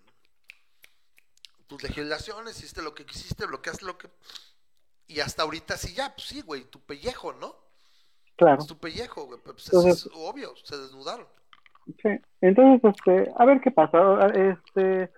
tus 1.67 1.83
legislaciones, 1.83 2.59
hiciste 2.59 2.83
lo 2.83 2.95
que 2.95 3.05
quisiste, 3.07 3.47
bloqueaste 3.47 3.85
lo 3.85 3.99
que... 3.99 4.09
Y 5.07 5.21
hasta 5.21 5.43
ahorita 5.43 5.77
sí, 5.77 5.95
ya, 5.95 6.15
pues 6.15 6.29
sí, 6.29 6.43
güey, 6.43 6.65
tu 6.65 6.81
pellejo, 6.81 7.33
¿no? 7.33 7.57
claro, 8.37 8.61
Es 8.61 8.69
tu 8.69 8.79
pellejo, 8.79 9.25
güey, 9.25 9.41
pues, 9.43 9.67
Entonces- 9.67 10.07
es 10.07 10.11
obvio, 10.15 10.55
se 10.63 10.77
desnudaron. 10.77 11.27
sí. 12.03 12.09
Entonces, 12.41 12.95
este, 12.95 13.33
a 13.37 13.45
ver 13.45 13.61
qué 13.61 13.71
pasa, 13.71 14.27
este, 14.29 15.11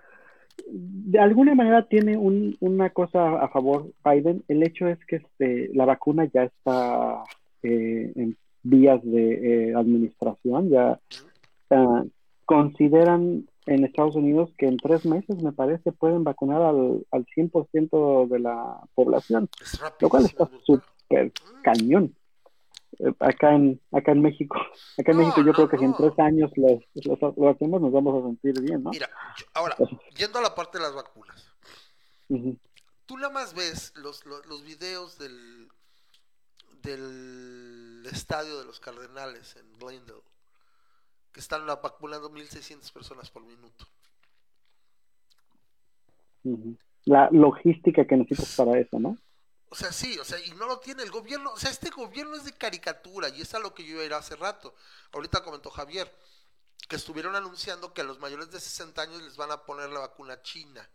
de 0.67 1.19
alguna 1.19 1.55
manera 1.55 1.87
tiene 1.87 2.17
un, 2.17 2.57
una 2.59 2.89
cosa 2.89 3.41
a 3.41 3.49
favor 3.49 3.91
Biden, 4.03 4.43
el 4.47 4.63
hecho 4.63 4.87
es 4.87 4.97
que 5.05 5.17
este, 5.17 5.69
la 5.73 5.85
vacuna 5.85 6.25
ya 6.33 6.43
está 6.43 7.23
eh, 7.63 8.11
en 8.15 8.37
vías 8.63 9.01
de 9.03 9.69
eh, 9.69 9.75
administración, 9.75 10.69
ya 10.69 10.99
ah, 11.71 12.03
consideran 12.45 13.45
en 13.65 13.85
Estados 13.85 14.15
Unidos 14.15 14.51
que 14.57 14.67
en 14.67 14.77
tres 14.77 15.05
meses, 15.05 15.41
me 15.41 15.51
parece, 15.51 15.91
pueden 15.91 16.23
vacunar 16.23 16.61
al, 16.61 17.05
al 17.11 17.25
100% 17.25 18.27
de 18.27 18.39
la 18.39 18.79
población, 18.95 19.49
lo 19.99 20.09
cual 20.09 20.25
está 20.25 20.49
súper 20.63 21.31
cañón. 21.61 22.15
Eh, 22.99 23.13
acá 23.19 23.55
en 23.55 23.79
acá 23.91 24.11
en 24.11 24.21
México, 24.21 24.57
acá 24.99 25.11
en 25.11 25.17
No, 25.17 25.23
México 25.23 25.39
yo 25.41 25.45
no, 25.47 25.53
creo 25.53 25.69
que 25.69 25.77
si 25.77 25.85
en 25.85 25.95
tres 25.95 26.19
años 26.19 26.51
lo, 26.57 26.79
lo- 27.05 27.33
lo 27.37 27.49
hacemos 27.49 27.81
nos 27.81 27.91
vamos 27.91 28.21
a 28.23 28.27
sentir 28.27 28.59
bien, 28.61 28.83
¿no? 28.83 28.89
Mira, 28.91 29.09
yo- 29.37 29.45
ahora, 29.53 29.75
yendo 30.17 30.39
a 30.39 30.41
la 30.41 30.53
parte 30.55 30.77
de 30.77 30.83
las 30.83 30.93
vacunas. 30.93 31.47
Ujú. 32.29 32.57
tú 33.05 33.17
nada 33.17 33.33
más 33.33 33.53
ves 33.53 33.93
los, 33.95 34.25
los, 34.25 34.45
los 34.45 34.63
videos 34.63 35.17
del, 35.17 35.67
del 36.81 38.05
estadio 38.11 38.57
de 38.59 38.65
los 38.65 38.79
Cardenales 38.79 39.55
en 39.57 39.71
Glendale, 39.79 40.21
que 41.33 41.39
están 41.39 41.65
vacunando 41.67 42.29
1.600 42.29 42.91
personas 42.91 43.29
por 43.29 43.43
minuto. 43.43 43.85
La 47.05 47.29
logística 47.31 48.05
que 48.05 48.17
necesitas 48.17 48.55
para 48.55 48.79
eso, 48.79 48.99
¿no? 48.99 49.17
O 49.73 49.75
sea, 49.75 49.93
sí, 49.93 50.19
o 50.19 50.25
sea, 50.25 50.37
y 50.37 50.51
no 50.51 50.65
lo 50.65 50.79
tiene 50.79 51.01
el 51.01 51.11
gobierno. 51.11 51.49
O 51.53 51.57
sea, 51.57 51.71
este 51.71 51.89
gobierno 51.89 52.35
es 52.35 52.43
de 52.43 52.51
caricatura 52.51 53.29
y 53.29 53.41
es 53.41 53.53
a 53.53 53.59
lo 53.59 53.73
que 53.73 53.85
yo 53.85 53.93
iba 53.93 54.01
a 54.01 54.05
ir 54.05 54.13
hace 54.13 54.35
rato. 54.35 54.75
Ahorita 55.13 55.41
comentó 55.45 55.71
Javier 55.71 56.13
que 56.89 56.97
estuvieron 56.97 57.37
anunciando 57.37 57.93
que 57.93 58.01
a 58.01 58.03
los 58.03 58.19
mayores 58.19 58.51
de 58.51 58.59
60 58.59 59.01
años 59.01 59.21
les 59.21 59.37
van 59.37 59.49
a 59.49 59.63
poner 59.63 59.89
la 59.89 60.01
vacuna 60.01 60.41
china. 60.41 60.85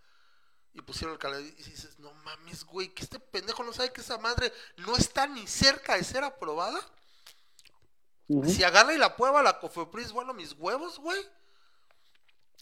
Y 0.74 0.82
pusieron 0.82 1.14
el 1.14 1.18
calendario 1.18 1.54
y 1.58 1.62
dices, 1.62 1.98
no 2.00 2.12
mames, 2.12 2.64
güey, 2.64 2.92
que 2.92 3.02
este 3.02 3.18
pendejo 3.18 3.64
no 3.64 3.72
sabe 3.72 3.94
que 3.94 4.02
esa 4.02 4.18
madre 4.18 4.52
no 4.76 4.94
está 4.94 5.26
ni 5.26 5.46
cerca 5.46 5.96
de 5.96 6.04
ser 6.04 6.22
aprobada. 6.22 6.78
Si 8.44 8.62
agarra 8.62 8.92
y 8.92 8.98
la 8.98 9.16
prueba 9.16 9.42
la 9.42 9.58
Cofepris, 9.58 10.12
bueno, 10.12 10.34
mis 10.34 10.52
huevos, 10.52 10.98
güey. 10.98 11.26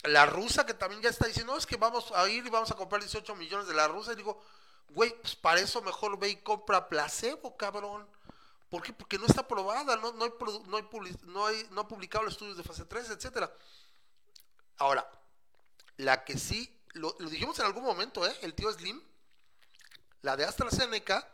La 0.05 0.27
rusa 0.27 0.65
que 0.65 0.75
también 0.75 1.03
ya 1.03 1.11
está 1.11 1.27
diciendo, 1.27 1.55
no, 1.55 1.59
es 1.59 1.67
que 1.67 1.77
vamos 1.77 2.13
a 2.15 2.29
ir 2.29 2.47
y 2.47 2.51
vamos 2.51 2.71
a 2.71 2.77
comprar 2.77 3.03
18 3.03 3.35
millones 3.35 3.67
de 3.67 3.75
la 3.75 3.89
rusa. 3.89 4.13
Y 4.13 4.17
digo, 4.17 4.41
güey, 4.91 5.15
pues 5.21 5.37
para 5.37 5.61
eso 5.61 5.83
mejor 5.83 6.19
ve 6.19 6.31
y 6.31 6.37
compra 6.37 6.89
placebo, 6.89 7.57
cabrón. 7.57 8.09
¿Por 8.71 8.83
qué? 8.83 8.93
Porque 8.93 9.19
no 9.19 9.27
está 9.27 9.43
aprobada, 9.43 9.97
no, 9.97 10.13
no, 10.13 10.25
hay, 10.25 10.33
no, 10.67 10.77
hay, 10.77 10.83
publi- 10.85 11.21
no, 11.23 11.47
hay, 11.47 11.67
no 11.71 11.83
ha 11.83 11.89
publicado 11.89 12.25
los 12.25 12.35
estudios 12.35 12.57
de 12.57 12.65
fase 12.65 12.85
3, 12.85 13.11
etcétera. 13.11 13.53
Ahora, 14.79 15.09
la 15.97 16.25
que 16.25 16.37
sí, 16.39 16.81
lo, 16.95 17.15
lo 17.21 17.31
dijimos 17.31 17.59
en 17.61 17.67
algún 17.67 17.85
momento, 17.85 18.27
¿eh? 18.27 18.37
El 18.43 18.55
tío 18.55 18.73
Slim, 18.73 19.01
la 20.23 20.37
de 20.37 20.45
AstraZeneca, 20.45 21.29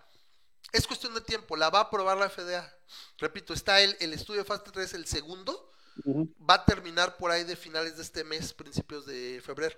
es 0.72 0.86
cuestión 0.86 1.14
de 1.14 1.20
tiempo, 1.22 1.56
la 1.56 1.70
va 1.70 1.78
a 1.78 1.82
aprobar 1.82 2.18
la 2.18 2.28
FDA. 2.28 2.70
Repito, 3.18 3.54
está 3.54 3.80
el, 3.80 3.96
el 4.00 4.12
estudio 4.12 4.40
de 4.42 4.46
fase 4.46 4.70
3, 4.70 4.94
el 4.94 5.06
segundo, 5.06 5.72
va 6.06 6.54
a 6.54 6.64
terminar 6.64 7.16
por 7.16 7.30
ahí 7.30 7.44
de 7.44 7.56
finales 7.56 7.96
de 7.96 8.02
este 8.02 8.22
mes, 8.24 8.52
principios 8.52 9.06
de 9.06 9.40
febrero. 9.44 9.76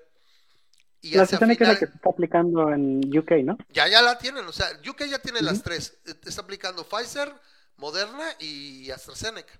Y 1.05 1.17
La 1.17 1.25
es 1.25 1.33
la 1.33 1.57
que 1.57 1.65
se 1.65 1.85
está 1.87 2.11
aplicando 2.11 2.73
en 2.73 3.01
UK, 3.19 3.33
¿no? 3.45 3.59
ya, 3.71 3.89
ya 3.89 4.01
la 4.03 4.19
tienen, 4.19 4.47
o 4.47 4.53
sea, 4.53 4.69
UK 4.89 5.03
ya 5.07 5.19
tiene 5.19 5.43
las 5.43 5.61
tres. 5.63 5.99
Eh, 6.07 6.15
Está 6.25 6.43
aplicando 6.43 6.85
Pfizer, 6.85 7.35
Moderna 7.77 8.25
y 8.39 8.89
AstraZeneca. 8.91 9.53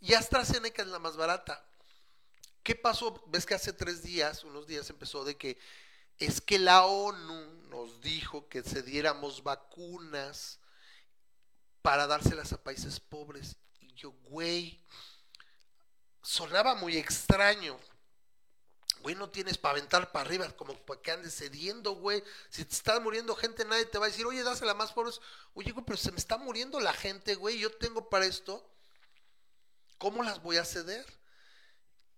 Y 0.00 0.14
AstraZeneca 0.14 0.82
es 0.82 0.88
la 0.88 1.00
más 1.00 1.16
barata. 1.16 1.64
¿Qué 2.62 2.76
pasó? 2.76 3.24
Ves 3.26 3.44
que 3.44 3.54
hace 3.54 3.72
tres 3.72 4.04
días, 4.04 4.44
unos 4.44 4.68
días 4.68 4.88
empezó 4.90 5.24
de 5.24 5.36
que 5.36 5.58
es 6.18 6.40
que 6.40 6.60
la 6.60 6.84
ONU 6.84 7.68
nos 7.70 8.00
dijo 8.00 8.48
que 8.48 8.62
cediéramos 8.62 9.42
vacunas 9.42 10.60
para 11.82 12.06
dárselas 12.06 12.52
a 12.52 12.62
países 12.62 13.00
pobres. 13.00 13.56
Y 13.80 13.92
yo, 13.94 14.12
güey, 14.24 14.80
sonaba 16.22 16.74
muy 16.76 16.96
extraño. 16.96 17.76
Güey, 19.02 19.14
no 19.14 19.30
tienes 19.30 19.56
para 19.58 19.72
aventar 19.78 20.10
para 20.12 20.26
arriba, 20.26 20.50
como 20.56 20.74
para 20.84 21.00
que 21.00 21.10
andes 21.12 21.34
cediendo, 21.36 21.92
güey. 21.92 22.22
Si 22.50 22.64
te 22.64 22.74
está 22.74 22.98
muriendo 23.00 23.34
gente, 23.36 23.64
nadie 23.64 23.86
te 23.86 23.98
va 23.98 24.06
a 24.06 24.08
decir, 24.08 24.26
oye, 24.26 24.42
dásela 24.42 24.74
más 24.74 24.92
pobres. 24.92 25.20
Oye, 25.54 25.70
güey, 25.72 25.84
pero 25.86 25.96
se 25.96 26.10
me 26.12 26.18
está 26.18 26.36
muriendo 26.36 26.80
la 26.80 26.92
gente, 26.92 27.34
güey. 27.36 27.58
Yo 27.58 27.70
tengo 27.76 28.08
para 28.08 28.26
esto. 28.26 28.68
¿Cómo 29.98 30.22
las 30.22 30.42
voy 30.42 30.56
a 30.56 30.64
ceder? 30.64 31.04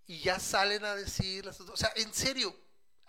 Y 0.07 0.21
ya 0.21 0.41
salen 0.41 0.85
a 0.85 0.95
decir, 0.97 1.45
las- 1.47 1.61
o 1.61 1.77
sea, 1.77 1.93
en 1.97 2.13
serio, 2.13 2.55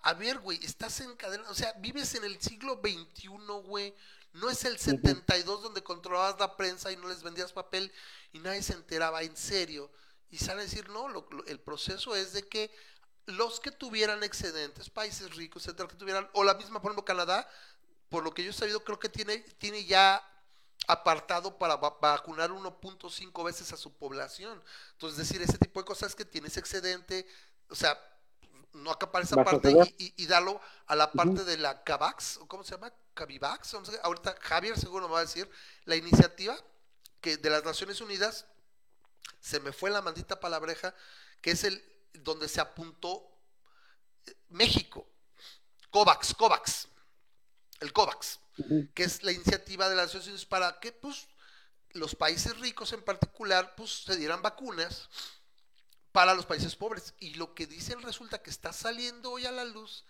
a 0.02 0.14
ver, 0.14 0.38
güey, 0.38 0.64
estás 0.64 1.00
en 1.00 1.14
cadena, 1.16 1.48
o 1.50 1.54
sea, 1.54 1.72
vives 1.74 2.14
en 2.14 2.24
el 2.24 2.40
siglo 2.40 2.80
XXI, 2.82 3.28
güey. 3.64 3.94
No 4.34 4.48
es 4.48 4.64
el 4.64 4.78
72 4.78 5.62
donde 5.62 5.82
controlabas 5.82 6.38
la 6.40 6.56
prensa 6.56 6.90
y 6.90 6.96
no 6.96 7.08
les 7.08 7.22
vendías 7.22 7.52
papel 7.52 7.92
y 8.32 8.38
nadie 8.38 8.62
se 8.62 8.72
enteraba, 8.72 9.22
en 9.22 9.36
serio. 9.36 9.90
Y 10.30 10.38
salen 10.38 10.60
a 10.60 10.62
decir, 10.62 10.88
no, 10.88 11.08
lo- 11.08 11.28
lo- 11.30 11.44
el 11.46 11.60
proceso 11.60 12.16
es 12.16 12.32
de 12.32 12.48
que 12.48 12.70
los 13.26 13.60
que 13.60 13.70
tuvieran 13.70 14.22
excedentes, 14.24 14.90
países 14.90 15.34
ricos, 15.36 15.64
etcétera, 15.66 15.88
que 15.88 15.96
tuvieran, 15.96 16.28
o 16.32 16.44
la 16.44 16.54
misma, 16.54 16.80
por 16.82 16.90
ejemplo, 16.90 17.04
Canadá, 17.04 17.48
por 18.08 18.24
lo 18.24 18.34
que 18.34 18.42
yo 18.44 18.50
he 18.50 18.54
sabido, 18.54 18.82
creo 18.84 18.98
que 18.98 19.08
tiene, 19.08 19.38
tiene 19.58 19.84
ya 19.84 20.22
apartado 20.88 21.56
para 21.58 21.76
va- 21.76 21.96
vacunar 22.00 22.50
1.5 22.50 23.44
veces 23.44 23.72
a 23.72 23.76
su 23.76 23.92
población. 23.94 24.62
Entonces, 24.92 25.16
decir 25.18 25.40
ese 25.40 25.56
tipo 25.58 25.80
de 25.80 25.86
cosas 25.86 26.14
que 26.14 26.24
tienes 26.24 26.56
excedente, 26.56 27.26
o 27.70 27.74
sea, 27.74 27.98
no 28.72 28.90
acapar 28.90 29.22
esa 29.22 29.36
parte 29.44 29.68
y, 29.98 30.04
y- 30.06 30.14
y 30.24 30.26
darlo 30.26 30.60
a 30.86 30.96
la 30.96 31.12
parte 31.12 31.44
de 31.44 31.58
la 31.58 31.84
CAVAX, 31.84 32.38
o 32.38 32.48
¿cómo 32.48 32.64
se 32.64 32.72
llama? 32.72 32.92
Cavivax, 33.14 33.74
o 33.74 33.80
no 33.80 33.86
sé, 33.86 34.00
ahorita 34.02 34.34
Javier 34.40 34.78
seguro 34.78 35.06
me 35.06 35.12
va 35.14 35.20
a 35.20 35.24
decir, 35.26 35.48
la 35.84 35.94
iniciativa 35.96 36.56
que 37.20 37.36
de 37.36 37.50
las 37.50 37.62
Naciones 37.64 38.00
Unidas, 38.00 38.46
se 39.40 39.60
me 39.60 39.72
fue 39.72 39.90
la 39.90 40.02
maldita 40.02 40.40
palabreja, 40.40 40.94
que 41.40 41.50
es 41.52 41.64
el 41.64 41.84
donde 42.14 42.48
se 42.48 42.60
apuntó 42.60 43.28
eh, 44.26 44.34
México, 44.50 45.06
COVAX, 45.90 46.34
COVAX, 46.34 46.88
el 47.80 47.92
COVAX 47.92 48.38
que 48.94 49.04
es 49.04 49.22
la 49.22 49.32
iniciativa 49.32 49.88
de 49.88 49.96
las 49.96 50.06
Naciones 50.06 50.28
Unidas 50.28 50.46
para 50.46 50.78
que 50.78 50.92
pues 50.92 51.26
los 51.92 52.14
países 52.14 52.58
ricos 52.58 52.92
en 52.92 53.02
particular 53.02 53.74
pues 53.76 54.04
se 54.04 54.16
dieran 54.16 54.42
vacunas 54.42 55.08
para 56.12 56.34
los 56.34 56.46
países 56.46 56.76
pobres. 56.76 57.14
Y 57.18 57.34
lo 57.34 57.54
que 57.54 57.66
dicen 57.66 58.02
resulta 58.02 58.42
que 58.42 58.50
está 58.50 58.72
saliendo 58.72 59.30
hoy 59.30 59.46
a 59.46 59.52
la 59.52 59.64
luz 59.64 60.04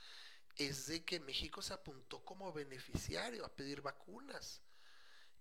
es 0.57 0.87
de 0.87 1.05
que 1.05 1.21
México 1.21 1.63
se 1.63 1.73
apuntó 1.73 2.25
como 2.25 2.53
beneficiario 2.53 3.45
a 3.45 3.55
pedir 3.55 3.81
vacunas. 3.81 4.61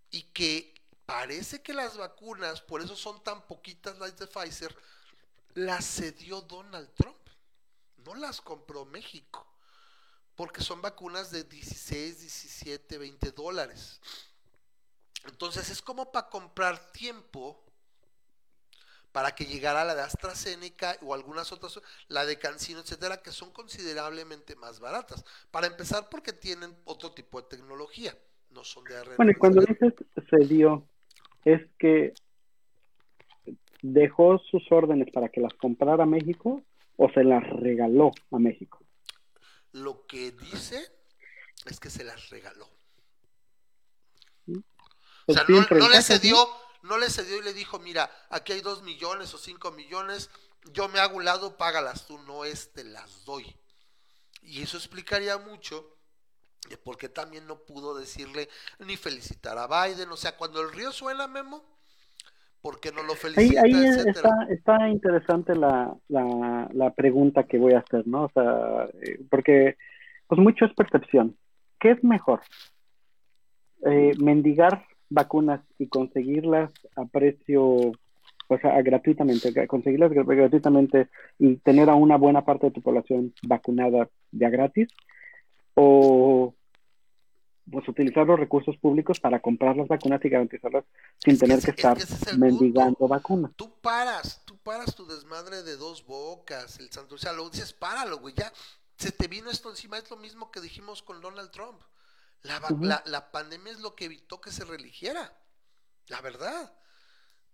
Y 0.09 0.23
que 0.23 0.73
parece 1.05 1.61
que 1.61 1.73
las 1.73 1.97
vacunas, 1.97 2.61
por 2.61 2.81
eso 2.81 2.95
son 2.95 3.23
tan 3.23 3.47
poquitas 3.47 3.97
las 3.97 4.17
de 4.17 4.27
Pfizer, 4.27 4.75
las 5.55 5.85
cedió 5.85 6.41
Donald 6.41 6.89
Trump, 6.95 7.17
no 8.05 8.15
las 8.15 8.41
compró 8.41 8.85
México 8.85 9.47
porque 10.35 10.61
son 10.61 10.81
vacunas 10.81 11.29
de 11.29 11.43
16, 11.43 12.19
17, 12.19 12.97
20 12.97 13.31
dólares. 13.31 14.01
Entonces 15.25 15.69
es 15.69 15.81
como 15.81 16.11
para 16.11 16.29
comprar 16.29 16.91
tiempo 16.91 17.63
para 19.11 19.35
que 19.35 19.45
llegara 19.45 19.83
la 19.83 19.93
de 19.93 20.01
AstraZeneca 20.01 20.97
o 21.01 21.13
algunas 21.13 21.51
otras, 21.51 21.79
la 22.07 22.25
de 22.25 22.39
Cancino, 22.39 22.79
etcétera, 22.79 23.21
que 23.21 23.31
son 23.31 23.51
considerablemente 23.51 24.55
más 24.55 24.79
baratas. 24.79 25.25
Para 25.51 25.67
empezar, 25.67 26.09
porque 26.09 26.33
tienen 26.33 26.75
otro 26.85 27.11
tipo 27.11 27.41
de 27.41 27.49
tecnología, 27.49 28.17
no 28.51 28.63
son 28.63 28.85
de 28.85 28.97
ARN. 28.97 29.17
Bueno, 29.17 29.31
y 29.31 29.35
cuando 29.35 29.61
dices 29.61 29.93
se 30.15 30.81
es 31.43 31.61
que 31.77 32.13
dejó 33.81 34.39
sus 34.39 34.63
órdenes 34.71 35.11
para 35.11 35.29
que 35.29 35.41
las 35.41 35.53
comprara 35.55 36.05
México 36.05 36.63
o 36.97 37.09
se 37.11 37.23
las 37.23 37.47
regaló 37.49 38.11
a 38.31 38.39
México. 38.39 38.79
Lo 39.73 40.05
que 40.07 40.31
dice 40.31 40.91
es 41.65 41.79
que 41.79 41.89
se 41.89 42.03
las 42.03 42.29
regaló. 42.29 42.69
O 45.25 45.33
Pues 45.33 45.37
sea, 45.37 45.43
sí, 45.45 45.53
no, 45.53 45.67
no 45.77 45.89
le 45.89 46.01
cedió, 46.01 46.35
no 46.83 46.97
le 46.97 47.09
cedió 47.09 47.37
y 47.37 47.43
le 47.43 47.53
dijo, 47.53 47.79
mira, 47.79 48.09
aquí 48.29 48.53
hay 48.53 48.61
dos 48.61 48.81
millones 48.83 49.33
o 49.33 49.37
cinco 49.37 49.71
millones, 49.71 50.29
yo 50.73 50.87
me 50.89 50.99
hago 50.99 51.17
un 51.17 51.25
lado, 51.25 51.57
págalas 51.57 52.05
tú, 52.07 52.17
no 52.19 52.45
es, 52.45 52.73
te 52.73 52.83
las 52.83 53.25
doy. 53.25 53.55
Y 54.41 54.61
eso 54.63 54.77
explicaría 54.77 55.37
mucho 55.37 55.97
de 56.69 56.77
por 56.77 56.97
qué 56.97 57.09
también 57.09 57.47
no 57.47 57.65
pudo 57.65 57.95
decirle 57.95 58.49
ni 58.79 58.97
felicitar 58.97 59.57
a 59.57 59.67
Biden. 59.67 60.11
O 60.11 60.17
sea, 60.17 60.37
cuando 60.37 60.61
el 60.61 60.71
río 60.71 60.91
suena, 60.91 61.27
Memo, 61.27 61.70
porque 62.61 62.91
no 62.91 63.03
lo 63.03 63.15
felicita, 63.15 63.61
ahí 63.63 63.71
está, 64.07 64.47
está 64.49 64.89
interesante 64.89 65.55
la, 65.55 65.95
la, 66.09 66.69
la 66.73 66.93
pregunta 66.93 67.43
que 67.43 67.57
voy 67.57 67.73
a 67.73 67.79
hacer, 67.79 68.05
¿no? 68.07 68.25
O 68.25 68.29
sea, 68.33 68.87
eh, 69.01 69.19
porque 69.29 69.75
pues 70.27 70.39
mucho 70.39 70.65
es 70.65 70.73
percepción. 70.73 71.35
¿Qué 71.79 71.91
es 71.91 72.03
mejor? 72.03 72.41
Eh, 73.85 74.13
mendigar 74.19 74.85
vacunas 75.09 75.61
y 75.79 75.87
conseguirlas 75.87 76.71
a 76.95 77.05
precio, 77.05 77.63
o 77.65 78.57
sea, 78.61 78.79
gratuitamente, 78.81 79.51
gra- 79.51 79.65
conseguirlas 79.67 80.11
gra- 80.11 80.35
gratuitamente 80.35 81.07
y 81.39 81.55
tener 81.57 81.89
a 81.89 81.95
una 81.95 82.17
buena 82.17 82.45
parte 82.45 82.67
de 82.67 82.71
tu 82.73 82.81
población 82.81 83.33
vacunada 83.41 84.07
de 84.31 84.45
a 84.45 84.49
gratis, 84.49 84.87
o 85.73 86.53
pues 87.71 87.87
utilizar 87.87 88.27
los 88.27 88.39
recursos 88.39 88.77
públicos 88.77 89.19
para 89.19 89.41
comprar 89.41 89.77
las 89.77 89.87
vacunas 89.87 90.23
y 90.25 90.29
garantizarlas 90.29 90.85
sin 91.17 91.37
Es 91.37 91.39
tener 91.39 91.61
que 91.63 91.71
es 91.71 91.71
estar 91.71 91.97
es 91.97 92.31
mendigando 92.31 92.97
punto. 92.97 93.07
vacunas. 93.07 93.51
Tú 93.55 93.79
paras, 93.81 94.43
tú 94.45 94.57
paras 94.59 94.95
tu 94.95 95.05
desmadre 95.07 95.63
de 95.63 95.77
dos 95.77 96.05
bocas, 96.05 96.79
el 96.79 96.91
santo, 96.91 97.15
o 97.15 97.17
sea, 97.17 97.33
lo 97.33 97.49
dices, 97.49 97.73
páralo, 97.73 98.19
güey, 98.19 98.35
ya 98.35 98.51
se 98.97 99.11
te 99.11 99.27
vino 99.27 99.49
esto 99.51 99.69
encima, 99.69 99.97
es 99.97 100.09
lo 100.09 100.17
mismo 100.17 100.51
que 100.51 100.61
dijimos 100.61 101.03
con 101.03 101.21
Donald 101.21 101.51
Trump. 101.51 101.81
La, 102.43 102.59
la, 102.79 103.03
la 103.05 103.31
pandemia 103.31 103.71
es 103.71 103.79
lo 103.81 103.95
que 103.95 104.05
evitó 104.05 104.41
que 104.41 104.51
se 104.51 104.65
religiera, 104.65 105.37
la 106.07 106.21
verdad. 106.21 106.73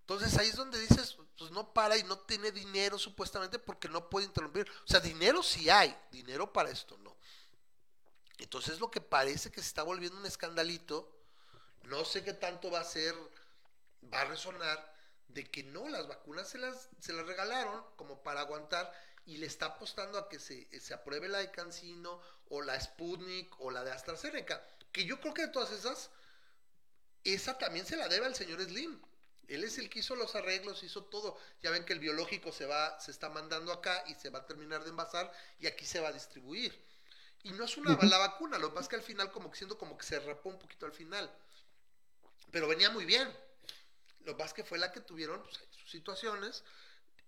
Entonces 0.01 0.37
ahí 0.37 0.47
es 0.47 0.55
donde 0.55 0.79
dices, 0.79 1.17
pues 1.37 1.51
no 1.51 1.73
para 1.73 1.97
y 1.97 2.03
no 2.03 2.19
tiene 2.19 2.51
dinero 2.51 2.97
supuestamente 2.97 3.59
porque 3.59 3.89
no 3.89 4.09
puede 4.09 4.25
interrumpir. 4.25 4.65
O 4.85 4.87
sea, 4.87 5.01
dinero 5.01 5.43
sí 5.43 5.69
hay, 5.69 5.93
dinero 6.11 6.53
para 6.53 6.69
esto 6.69 6.97
no. 6.99 7.16
Entonces 8.37 8.79
lo 8.79 8.91
que 8.91 9.01
parece 9.01 9.51
que 9.51 9.61
se 9.61 9.67
está 9.67 9.83
volviendo 9.83 10.17
un 10.17 10.25
escandalito, 10.25 11.11
no 11.83 12.05
sé 12.05 12.23
qué 12.23 12.33
tanto 12.33 12.69
va 12.69 12.81
a 12.81 12.85
ser, 12.85 13.15
va 14.13 14.21
a 14.21 14.25
resonar, 14.25 14.95
de 15.27 15.49
que 15.49 15.63
no, 15.63 15.87
las 15.89 16.07
vacunas 16.07 16.49
se 16.49 16.57
las, 16.57 16.89
se 16.99 17.13
las 17.13 17.25
regalaron 17.25 17.83
como 17.95 18.23
para 18.23 18.41
aguantar 18.41 18.91
y 19.25 19.37
le 19.37 19.45
está 19.45 19.67
apostando 19.67 20.17
a 20.17 20.29
que 20.29 20.39
se, 20.39 20.67
se 20.79 20.93
apruebe 20.93 21.27
la 21.27 21.39
de 21.39 21.51
Cancino 21.51 22.21
o 22.49 22.61
la 22.61 22.79
Sputnik 22.79 23.59
o 23.59 23.71
la 23.71 23.83
de 23.83 23.91
AstraZeneca. 23.91 24.65
Que 24.91 25.05
yo 25.05 25.19
creo 25.19 25.33
que 25.33 25.43
de 25.43 25.47
todas 25.49 25.71
esas, 25.71 26.09
esa 27.23 27.57
también 27.57 27.85
se 27.85 27.97
la 27.97 28.07
debe 28.07 28.25
al 28.25 28.35
señor 28.35 28.61
Slim. 28.63 29.01
Él 29.47 29.63
es 29.63 29.77
el 29.77 29.89
que 29.89 29.99
hizo 29.99 30.15
los 30.15 30.35
arreglos, 30.35 30.83
hizo 30.83 31.05
todo. 31.05 31.37
Ya 31.61 31.71
ven 31.71 31.85
que 31.85 31.93
el 31.93 31.99
biológico 31.99 32.51
se 32.51 32.65
va, 32.65 32.99
se 32.99 33.11
está 33.11 33.29
mandando 33.29 33.71
acá 33.71 34.03
y 34.07 34.15
se 34.15 34.29
va 34.29 34.39
a 34.39 34.45
terminar 34.45 34.83
de 34.83 34.89
envasar 34.89 35.31
y 35.59 35.67
aquí 35.67 35.85
se 35.85 35.99
va 35.99 36.09
a 36.09 36.13
distribuir. 36.13 36.86
Y 37.43 37.51
no 37.51 37.65
es 37.65 37.77
una 37.77 37.97
la 38.01 38.17
vacuna, 38.17 38.57
lo 38.57 38.69
que 38.69 38.75
pasa 38.75 38.83
es 38.83 38.89
que 38.89 38.95
al 38.97 39.01
final 39.03 39.31
como 39.31 39.49
que 39.49 39.57
siento 39.57 39.77
como 39.77 39.97
que 39.97 40.05
se 40.05 40.19
rapó 40.19 40.49
un 40.49 40.59
poquito 40.59 40.85
al 40.85 40.91
final. 40.91 41.31
Pero 42.51 42.67
venía 42.67 42.89
muy 42.89 43.05
bien. 43.05 43.27
Lo 44.21 44.33
que 44.33 44.39
pasa 44.39 44.47
es 44.47 44.53
que 44.53 44.63
fue 44.63 44.77
la 44.77 44.91
que 44.91 44.99
tuvieron 44.99 45.41
pues, 45.41 45.59
sus 45.71 45.89
situaciones 45.89 46.63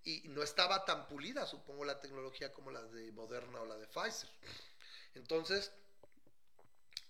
y 0.04 0.22
no 0.30 0.44
estaba 0.44 0.86
tan 0.86 1.08
pulida, 1.08 1.46
supongo, 1.46 1.86
la 1.86 2.00
tecnología 2.00 2.52
como 2.52 2.72
la 2.72 2.82
de 2.82 3.12
Moderna 3.12 3.62
o 3.62 3.66
la 3.66 3.78
de 3.78 3.88
Pfizer. 3.88 4.30
Entonces, 5.16 5.72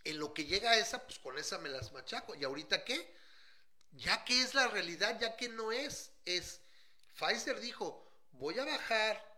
en 0.03 0.19
lo 0.19 0.33
que 0.33 0.45
llega 0.45 0.71
a 0.71 0.77
esa, 0.77 1.05
pues 1.05 1.19
con 1.19 1.37
esa 1.37 1.57
me 1.59 1.69
las 1.69 1.91
machaco. 1.91 2.35
¿Y 2.35 2.43
ahorita 2.43 2.83
qué? 2.83 3.15
Ya 3.93 4.23
que 4.25 4.41
es 4.41 4.53
la 4.53 4.67
realidad, 4.67 5.19
ya 5.19 5.35
que 5.35 5.49
no 5.49 5.71
es, 5.71 6.11
es, 6.25 6.61
Pfizer 7.17 7.59
dijo, 7.59 8.11
voy 8.33 8.59
a 8.59 8.65
bajar 8.65 9.29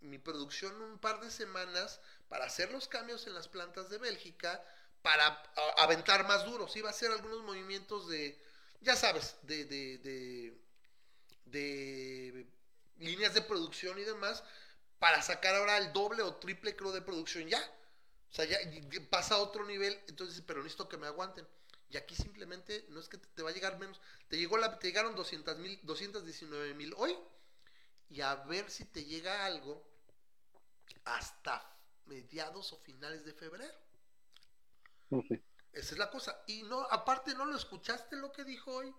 mi 0.00 0.18
producción 0.18 0.80
un 0.82 0.98
par 0.98 1.20
de 1.20 1.30
semanas 1.30 2.00
para 2.32 2.46
hacer 2.46 2.72
los 2.72 2.88
cambios 2.88 3.26
en 3.26 3.34
las 3.34 3.46
plantas 3.46 3.90
de 3.90 3.98
Bélgica, 3.98 4.64
para 5.02 5.26
aventar 5.76 6.26
más 6.26 6.46
duro, 6.46 6.66
sí, 6.66 6.80
va 6.80 6.88
a 6.88 6.92
hacer 6.92 7.10
algunos 7.10 7.42
movimientos 7.42 8.08
de, 8.08 8.42
ya 8.80 8.96
sabes, 8.96 9.36
de, 9.42 9.66
de, 9.66 9.98
de, 9.98 10.58
de 11.44 12.46
líneas 12.96 13.34
de 13.34 13.42
producción 13.42 13.98
y 13.98 14.04
demás, 14.04 14.42
para 14.98 15.20
sacar 15.20 15.56
ahora 15.56 15.76
el 15.76 15.92
doble 15.92 16.22
o 16.22 16.36
triple 16.36 16.74
creo 16.74 16.90
de 16.92 17.02
producción 17.02 17.46
ya. 17.48 17.60
O 18.30 18.34
sea, 18.34 18.46
ya 18.46 18.58
pasa 19.10 19.34
a 19.34 19.38
otro 19.38 19.66
nivel, 19.66 20.00
entonces, 20.08 20.42
pero 20.46 20.62
necesito 20.62 20.88
que 20.88 20.96
me 20.96 21.08
aguanten. 21.08 21.46
Y 21.90 21.98
aquí 21.98 22.16
simplemente 22.16 22.86
no 22.88 23.00
es 23.00 23.10
que 23.10 23.18
te, 23.18 23.42
va 23.42 23.50
a 23.50 23.52
llegar 23.52 23.78
menos. 23.78 24.00
Te, 24.28 24.38
llegó 24.38 24.56
la, 24.56 24.78
te 24.78 24.86
llegaron 24.86 25.14
200 25.14 25.58
mil, 25.58 25.78
219 25.82 26.72
mil 26.72 26.94
hoy. 26.96 27.14
Y 28.08 28.22
a 28.22 28.36
ver 28.36 28.70
si 28.70 28.86
te 28.86 29.04
llega 29.04 29.44
algo 29.44 29.86
hasta 31.04 31.68
mediados 32.06 32.72
o 32.72 32.78
finales 32.78 33.24
de 33.24 33.32
febrero. 33.32 33.74
Sé. 35.28 35.42
Esa 35.72 35.92
es 35.94 35.98
la 35.98 36.10
cosa. 36.10 36.42
Y 36.46 36.62
no, 36.64 36.80
aparte, 36.90 37.34
¿no 37.34 37.44
lo 37.46 37.56
escuchaste 37.56 38.16
lo 38.16 38.32
que 38.32 38.44
dijo 38.44 38.72
hoy? 38.72 38.94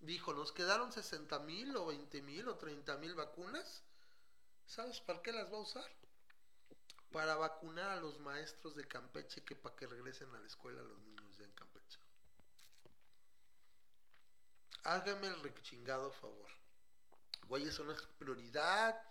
Dijo, 0.00 0.32
nos 0.32 0.52
quedaron 0.52 0.92
60 0.92 1.38
mil 1.40 1.76
o 1.76 1.86
20 1.86 2.22
mil 2.22 2.48
o 2.48 2.56
30 2.56 2.96
mil 2.98 3.14
vacunas. 3.14 3.82
¿Sabes 4.66 5.00
para 5.00 5.22
qué 5.22 5.32
las 5.32 5.52
va 5.52 5.56
a 5.56 5.62
usar? 5.62 5.90
Para 7.10 7.36
vacunar 7.36 7.90
a 7.90 8.00
los 8.00 8.20
maestros 8.20 8.76
de 8.76 8.86
Campeche 8.86 9.42
que 9.42 9.56
para 9.56 9.74
que 9.74 9.86
regresen 9.86 10.32
a 10.34 10.40
la 10.40 10.46
escuela 10.46 10.82
los 10.82 10.98
niños 11.00 11.38
de 11.38 11.44
en 11.44 11.52
Campeche. 11.52 11.98
Hágame 14.84 15.26
el 15.26 15.42
rechingado 15.42 16.12
favor. 16.12 16.50
Güey, 17.48 17.64
eso 17.64 17.82
no 17.82 17.92
es 17.92 18.02
prioridad. 18.18 19.02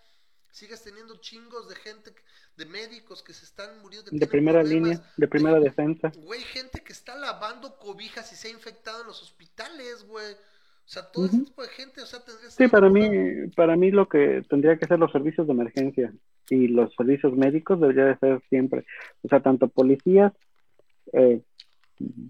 Sigues 0.51 0.83
teniendo 0.83 1.17
chingos 1.17 1.69
de 1.69 1.75
gente, 1.75 2.13
de 2.55 2.65
médicos 2.65 3.21
que 3.21 3.33
se 3.33 3.45
están 3.45 3.79
muriendo. 3.81 4.09
De 4.11 4.27
primera 4.27 4.63
línea, 4.63 4.99
de 5.15 5.27
primera 5.27 5.59
defensa. 5.59 6.11
Güey, 6.17 6.41
gente 6.41 6.81
que 6.83 6.93
está 6.93 7.15
lavando 7.15 7.77
cobijas 7.77 8.31
y 8.31 8.35
se 8.35 8.47
ha 8.47 8.51
infectado 8.51 9.01
en 9.01 9.07
los 9.07 9.21
hospitales, 9.21 10.05
güey. 10.07 10.33
O 10.33 10.89
sea, 10.89 11.11
todo 11.11 11.25
ese 11.25 11.39
tipo 11.39 11.61
de 11.61 11.67
gente, 11.67 12.01
o 12.01 12.05
sea, 12.05 12.21
tendría 12.23 12.49
Sí, 12.49 12.67
para 12.69 12.89
mí, 12.89 13.49
para 13.57 13.75
mí 13.75 13.91
lo 13.91 14.07
que 14.07 14.41
tendría 14.49 14.77
que 14.77 14.87
ser 14.87 14.97
los 14.97 15.11
servicios 15.11 15.45
de 15.45 15.51
emergencia 15.51 16.13
y 16.49 16.69
los 16.69 16.93
servicios 16.95 17.33
médicos 17.33 17.81
debería 17.81 18.05
de 18.05 18.17
ser 18.19 18.41
siempre, 18.49 18.85
o 19.21 19.27
sea, 19.27 19.41
tanto 19.41 19.67
policías, 19.67 20.31
eh, 21.11 21.41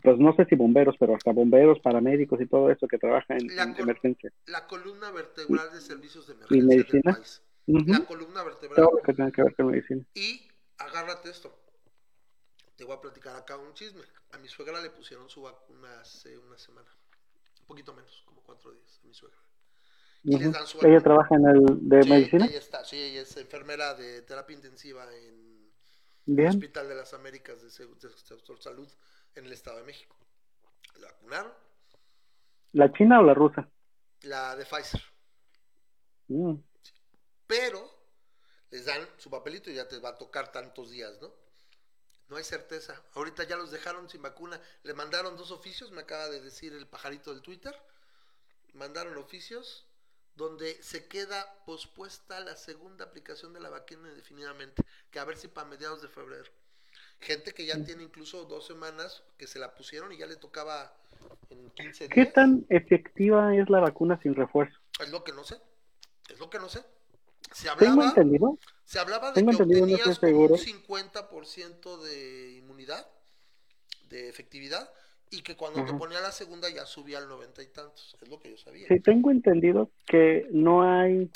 pues 0.02 0.18
no 0.18 0.36
sé 0.36 0.46
si 0.46 0.56
bomberos, 0.56 0.96
pero 1.00 1.16
hasta 1.16 1.32
bomberos, 1.32 1.80
paramédicos 1.82 2.42
y 2.42 2.48
todo 2.48 2.72
eso 2.72 2.88
que 2.88 2.98
trabaja 2.98 3.36
en, 3.36 3.50
emergencia. 3.78 4.32
La 4.48 4.66
columna 4.66 5.12
vertebral 5.12 5.72
de 5.72 5.82
servicios 5.82 6.28
de 6.28 6.34
emergencia. 6.34 6.64
¿Y 6.64 6.68
medicina? 6.68 7.20
La 7.68 8.06
columna 8.06 8.44
vertebral. 8.44 8.76
Todo 8.76 8.98
lo 8.98 9.04
que 9.04 9.14
tenga 9.14 9.32
que 9.32 9.44
ver 9.44 9.56
con 9.56 9.68
medicina. 9.68 10.06
Y 10.14 10.48
agárrate 10.78 11.30
esto. 11.30 11.54
Te 12.78 12.86
voy 12.86 12.96
a 12.96 13.02
platicar 13.02 13.36
acá 13.36 13.58
un 13.58 13.74
chisme. 13.74 14.04
A 14.32 14.38
mi 14.38 14.48
suegra 14.48 14.82
le 14.82 14.90
pusieron 14.90 15.30
su 15.30 15.42
vacuna 15.42 16.00
hace 16.00 16.38
una 16.38 16.58
semana. 16.58 16.90
Un 17.62 17.68
poquito 17.68 17.94
menos, 17.94 18.24
como 18.26 18.42
cuatro 18.42 18.72
días, 18.72 19.00
a 19.04 19.08
mi 19.08 19.14
suegra. 19.14 19.38
Y 20.24 20.38
les 20.38 20.52
dan 20.52 20.66
su 20.66 20.80
¿Ella 20.86 21.00
trabaja 21.00 21.36
en 21.36 21.46
el 21.46 21.90
de 21.90 21.98
medicina? 22.06 22.46
Ella 22.46 22.58
está, 22.58 22.86
sí, 22.86 22.98
ella 22.98 23.22
es 23.22 23.36
enfermera 23.38 23.94
de 23.96 24.22
terapia 24.22 24.56
intensiva 24.56 25.06
en 25.16 25.70
el 26.28 26.48
Hospital 26.48 26.88
de 26.88 26.96
las 26.96 27.14
Américas 27.14 27.62
de, 27.62 27.70
Sector 27.70 28.62
Salud 28.62 28.90
en 29.36 29.46
el 29.46 29.54
Estado 29.54 29.78
de 29.78 29.84
México. 29.84 30.16
¿La 31.00 31.08
vacunaron? 31.08 31.52
¿La 32.74 32.92
china 32.94 33.20
o 33.20 33.24
la 33.24 33.34
rusa? 33.34 33.70
La 34.22 34.56
de 34.56 34.66
Pfizer. 34.66 35.02
Mm. 36.28 36.56
Pero 37.48 37.90
les 38.70 38.86
dan 38.86 39.08
su 39.18 39.30
papelito 39.30 39.72
y 39.72 39.76
ya 39.76 39.88
te 39.88 40.00
va 40.00 40.10
a 40.10 40.18
tocar 40.18 40.52
tantos 40.52 40.92
días, 40.92 41.20
¿no? 41.22 41.34
No 42.30 42.36
hay 42.36 42.44
certeza. 42.44 43.02
Ahorita 43.14 43.44
ya 43.46 43.56
los 43.56 43.72
dejaron 43.72 44.10
sin 44.10 44.22
vacuna. 44.22 44.62
Le 44.84 44.94
mandaron 44.94 45.38
dos 45.38 45.52
oficios, 45.52 45.92
me 45.92 46.02
acaba 46.02 46.28
de 46.28 46.42
decir 46.42 46.74
el 46.74 46.86
pajarito 46.86 47.32
del 47.32 47.42
Twitter. 47.42 47.74
Mandaron 48.74 49.18
oficios 49.18 49.86
donde 50.36 50.82
se 50.84 51.08
queda 51.08 51.64
pospuesta 51.66 52.40
la 52.42 52.56
segunda 52.56 53.06
aplicación 53.06 53.54
de 53.54 53.60
la 53.60 53.70
vacuna 53.70 54.10
indefinidamente, 54.10 54.84
que 55.10 55.20
a 55.20 55.26
ver 55.26 55.38
si 55.38 55.48
para 55.48 55.68
mediados 55.68 56.02
de 56.02 56.10
febrero. 56.10 56.52
Gente 57.20 57.54
que 57.54 57.66
ya 57.66 57.84
tiene 57.84 58.04
incluso 58.04 58.46
dos 58.46 58.68
semanas 58.68 59.24
que 59.38 59.48
se 59.48 59.58
la 59.58 59.74
pusieron 59.74 60.12
y 60.12 60.18
ya 60.18 60.28
le 60.28 60.36
tocaba 60.36 60.94
en 61.50 61.72
15 61.72 62.08
días. 62.08 62.14
¿Qué 62.14 62.26
tan 62.28 62.66
efectiva 62.70 63.56
es 63.56 63.68
la 63.70 63.80
vacuna 63.80 64.20
sin 64.22 64.36
refuerzo? 64.36 64.78
Es 65.00 65.10
lo 65.10 65.24
que 65.24 65.32
no 65.32 65.44
sé. 65.44 65.60
Es 66.30 66.38
lo 66.38 66.50
que 66.50 66.60
no 66.60 66.70
sé. 66.70 66.84
Se 67.52 67.70
hablaba, 67.70 67.94
¿Tengo 67.94 68.04
entendido? 68.04 68.58
Se 68.86 69.00
hablaba 69.00 69.32
de 69.32 69.44
que 69.44 69.50
obtenías 69.50 70.08
un 70.08 70.58
50% 70.58 72.02
de 72.02 72.52
inmunidad, 72.58 73.08
de 74.10 74.30
efectividad, 74.30 74.90
y 75.30 75.42
que 75.42 75.56
cuando 75.56 75.84
te 75.84 75.94
ponía 75.94 76.22
la 76.22 76.32
segunda 76.32 76.70
ya 76.70 76.86
subía 76.86 77.18
al 77.18 77.28
noventa 77.28 77.62
y 77.62 77.68
tantos. 77.68 78.16
Es 78.22 78.30
lo 78.30 78.40
que 78.40 78.52
yo 78.52 78.58
sabía. 78.58 78.88
Sí, 78.88 79.00
tengo 79.00 79.30
entendido 79.32 79.92
que 80.06 80.48
no 80.52 80.84
hay 80.84 81.30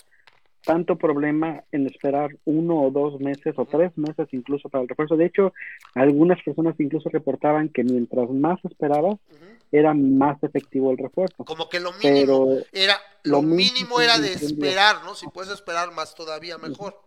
tanto 0.63 0.95
problema 0.95 1.63
en 1.71 1.87
esperar 1.87 2.29
uno 2.45 2.81
o 2.83 2.91
dos 2.91 3.19
meses 3.19 3.53
o 3.57 3.65
tres 3.65 3.97
meses 3.97 4.27
incluso 4.31 4.69
para 4.69 4.83
el 4.83 4.87
refuerzo. 4.87 5.17
De 5.17 5.25
hecho, 5.25 5.53
algunas 5.95 6.41
personas 6.43 6.75
incluso 6.79 7.09
reportaban 7.09 7.69
que 7.69 7.83
mientras 7.83 8.29
más 8.29 8.63
esperabas, 8.65 9.17
era 9.71 9.93
más 9.93 10.41
efectivo 10.43 10.91
el 10.91 10.97
refuerzo. 10.97 11.45
Como 11.45 11.69
que 11.69 11.79
lo 11.79 11.93
mínimo 11.93 12.57
era 12.71 12.99
lo, 13.23 13.41
mínimo 13.41 14.01
era 14.01 14.19
de 14.19 14.33
esperar, 14.33 15.03
¿no? 15.03 15.15
Si 15.15 15.27
puedes 15.27 15.51
esperar 15.51 15.91
más 15.93 16.13
todavía 16.13 16.57
mejor. 16.57 16.99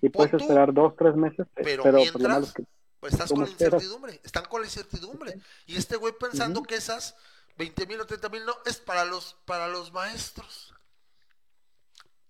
Si 0.00 0.08
puedes 0.08 0.32
esperar 0.32 0.72
dos, 0.72 0.94
tres 0.96 1.14
meses, 1.14 1.46
pero, 1.54 1.84
mientras, 1.92 2.54
pues 3.00 3.12
estás 3.12 3.30
con 3.30 3.44
la 3.44 3.50
incertidumbre, 3.50 4.20
están 4.24 4.44
con 4.46 4.62
la 4.62 4.66
incertidumbre. 4.66 5.38
Y 5.66 5.76
este 5.76 5.96
güey 5.96 6.14
pensando 6.18 6.62
que 6.62 6.76
esas 6.76 7.14
20 7.58 7.86
mil 7.86 8.00
o 8.00 8.06
30 8.06 8.28
mil 8.30 8.46
no, 8.46 8.54
es 8.64 8.78
para 8.78 9.04
los, 9.04 9.36
para 9.44 9.68
los 9.68 9.92
maestros. 9.92 10.74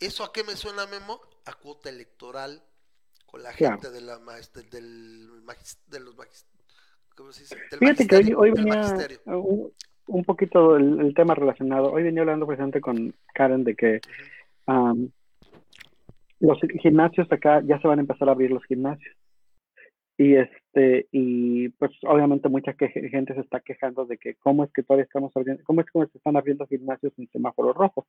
¿Eso 0.01 0.25
a 0.25 0.33
qué 0.33 0.43
me 0.45 0.53
suena, 0.53 0.87
Memo? 0.87 1.21
A 1.45 1.53
cuota 1.53 1.91
electoral 1.91 2.63
con 3.27 3.43
la 3.43 3.53
gente 3.53 3.91
de 3.91 4.01
la 4.01 4.19
del, 4.73 5.29
de 5.89 6.01
los 6.01 6.15
¿cómo 7.15 7.33
se 7.33 7.43
dice? 7.43 7.57
Fíjate 7.79 8.07
que 8.07 8.35
hoy, 8.35 8.51
venía 8.51 8.95
un, 10.07 10.25
poquito 10.25 10.77
el, 10.77 11.13
tema 11.15 11.35
relacionado. 11.35 11.93
Hoy 11.93 12.03
venía 12.03 12.23
hablando 12.23 12.47
precisamente 12.47 12.81
con 12.81 13.15
Karen 13.35 13.63
de 13.63 13.77
que 13.77 14.01
los 16.41 16.59
gimnasios 16.81 17.31
acá 17.31 17.63
ya 17.65 17.79
se 17.81 17.87
van 17.87 17.99
a 17.99 18.03
empezar 18.03 18.29
a 18.29 18.33
abrir 18.33 18.51
los 18.51 18.65
gimnasios. 18.65 19.15
Y 20.17 20.35
este, 20.35 21.09
y 21.13 21.69
pues 21.71 21.93
obviamente 22.03 22.49
mucha 22.49 22.75
gente 22.75 23.35
se 23.35 23.41
está 23.41 23.61
quejando 23.61 24.05
de 24.07 24.19
que 24.19 24.35
cómo 24.35 24.65
es 24.65 24.73
que 24.73 24.83
todavía 24.83 25.05
estamos 25.05 25.35
abriendo, 25.35 25.63
cómo 25.65 25.81
es 25.81 25.87
que 25.91 26.13
se 26.13 26.19
están 26.19 26.37
abriendo 26.37 26.67
gimnasios 26.67 27.13
en 27.19 27.29
semáforo 27.31 27.73
rojo. 27.73 28.07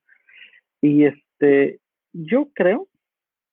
Y 0.82 1.04
este, 1.04 1.80
yo 2.12 2.48
creo, 2.52 2.88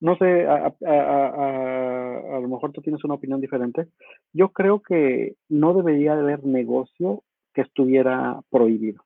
no 0.02 0.18
sé, 0.18 0.48
a, 0.48 0.74
a, 0.86 2.40
lo 2.42 2.48
mejor 2.48 2.72
tú 2.72 2.82
tienes 2.82 3.04
una 3.04 3.14
opinión 3.14 3.40
diferente, 3.40 3.88
yo 4.34 4.50
creo 4.50 4.82
que 4.82 5.36
no 5.48 5.74
debería 5.74 6.14
haber 6.14 6.44
negocio 6.44 7.24
que 7.54 7.62
estuviera 7.62 8.42
prohibido, 8.50 9.04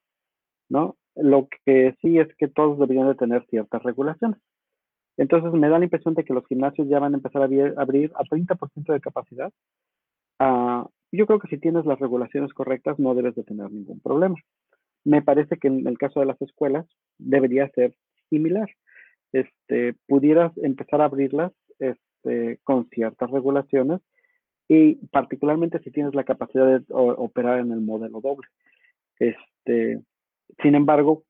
¿no? 0.69 0.95
Lo 1.15 1.47
que 1.65 1.95
sí 2.01 2.17
es 2.17 2.27
que 2.37 2.47
todos 2.47 2.79
deberían 2.79 3.07
de 3.07 3.15
tener 3.15 3.45
ciertas 3.49 3.83
regulaciones. 3.83 4.39
Entonces 5.17 5.51
me 5.53 5.69
da 5.69 5.77
la 5.77 5.85
impresión 5.85 6.15
de 6.15 6.23
que 6.23 6.33
los 6.33 6.45
gimnasios 6.47 6.87
ya 6.87 6.99
van 6.99 7.13
a 7.13 7.17
empezar 7.17 7.41
a 7.41 7.45
abrir, 7.45 8.11
a 8.15 8.23
30% 8.23 8.93
de 8.93 9.01
capacidad. 9.01 9.51
Uh, 10.39 10.87
yo 11.11 11.27
creo 11.27 11.39
que 11.39 11.47
si 11.49 11.59
tienes 11.59 11.85
las 11.85 11.99
regulaciones 11.99 12.53
correctas 12.53 12.97
no 12.97 13.13
debes 13.13 13.35
de 13.35 13.43
tener 13.43 13.71
ningún 13.71 13.99
problema. 13.99 14.35
Me 15.05 15.21
parece 15.21 15.57
que 15.57 15.67
en 15.67 15.85
el 15.85 15.97
caso 15.97 16.19
de 16.21 16.25
las 16.25 16.41
escuelas 16.41 16.87
debería 17.19 17.69
ser 17.69 17.93
similar. 18.33 18.69
este, 19.31 19.95
pudieras 20.07 20.51
empezar 20.57 21.01
a 21.01 21.05
abrirlas 21.05 21.51
este, 21.79 22.59
con 22.63 22.87
ciertas 22.89 23.29
regulaciones 23.31 24.01
y 24.67 24.95
particularmente 25.07 25.79
si 25.79 25.91
tienes 25.91 26.15
la 26.15 26.23
capacidad 26.23 26.79
de 26.79 26.83
operar 26.89 27.59
en 27.59 27.71
el 27.71 27.81
modelo 27.81 28.21
doble. 28.21 28.47
Este, 29.19 30.01
sin 30.61 30.75
embargo, 30.75 31.23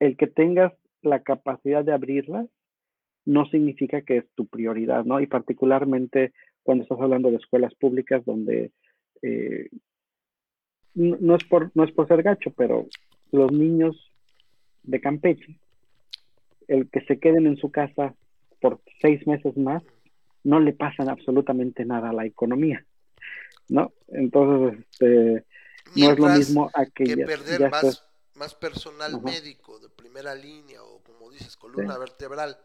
el 0.00 0.16
que 0.16 0.26
tengas 0.26 0.72
la 1.02 1.22
capacidad 1.22 1.84
de 1.84 1.92
abrirlas 1.92 2.46
no 3.24 3.46
significa 3.46 4.02
que 4.02 4.18
es 4.18 4.24
tu 4.34 4.46
prioridad, 4.46 5.04
¿no? 5.04 5.20
Y 5.20 5.26
particularmente 5.26 6.32
cuando 6.62 6.82
estás 6.82 7.00
hablando 7.00 7.30
de 7.30 7.36
escuelas 7.36 7.74
públicas 7.74 8.24
donde 8.24 8.72
eh, 9.22 9.68
no, 10.94 11.36
es 11.36 11.44
por, 11.44 11.70
no 11.74 11.84
es 11.84 11.92
por 11.92 12.08
ser 12.08 12.22
gacho, 12.22 12.50
pero 12.56 12.86
los 13.30 13.52
niños 13.52 14.12
de 14.82 15.00
Campeche, 15.00 15.58
el 16.70 16.88
que 16.88 17.00
se 17.02 17.18
queden 17.18 17.46
en 17.46 17.56
su 17.56 17.70
casa 17.70 18.14
por 18.60 18.80
seis 19.00 19.26
meses 19.26 19.56
más, 19.56 19.82
no 20.44 20.60
le 20.60 20.72
pasan 20.72 21.08
absolutamente 21.08 21.84
nada 21.84 22.10
a 22.10 22.12
la 22.12 22.24
economía, 22.24 22.86
¿no? 23.68 23.92
Entonces, 24.08 24.78
este, 24.92 25.44
no 25.96 26.12
es 26.12 26.18
lo 26.18 26.28
mismo 26.28 26.70
a 26.72 26.86
que, 26.86 27.16
perder 27.16 27.70
más, 27.70 28.06
más 28.36 28.54
personal 28.54 29.20
médico 29.22 29.80
de 29.80 29.88
primera 29.88 30.34
línea 30.34 30.82
o 30.82 31.02
como 31.02 31.30
dices, 31.30 31.56
columna 31.56 31.98
vertebral 31.98 32.56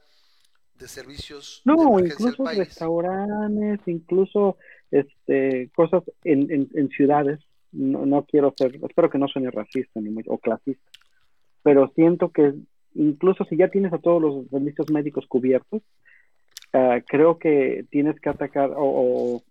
de 0.78 0.88
servicios 0.90 1.62
no 1.64 1.98
incluso 2.00 2.44
restaurantes 2.44 3.80
incluso 3.86 4.58
este 4.92 5.72
cosas 5.74 6.04
en, 6.26 6.52
en, 6.52 6.70
en 6.74 6.90
ciudades. 6.90 7.40
No, 7.72 8.06
no, 8.06 8.26
quiero 8.26 8.54
ser 8.58 8.76
espero 8.76 9.10
que 9.10 9.18
no 9.18 9.28
suene 9.28 9.52
racista 9.52 10.00
ni 10.00 10.14
o 10.28 10.38
clasista 10.38 10.90
pero 11.64 11.92
siento 11.96 12.30
que 12.32 12.54
incluso 12.96 13.46
si 13.46 13.58
ya 13.58 13.70
tienes 13.70 13.94
a 13.94 14.00
todos 14.00 14.22
los 14.22 14.48
servicios 14.50 14.90
médicos 14.90 15.26
cubiertos 15.28 15.82
uh, 16.74 17.02
creo 17.08 17.38
que 17.38 17.86
tienes 17.92 18.20
que 18.20 18.30
atacar 18.30 18.72
o, 18.72 18.84
o, 19.38 19.42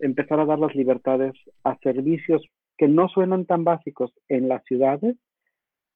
empezar 0.00 0.38
a 0.38 0.46
dar 0.46 0.58
las 0.58 0.74
libertades 0.74 1.32
a 1.64 1.76
servicios 1.78 2.42
que 2.76 2.86
no 2.86 3.08
suenan 3.08 3.46
tan 3.46 3.64
básicos 3.64 4.12
en 4.28 4.48
las 4.48 4.62
ciudades 4.64 5.16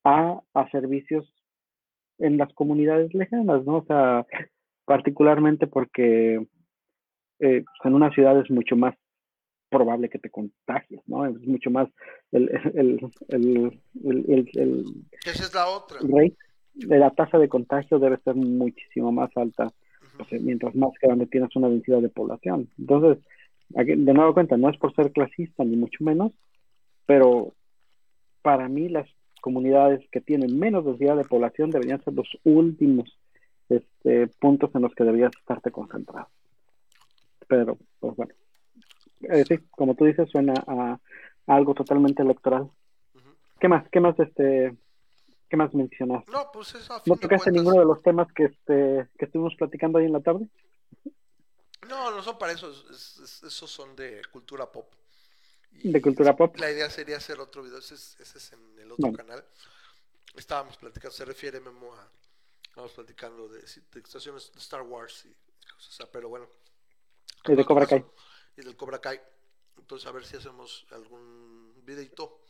a, 0.04 0.40
a 0.54 0.70
servicios 0.70 1.32
en 2.18 2.36
las 2.36 2.52
comunidades 2.54 3.12
lejanas, 3.14 3.64
¿no? 3.64 3.78
O 3.78 3.84
sea, 3.84 4.26
particularmente 4.84 5.66
porque 5.66 6.46
eh, 7.40 7.64
en 7.84 7.94
una 7.94 8.10
ciudad 8.10 8.38
es 8.40 8.50
mucho 8.50 8.76
más 8.76 8.94
probable 9.68 10.08
que 10.08 10.18
te 10.18 10.30
contagies, 10.30 11.00
¿no? 11.06 11.26
Es 11.26 11.40
mucho 11.46 11.70
más 11.70 11.88
el, 12.30 12.48
el, 12.74 13.10
el, 13.28 14.50
el 14.54 14.84
Esa 15.24 15.44
es 15.44 15.54
la 15.54 15.66
otra. 15.66 15.98
Rate, 16.02 16.36
la 16.74 17.10
tasa 17.10 17.38
de 17.38 17.48
contagio 17.48 17.98
debe 17.98 18.18
ser 18.18 18.34
muchísimo 18.34 19.12
más 19.12 19.30
alta, 19.36 19.72
mientras 20.30 20.74
más 20.74 20.92
grande 21.00 21.26
tienes 21.26 21.54
una 21.56 21.68
densidad 21.68 22.00
de 22.00 22.08
población. 22.08 22.68
Entonces, 22.78 23.22
de 23.70 24.14
nuevo 24.14 24.34
cuenta, 24.34 24.56
no 24.56 24.68
es 24.70 24.76
por 24.76 24.94
ser 24.94 25.12
clasista 25.12 25.64
ni 25.64 25.76
mucho 25.76 26.04
menos, 26.04 26.32
pero 27.06 27.52
para 28.42 28.68
mí 28.68 28.88
las 28.88 29.08
comunidades 29.40 30.00
que 30.10 30.20
tienen 30.20 30.58
menos 30.58 30.84
densidad 30.84 31.16
de 31.16 31.24
población 31.24 31.70
deberían 31.70 32.02
ser 32.04 32.14
los 32.14 32.28
últimos 32.44 33.18
este, 33.68 34.28
puntos 34.38 34.70
en 34.74 34.82
los 34.82 34.94
que 34.94 35.04
deberías 35.04 35.32
estarte 35.38 35.70
concentrado. 35.70 36.28
Pero, 37.48 37.78
pues 38.00 38.16
bueno, 38.16 38.32
eh, 39.22 39.44
sí, 39.46 39.58
como 39.70 39.94
tú 39.94 40.04
dices, 40.04 40.28
suena 40.30 40.54
a, 40.66 40.98
algo 41.46 41.74
totalmente 41.74 42.22
electoral. 42.22 42.68
¿Qué 43.60 43.68
más? 43.68 43.88
¿Qué 43.90 44.00
más 44.00 44.18
este 44.18 44.74
qué 45.52 45.56
más 45.58 45.74
mencionas? 45.74 46.26
No, 46.28 46.50
pues 46.50 46.74
eso 46.74 47.02
¿No 47.04 47.16
tocaste 47.18 47.50
ninguno 47.50 47.78
de 47.78 47.84
los 47.84 48.02
temas 48.02 48.26
que 48.32 48.44
este 48.44 49.06
que 49.18 49.26
estuvimos 49.26 49.54
platicando 49.54 49.98
ahí 49.98 50.06
en 50.06 50.14
la 50.14 50.20
tarde? 50.20 50.48
No, 51.86 52.10
no 52.10 52.22
son 52.22 52.38
para 52.38 52.52
eso, 52.52 52.72
esos 52.90 53.70
son 53.70 53.94
de 53.94 54.22
cultura 54.32 54.72
pop 54.72 54.90
de 55.82 56.00
cultura 56.00 56.34
pop. 56.34 56.56
La 56.56 56.70
idea 56.70 56.88
sería 56.88 57.18
hacer 57.18 57.38
otro 57.38 57.62
video, 57.62 57.78
ese 57.78 57.94
es, 57.94 58.52
en 58.52 58.78
el 58.78 58.92
otro 58.92 59.12
canal. 59.12 59.44
Estábamos 60.34 60.78
platicando, 60.78 61.14
se 61.14 61.24
refiere 61.26 61.60
Memo 61.60 61.94
a, 61.94 62.08
estábamos 62.62 62.92
platicando 62.92 63.48
de, 63.48 63.60
de 63.60 64.00
estaciones 64.00 64.52
de 64.52 64.58
Star 64.58 64.82
Wars 64.82 65.26
y 65.26 65.34
cosas, 65.74 66.08
pero 66.10 66.30
bueno. 66.30 66.48
Y 67.46 67.54
de 67.54 67.64
Cobra 67.64 67.86
Kai. 67.86 68.04
Y 68.56 68.62
del 68.62 68.76
Cobra 68.76 69.00
Kai. 69.00 69.20
Entonces 69.76 70.08
a 70.08 70.12
ver 70.12 70.24
si 70.24 70.36
hacemos 70.36 70.86
algún 70.92 71.74
videito, 71.84 72.40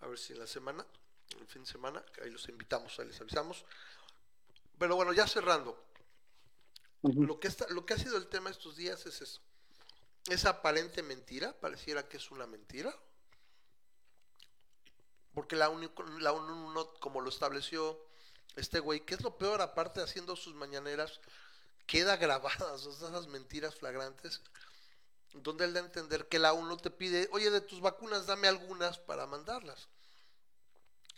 a 0.00 0.08
ver 0.08 0.18
si 0.18 0.32
en 0.32 0.40
la 0.40 0.46
semana, 0.46 0.84
el 1.38 1.46
fin 1.46 1.62
de 1.64 1.70
semana, 1.70 2.04
ahí 2.22 2.30
los 2.30 2.48
invitamos, 2.48 2.98
ahí 2.98 3.06
les 3.06 3.20
avisamos. 3.20 3.64
Pero 4.78 4.96
bueno, 4.96 5.12
ya 5.12 5.26
cerrando. 5.26 5.82
lo, 7.02 7.38
que 7.38 7.48
está, 7.48 7.66
lo 7.68 7.84
que 7.86 7.94
ha 7.94 7.98
sido 7.98 8.16
el 8.16 8.28
tema 8.28 8.50
estos 8.50 8.76
días 8.76 9.04
es 9.06 9.20
eso 9.20 9.40
esa 10.28 10.50
aparente 10.50 11.02
mentira, 11.02 11.58
pareciera 11.60 12.08
que 12.08 12.18
es 12.18 12.30
una 12.30 12.46
mentira. 12.46 12.94
Porque 15.32 15.56
la, 15.56 15.70
la 16.18 16.32
ONU, 16.32 16.90
como 17.00 17.20
lo 17.20 17.28
estableció 17.28 17.98
este 18.56 18.80
güey, 18.80 19.00
que 19.00 19.14
es 19.14 19.22
lo 19.22 19.38
peor, 19.38 19.62
aparte 19.62 20.02
haciendo 20.02 20.36
sus 20.36 20.54
mañaneras, 20.54 21.20
queda 21.86 22.16
grabadas 22.16 22.86
esas 22.86 23.28
mentiras 23.28 23.76
flagrantes, 23.76 24.42
donde 25.32 25.64
él 25.64 25.72
da 25.72 25.80
a 25.80 25.84
entender 25.84 26.28
que 26.28 26.40
la 26.40 26.52
ONU 26.52 26.76
te 26.76 26.90
pide, 26.90 27.28
oye, 27.32 27.50
de 27.50 27.60
tus 27.60 27.80
vacunas 27.80 28.26
dame 28.26 28.48
algunas 28.48 28.98
para 28.98 29.26
mandarlas. 29.26 29.88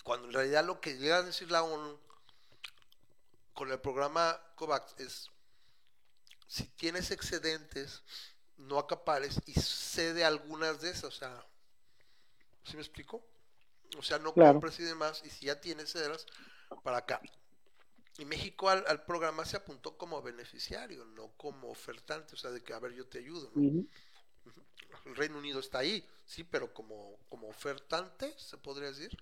Cuando 0.02 0.28
en 0.28 0.34
realidad 0.34 0.64
lo 0.64 0.80
que 0.80 0.96
llega 0.98 1.18
a 1.18 1.22
decir 1.22 1.50
la 1.50 1.62
ONU 1.62 1.98
con 3.54 3.70
el 3.70 3.78
programa 3.80 4.40
COVAX 4.56 4.94
es, 4.98 5.30
si 6.48 6.64
tienes 6.64 7.10
excedentes, 7.10 8.02
no 8.56 8.78
acapares 8.78 9.40
y 9.46 9.52
cede 9.54 10.24
algunas 10.24 10.80
de 10.80 10.90
esas, 10.90 11.04
o 11.04 11.10
sea, 11.10 11.46
¿sí 12.64 12.74
me 12.74 12.82
explico? 12.82 13.24
O 13.98 14.02
sea, 14.02 14.18
no 14.18 14.32
compres 14.32 14.80
y 14.80 14.84
demás, 14.84 15.22
y 15.24 15.30
si 15.30 15.46
ya 15.46 15.60
tienes, 15.60 15.92
cederas 15.92 16.26
para 16.82 16.98
acá. 16.98 17.20
Y 18.18 18.24
México 18.24 18.68
al, 18.68 19.04
programa 19.04 19.44
se 19.44 19.56
apuntó 19.56 19.96
como 19.96 20.20
beneficiario, 20.22 21.04
no 21.04 21.32
como 21.36 21.70
ofertante, 21.70 22.34
o 22.34 22.38
sea, 22.38 22.50
de 22.50 22.62
que, 22.62 22.72
a 22.72 22.78
ver, 22.78 22.92
yo 22.92 23.06
te 23.06 23.18
ayudo. 23.18 23.50
El 23.54 25.16
Reino 25.16 25.38
Unido 25.38 25.60
está 25.60 25.78
ahí, 25.78 26.06
sí, 26.24 26.44
pero 26.44 26.72
como, 26.72 27.18
como 27.28 27.48
ofertante, 27.48 28.34
se 28.38 28.56
podría 28.58 28.90
decir, 28.90 29.16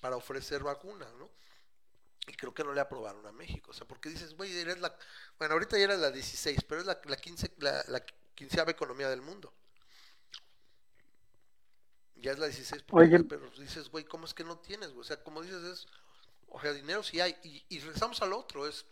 para 0.00 0.16
ofrecer 0.16 0.62
vacunas, 0.62 1.12
¿no? 1.14 1.30
Y 2.26 2.34
creo 2.34 2.52
que 2.52 2.64
no 2.64 2.74
le 2.74 2.80
aprobaron 2.80 3.24
a 3.26 3.32
México, 3.32 3.70
o 3.70 3.74
sea, 3.74 3.86
porque 3.86 4.10
dices, 4.10 4.34
güey, 4.34 4.56
eres 4.56 4.78
la, 4.80 4.94
bueno, 5.38 5.54
ahorita 5.54 5.78
ya 5.78 5.84
eres 5.84 5.98
la 5.98 6.10
16, 6.10 6.62
pero 6.68 6.80
es 6.80 6.86
la, 6.86 7.00
la 7.04 7.16
15, 7.16 7.52
la, 7.58 7.84
la 7.88 8.04
quinceava 8.34 8.70
economía 8.70 9.08
del 9.08 9.22
mundo. 9.22 9.52
Ya 12.16 12.32
es 12.32 12.38
la 12.38 12.46
16, 12.46 12.84
pero 13.28 13.50
dices, 13.58 13.88
güey, 13.88 14.04
¿cómo 14.04 14.26
es 14.26 14.34
que 14.34 14.44
no 14.44 14.58
tienes? 14.58 14.90
O 14.90 15.04
sea, 15.04 15.22
como 15.22 15.40
dices, 15.40 15.62
es, 15.62 15.86
o 16.48 16.60
sea, 16.60 16.72
dinero 16.72 17.02
sí 17.02 17.20
hay. 17.20 17.36
Y, 17.42 17.64
y 17.68 17.80
regresamos 17.80 18.20
al 18.20 18.32
otro, 18.32 18.66
es, 18.66 18.84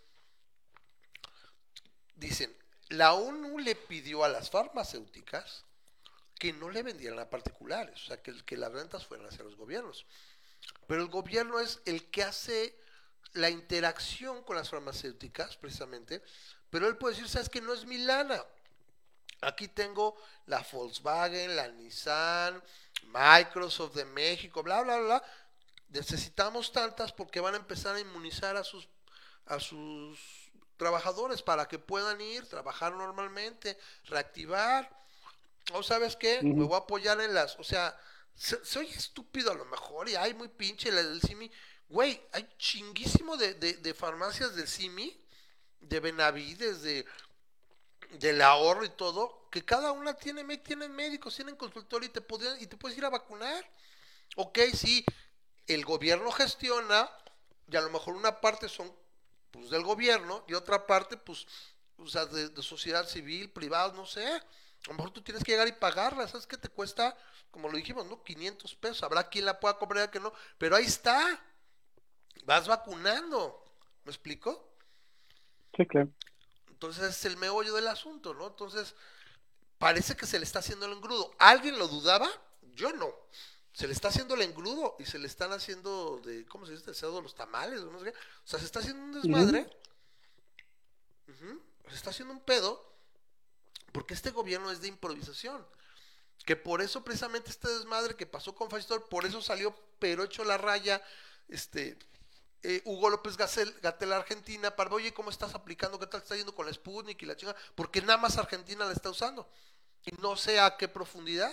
dicen, 2.14 2.56
la 2.88 3.14
ONU 3.14 3.58
le 3.58 3.74
pidió 3.74 4.24
a 4.24 4.28
las 4.28 4.50
farmacéuticas 4.50 5.64
que 6.38 6.52
no 6.52 6.70
le 6.70 6.82
vendieran 6.82 7.18
a 7.18 7.30
particulares, 7.30 8.02
o 8.02 8.06
sea, 8.06 8.22
que, 8.22 8.44
que 8.44 8.56
las 8.56 8.72
rentas 8.72 9.06
fueran 9.06 9.26
hacia 9.26 9.44
los 9.44 9.56
gobiernos. 9.56 10.06
Pero 10.86 11.02
el 11.02 11.09
gobierno 11.09 11.60
es 11.60 11.80
el 11.84 12.10
que 12.10 12.22
hace 12.22 12.78
la 13.32 13.51
interacción 13.51 14.43
con 14.43 14.56
las 14.56 14.70
farmacéuticas, 14.70 15.56
precisamente, 15.56 16.22
pero 16.70 16.88
él 16.88 16.97
puede 16.97 17.14
decir, 17.14 17.28
sabes 17.28 17.48
que 17.48 17.60
no 17.60 17.74
es 17.74 17.84
mi 17.84 17.98
lana, 17.98 18.43
Aquí 19.43 19.68
tengo 19.68 20.16
la 20.47 20.64
Volkswagen, 20.72 21.56
la 21.56 21.68
Nissan, 21.68 22.62
Microsoft 23.05 23.94
de 23.94 24.05
México, 24.05 24.62
bla, 24.62 24.82
bla, 24.82 24.98
bla. 24.98 25.22
Necesitamos 25.90 26.72
tantas 26.72 27.12
porque 27.12 27.40
van 27.40 27.55
a 27.55 27.59
empezar 27.59 27.97
a 27.97 28.01
inmunizar 28.01 28.56
a 28.56 28.64
sus, 28.64 28.88
a 29.47 29.60
sus 29.60 30.18
trabajadores 30.76 31.43
para 31.43 31.68
que 31.68 31.78
puedan 31.78 32.20
ir, 32.20 32.48
trabajar 32.48 32.93
normalmente, 32.94 33.78
reactivar. 34.05 34.90
O 35.72 35.82
sabes 35.82 36.16
qué, 36.16 36.40
me 36.43 36.64
voy 36.64 36.74
a 36.74 36.78
apoyar 36.78 37.20
en 37.20 37.34
las, 37.34 37.59
o 37.59 37.64
sea, 37.64 37.98
soy 38.36 38.86
estúpido 38.88 39.50
a 39.50 39.54
lo 39.54 39.64
mejor 39.64 40.08
y 40.08 40.16
hay 40.16 40.34
muy 40.34 40.48
pinche 40.48 40.88
el, 40.90 40.98
el 40.98 41.20
CIMI. 41.20 41.50
Güey, 41.88 42.20
hay 42.32 42.48
chinguísimo 42.58 43.36
de, 43.36 43.54
de, 43.54 43.94
farmacias 43.94 44.54
del 44.56 44.66
CIMI, 44.66 45.24
de 45.80 46.00
Benavides, 46.00 46.82
de 46.82 47.06
del 48.10 48.40
ahorro 48.40 48.84
y 48.84 48.90
todo, 48.90 49.48
que 49.50 49.64
cada 49.64 49.90
una 49.92 50.14
tiene, 50.14 50.44
tienen 50.58 50.92
médicos, 50.92 51.34
tienen 51.34 51.56
consultorio 51.56 52.08
y 52.08 52.12
te, 52.12 52.20
podrían, 52.20 52.60
y 52.60 52.66
te 52.66 52.76
puedes 52.76 52.96
ir 52.96 53.04
a 53.04 53.10
vacunar. 53.10 53.68
Ok, 54.36 54.58
sí, 54.74 55.04
el 55.66 55.84
gobierno 55.84 56.30
gestiona 56.30 57.10
y 57.68 57.76
a 57.76 57.80
lo 57.80 57.90
mejor 57.90 58.14
una 58.14 58.40
parte 58.40 58.68
son 58.68 58.92
pues 59.50 59.70
del 59.70 59.82
gobierno 59.82 60.44
y 60.46 60.54
otra 60.54 60.86
parte 60.86 61.16
pues 61.16 61.46
o 61.98 62.06
sea, 62.06 62.26
de, 62.26 62.62
sociedad 62.62 63.06
civil, 63.08 63.50
privada, 63.50 63.92
no 63.92 64.06
sé. 64.06 64.26
A 64.26 64.42
lo 64.88 64.94
mejor 64.94 65.10
tú 65.10 65.22
tienes 65.22 65.42
que 65.42 65.52
llegar 65.52 65.68
y 65.68 65.72
pagarla, 65.72 66.28
¿sabes 66.28 66.46
que 66.46 66.56
te 66.56 66.68
cuesta? 66.68 67.16
Como 67.56 67.70
lo 67.70 67.78
dijimos, 67.78 68.04
¿no? 68.04 68.22
500 68.22 68.74
pesos. 68.74 69.02
Habrá 69.02 69.30
quien 69.30 69.46
la 69.46 69.58
pueda 69.58 69.78
comprar, 69.78 70.10
que 70.10 70.20
no. 70.20 70.30
Pero 70.58 70.76
ahí 70.76 70.84
está. 70.84 71.42
Vas 72.44 72.68
vacunando. 72.68 73.64
¿Me 74.04 74.10
explico? 74.10 74.74
Sí, 75.74 75.86
claro. 75.86 76.10
Entonces 76.68 77.02
es 77.04 77.24
el 77.24 77.38
meollo 77.38 77.74
del 77.74 77.88
asunto, 77.88 78.34
¿no? 78.34 78.48
Entonces, 78.48 78.94
parece 79.78 80.14
que 80.18 80.26
se 80.26 80.38
le 80.38 80.44
está 80.44 80.58
haciendo 80.58 80.84
el 80.84 80.92
engrudo. 80.92 81.34
¿Alguien 81.38 81.78
lo 81.78 81.88
dudaba? 81.88 82.28
Yo 82.74 82.92
no. 82.92 83.10
Se 83.72 83.86
le 83.86 83.94
está 83.94 84.08
haciendo 84.08 84.34
el 84.34 84.42
engrudo 84.42 84.94
y 84.98 85.06
se 85.06 85.18
le 85.18 85.26
están 85.26 85.50
haciendo 85.52 86.20
de, 86.26 86.44
¿cómo 86.44 86.66
se 86.66 86.72
dice? 86.72 86.90
El 86.90 86.94
cerdo 86.94 87.16
de 87.16 87.22
los 87.22 87.34
tamales, 87.34 87.80
o 87.80 87.90
no 87.90 88.00
sé 88.00 88.12
qué. 88.12 88.18
O 88.18 88.46
sea, 88.46 88.58
se 88.58 88.66
está 88.66 88.80
haciendo 88.80 89.02
un 89.02 89.12
desmadre. 89.14 89.66
Se 91.88 91.94
está 91.94 92.10
haciendo 92.10 92.34
un 92.34 92.40
pedo 92.40 92.86
porque 93.92 94.12
este 94.12 94.30
gobierno 94.30 94.70
es 94.70 94.82
de 94.82 94.88
improvisación. 94.88 95.66
Que 96.47 96.56
por 96.56 96.81
eso 96.81 97.05
precisamente 97.05 97.51
este 97.51 97.68
desmadre 97.68 98.16
que 98.16 98.24
pasó 98.24 98.55
con 98.55 98.70
Fastor, 98.70 99.09
por 99.09 99.27
eso 99.27 99.43
salió 99.43 99.77
pero 99.98 100.24
hecho 100.24 100.44
la 100.44 100.56
raya, 100.56 101.02
este, 101.48 101.98
eh, 102.62 102.82
Hugo 102.85 103.10
López 103.10 103.36
Gatel, 103.36 104.12
Argentina, 104.12 104.74
para 104.74 104.94
oye, 104.94 105.12
¿cómo 105.12 105.31
estás 105.31 105.55
aplicando? 105.55 105.98
¿Qué 105.98 106.06
tal 106.06 106.23
está 106.23 106.36
yendo 106.36 106.55
con 106.55 106.66
la 106.66 106.73
Sputnik 106.73 107.20
y 107.23 107.27
la 107.27 107.36
chinga? 107.36 107.55
Porque 107.74 108.01
nada 108.01 108.16
más 108.16 108.39
Argentina 108.39 108.85
la 108.85 108.93
está 108.93 109.10
usando. 109.10 109.48
Y 110.05 110.12
no 110.20 110.36
sé 110.36 110.60
a 110.60 110.77
qué 110.77 110.89
profundidad. 110.89 111.52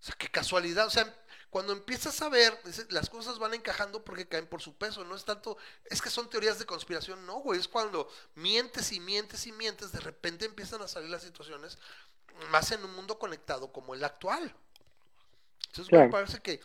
O 0.00 0.04
sea, 0.04 0.14
qué 0.16 0.28
casualidad. 0.28 0.86
O 0.86 0.90
sea, 0.90 1.14
cuando 1.48 1.72
empiezas 1.72 2.20
a 2.22 2.28
ver, 2.28 2.58
las 2.90 3.08
cosas 3.08 3.38
van 3.38 3.54
encajando 3.54 4.04
porque 4.04 4.28
caen 4.28 4.46
por 4.46 4.60
su 4.60 4.76
peso. 4.76 5.04
No 5.04 5.16
es 5.16 5.24
tanto, 5.24 5.56
es 5.84 6.02
que 6.02 6.10
son 6.10 6.28
teorías 6.28 6.58
de 6.58 6.66
conspiración. 6.66 7.24
No, 7.24 7.40
güey, 7.40 7.60
es 7.60 7.68
cuando 7.68 8.10
mientes 8.34 8.92
y 8.92 9.00
mientes 9.00 9.46
y 9.46 9.52
mientes, 9.52 9.92
de 9.92 10.00
repente 10.00 10.44
empiezan 10.44 10.82
a 10.82 10.88
salir 10.88 11.10
las 11.10 11.22
situaciones 11.22 11.78
más 12.50 12.72
en 12.72 12.84
un 12.84 12.94
mundo 12.94 13.18
conectado 13.18 13.72
como 13.72 13.94
el 13.94 14.04
actual. 14.04 14.54
Entonces, 15.68 15.88
Claro. 15.88 16.06
me 16.06 16.06
parece 16.08 16.40
que, 16.40 16.60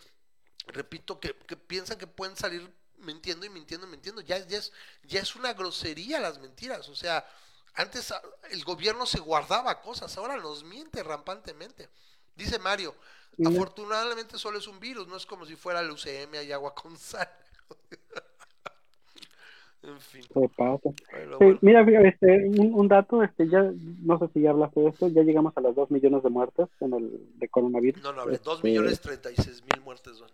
repito, 0.68 1.19
que, 1.19 1.35
que 1.35 1.57
piensan 1.57 1.98
que 1.98 2.07
pueden 2.07 2.35
salir 2.35 2.72
mintiendo 2.98 3.45
y 3.45 3.49
mintiendo 3.49 3.88
y 3.88 3.89
mintiendo. 3.89 4.22
Ya, 4.22 4.39
ya, 4.48 4.57
es, 4.57 4.72
ya 5.03 5.22
es 5.22 5.35
una 5.35 5.53
grosería 5.53 6.19
las 6.19 6.39
mentiras. 6.39 6.89
O 6.89 6.95
sea, 6.95 7.27
antes 7.76 8.11
ah, 8.11 8.22
el 8.52 8.64
gobierno 8.64 9.06
se 9.06 9.19
guardaba 9.19 9.81
cosas, 9.81 10.18
ahora 10.18 10.38
nos 10.38 10.64
miente 10.64 11.03
rampantemente. 11.03 11.89
Dice 12.35 12.60
Mario, 12.60 12.95
afortunadamente 13.44 14.38
solo 14.38 14.60
es 14.60 14.68
un 14.68 14.80
virus, 14.80 15.07
no 15.07 15.18
es 15.18 15.26
como 15.26 15.45
si 15.45 15.56
fuera 15.56 15.81
leucemia 15.81 16.44
y 16.44 16.52
agua 16.52 16.73
con 16.76 16.98
sal. 16.98 17.30
en 19.83 19.99
fin. 19.99 20.21
Se 20.23 20.49
pasa. 20.49 20.89
pero 21.11 21.37
Sí, 21.37 21.45
bueno. 21.45 21.59
mira, 21.61 22.01
este, 22.07 22.47
un, 22.59 22.73
un 22.73 22.87
dato, 22.87 23.23
este, 23.23 23.47
ya, 23.49 23.71
no 24.03 24.19
sé 24.19 24.27
si 24.33 24.41
ya 24.41 24.49
hablaste 24.51 24.79
de 24.81 24.89
esto, 24.89 25.07
ya 25.07 25.23
llegamos 25.23 25.53
a 25.55 25.61
las 25.61 25.75
2 25.75 25.91
millones 25.91 26.23
de 26.23 26.29
muertes 26.29 26.67
en 26.81 26.93
el, 26.93 27.11
de 27.39 27.47
coronavirus. 27.49 28.01
No, 28.03 28.13
no, 28.13 28.21
hablé, 28.21 28.39
2 28.43 28.55
este, 28.55 28.67
millones 28.67 29.01
36 29.01 29.63
mil 29.63 29.83
muertes. 29.83 30.19
van. 30.19 30.29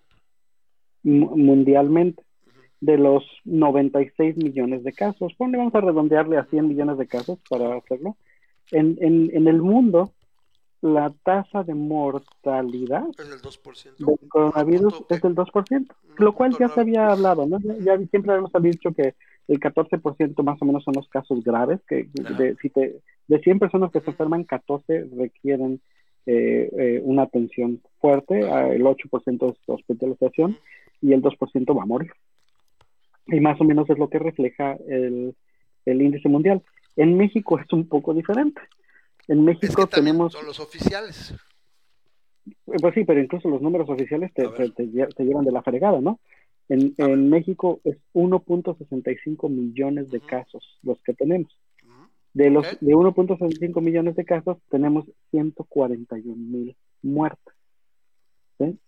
mu- 1.03 1.35
mundialmente. 1.37 2.23
Ujú. 2.47 2.59
De 2.81 2.97
los 2.97 3.23
96 3.45 4.37
millones 4.37 4.83
de 4.83 4.93
casos, 4.93 5.33
ponle, 5.35 5.57
vamos 5.57 5.75
a 5.75 5.81
redondearle 5.81 6.37
a 6.37 6.45
100 6.45 6.67
millones 6.67 6.97
de 6.97 7.07
casos 7.07 7.39
para 7.49 7.75
hacerlo. 7.75 8.17
En, 8.71 8.97
en, 9.01 9.29
en 9.33 9.47
el 9.47 9.61
mundo, 9.61 10.13
la 10.81 11.13
tasa 11.23 11.63
de 11.63 11.73
mortalidad 11.75 13.05
Es 13.17 13.29
del 13.29 13.41
2%. 13.41 13.97
del 13.97 14.29
coronavirus 14.29 14.93
punto 14.93 15.15
es 15.15 15.21
del 15.21 15.35
2%, 15.35 15.87
lo 16.17 16.33
cual 16.33 16.55
ya 16.59 16.67
se 16.69 16.81
había 16.81 17.07
hablado, 17.11 17.45
¿no? 17.45 17.59
Ya, 17.59 17.75
ya 17.97 17.97
siempre 18.07 18.31
habíamos 18.31 18.51
dicho 18.61 18.91
que 18.93 19.15
el 19.47 19.59
14% 19.59 20.43
más 20.43 20.61
o 20.61 20.65
menos 20.65 20.83
son 20.83 20.93
los 20.95 21.07
casos 21.09 21.43
graves, 21.43 21.79
que 21.87 22.07
de, 22.13 22.55
si 22.61 22.69
te- 22.69 22.99
de 23.27 23.39
100 23.39 23.59
personas 23.59 23.91
que 23.91 23.99
se 24.01 24.09
enferman, 24.11 24.43
14 24.45 25.07
requieren 25.17 25.81
eh, 26.25 26.69
eh, 26.77 27.01
una 27.03 27.23
atención 27.23 27.81
fuerte, 27.99 28.47
ah, 28.49 28.69
el 28.73 28.83
8% 28.83 29.51
es 29.51 29.57
hospitalización 29.67 30.57
y 31.01 31.11
el 31.13 31.21
2% 31.21 31.75
va 31.75 31.83
a 31.83 31.85
morir. 31.85 32.11
Y 33.27 33.39
más 33.39 33.59
o 33.59 33.63
menos 33.65 33.89
es 33.89 33.97
lo 33.97 34.09
que 34.09 34.19
refleja 34.19 34.77
el, 34.87 35.35
el 35.85 36.01
índice 36.01 36.29
mundial. 36.29 36.61
En 36.95 37.17
México 37.17 37.59
es 37.59 37.71
un 37.73 37.87
poco 37.87 38.13
diferente. 38.13 38.61
En 39.27 39.39
Es 39.39 39.43
México 39.45 39.87
que 39.87 39.95
tenemos 39.95 40.31
son 40.33 40.45
los 40.45 40.59
oficiales. 40.59 41.33
eh, 42.45 42.77
Pues 42.81 42.93
sí, 42.93 43.03
pero 43.05 43.21
incluso 43.21 43.49
los 43.49 43.61
números 43.61 43.89
oficiales 43.89 44.33
te, 44.33 44.47
te 44.47 45.23
llevan 45.23 45.45
de 45.45 45.51
la 45.51 45.61
fregada, 45.63 46.01
¿no? 46.01 46.19
En, 46.69 46.93
en 46.97 47.29
México 47.29 47.81
es 47.83 47.97
1.65 48.13 49.49
millones 49.49 50.09
de 50.09 50.21
casos 50.21 50.79
los 50.81 51.01
que 51.03 51.13
tenemos. 51.13 51.57
De 52.33 52.49
los 52.49 52.65
Ok. 52.65 52.79
de 52.79 52.95
1.65 52.95 53.81
millones 53.81 54.15
de 54.15 54.25
casos 54.25 54.57
tenemos 54.69 55.05
141 55.31 56.35
mil 56.35 56.75
muertes. 57.03 57.53
¿sí? 58.57 58.79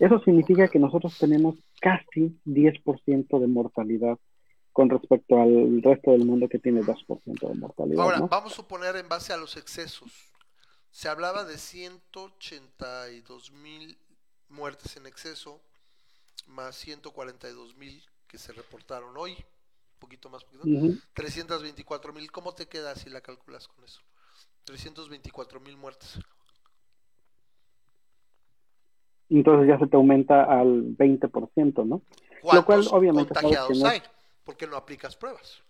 Eso 0.00 0.18
significa 0.24 0.68
que 0.68 0.78
nosotros 0.78 1.16
tenemos 1.18 1.56
casi 1.80 2.36
10% 2.44 3.38
de 3.38 3.46
mortalidad 3.46 4.18
con 4.72 4.90
respecto 4.90 5.40
al 5.40 5.82
resto 5.82 6.12
del 6.12 6.24
mundo 6.24 6.48
que 6.48 6.58
tiene 6.58 6.82
2% 6.82 7.48
de 7.48 7.54
mortalidad. 7.54 8.04
Ahora, 8.04 8.18
¿no? 8.18 8.28
vamos 8.28 8.52
a 8.52 8.56
suponer 8.56 8.96
en 8.96 9.08
base 9.08 9.32
a 9.32 9.36
los 9.36 9.56
excesos. 9.56 10.10
Se 10.90 11.08
hablaba 11.08 11.44
de 11.44 11.58
182 11.58 13.52
mil 13.52 13.98
muertes 14.48 14.96
en 14.96 15.06
exceso, 15.06 15.60
más 16.48 16.76
142 16.76 17.76
mil 17.76 18.02
que 18.26 18.38
se 18.38 18.52
reportaron 18.52 19.16
hoy. 19.16 19.32
Un 19.32 20.00
poquito 20.00 20.30
más, 20.30 20.44
poquito. 20.44 20.64
Ujú. 20.66 20.96
324 21.14 22.12
mil. 22.12 22.30
¿Cómo 22.30 22.54
te 22.54 22.66
queda 22.66 22.94
si 22.94 23.10
la 23.10 23.20
calculas 23.20 23.66
con 23.68 23.84
eso? 23.84 24.00
324 24.64 25.60
mil 25.60 25.76
muertes. 25.76 26.18
Entonces 29.30 29.68
ya 29.68 29.78
se 29.78 29.86
te 29.86 29.96
aumenta 29.96 30.44
al 30.44 30.96
20%, 30.96 31.86
¿no? 31.86 32.02
¿Cuántos 32.40 32.64
cual, 32.64 32.88
obviamente, 32.90 33.34
contagiados 33.34 33.84
hay? 33.84 34.02
Porque 34.44 34.66
no 34.66 34.76
aplicas 34.76 35.16
pruebas. 35.16 35.62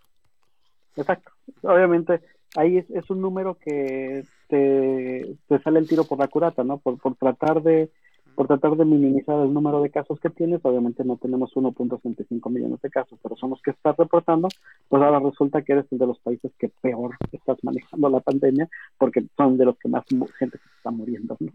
Exacto. 0.96 1.32
Obviamente, 1.62 2.20
ahí 2.56 2.78
es, 2.78 2.90
es 2.90 3.08
un 3.10 3.20
número 3.20 3.58
que 3.58 4.24
te, 4.48 5.36
te 5.48 5.62
sale 5.62 5.78
el 5.80 5.88
tiro 5.88 6.04
por 6.04 6.18
la 6.18 6.28
culata, 6.28 6.62
¿no? 6.62 6.78
Por, 6.78 6.98
por 6.98 7.16
tratar 7.16 7.62
de 7.62 7.90
por 8.38 8.46
tratar 8.46 8.76
de 8.76 8.84
minimizar 8.84 9.34
el 9.40 9.52
número 9.52 9.82
de 9.82 9.90
casos 9.90 10.20
que 10.20 10.30
tienes, 10.30 10.60
obviamente 10.62 11.02
no 11.02 11.16
tenemos 11.16 11.50
1.65 11.56 12.50
millones 12.50 12.80
de 12.80 12.88
casos, 12.88 13.18
pero 13.20 13.34
son 13.36 13.50
los 13.50 13.60
que 13.62 13.72
estás 13.72 13.96
reportando, 13.96 14.46
pues 14.88 15.02
ahora 15.02 15.18
resulta 15.18 15.60
que 15.62 15.72
eres 15.72 15.86
el 15.90 15.98
de 15.98 16.06
los 16.06 16.20
países 16.20 16.52
que 16.56 16.68
peor 16.80 17.16
estás 17.32 17.58
manejando 17.64 18.08
la 18.08 18.20
pandemia, 18.20 18.68
porque 18.96 19.24
son 19.36 19.58
de 19.58 19.64
los 19.64 19.76
que 19.78 19.88
más 19.88 20.04
gente 20.38 20.56
se 20.56 20.68
está 20.76 20.92
muriendo, 20.92 21.36
¿no? 21.40 21.50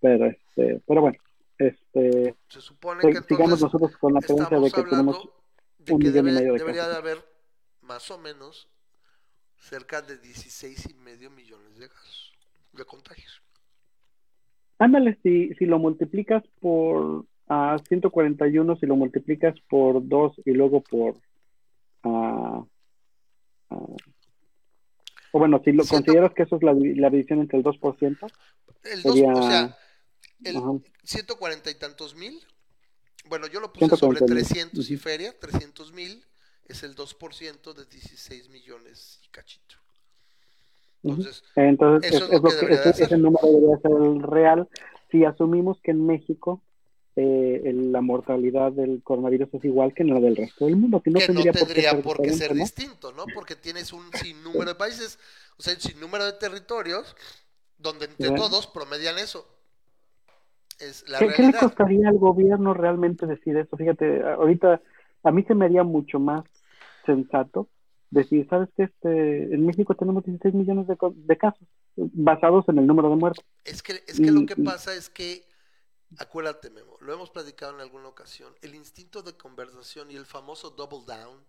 Pero 0.00 0.24
este, 0.24 0.80
pero 0.86 1.02
bueno, 1.02 1.18
este, 1.58 2.34
Se 2.48 2.62
supone 2.62 3.02
si- 3.02 3.12
que 3.12 3.20
sigamos 3.22 3.60
nosotros 3.60 3.94
con 3.98 4.14
la 4.14 4.20
creencia 4.20 4.58
de 4.58 4.70
que 4.70 4.82
tenemos 4.84 5.28
de 5.80 5.92
un 5.92 6.00
que 6.00 6.08
millón 6.08 6.28
y 6.28 6.30
debe- 6.30 6.40
medio 6.40 6.52
de 6.54 6.58
debería 6.60 6.88
de 6.88 6.96
haber 6.96 7.18
más 7.82 8.10
o 8.10 8.16
menos 8.16 8.70
cerca 9.58 10.00
de 10.00 10.16
16 10.16 10.88
y 10.88 10.94
medio 10.94 11.28
millones 11.30 11.76
de 11.78 11.90
casos 11.90 12.32
de 12.72 12.84
contagios. 12.86 13.42
Ándale, 14.78 15.18
si, 15.22 15.54
si 15.54 15.64
lo 15.66 15.78
multiplicas 15.78 16.42
por 16.60 17.24
ah, 17.48 17.78
141, 17.88 18.76
si 18.76 18.86
lo 18.86 18.96
multiplicas 18.96 19.54
por 19.68 20.06
2 20.06 20.40
y 20.44 20.52
luego 20.52 20.80
por... 20.82 21.16
ah, 22.02 22.64
ah, 23.70 23.86
o 25.32 25.38
bueno, 25.38 25.60
si 25.64 25.72
lo 25.72 25.82
Ciento- 25.84 26.06
consideras 26.06 26.34
que 26.34 26.42
eso 26.44 26.56
es 26.56 26.62
la, 26.62 26.72
la 26.74 27.10
división 27.10 27.40
entre 27.40 27.58
el 27.58 27.64
2%, 27.64 28.32
El 28.84 29.02
dos, 29.02 29.14
sería... 29.14 29.32
o 29.32 29.42
sea, 29.42 29.78
el 30.44 30.56
ajá, 30.56 30.70
140 31.04 31.70
y 31.70 31.74
tantos 31.74 32.14
mil, 32.14 32.38
bueno, 33.28 33.46
yo 33.46 33.60
lo 33.60 33.72
puse 33.72 33.96
sobre 33.96 34.18
140 34.18 34.34
mil. 34.34 34.44
300 34.44 34.90
y 34.90 34.96
feria, 34.96 35.38
300 35.38 35.92
mil 35.92 36.24
es 36.66 36.82
el 36.82 36.94
2% 36.94 37.74
de 37.74 37.84
16 37.86 38.48
millones 38.50 39.20
y 39.24 39.28
cachito. 39.28 39.76
Entonces, 41.08 41.42
Entonces, 41.56 42.12
eso 42.12 42.24
es, 42.26 42.32
es 42.32 42.42
lo 42.42 42.42
que 42.42 42.48
que, 42.50 42.66
debería 42.66 42.92
de 42.92 43.04
ese, 43.04 43.16
número 43.16 43.46
debería 43.46 43.78
ser 43.78 43.92
el 43.92 44.22
real. 44.22 44.68
Si 45.10 45.24
asumimos 45.24 45.80
que 45.82 45.92
en 45.92 46.06
México 46.06 46.60
eh, 47.18 47.62
el- 47.64 47.92
la 47.92 48.02
mortalidad 48.02 48.72
del 48.72 49.02
coronavirus 49.02 49.48
es 49.54 49.64
igual 49.64 49.94
que 49.94 50.02
en 50.02 50.10
la 50.10 50.20
del 50.20 50.36
resto 50.36 50.66
del 50.66 50.76
mundo, 50.76 51.00
que 51.00 51.10
no 51.10 51.18
que 51.18 51.32
no 51.32 51.42
tendría, 51.50 51.92
por 51.94 52.02
por 52.02 52.22
qué 52.22 52.32
ser 52.32 52.52
distinto, 52.54 53.12
¿no? 53.12 53.24
Porque 53.34 53.56
tienes 53.56 53.92
un 53.92 54.04
sinnúmero 54.12 54.66
de 54.66 54.74
países, 54.74 55.18
o 55.58 55.62
sea, 55.62 55.74
un 55.74 55.80
sinnúmero 55.80 56.26
de 56.26 56.32
territorios 56.34 57.16
donde 57.78 58.06
entre 58.06 58.30
todos 58.32 58.66
promedian 58.66 59.18
eso. 59.18 59.46
Es 60.78 61.08
la 61.08 61.18
¿Qué, 61.20 61.28
qué 61.28 61.42
le 61.44 61.52
costaría 61.54 62.08
al 62.10 62.18
gobierno 62.18 62.74
realmente 62.74 63.26
decir 63.26 63.56
eso? 63.56 63.76
Fíjate, 63.78 64.22
ahorita 64.22 64.82
a 65.22 65.30
mí 65.30 65.42
se 65.44 65.54
me 65.54 65.64
haría 65.64 65.84
mucho 65.84 66.18
más 66.20 66.44
sensato 67.06 67.68
decir, 68.10 68.46
¿sabes 68.48 68.68
qué? 68.76 68.84
Este, 68.84 69.54
en 69.54 69.66
México 69.66 69.94
tenemos 69.94 70.24
16 70.24 70.54
millones 70.54 70.86
de, 70.86 70.96
de 71.00 71.38
casos 71.38 71.66
basados 71.96 72.64
en 72.68 72.78
el 72.78 72.86
número 72.86 73.10
de 73.10 73.16
muertes. 73.16 73.44
Es 73.64 73.82
que, 73.82 74.02
es 74.06 74.18
que 74.18 74.30
lo 74.30 74.46
que 74.46 74.56
pasa 74.56 74.94
es 74.94 75.08
que, 75.08 75.46
acuérdate, 76.18 76.70
Memo, 76.70 76.96
lo 77.00 77.12
hemos 77.12 77.30
platicado 77.30 77.74
en 77.74 77.80
alguna 77.80 78.08
ocasión, 78.08 78.54
el 78.62 78.74
instinto 78.74 79.22
de 79.22 79.36
conversación 79.36 80.10
y 80.10 80.16
el 80.16 80.26
famoso 80.26 80.70
double 80.70 81.04
down 81.06 81.44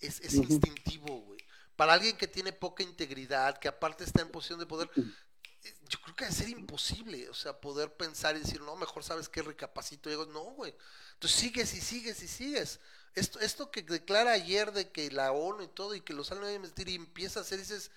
es, 0.00 0.20
es 0.20 0.34
instintivo, 0.34 1.20
güey. 1.22 1.40
Para 1.76 1.92
alguien 1.92 2.16
que 2.16 2.26
tiene 2.26 2.52
poca 2.52 2.82
integridad, 2.82 3.58
que 3.58 3.68
aparte 3.68 4.04
está 4.04 4.22
en 4.22 4.30
posición 4.30 4.58
de 4.58 4.66
poder, 4.66 4.90
eh, 4.96 5.74
yo 5.88 5.98
creo 6.00 6.16
que 6.16 6.24
debe 6.24 6.36
ser 6.36 6.48
imposible, 6.48 7.28
o 7.28 7.34
sea, 7.34 7.60
poder 7.60 7.96
pensar 7.96 8.36
y 8.36 8.40
decir, 8.40 8.60
no, 8.60 8.76
mejor 8.76 9.04
sabes 9.04 9.28
que 9.28 9.42
recapacito. 9.42 10.08
Y 10.08 10.12
digo, 10.12 10.26
no, 10.26 10.42
güey. 10.54 10.74
Entonces 11.14 11.38
sigues 11.38 11.74
y 11.74 11.80
sigues 11.80 12.22
y 12.22 12.28
sigues. 12.28 12.80
Esto, 13.18 13.40
esto 13.40 13.70
que 13.70 13.82
declara 13.82 14.32
ayer 14.32 14.72
de 14.72 14.90
que 14.90 15.10
la 15.10 15.32
ONU 15.32 15.62
y 15.62 15.68
todo 15.68 15.94
y 15.94 16.00
que 16.00 16.14
los 16.14 16.28
salen 16.28 16.44
a 16.44 16.58
mentir 16.58 16.88
y 16.88 16.94
empieza 16.94 17.40
a 17.40 17.42
hacer, 17.42 17.58
dices, 17.58 17.90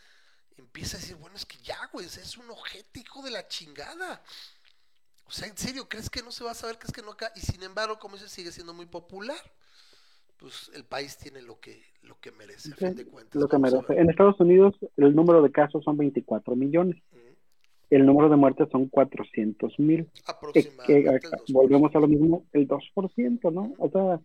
empieza 0.57 0.97
a 0.97 0.99
decir, 0.99 1.15
bueno, 1.17 1.35
es 1.35 1.45
que 1.45 1.57
ya, 1.63 1.77
güey, 1.93 2.05
es 2.05 2.37
un 2.37 2.49
objetivo 2.49 3.21
de 3.23 3.31
la 3.31 3.47
chingada. 3.47 4.21
O 5.25 5.31
sea, 5.31 5.47
en 5.47 5.57
serio, 5.57 5.87
¿crees 5.87 6.09
que 6.09 6.21
no 6.21 6.31
se 6.31 6.43
va 6.43 6.51
a 6.51 6.55
saber? 6.55 6.77
¿Crees 6.77 6.91
que 6.91 7.01
no 7.01 7.11
acá? 7.11 7.31
Y 7.35 7.39
sin 7.39 7.63
embargo, 7.63 7.97
como 7.99 8.15
dice, 8.15 8.27
sigue 8.27 8.51
siendo 8.51 8.73
muy 8.73 8.85
popular. 8.85 9.37
Pues 10.37 10.71
el 10.73 10.83
país 10.83 11.17
tiene 11.17 11.41
lo 11.41 11.59
que, 11.59 11.83
lo 12.01 12.19
que 12.19 12.31
merece, 12.31 12.73
a 12.73 12.75
fin 12.75 12.95
de 12.95 13.05
cuentas. 13.05 13.39
Lo 13.39 13.47
que 13.47 13.59
merece. 13.59 13.93
En 13.93 14.09
Estados 14.09 14.39
Unidos 14.39 14.75
el 14.97 15.15
número 15.15 15.41
de 15.41 15.51
casos 15.51 15.83
son 15.83 15.97
24 15.97 16.55
millones. 16.55 17.01
Mm, 17.11 17.17
El 17.91 18.05
número 18.07 18.27
de 18.27 18.35
muertes 18.37 18.67
son 18.71 18.87
400 18.89 19.79
mil. 19.79 20.09
Aproximadamente 20.25 21.09
el 21.09 21.21
2%. 21.21 21.53
volvemos 21.53 21.95
a 21.95 21.99
lo 21.99 22.07
mismo, 22.07 22.45
el 22.53 22.67
2%, 22.67 23.53
¿no? 23.53 23.73
O 23.77 23.89
sea, 23.89 24.19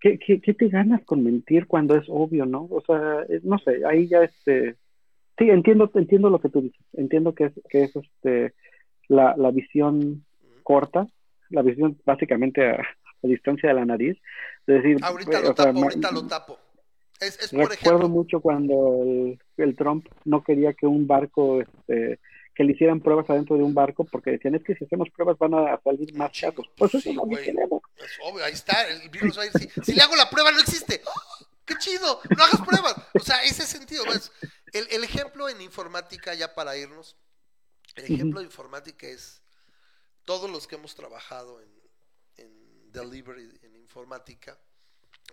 ¿qué, 0.00 0.18
qué, 0.18 0.40
qué 0.40 0.54
te 0.54 0.68
ganas 0.68 1.04
con 1.04 1.22
mentir 1.24 1.66
cuando 1.66 1.96
es 1.96 2.04
obvio, 2.08 2.46
¿no? 2.46 2.66
O 2.70 2.82
sea, 2.86 3.24
eh, 3.28 3.40
no 3.42 3.58
sé, 3.58 3.82
ahí 3.86 4.06
ya 4.08 4.22
este... 4.22 4.76
Sí, 5.38 5.50
entiendo, 5.50 5.90
entiendo 5.94 6.30
lo 6.30 6.40
que 6.40 6.48
tú 6.48 6.62
dices. 6.62 6.80
Entiendo 6.94 7.34
que 7.34 7.44
es, 7.44 7.52
que 7.68 7.82
es 7.84 7.94
este, 7.94 8.54
la, 9.08 9.36
la 9.36 9.50
visión 9.50 10.24
corta, 10.62 11.06
la 11.50 11.62
visión 11.62 11.98
básicamente 12.06 12.66
a, 12.66 12.72
a 13.22 13.26
distancia 13.26 13.68
de 13.68 13.74
la 13.74 13.84
nariz. 13.84 14.16
De 14.66 14.74
decir, 14.74 14.96
Ahorita 15.02 15.38
eh, 15.38 15.42
lo 15.42 15.54
sea, 15.54 15.70
ahorita 15.72 16.10
lo 16.10 16.26
tapo. 16.26 16.58
Es, 17.20 17.38
es 17.40 17.50
por 17.50 17.68
Recuerdo 17.70 17.98
ejemplo. 17.98 18.08
mucho 18.08 18.40
cuando 18.40 19.02
el, 19.02 19.38
el 19.56 19.76
Trump 19.76 20.06
no 20.24 20.42
quería 20.42 20.72
que 20.74 20.86
un 20.86 21.06
barco, 21.06 21.60
este, 21.60 22.18
que 22.56 22.64
le 22.64 22.72
hicieran 22.72 23.00
pruebas 23.00 23.28
adentro 23.28 23.56
de 23.56 23.62
un 23.62 23.74
barco, 23.74 24.04
porque 24.04 24.30
decían, 24.32 24.54
es 24.54 24.64
que 24.64 24.74
si 24.74 24.84
hacemos 24.84 25.10
pruebas 25.10 25.36
van 25.38 25.54
a 25.54 25.80
salir 25.84 26.14
más 26.14 26.32
Chingo. 26.32 26.52
casos. 26.54 26.72
Pues 26.76 26.94
eso 26.94 27.02
Sí, 27.10 27.14
no 27.14 27.22
lo 27.22 27.26
güey. 27.28 27.44
queremos. 27.44 27.82
Es 27.96 28.10
obvio, 28.24 28.44
ahí 28.44 28.52
está, 28.54 28.88
el 28.88 29.08
virus 29.10 29.38
va 29.38 29.42
a 29.42 29.46
ir. 29.46 29.52
Si, 29.52 29.68
si 29.82 29.94
le 29.94 30.02
hago 30.02 30.16
la 30.16 30.30
prueba, 30.30 30.50
no 30.52 30.60
existe. 30.60 31.02
¡Oh! 31.06 31.44
¡Qué 31.66 31.74
chido! 31.78 32.20
No 32.36 32.42
hagas 32.44 32.60
pruebas. 32.62 32.94
O 33.14 33.20
sea, 33.20 33.42
ese 33.44 33.66
sentido. 33.66 34.04
El, 34.72 34.86
el 34.90 35.04
ejemplo 35.04 35.48
en 35.48 35.60
informática, 35.60 36.32
ya 36.34 36.54
para 36.54 36.76
irnos, 36.76 37.16
el 37.94 38.04
ejemplo 38.04 38.40
de 38.40 38.46
informática 38.46 39.06
es 39.06 39.42
todos 40.24 40.50
los 40.50 40.66
que 40.66 40.76
hemos 40.76 40.94
trabajado 40.94 41.60
en, 41.60 41.68
en 42.36 42.92
delivery, 42.92 43.58
en 43.62 43.76
informática, 43.76 44.58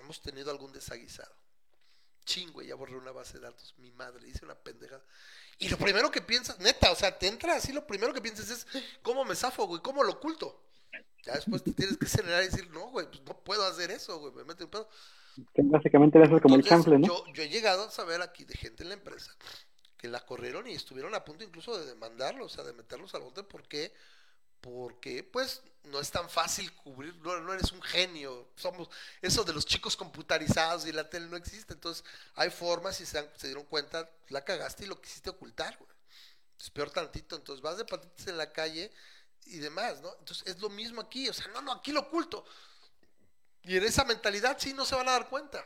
hemos 0.02 0.22
tenido 0.22 0.52
algún 0.52 0.72
desaguisado. 0.74 1.34
Chingo, 2.26 2.62
ya 2.62 2.76
borré 2.76 2.96
una 2.96 3.12
base 3.12 3.40
de 3.40 3.46
datos. 3.46 3.74
Mi 3.78 3.92
madre 3.92 4.28
hice 4.28 4.46
una 4.46 4.56
pendejada. 4.56 5.04
Y 5.60 5.70
lo 5.70 5.78
primero 5.78 6.12
que 6.12 6.22
piensas, 6.22 6.60
neta, 6.60 6.92
o 6.92 6.96
sea, 6.96 7.18
te 7.18 7.28
entra 7.28 7.56
así, 7.56 7.72
lo 7.72 7.86
primero 7.86 8.14
que 8.14 8.22
piensas 8.22 8.50
es, 8.50 8.68
¿cómo 9.02 9.24
me 9.24 9.36
zafo, 9.36 9.68
güey? 9.68 9.82
¿Cómo 9.82 10.04
lo 10.04 10.14
oculto? 10.14 10.64
Ya 11.24 11.34
después 11.34 11.64
te 11.64 11.72
tienes 11.72 11.98
que 11.98 12.06
acelerar 12.06 12.44
y 12.44 12.48
decir, 12.48 12.70
no, 12.72 12.90
güey, 12.90 13.08
pues 13.08 13.22
no 13.22 13.38
puedo 13.38 13.66
hacer 13.66 13.92
eso, 13.92 14.20
güey, 14.20 14.34
me 14.34 14.44
mete 14.44 14.64
un 14.64 14.70
pedo. 14.70 14.90
Básicamente 15.56 16.22
eso 16.22 16.36
es 16.36 16.42
como 16.42 16.56
el 16.56 16.64
chanfle, 16.64 17.00
¿no? 17.00 17.08
yo, 17.08 17.26
yo 17.34 17.44
he 17.44 17.50
llegado 17.50 17.86
a 17.86 17.92
saber 17.92 18.22
aquí 18.22 18.46
de 18.46 18.56
gente 18.56 18.84
en 18.84 18.90
la 18.90 18.96
empresa 18.96 19.36
que 19.98 20.08
la 20.08 20.26
corrieron 20.26 20.68
y 20.68 20.74
estuvieron 20.74 21.16
a 21.16 21.24
punto 21.24 21.44
incluso 21.44 21.78
de 21.78 21.86
demandarlos, 21.86 22.52
o 22.52 22.56
sea, 22.56 22.64
de 22.66 22.74
meterlos 22.74 23.16
al 23.16 23.22
bote 23.22 23.42
porque 23.44 23.94
porque 24.60 25.24
pues 25.24 25.64
no 25.84 26.00
es 26.00 26.12
tan 26.12 26.30
fácil 26.30 26.72
cubrir, 26.74 27.16
no, 27.18 27.54
eres 27.54 27.72
un 27.72 27.82
genio, 27.82 28.50
somos 28.56 28.90
eso 29.22 29.44
de 29.44 29.54
los 29.54 29.66
chicos 29.66 29.98
computarizados 29.98 30.86
y 30.86 30.92
la 30.92 31.10
tele 31.10 31.28
no 31.28 31.36
existe, 31.36 31.74
entonces 31.74 32.04
hay 32.36 32.50
formas 32.50 33.00
y 33.02 33.06
se, 33.06 33.30
dieron 33.44 33.66
cuenta, 33.66 34.10
la 34.30 34.44
cagaste 34.44 34.86
y 34.86 34.88
lo 34.88 35.02
quisiste 35.02 35.30
ocultar, 35.30 35.78
güey. 35.78 35.92
Es 36.60 36.70
peor 36.70 36.92
tantito, 36.92 37.36
entonces 37.36 37.62
vas 37.62 37.78
de 37.78 37.84
patitas 37.84 38.28
en 38.28 38.38
la 38.38 38.54
calle 38.54 38.92
y 39.46 39.58
demás, 39.58 40.00
¿no? 40.02 40.16
Entonces 40.20 40.48
es 40.48 40.62
lo 40.62 40.70
mismo 40.70 41.02
aquí, 41.02 41.28
o 41.28 41.34
sea, 41.34 41.48
no, 41.48 41.62
no, 41.62 41.74
aquí 41.74 41.92
lo 41.92 42.02
oculto. 42.02 42.46
Y 43.64 43.78
en 43.78 43.84
esa 43.84 44.06
mentalidad 44.06 44.58
sí 44.60 44.74
no 44.74 44.86
se 44.86 44.96
van 44.96 45.10
a 45.10 45.14
dar 45.14 45.30
cuenta. 45.30 45.66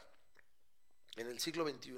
En 1.16 1.28
el 1.28 1.40
siglo 1.40 1.68
XXI, 1.68 1.98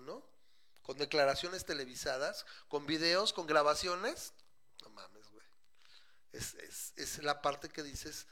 con 0.82 0.98
declaraciones 0.98 1.66
televisadas, 1.66 2.46
con 2.68 2.86
videos, 2.86 3.32
con 3.32 3.48
grabaciones. 3.48 4.34
Es, 6.32 6.56
es, 6.56 6.94
es 6.98 7.24
la 7.24 7.42
parte 7.42 7.70
que 7.70 7.84
dices 7.84 8.28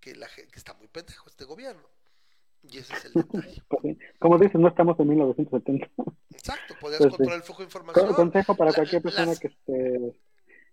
que, 0.00 0.14
la, 0.14 0.26
que 0.28 0.46
está 0.58 0.74
muy 0.74 0.88
pendejo 0.88 1.28
este 1.28 1.44
gobierno. 1.44 1.82
Y 2.62 2.78
ese 2.78 2.94
es 2.94 3.04
el 3.06 3.12
detalle. 3.14 3.62
Como 4.20 4.38
dices, 4.38 4.60
no 4.60 4.68
estamos 4.68 4.98
en 5.00 5.08
1970. 5.08 5.88
Exacto, 6.30 6.74
podías 6.80 6.98
Pues 7.00 7.10
controlar 7.10 7.36
el 7.38 7.42
flujo 7.42 7.58
de 7.62 7.64
información. 7.66 8.14
Consejo 8.14 8.54
para 8.56 8.70
La- 8.70 8.76
cualquier 8.76 9.02
persona 9.02 9.26
las- 9.26 9.40
que, 9.40 9.50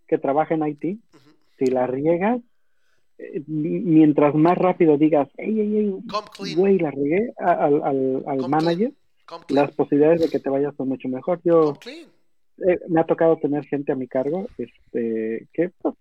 que 0.08 0.18
trabaje 0.20 0.54
en 0.54 0.68
IT, 0.68 1.00
Ujú. 1.14 1.30
si 1.58 1.66
la 1.68 1.88
riegas, 1.88 2.42
eh, 3.18 3.44
mi- 3.48 3.80
mientras 3.82 4.34
más 4.36 4.58
rápido 4.58 4.98
digas, 4.98 5.28
ey, 5.38 5.60
ey, 5.60 5.78
ey, 5.78 6.56
güey, 6.56 6.78
la 6.80 6.92
regué 6.92 7.34
a- 7.40 7.54
al, 7.66 7.84
al, 7.84 8.24
al 8.28 8.50
manager, 8.50 8.94
clean. 9.26 9.46
las 9.50 9.72
posibilidades 9.76 10.22
de 10.22 10.30
que 10.30 10.40
te 10.40 10.50
vayas 10.50 10.76
son 10.76 10.88
mucho 10.90 11.08
mejor. 11.10 11.42
Yo 11.44 11.62
Come 11.74 11.80
clean. 11.80 12.10
Eh, 12.68 12.80
me 12.88 13.00
ha 13.02 13.06
tocado 13.06 13.38
tener 13.38 13.66
gente 13.66 13.92
a 13.92 13.96
mi 13.96 14.08
cargo 14.08 14.48
este 14.58 15.48
que 15.54 15.72
pues, 15.82 15.96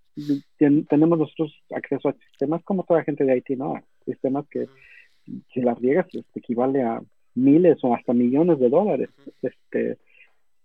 ten- 0.57 0.85
tenemos 0.87 1.19
nosotros 1.19 1.53
acceso 1.75 2.09
a 2.09 2.13
sistemas 2.31 2.63
como 2.65 2.85
toda 2.85 3.05
gente 3.05 3.25
de 3.25 3.37
IT, 3.37 3.51
¿no? 3.57 3.75
Sistemas 4.05 4.47
que 4.49 4.67
si 5.53 5.61
las 5.61 5.79
riegas 5.79 6.07
este, 6.13 6.39
equivale 6.41 6.83
a 6.83 7.01
miles 7.35 7.79
o 7.83 7.95
hasta 7.95 8.13
millones 8.13 8.59
de 8.59 8.69
dólares. 8.69 9.11
Este, 9.43 9.99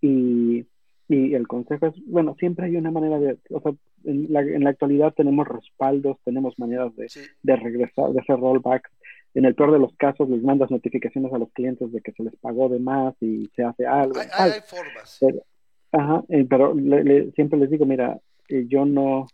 y, 0.00 0.66
y 1.08 1.34
el 1.34 1.46
consejo 1.46 1.86
es, 1.86 1.94
bueno, 2.06 2.34
siempre 2.38 2.66
hay 2.66 2.76
una 2.76 2.90
manera 2.90 3.18
de, 3.18 3.38
o 3.50 3.60
sea, 3.60 3.72
en 4.04 4.32
la, 4.32 4.40
en 4.40 4.64
la 4.64 4.70
actualidad 4.70 5.14
tenemos 5.14 5.46
respaldos, 5.48 6.18
tenemos 6.24 6.58
maneras 6.58 6.94
de, 6.96 7.08
Sí, 7.08 7.20
de 7.42 7.56
regresar, 7.56 8.10
de 8.10 8.20
hacer 8.20 8.36
rollbacks. 8.38 8.90
En 9.34 9.44
el 9.44 9.54
peor 9.54 9.72
de 9.72 9.78
los 9.80 9.94
casos, 9.96 10.28
les 10.30 10.42
mandas 10.42 10.70
notificaciones 10.70 11.32
a 11.32 11.38
los 11.38 11.50
clientes 11.52 11.90
de 11.90 12.00
que 12.00 12.12
se 12.12 12.22
les 12.22 12.36
pagó 12.36 12.68
de 12.68 12.78
más 12.78 13.14
y 13.20 13.50
se 13.56 13.64
hace 13.64 13.84
algo. 13.86 14.18
hay, 14.20 14.26
hay, 14.32 14.42
algo. 14.44 14.54
hay 14.54 14.60
formas. 14.60 15.18
Pero, 15.20 15.42
ajá, 15.94 16.24
eh, 16.28 16.46
pero 16.48 16.74
le- 16.74 17.04
le- 17.04 17.30
siempre 17.32 17.58
les 17.58 17.70
digo, 17.70 17.86
mira, 17.86 18.18
eh, 18.48 18.66
yo 18.68 18.84
no, 18.84 19.28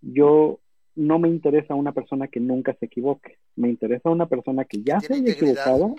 yo 0.00 0.60
no 0.94 1.18
me 1.18 1.28
interesa 1.28 1.74
una 1.74 1.92
persona 1.92 2.28
que 2.28 2.40
nunca 2.40 2.74
se 2.74 2.86
equivoque. 2.86 3.38
Me 3.56 3.68
interesa 3.68 4.10
una 4.10 4.26
persona 4.26 4.64
que 4.64 4.82
ya 4.82 5.00
se 5.00 5.14
haya 5.14 5.32
equivocado 5.32 5.96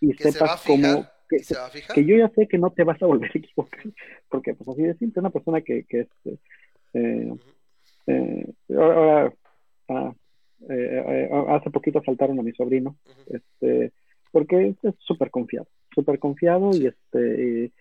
y 0.00 0.12
Que 0.14 0.32
sepas 0.32 0.64
cómo, 0.66 1.10
que, 1.28 1.42
se 1.44 1.56
que 1.94 2.04
yo 2.04 2.16
ya 2.16 2.28
sé 2.30 2.48
que 2.48 2.58
no 2.58 2.70
te 2.70 2.84
vas 2.84 3.00
a 3.02 3.06
volver 3.06 3.30
a 3.32 3.38
equivocar. 3.38 3.84
Porque, 4.28 4.54
pues 4.54 4.68
así 4.68 4.82
de 4.82 4.94
simple, 4.94 5.20
una 5.20 5.30
persona 5.30 5.60
que, 5.60 5.84
que 5.84 6.00
este, 6.00 6.38
eh, 6.94 7.26
Ujú. 7.30 7.40
eh, 8.06 8.52
ahora, 8.76 9.32
ah, 9.88 10.14
eh, 10.68 11.28
hace 11.48 11.70
poquito 11.70 11.98
asaltaron 11.98 12.38
a 12.38 12.42
mi 12.42 12.52
sobrino 12.52 12.96
este 13.26 13.92
porque 14.30 14.74
es 14.82 14.94
súper 14.98 15.30
confiado 15.30 15.66
súper 15.94 16.18
confiado 16.18 16.74
y 16.74 16.86
este 16.86 17.72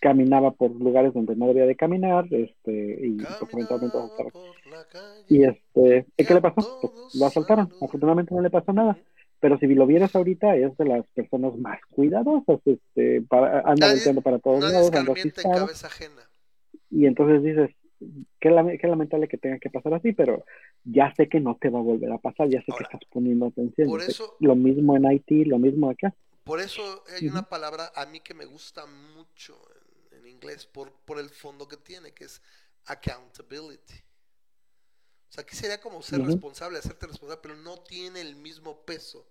caminaba 0.00 0.50
por 0.52 0.70
lugares 0.72 1.12
donde 1.14 1.36
no 1.36 1.46
debía 1.48 1.66
de 1.66 1.76
caminar 1.76 2.26
este 2.30 2.98
y 3.06 3.18
calle. 4.90 5.24
y 5.28 5.44
este 5.44 6.06
¿y 6.16 6.24
qué 6.24 6.34
le 6.34 6.40
pasó? 6.40 6.78
Pues, 6.80 7.14
lo 7.14 7.26
asaltaron 7.26 7.68
afortunadamente 7.80 8.34
no 8.34 8.40
le 8.42 8.50
pasó 8.50 8.72
nada 8.72 8.96
pero 9.40 9.58
si 9.58 9.66
lo 9.74 9.86
vieras 9.86 10.14
ahorita 10.14 10.56
es 10.56 10.76
de 10.76 10.84
las 10.84 11.06
personas 11.14 11.56
más 11.56 11.78
cuidadosas 11.90 12.60
este 12.64 13.22
para, 13.22 13.60
anda 13.60 13.88
volteando 13.92 14.20
para 14.22 14.38
todos 14.38 14.60
lados 14.72 14.86
anda 14.86 15.12
ajena. 15.84 16.22
y 16.90 17.06
entonces 17.06 17.42
dices 17.42 17.70
qué, 18.40 18.50
lame- 18.50 18.78
qué 18.80 18.88
lamentable 18.88 19.28
que 19.28 19.38
tenga 19.38 19.58
que 19.58 19.70
pasar 19.70 19.94
así 19.94 20.12
pero 20.12 20.44
ya 20.84 21.14
sé 21.14 21.28
que 21.28 21.38
no 21.40 21.56
te 21.60 21.68
va 21.70 21.78
a 21.78 21.82
volver 21.82 22.10
a 22.10 22.18
pasar 22.18 22.48
ya 22.48 22.60
sé 22.62 22.72
Ahora, 22.72 22.88
que 22.90 22.96
estás 22.96 23.08
poniendo 23.12 23.46
atención 23.46 23.88
por 23.88 24.00
eso- 24.02 24.36
lo 24.40 24.56
mismo 24.56 24.96
en 24.96 25.06
Haití 25.06 25.44
lo 25.44 25.58
mismo 25.58 25.90
acá 25.90 26.12
Por 26.44 26.60
eso 26.60 27.04
hay 27.08 27.28
una 27.28 27.48
palabra 27.48 27.92
a 27.94 28.06
mí 28.06 28.20
que 28.20 28.34
me 28.34 28.44
gusta 28.46 28.84
mucho 28.86 29.62
en, 30.10 30.18
en 30.18 30.26
inglés 30.26 30.66
por, 30.66 30.92
por 31.04 31.18
el 31.18 31.30
fondo 31.30 31.68
que 31.68 31.76
tiene, 31.76 32.12
que 32.12 32.24
es 32.24 32.40
accountability. 32.86 33.94
O 35.28 35.32
sea, 35.34 35.42
aquí 35.42 35.56
sería 35.56 35.80
como 35.80 36.02
ser 36.02 36.20
Ujú. 36.20 36.30
responsable, 36.30 36.78
hacerte 36.78 37.06
responsable, 37.06 37.40
pero 37.42 37.56
no 37.56 37.78
tiene 37.82 38.20
el 38.20 38.36
mismo 38.36 38.84
peso. 38.84 39.26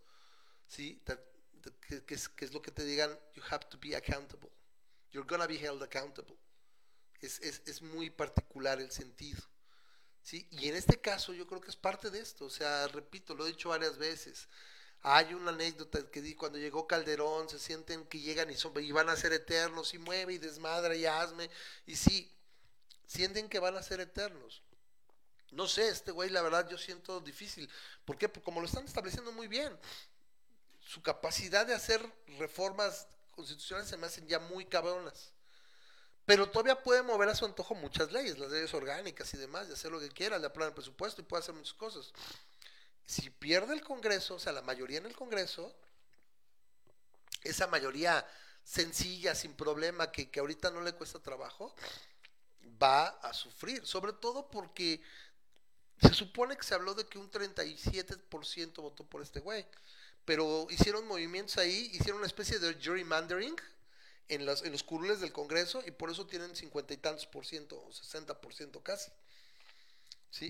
¿Sí? 0.68 1.02
That- 1.06 1.20
that- 1.62 1.74
que, 1.82 2.04
que 2.06 2.16
es, 2.16 2.30
que 2.30 2.46
es 2.46 2.54
lo 2.54 2.62
que 2.62 2.72
te 2.72 2.86
digan, 2.86 3.12
you 3.36 3.44
have 3.50 3.66
to 3.70 3.78
be 3.80 3.96
accountable. 3.96 4.50
You're 5.12 5.28
gonna 5.28 5.48
be 5.48 5.58
held 5.60 5.84
accountable. 5.84 6.38
Es, 7.20 7.40
es, 7.42 7.62
es 7.66 7.82
muy 7.82 8.10
particular 8.10 8.80
el 8.80 8.90
sentido. 8.92 9.42
¿Sí? 10.24 10.48
Y 10.52 10.70
en 10.70 10.76
este 10.76 11.02
caso 11.02 11.34
yo 11.34 11.46
creo 11.48 11.62
que 11.62 11.70
es 11.70 11.76
parte 11.76 12.10
de 12.10 12.20
esto. 12.20 12.46
O 12.46 12.50
sea, 12.50 12.88
repito, 12.88 13.36
lo 13.36 13.46
he 13.46 13.50
dicho 13.50 13.70
varias 13.70 13.98
veces. 13.98 14.48
Hay 15.04 15.34
una 15.34 15.50
anécdota 15.50 16.00
que 16.12 16.22
di 16.22 16.36
cuando 16.36 16.60
llegó 16.60 16.86
Calderón, 16.86 17.50
se 17.50 17.58
sienten 17.58 18.06
que 18.06 18.20
llegan 18.20 18.52
y, 18.52 18.56
son, 18.56 18.72
y 18.84 18.92
van 18.92 19.10
a 19.10 19.16
ser 19.16 19.34
eternos, 19.34 19.94
y 19.96 19.98
mueve 19.98 20.34
y 20.34 20.38
desmadra 20.38 20.96
y 20.96 21.08
hazme, 21.08 21.50
y 21.88 21.96
sí, 21.96 22.32
sienten 23.08 23.50
que 23.50 23.60
van 23.60 23.76
a 23.76 23.84
ser 23.84 24.00
eternos. 24.00 24.62
No 25.52 25.68
sé, 25.68 25.90
este 25.90 26.12
güey, 26.12 26.30
la 26.30 26.44
verdad, 26.44 26.70
yo 26.70 26.78
siento 26.78 27.20
difícil. 27.20 27.70
¿Por 28.06 28.18
qué? 28.18 28.30
Porque 28.30 28.46
como 28.46 28.62
lo 28.62 28.68
están 28.68 28.86
estableciendo 28.86 29.32
muy 29.32 29.48
bien, 29.48 29.76
su 30.86 31.02
capacidad 31.02 31.66
de 31.66 31.74
hacer 31.74 32.02
reformas 32.38 33.08
constitucionales 33.32 33.90
se 33.90 33.98
me 33.98 34.06
hacen 34.06 34.28
ya 34.28 34.40
muy 34.40 34.66
cabronas. 34.66 35.32
Pero 36.26 36.48
todavía 36.48 36.82
puede 36.82 37.02
mover 37.02 37.28
a 37.28 37.36
su 37.36 37.46
antojo 37.46 37.74
muchas 37.74 38.12
leyes, 38.12 38.38
las 38.38 38.52
leyes 38.52 38.74
orgánicas 38.76 39.34
y 39.34 39.38
demás, 39.38 39.68
y 39.68 39.74
hacer 39.74 39.92
lo 39.92 40.00
que 40.00 40.10
quiera, 40.10 40.38
le 40.38 40.46
aprueban 40.46 40.70
el 40.70 40.76
presupuesto 40.76 41.22
y 41.22 41.26
puede 41.26 41.42
hacer 41.42 41.56
muchas 41.56 41.74
cosas 41.74 42.14
si 43.12 43.30
pierde 43.30 43.74
el 43.74 43.82
Congreso, 43.82 44.36
o 44.36 44.40
sea, 44.40 44.54
la 44.54 44.62
mayoría 44.62 45.00
en 45.00 45.06
el 45.06 45.14
Congreso, 45.14 45.76
esa 47.44 47.68
mayoría 47.68 48.26
sencilla, 48.64 49.36
sin 49.36 49.54
problema, 49.54 50.14
que, 50.14 50.30
que 50.30 50.40
ahorita 50.40 50.72
no 50.72 50.80
le 50.80 50.94
cuesta 50.94 51.20
trabajo, 51.20 51.76
va 52.82 53.08
a 53.08 53.34
sufrir, 53.34 53.86
sobre 53.86 54.14
todo 54.14 54.50
porque 54.50 55.02
se 56.02 56.14
supone 56.14 56.56
que 56.56 56.64
se 56.64 56.74
habló 56.74 56.94
de 56.94 57.06
que 57.06 57.20
un 57.20 57.30
37% 57.30 58.76
votó 58.82 59.04
por 59.04 59.22
este 59.22 59.42
güey, 59.42 59.66
pero 60.24 60.68
hicieron 60.70 61.06
movimientos 61.06 61.58
ahí, 61.58 61.92
hicieron 61.92 62.20
una 62.20 62.28
especie 62.28 62.60
de 62.60 62.76
gerrymandering 62.76 63.58
en, 64.30 64.46
las, 64.46 64.64
en 64.64 64.72
los 64.72 64.84
curules 64.84 65.20
del 65.20 65.34
Congreso 65.34 65.84
y 65.86 65.92
por 65.92 66.10
eso 66.10 66.28
tienen 66.28 66.56
cincuenta 66.56 66.94
y 66.94 66.98
tantos 66.98 67.26
por 67.26 67.46
ciento, 67.46 67.84
o 67.84 67.92
60 67.92 68.40
por 68.40 68.54
ciento 68.54 68.82
casi. 68.82 69.12
¿Sí? 70.30 70.50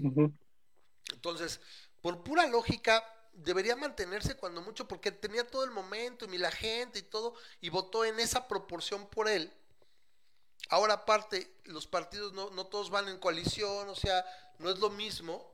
Entonces, 1.12 1.60
por 2.02 2.24
pura 2.24 2.48
lógica, 2.48 3.04
debería 3.34 3.76
mantenerse 3.76 4.36
cuando 4.36 4.62
mucho, 4.62 4.88
porque 4.88 5.12
tenía 5.12 5.48
todo 5.48 5.64
el 5.64 5.72
momento 5.72 6.26
y 6.26 6.38
la 6.38 6.52
gente 6.52 7.00
y 7.00 7.04
todo, 7.04 7.36
y 7.62 7.70
votó 7.70 8.06
en 8.06 8.20
esa 8.20 8.48
proporción 8.48 9.08
por 9.08 9.28
él. 9.28 9.52
Ahora 10.70 10.94
aparte, 10.94 11.54
los 11.66 11.88
partidos 11.88 12.34
no, 12.34 12.50
no 12.52 12.68
todos 12.68 12.90
van 12.90 13.08
en 13.08 13.18
coalición, 13.18 13.90
o 13.90 13.96
sea, 13.96 14.26
no 14.60 14.70
es 14.70 14.80
lo 14.80 14.90
mismo. 14.90 15.52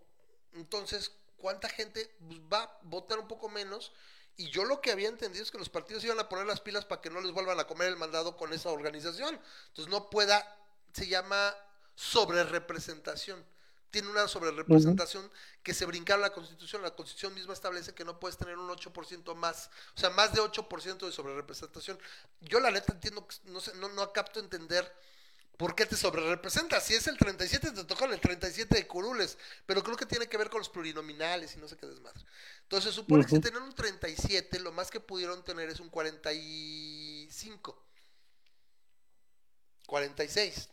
Entonces, 0.54 1.12
¿cuánta 1.38 1.70
gente 1.70 2.16
pues, 2.28 2.40
va 2.42 2.64
a 2.64 2.80
votar 2.84 3.20
un 3.20 3.28
poco 3.28 3.50
menos? 3.50 3.94
Y 4.36 4.50
yo 4.52 4.66
lo 4.66 4.82
que 4.82 4.92
había 4.92 5.10
entendido 5.10 5.44
es 5.44 5.50
que 5.50 5.58
los 5.58 5.70
partidos 5.70 6.04
iban 6.04 6.20
a 6.20 6.30
poner 6.30 6.46
las 6.46 6.62
pilas 6.62 6.86
para 6.86 7.02
que 7.02 7.10
no 7.10 7.22
les 7.22 7.32
vuelvan 7.32 7.60
a 7.60 7.66
comer 7.66 7.88
el 7.88 7.98
mandado 7.98 8.38
con 8.38 8.54
esa 8.54 8.70
organización. 8.70 9.40
Entonces 9.70 9.92
no 9.92 10.10
pueda, 10.10 10.56
se 10.94 11.08
llama 11.08 11.56
sobrerepresentación. 11.96 13.44
Tiene 13.90 14.10
una 14.10 14.28
sobrerepresentación 14.28 15.32
que 15.64 15.74
se 15.74 15.86
brincaron 15.86 16.22
la 16.22 16.34
constitución. 16.34 16.82
La 16.82 16.96
constitución 16.96 17.34
misma 17.34 17.54
establece 17.54 17.94
que 17.94 18.06
no 18.06 18.20
puedes 18.20 18.38
tener 18.38 18.58
un 18.58 18.70
8% 18.70 19.36
más, 19.36 19.70
o 19.96 20.00
sea, 20.00 20.10
más 20.10 20.34
de 20.34 20.42
8% 20.42 21.06
de 21.06 21.12
sobrerepresentación. 21.12 21.98
Yo 22.42 22.60
la 22.60 22.72
neta 22.72 22.94
entiendo, 22.94 23.28
no, 23.46 23.60
sé, 23.60 23.74
no, 23.76 23.90
no 23.90 24.12
capto 24.12 24.40
entender 24.40 24.94
¿Por 25.58 25.74
qué 25.74 25.86
te 25.88 25.98
sobrerepresenta? 25.98 26.80
Si 26.80 26.94
es 26.94 27.08
el 27.08 27.18
37, 27.18 27.72
te 27.72 27.84
tocan 27.84 28.14
el 28.14 28.20
37 28.20 28.76
de 28.76 28.86
curules. 28.86 29.40
Pero 29.66 29.84
creo 29.84 29.98
que 29.98 30.06
tiene 30.06 30.28
que 30.28 30.38
ver 30.38 30.52
con 30.52 30.60
los 30.60 30.70
plurinominales 30.70 31.56
y 31.56 31.58
no 31.58 31.68
sé 31.68 31.76
qué 31.76 31.88
desmadre. 31.88 32.24
Entonces, 32.62 32.94
supone 32.94 33.26
que 33.26 33.32
si 33.32 33.42
tenían 33.42 33.64
un 33.64 33.74
37, 33.74 34.60
lo 34.60 34.72
más 34.72 34.92
que 34.92 35.00
pudieron 35.00 35.44
tener 35.44 35.68
es 35.70 35.80
un 35.80 35.90
45. 35.90 37.84
46. 39.88 40.70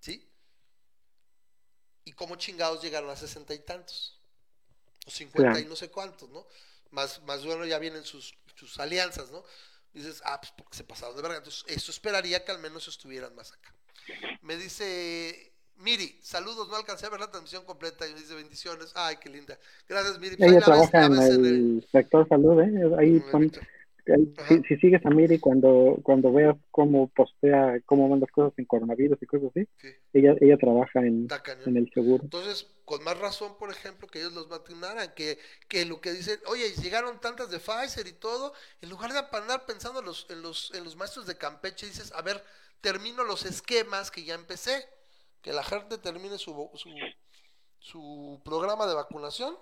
¿Sí? 0.00 0.26
¿Y 2.08 2.12
cómo 2.12 2.36
chingados 2.36 2.82
llegaron 2.82 3.10
a 3.10 3.16
60 3.16 3.52
y 3.52 3.58
tantos? 3.58 4.18
O 5.06 5.10
50 5.10 5.60
y 5.60 5.64
no 5.66 5.76
sé 5.76 5.90
cuántos, 5.90 6.30
¿no? 6.30 6.46
Más, 6.90 7.22
más 7.24 7.44
bueno 7.44 7.66
ya 7.66 7.78
vienen 7.78 8.02
sus, 8.02 8.34
sus 8.54 8.78
alianzas, 8.80 9.30
¿no? 9.30 9.44
Dices, 9.92 10.22
ah, 10.24 10.40
pues 10.40 10.50
porque 10.56 10.74
se 10.74 10.84
pasaron 10.84 11.14
de 11.16 11.20
verga. 11.22 11.36
Entonces, 11.36 11.64
eso 11.66 11.90
esperaría 11.90 12.42
que 12.46 12.50
al 12.52 12.60
menos 12.60 12.88
estuvieran 12.88 13.34
más 13.34 13.52
acá. 13.52 13.74
Me 14.40 14.56
dice, 14.56 15.52
Miri, 15.76 16.18
saludos, 16.22 16.66
no 16.68 16.76
alcancé 16.76 17.04
a 17.04 17.10
ver 17.10 17.20
la 17.20 17.30
transmisión 17.30 17.64
completa 17.66 18.06
y 18.08 18.14
me 18.14 18.20
dice 18.20 18.34
bendiciones. 18.34 18.90
Ay, 18.94 19.16
qué 19.18 19.28
linda. 19.28 19.58
Gracias, 19.86 20.18
Miri. 20.18 20.36
Pues 20.36 20.48
Ella 20.50 20.60
ves- 20.60 20.64
trabaja 20.64 21.04
en 21.04 21.12
ves 21.12 21.28
en 21.28 21.44
el- 21.44 21.54
el 21.82 21.88
sector 21.92 22.26
salud, 22.26 22.58
¿eh? 22.62 22.96
Ahí 22.98 23.16
el 23.16 23.30
son. 23.30 23.52
Si, 24.48 24.62
si 24.62 24.76
sigues 24.76 25.04
a 25.04 25.10
Miri 25.10 25.38
cuando, 25.38 25.98
cuando 26.02 26.32
veas 26.32 26.56
cómo 26.70 27.08
postea, 27.08 27.80
cómo 27.84 28.08
van 28.08 28.20
las 28.20 28.30
cosas 28.30 28.52
en 28.58 28.64
coronavirus 28.64 29.18
y 29.20 29.26
cosas 29.26 29.50
así, 29.50 29.68
Sí, 29.80 29.88
ella, 30.14 30.34
ella 30.40 30.56
trabaja 30.56 31.00
en, 31.00 31.28
en 31.66 31.76
el 31.76 31.90
seguro. 31.92 32.24
Entonces, 32.24 32.66
con 32.84 33.04
más 33.04 33.18
razón, 33.18 33.56
por 33.58 33.70
ejemplo, 33.70 34.08
que 34.08 34.20
ellos 34.20 34.32
los 34.32 34.48
vacunaran, 34.48 35.12
que, 35.14 35.38
que 35.68 35.84
lo 35.84 36.00
que 36.00 36.12
dicen, 36.12 36.40
oye, 36.46 36.70
llegaron 36.82 37.20
tantas 37.20 37.50
de 37.50 37.58
Pfizer 37.58 38.06
y 38.06 38.12
todo, 38.12 38.54
en 38.80 38.88
lugar 38.88 39.12
de 39.12 39.18
andar 39.18 39.66
pensando 39.66 40.00
en 40.00 40.06
los, 40.06 40.26
en 40.30 40.42
los, 40.42 40.72
en 40.74 40.84
los 40.84 40.96
maestros 40.96 41.26
de 41.26 41.36
Campeche, 41.36 41.86
dices, 41.86 42.12
a 42.12 42.22
ver, 42.22 42.42
termino 42.80 43.24
los 43.24 43.44
esquemas 43.44 44.10
que 44.10 44.24
ya 44.24 44.34
empecé, 44.34 44.84
que 45.42 45.52
la 45.52 45.62
gente 45.62 45.98
termine 45.98 46.38
su, 46.38 46.70
su, 46.74 46.90
su 47.78 48.40
programa 48.44 48.86
de 48.86 48.94
vacunación 48.94 49.56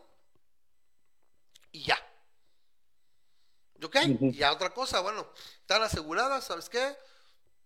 y 1.73 1.83
ya. 1.83 1.97
¿Ok? 3.83 3.97
Ujú. 4.15 4.27
Y 4.27 4.37
ya 4.37 4.53
otra 4.53 4.73
cosa, 4.73 5.01
bueno, 5.01 5.27
están 5.61 5.83
aseguradas, 5.83 6.47
¿sabes 6.47 6.69
qué? 6.69 6.97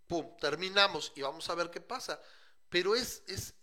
Pum, 0.07 0.37
terminamos 0.41 1.13
y 1.15 1.23
vamos 1.23 1.49
a 1.49 1.55
ver 1.55 1.71
qué 1.71 1.81
pasa. 1.81 2.21
Pero 2.69 2.95
es, 2.95 3.23
es 3.27 3.55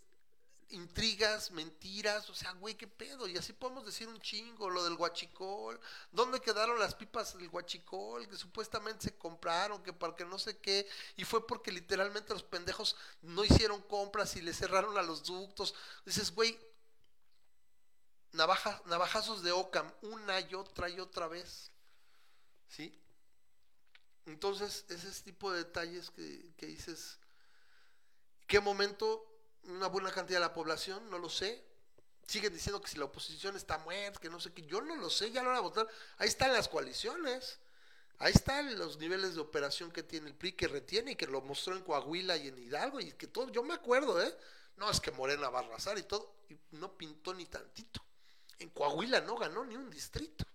intrigas, 0.69 1.51
mentiras, 1.51 2.29
o 2.29 2.35
sea, 2.35 2.51
güey, 2.53 2.75
qué 2.75 2.87
pedo. 2.87 3.27
Y 3.27 3.37
así 3.37 3.53
podemos 3.53 3.85
decir 3.85 4.07
un 4.07 4.19
chingo, 4.19 4.69
lo 4.69 4.83
del 4.83 4.95
guachicol. 4.95 5.79
¿Dónde 6.11 6.39
quedaron 6.39 6.79
las 6.79 6.95
pipas 6.95 7.37
del 7.37 7.49
guachicol? 7.49 8.27
Que 8.27 8.35
supuestamente 8.35 9.05
se 9.05 9.17
compraron, 9.17 9.83
que 9.83 9.93
para 9.93 10.15
que 10.15 10.25
no 10.25 10.39
sé 10.39 10.57
qué. 10.59 10.87
Y 11.15 11.23
fue 11.23 11.45
porque 11.45 11.71
literalmente 11.71 12.33
los 12.33 12.43
pendejos 12.43 12.95
no 13.21 13.43
hicieron 13.43 13.81
compras 13.83 14.35
y 14.35 14.41
le 14.41 14.53
cerraron 14.53 14.97
a 14.97 15.03
los 15.03 15.23
ductos. 15.23 15.73
Dices, 16.05 16.33
güey, 16.33 16.59
navaja, 18.33 18.81
navajazos 18.85 19.43
de 19.43 19.51
Ocam, 19.51 19.91
una 20.01 20.39
y 20.39 20.53
otra 20.53 20.89
y 20.89 20.99
otra 20.99 21.27
vez. 21.27 21.71
¿Sí? 22.67 22.97
Entonces, 24.25 24.85
ese 24.89 25.23
tipo 25.23 25.51
de 25.51 25.59
detalles 25.59 26.09
que, 26.11 26.53
que 26.57 26.65
dices, 26.65 27.17
¿qué 28.45 28.59
momento 28.59 29.25
una 29.63 29.87
buena 29.87 30.11
cantidad 30.11 30.39
de 30.39 30.45
la 30.45 30.53
población? 30.53 31.09
No 31.09 31.17
lo 31.17 31.29
sé. 31.29 31.63
Siguen 32.27 32.53
diciendo 32.53 32.81
que 32.81 32.89
si 32.89 32.97
la 32.97 33.05
oposición 33.05 33.55
está 33.55 33.77
muerta, 33.77 34.19
que 34.19 34.29
no 34.29 34.39
sé 34.39 34.51
qué. 34.51 34.63
Yo 34.63 34.81
no 34.81 34.97
lo 34.97 35.09
sé, 35.09 35.31
ya 35.31 35.41
lo 35.43 35.49
van 35.49 35.57
a 35.57 35.61
votar. 35.61 35.87
Ahí 36.17 36.27
están 36.27 36.51
las 36.51 36.67
coaliciones. 36.67 37.59
Ahí 38.19 38.33
están 38.33 38.77
los 38.77 38.97
niveles 38.97 39.35
de 39.35 39.41
operación 39.41 39.91
que 39.91 40.03
tiene 40.03 40.27
el 40.27 40.35
PRI, 40.35 40.53
que 40.53 40.67
retiene 40.67 41.11
y 41.11 41.15
que 41.15 41.27
lo 41.27 41.39
mostró 41.41 41.75
en 41.75 41.83
Coahuila 41.83 42.35
y 42.35 42.47
en 42.49 42.57
Hidalgo. 42.57 42.99
Y 42.99 43.13
que 43.13 43.27
todo, 43.27 43.49
yo 43.49 43.63
me 43.63 43.75
acuerdo, 43.75 44.21
¿eh? 44.21 44.35
No, 44.75 44.89
es 44.89 44.99
que 44.99 45.11
Morena 45.11 45.49
va 45.49 45.59
a 45.59 45.63
arrasar 45.63 45.97
y 45.97 46.03
todo. 46.03 46.35
Y 46.49 46.57
no 46.71 46.97
pintó 46.97 47.33
ni 47.33 47.45
tantito. 47.45 48.03
En 48.59 48.69
Coahuila 48.69 49.21
no 49.21 49.37
ganó 49.37 49.63
ni 49.63 49.75
un 49.75 49.89
distrito. 49.89 50.45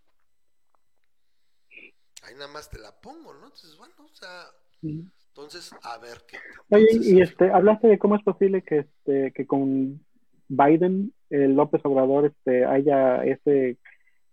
Ahí 2.23 2.35
nada 2.35 2.49
más 2.49 2.71
te 2.71 2.79
la 2.79 2.93
pongo, 3.01 3.35
¿no? 3.35 3.47
Entonces, 3.47 3.77
bueno, 3.77 3.95
o 3.99 4.15
sea, 4.17 4.47
entonces, 4.83 5.71
a 5.83 5.99
ver 5.99 6.25
qué. 6.27 6.39
Oye, 6.71 6.89
y 6.93 7.21
este, 7.21 7.51
hablaste 7.51 7.89
de 7.89 7.99
cómo 7.99 8.17
es 8.17 8.23
posible 8.23 8.63
que 8.63 8.79
este, 8.81 9.33
que 9.33 9.47
con 9.47 10.05
Biden, 10.49 11.15
eh, 11.31 11.49
López 11.49 11.81
Obrador, 11.85 12.27
este, 12.27 12.65
haya 12.65 13.25
ese 13.25 13.79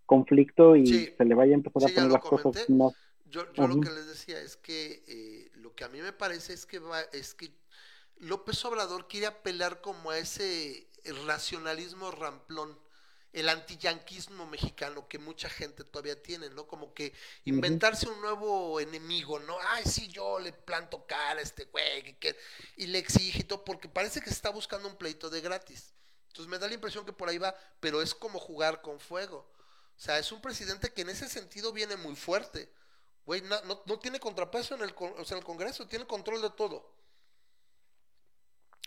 conflicto 0.06 0.76
y 0.76 0.86
Sí. 0.88 1.14
se 1.18 1.26
le 1.26 1.36
vaya 1.36 1.54
a 1.54 1.56
empezar 1.56 1.82
Sí, 1.84 1.92
a 1.92 1.96
poner 1.96 2.12
las 2.12 2.22
cosas 2.22 2.44
comenté. 2.66 2.74
más. 2.74 2.94
Yo, 3.26 3.52
yo 3.54 3.68
lo 3.68 3.80
que 3.80 3.90
les 3.92 4.08
decía 4.08 4.42
es 4.42 4.58
que 4.58 5.04
eh, 5.08 5.52
lo 5.56 5.76
que 5.76 5.84
a 5.84 5.90
mí 5.90 6.02
me 6.02 6.14
parece 6.14 6.54
es 6.54 6.66
que 6.66 6.80
va, 6.80 7.02
es 7.14 7.36
que 7.36 7.52
López 8.18 8.64
Obrador 8.66 9.08
quiere 9.08 9.28
apelar 9.28 9.82
como 9.82 10.10
a 10.10 10.18
ese 10.18 10.88
racionalismo 11.28 12.12
ramplón, 12.12 12.78
el 13.34 13.48
antiyanquismo 13.50 14.46
mexicano 14.48 15.08
que 15.08 15.20
mucha 15.20 15.50
gente 15.50 15.84
todavía 15.84 16.22
tiene, 16.22 16.50
¿no? 16.50 16.68
Como 16.68 16.94
que 16.94 17.14
inventarse 17.46 18.08
un 18.10 18.20
nuevo 18.22 18.80
enemigo, 18.80 19.40
¿no? 19.40 19.58
Ay, 19.70 19.84
sí, 19.86 20.08
yo 20.10 20.40
le 20.40 20.52
planto 20.54 21.06
cara 21.06 21.40
a 21.40 21.44
este 21.44 21.66
güey, 21.66 22.04
que, 22.04 22.18
que- 22.18 22.38
y 22.78 22.88
le 22.88 22.98
exige 23.00 23.40
y 23.42 23.44
todo, 23.44 23.64
porque 23.64 23.88
parece 23.90 24.20
que 24.22 24.28
se 24.30 24.36
está 24.36 24.50
buscando 24.50 24.88
un 24.90 24.98
pleito 24.98 25.30
de 25.30 25.42
gratis. 25.42 25.94
Entonces 26.28 26.50
me 26.50 26.58
da 26.60 26.68
la 26.68 26.74
impresión 26.76 27.06
que 27.06 27.14
por 27.14 27.30
ahí 27.30 27.38
va, 27.38 27.56
pero 27.80 28.02
es 28.02 28.14
como 28.16 28.40
jugar 28.40 28.82
con 28.82 29.00
fuego. 29.00 29.52
O 29.98 30.00
sea, 30.02 30.18
es 30.20 30.32
un 30.32 30.42
presidente 30.42 30.94
que 30.94 31.02
en 31.02 31.10
ese 31.10 31.28
sentido 31.30 31.72
viene 31.74 31.98
muy 31.98 32.16
fuerte. 32.16 32.72
Güey, 33.26 33.42
no, 33.42 33.62
no- 33.64 33.84
no 33.86 34.00
tiene 34.00 34.20
contrapeso 34.20 34.76
en 34.76 34.82
el, 34.82 34.96
o 34.98 35.26
sea, 35.26 35.36
en 35.38 35.40
el 35.40 35.46
Congreso, 35.46 35.88
tiene 35.88 36.08
control 36.08 36.42
de 36.42 36.50
todo. 36.52 36.94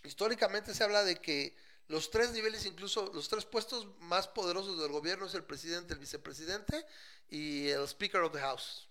Históricamente 0.04 0.74
se 0.74 0.82
habla 0.84 1.04
de 1.04 1.16
que 1.20 1.56
los 1.88 2.10
tres 2.10 2.30
niveles, 2.32 2.64
incluso 2.66 3.10
los 3.14 3.28
tres 3.28 3.44
puestos 3.44 3.86
más 4.00 4.28
poderosos 4.28 4.78
del 4.80 4.90
gobierno 4.92 5.26
es 5.26 5.34
el 5.34 5.44
presidente, 5.44 5.92
el 5.94 6.00
vicepresidente 6.00 6.86
y 7.28 7.68
el 7.68 7.84
Speaker 7.86 8.22
of 8.22 8.32
the 8.32 8.40
House. 8.40 8.88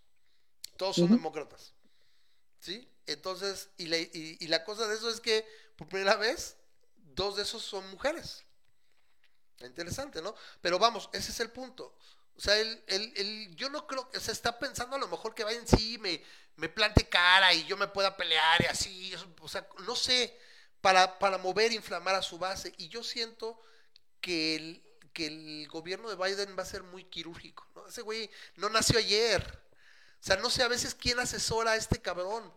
Todos 0.78 0.96
son 0.98 1.12
demócratas. 1.12 1.74
¿Sí? 2.60 2.88
Entonces, 3.08 3.70
y 3.78 3.88
la, 3.88 3.98
y- 3.98 4.38
y 4.40 4.48
la 4.48 4.64
cosa 4.64 4.88
de 4.88 4.96
eso 4.96 5.10
es 5.10 5.20
que 5.20 5.46
por 5.76 5.88
primera 5.90 6.16
vez, 6.16 6.58
dos 6.96 7.36
de 7.38 7.44
esos 7.44 7.64
son 7.64 7.90
mujeres. 7.90 8.44
Interesante, 9.62 10.22
¿no? 10.22 10.34
Pero 10.62 10.80
vamos, 10.80 11.10
ese 11.14 11.32
es 11.32 11.40
el 11.40 11.52
punto. 11.52 11.96
O 12.36 12.42
sea, 12.42 12.58
él, 12.60 12.84
él, 12.88 13.14
él- 13.16 13.56
yo 13.56 13.70
no 13.70 13.86
creo 13.86 14.10
que 14.10 14.20
se 14.20 14.32
está 14.32 14.58
pensando 14.58 14.96
a 14.96 15.00
lo 15.00 15.08
mejor 15.08 15.36
que 15.36 15.44
vaya 15.44 15.60
en 15.60 15.68
sí, 15.68 15.98
me, 16.00 16.24
me 16.56 16.68
plante 16.70 17.08
cara 17.08 17.54
y 17.54 17.66
yo 17.66 17.78
me 17.78 17.88
pueda 17.88 18.18
pelear 18.18 18.62
y 18.64 18.66
así. 18.66 19.14
O 19.40 19.48
sea, 19.48 19.68
no 19.86 19.96
sé, 19.96 20.36
para, 20.82 21.20
para 21.20 21.38
mover, 21.38 21.72
inflamar 21.72 22.16
a 22.16 22.22
su 22.22 22.38
base. 22.38 22.74
Y 22.78 22.90
yo 22.90 23.04
siento 23.04 23.60
que 24.20 24.56
el, 24.56 24.84
que 25.14 25.28
el 25.28 25.68
gobierno 25.70 26.10
de 26.10 26.16
Biden 26.16 26.56
va 26.58 26.64
a 26.64 26.66
ser 26.66 26.84
muy 26.84 27.04
quirúrgico. 27.06 27.68
¿no? 27.76 27.88
Ese 27.88 28.02
güey 28.02 28.30
no 28.56 28.70
nació 28.70 29.00
ayer. 29.00 29.42
O 30.20 30.24
sea, 30.24 30.38
no 30.38 30.50
sé 30.50 30.64
a 30.64 30.68
veces 30.68 30.96
quién 30.96 31.20
asesora 31.20 31.72
a 31.72 31.76
este 31.76 32.02
cabrón. 32.02 32.54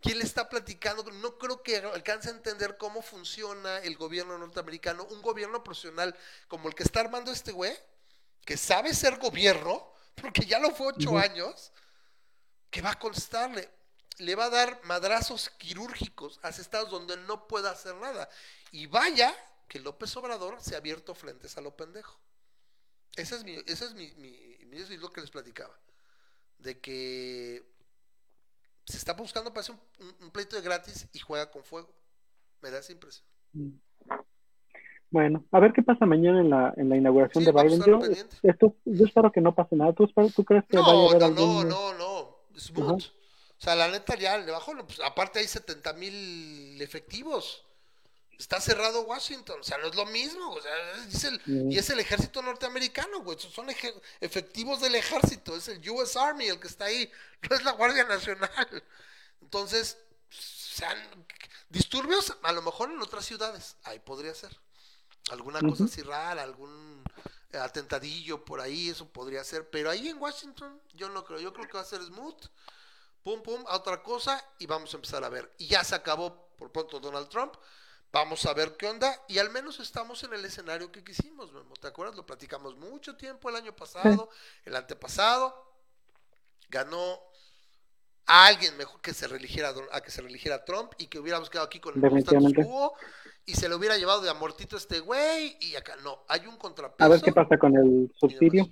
¿Quién 0.00 0.18
le 0.18 0.24
está 0.24 0.48
platicando? 0.48 1.02
No 1.10 1.38
creo 1.38 1.62
que 1.62 1.78
alcance 1.78 2.28
a 2.28 2.32
entender 2.32 2.76
cómo 2.76 3.02
funciona 3.02 3.78
el 3.78 3.96
gobierno 3.96 4.36
norteamericano. 4.38 5.04
Un 5.04 5.22
gobierno 5.22 5.64
profesional 5.64 6.14
como 6.48 6.68
el 6.68 6.74
que 6.74 6.82
está 6.82 7.00
armando 7.00 7.32
este 7.32 7.50
güey, 7.50 7.76
que 8.44 8.56
sabe 8.56 8.94
ser 8.94 9.16
gobierno, 9.16 9.90
porque 10.14 10.44
ya 10.44 10.58
lo 10.58 10.70
fue 10.70 10.88
ocho 10.88 11.18
años. 11.18 11.72
¿qué 12.76 12.82
va 12.82 12.90
a 12.90 12.98
contestarle? 12.98 13.70
Le 14.18 14.34
va 14.34 14.46
a 14.46 14.50
dar 14.50 14.80
madrazos 14.84 15.50
quirúrgicos 15.50 16.40
a 16.42 16.48
estados 16.48 16.90
donde 16.90 17.16
no 17.18 17.46
pueda 17.48 17.70
hacer 17.70 17.94
nada. 17.96 18.28
Y 18.72 18.86
vaya 18.86 19.34
que 19.68 19.78
López 19.80 20.16
Obrador 20.16 20.60
se 20.60 20.74
ha 20.74 20.78
abierto 20.78 21.14
frentes 21.14 21.56
a 21.58 21.60
lo 21.60 21.76
pendejo. 21.76 22.18
Ese 23.16 23.36
es 23.36 23.44
mi, 23.44 23.56
ese 23.66 23.84
es 23.86 23.94
mi, 23.94 24.10
mi, 24.16 24.56
eso 24.72 24.92
es 24.92 25.00
lo 25.00 25.10
que 25.10 25.20
les 25.20 25.30
platicaba. 25.30 25.74
De 26.58 26.80
que 26.80 27.66
se 28.86 28.96
está 28.96 29.12
buscando 29.14 29.50
para 29.52 29.60
hacer 29.62 29.74
un, 30.20 30.30
pleito 30.30 30.56
de 30.56 30.62
gratis 30.62 31.08
y 31.12 31.18
juega 31.18 31.50
con 31.50 31.62
fuego. 31.64 31.92
Me 32.62 32.70
da 32.70 32.78
esa 32.78 32.92
impresión. 32.92 33.26
Bueno, 35.10 35.44
a 35.52 35.60
ver 35.60 35.72
qué 35.72 35.82
pasa 35.82 36.04
mañana 36.06 36.40
en 36.40 36.50
la, 36.50 36.74
en 36.76 36.88
la 36.88 36.96
inauguración 36.96 37.44
Sí, 37.44 37.50
de 37.50 37.62
Biden. 37.62 37.82
Yo, 37.84 37.98
pendientes. 38.00 38.38
esto, 38.42 38.74
yo 38.84 39.04
espero 39.06 39.30
que 39.30 39.40
no 39.40 39.54
pase 39.54 39.76
nada. 39.76 39.92
¿Tú, 39.92 40.04
espero- 40.04 40.30
tú 40.34 40.44
crees 40.44 40.64
que 40.68 40.76
vaya 40.78 40.88
a 40.88 40.92
No, 40.94 41.08
haber 41.10 41.20
no, 41.20 41.26
algún... 41.26 41.68
no, 41.68 41.92
no, 41.94 41.98
no. 41.98 42.36
Smooth. 42.58 43.02
O 43.58 43.62
sea, 43.62 43.74
la 43.74 43.88
neta 43.88 44.14
ya 44.16 44.38
le 44.38 44.50
bajó. 44.52 44.74
Pues, 44.86 45.00
aparte 45.00 45.38
hay 45.38 45.48
70 45.48 45.92
mil 45.94 46.80
efectivos. 46.82 47.62
Está 48.38 48.60
cerrado 48.60 49.00
Washington. 49.02 49.60
O 49.60 49.64
sea, 49.64 49.78
no 49.78 49.86
es 49.88 49.94
lo 49.94 50.04
mismo. 50.06 50.50
O 50.52 50.60
sea, 50.60 50.72
es 51.08 51.24
el, 51.24 51.40
y 51.46 51.78
es 51.78 51.88
el 51.88 51.98
ejército 52.00 52.42
norteamericano, 52.42 53.20
güey. 53.22 53.38
Son- 53.38 53.66
efectivos 54.20 54.80
del 54.82 54.94
ejército. 54.94 55.56
Es 55.56 55.68
el 55.68 55.88
US 55.90 56.16
Army 56.16 56.46
el 56.48 56.60
que 56.60 56.68
está 56.68 56.86
ahí. 56.86 57.10
No 57.48 57.56
es 57.56 57.64
la 57.64 57.72
Guardia 57.72 58.04
Nacional. 58.04 58.82
Entonces, 59.40 59.96
o 60.30 60.76
sea, 60.76 60.94
disturbios 61.70 62.36
a 62.42 62.52
lo 62.52 62.60
mejor 62.62 62.90
en 62.90 63.00
otras 63.00 63.24
ciudades. 63.24 63.76
Ahí 63.84 63.98
podría 64.00 64.34
ser. 64.34 64.54
Alguna 65.30 65.60
cosa 65.60 65.84
así 65.84 66.02
rara, 66.02 66.42
algún 66.42 67.02
atentadillo 67.52 68.44
por 68.44 68.60
ahí, 68.60 68.90
eso 68.90 69.08
podría 69.08 69.42
ser. 69.44 69.68
Pero 69.70 69.90
ahí 69.90 70.08
en 70.08 70.18
Washington, 70.20 70.80
yo 70.94 71.08
no 71.08 71.24
creo. 71.24 71.40
Yo 71.40 71.52
creo 71.52 71.66
que 71.66 71.74
va 71.74 71.80
a 71.80 71.84
ser 71.84 72.02
smooth. 72.02 72.36
Pum, 73.26 73.42
pum, 73.42 73.64
a 73.66 73.74
otra 73.74 74.04
cosa 74.04 74.40
y 74.60 74.66
vamos 74.66 74.94
a 74.94 74.98
empezar 74.98 75.24
a 75.24 75.28
ver. 75.28 75.52
Y 75.58 75.66
ya 75.66 75.82
se 75.82 75.96
acabó 75.96 76.46
por 76.56 76.70
pronto 76.70 77.00
Donald 77.00 77.28
Trump. 77.28 77.54
Vamos 78.12 78.46
a 78.46 78.54
ver 78.54 78.76
qué 78.76 78.86
onda. 78.86 79.20
Y 79.26 79.38
al 79.38 79.50
menos 79.50 79.80
estamos 79.80 80.22
en 80.22 80.32
el 80.32 80.44
escenario 80.44 80.92
que 80.92 81.02
quisimos, 81.02 81.52
Memo. 81.52 81.74
¿Te 81.74 81.88
acuerdas? 81.88 82.14
Lo 82.14 82.24
platicamos 82.24 82.76
mucho 82.76 83.16
tiempo 83.16 83.50
el 83.50 83.56
año 83.56 83.74
pasado, 83.74 84.30
el 84.64 84.76
antepasado. 84.76 85.52
Ganó 86.68 87.18
a 88.26 88.46
alguien 88.46 88.76
mejor 88.76 89.00
que 89.00 89.12
se 89.12 89.26
religiera 89.26 89.74
a 89.90 90.00
que 90.02 90.12
se 90.12 90.22
religiera 90.22 90.64
Trump 90.64 90.92
y 90.96 91.08
que 91.08 91.18
hubiéramos 91.18 91.50
quedado 91.50 91.66
aquí 91.66 91.80
con 91.80 91.94
el 91.96 92.18
status 92.18 92.52
quo 92.64 92.94
y 93.44 93.54
se 93.54 93.68
le 93.68 93.74
hubiera 93.74 93.98
llevado 93.98 94.20
de 94.20 94.30
amortito 94.30 94.76
este 94.76 95.00
güey 95.00 95.56
y 95.60 95.74
acá 95.74 95.96
no, 95.96 96.22
hay 96.28 96.46
un 96.46 96.58
contrapeso. 96.58 97.04
A 97.04 97.08
ver 97.08 97.20
qué 97.20 97.32
pasa 97.32 97.58
con 97.58 97.76
el 97.76 98.08
subsidio. 98.20 98.70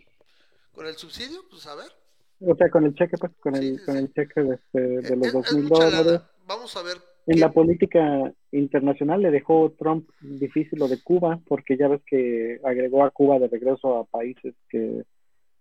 Con 0.72 0.86
el 0.86 0.96
subsidio, 0.96 1.44
pues 1.50 1.66
a 1.66 1.74
ver. 1.74 2.03
O 2.40 2.54
sea, 2.56 2.68
con 2.70 2.84
el 2.84 2.94
cheque, 2.94 3.16
pues, 3.18 3.32
con 3.40 3.54
Sí, 3.54 3.68
el, 3.68 3.78
sí, 3.78 3.84
con 3.84 3.96
el 3.96 4.12
cheque 4.12 4.42
de, 4.42 4.54
este, 4.56 4.80
de 4.80 5.16
los 5.16 5.26
Es- 5.28 5.32
dos 5.32 5.52
mil 5.54 5.68
dólares. 5.68 6.20
Vamos 6.46 6.76
a 6.76 6.82
ver. 6.82 6.96
En 7.26 7.34
qué- 7.36 7.40
la 7.40 7.52
política 7.52 8.32
internacional 8.52 9.22
le 9.22 9.30
dejó 9.30 9.72
Trump 9.78 10.08
difícil 10.20 10.78
lo 10.78 10.88
de 10.88 11.02
Cuba, 11.02 11.40
porque 11.46 11.76
ya 11.78 11.88
ves 11.88 12.02
que 12.06 12.60
agregó 12.64 13.02
a 13.04 13.10
Cuba 13.10 13.38
de 13.38 13.48
regreso 13.48 13.96
a 13.98 14.04
países 14.04 14.54
que 14.68 15.04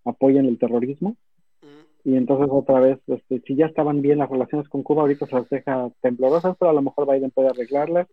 apoyan 0.04 0.46
el 0.46 0.58
terrorismo. 0.60 1.16
Mm, 1.62 2.10
Y 2.10 2.18
entonces 2.18 2.50
otra 2.52 2.82
vez, 2.82 3.00
este, 3.08 3.42
si 3.48 3.56
ya 3.56 3.68
estaban 3.68 4.02
bien 4.02 4.18
las 4.18 4.30
relaciones 4.30 4.68
con 4.68 4.84
Cuba, 4.84 5.04
ahorita 5.04 5.26
se 5.26 5.36
las 5.36 5.50
deja 5.50 5.90
temblorosas, 6.02 6.58
pero 6.60 6.72
a 6.72 6.74
lo 6.74 6.82
mejor 6.82 7.10
Biden 7.10 7.32
puede 7.32 7.48
arreglarlas. 7.50 8.08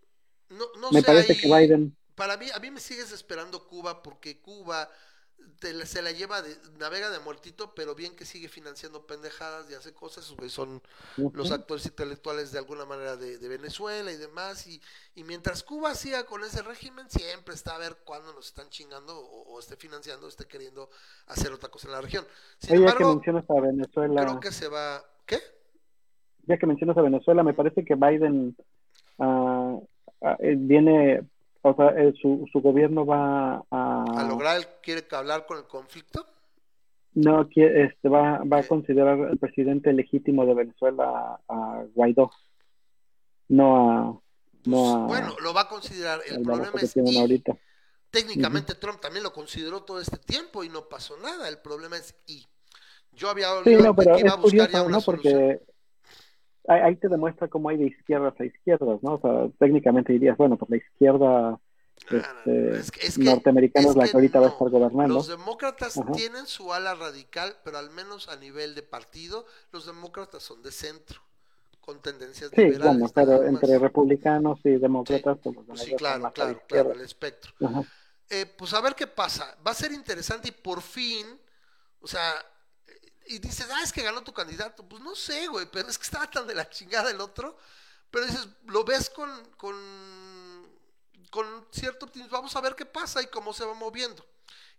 No, 0.51 0.65
no 0.81 0.91
Me 0.93 1.01
sé 1.01 1.07
parece 1.07 1.32
ahí- 1.32 1.39
que 1.41 1.49
Biden, 1.49 1.97
Para 2.15 2.37
mí, 2.37 2.47
a 2.55 2.61
mí 2.61 2.70
me 2.70 2.81
sigues 2.81 3.12
esperando 3.12 3.66
Cuba 3.66 4.03
porque 4.03 4.41
Cuba 4.41 4.89
te 5.58 5.72
la- 5.74 5.84
se 5.86 6.00
la 6.02 6.10
lleva 6.10 6.40
de, 6.42 6.56
navega 6.78 7.10
de 7.10 7.18
muertito, 7.20 7.74
pero 7.74 7.94
bien 7.94 8.16
que 8.16 8.24
sigue 8.24 8.48
financiando 8.48 9.06
pendejadas 9.06 9.70
y 9.70 9.74
hace 9.74 9.92
cosas, 9.92 10.30
güeyes 10.30 10.52
son 10.52 10.82
los 11.34 11.52
actores 11.52 11.84
intelectuales 11.86 12.50
de 12.52 12.58
alguna 12.58 12.84
manera 12.86 13.16
de, 13.16 13.38
de 13.38 13.48
Venezuela 13.48 14.10
y 14.10 14.16
demás, 14.16 14.66
y, 14.66 14.80
y 15.14 15.24
mientras 15.24 15.62
Cuba 15.62 15.94
siga 15.94 16.24
con 16.24 16.42
ese 16.44 16.62
régimen, 16.62 17.10
siempre 17.10 17.54
está 17.54 17.74
a 17.74 17.78
ver 17.78 17.98
cuándo 18.04 18.32
nos 18.32 18.46
están 18.46 18.70
chingando 18.70 19.18
o, 19.18 19.54
o 19.54 19.60
esté 19.60 19.76
financiando, 19.76 20.26
o 20.26 20.28
esté 20.28 20.46
queriendo 20.46 20.88
hacer 21.26 21.52
otra 21.52 21.68
cosa 21.68 21.88
en 21.88 21.92
la 21.92 22.00
región. 22.00 22.26
Sin 22.58 22.72
oye, 22.72 22.80
ya 22.80 22.86
que 22.86 23.02
embargo, 23.02 23.14
mencionas 23.16 23.50
a 23.50 23.60
Venezuela, 23.60 24.22
creo 24.22 24.40
que 24.40 24.52
se 24.52 24.68
va... 24.68 25.04
¿Qué? 25.26 25.38
ya 26.46 26.58
que 26.58 26.66
mencionas 26.66 26.96
a 26.96 27.02
Venezuela, 27.02 27.44
me 27.44 27.54
parece 27.54 27.84
que 27.84 27.94
Biden 27.94 28.56
ah, 29.18 29.78
ah, 30.22 30.36
eh, 30.40 30.54
viene, 30.58 31.22
o 31.62 31.74
sea, 31.74 31.89
eh, 31.91 32.12
su, 32.20 32.47
su 32.53 32.61
gobierno 32.61 33.05
va 33.05 33.65
a, 33.70 34.05
¿A 34.16 34.24
lograr, 34.24 34.81
quiere 34.82 35.07
que 35.07 35.16
hablar 35.16 35.47
con 35.47 35.59
el 35.59 35.65
conflicto? 35.65 36.27
no 37.15 37.49
quiere, 37.49 37.87
este, 37.87 38.09
va, 38.09 38.43
va 38.45 38.59
a 38.59 38.62
considerar 38.66 39.19
el 39.31 39.39
presidente 39.39 39.93
legítimo 39.93 40.47
de 40.47 40.55
Venezuela 40.55 41.41
a, 41.49 41.85
Guaidó, 41.95 42.31
no 43.49 43.91
a, 43.91 44.20
no 44.66 44.95
a, 44.95 45.07
Bueno, 45.07 45.37
lo 45.43 45.53
va 45.53 45.62
a 45.62 45.69
considerar. 45.69 46.20
El 46.28 46.43
problema 46.43 46.78
que 46.78 46.87
es... 46.87 46.97
y- 46.97 47.19
ahorita. 47.19 47.57
Técnicamente 48.11 48.74
Trump 48.74 49.01
también 49.01 49.23
lo 49.23 49.32
consideró 49.32 49.85
todo 49.85 50.01
este 50.01 50.19
tiempo 50.19 50.65
y 50.65 50.69
no 50.69 50.89
pasó 50.89 51.16
nada. 51.19 51.49
El 51.49 51.59
problema 51.59 51.97
es 51.97 52.15
y 52.27 52.45
yo 53.12 53.28
había 53.31 53.53
Sí, 53.62 53.70
oído 53.70 53.85
no, 53.85 53.95
pero 53.95 54.15
que 54.15 54.20
iba 54.20 54.32
a 54.32 54.37
buscar 54.37 54.70
ya 54.70 54.82
una 54.82 54.97
¿no? 54.97 55.03
Porque 55.03 55.61
ahí, 56.69 56.81
ahí 56.81 56.97
te 56.97 57.09
demuestra 57.09 57.49
cómo 57.49 57.69
hay 57.69 57.77
de 57.78 57.87
izquierdas 57.87 58.35
a 58.39 58.45
izquierdas, 58.45 59.03
¿no? 59.03 59.15
O 59.15 59.20
sea, 59.20 59.49
técnicamente 59.59 60.12
dirías, 60.12 60.37
bueno, 60.37 60.57
pues 60.57 60.70
la 60.70 60.77
izquierda 60.78 61.61
Ah, 62.12 62.16
este, 62.16 62.77
es 62.78 62.91
que- 62.91 63.07
es 63.07 63.19
que- 63.19 63.24
norteamericana 63.24 63.85
es 63.85 63.91
es 63.91 63.97
la 63.97 64.05
que 64.09 64.16
ahorita 64.16 64.41
va 64.41 64.47
a 64.47 64.51
estar 64.51 64.70
gobernando. 64.70 65.15
Los 65.15 65.28
demócratas 65.28 65.99
Ajá. 65.99 66.11
tienen 66.12 66.47
su 66.47 66.73
ala 66.73 66.95
radical, 66.95 67.57
pero 67.62 67.77
al 67.78 67.91
menos 67.91 68.28
a 68.28 68.37
nivel 68.37 68.74
de 68.74 68.82
partido, 68.82 69.45
los 69.70 69.85
demócratas 69.87 70.43
son 70.43 70.62
de 70.62 70.73
centro, 70.73 71.20
con 71.81 72.01
tendencias 72.01 72.51
Sí, 72.55 72.62
liberales. 72.62 73.01
bueno, 73.01 73.12
pero 73.15 73.45
entre 73.45 73.78
republicanos 73.78 74.61
y 74.65 74.70
demócratas, 74.78 75.39
pues 75.43 75.57
los 75.57 75.66
Pues 75.66 75.81
sí, 75.81 75.95
claro, 75.97 76.31
claro, 76.32 76.62
claro, 76.66 76.93
el 76.93 77.01
espectro. 77.03 77.53
Eh, 78.31 78.47
pues 78.47 78.73
a 78.74 78.81
ver 78.81 78.95
qué 78.95 79.07
pasa. 79.07 79.59
Va 79.66 79.73
a 79.73 79.74
ser 79.74 79.93
interesante 79.93 80.49
y 80.49 80.53
por 80.53 80.81
fin, 80.81 81.27
o 82.01 82.07
sea, 82.07 82.32
y 83.31 83.39
dices, 83.39 83.69
ah, 83.73 83.82
es 83.82 83.93
que 83.93 84.02
ganó 84.02 84.23
tu 84.24 84.32
candidato. 84.32 84.82
Pues 84.82 85.01
no 85.02 85.15
sé, 85.15 85.47
güey, 85.47 85.65
pero 85.70 85.89
es 85.89 85.97
que 85.97 86.05
estaba 86.05 86.28
tan 86.28 86.48
de 86.48 86.55
la 86.55 86.69
chingada 86.69 87.12
el 87.12 87.20
otro. 87.20 87.57
Pero 88.11 88.27
dices, 88.27 88.48
lo 88.66 88.82
ves 88.82 89.09
con, 89.09 89.31
con, 89.57 89.77
con 91.31 91.66
cierto 91.70 92.07
optimismo. 92.07 92.36
Vamos 92.36 92.57
a 92.57 92.61
ver 92.61 92.74
qué 92.74 92.85
pasa 92.85 93.23
y 93.23 93.28
cómo 93.28 93.52
se 93.52 93.65
va 93.65 93.74
moviendo. 93.74 94.27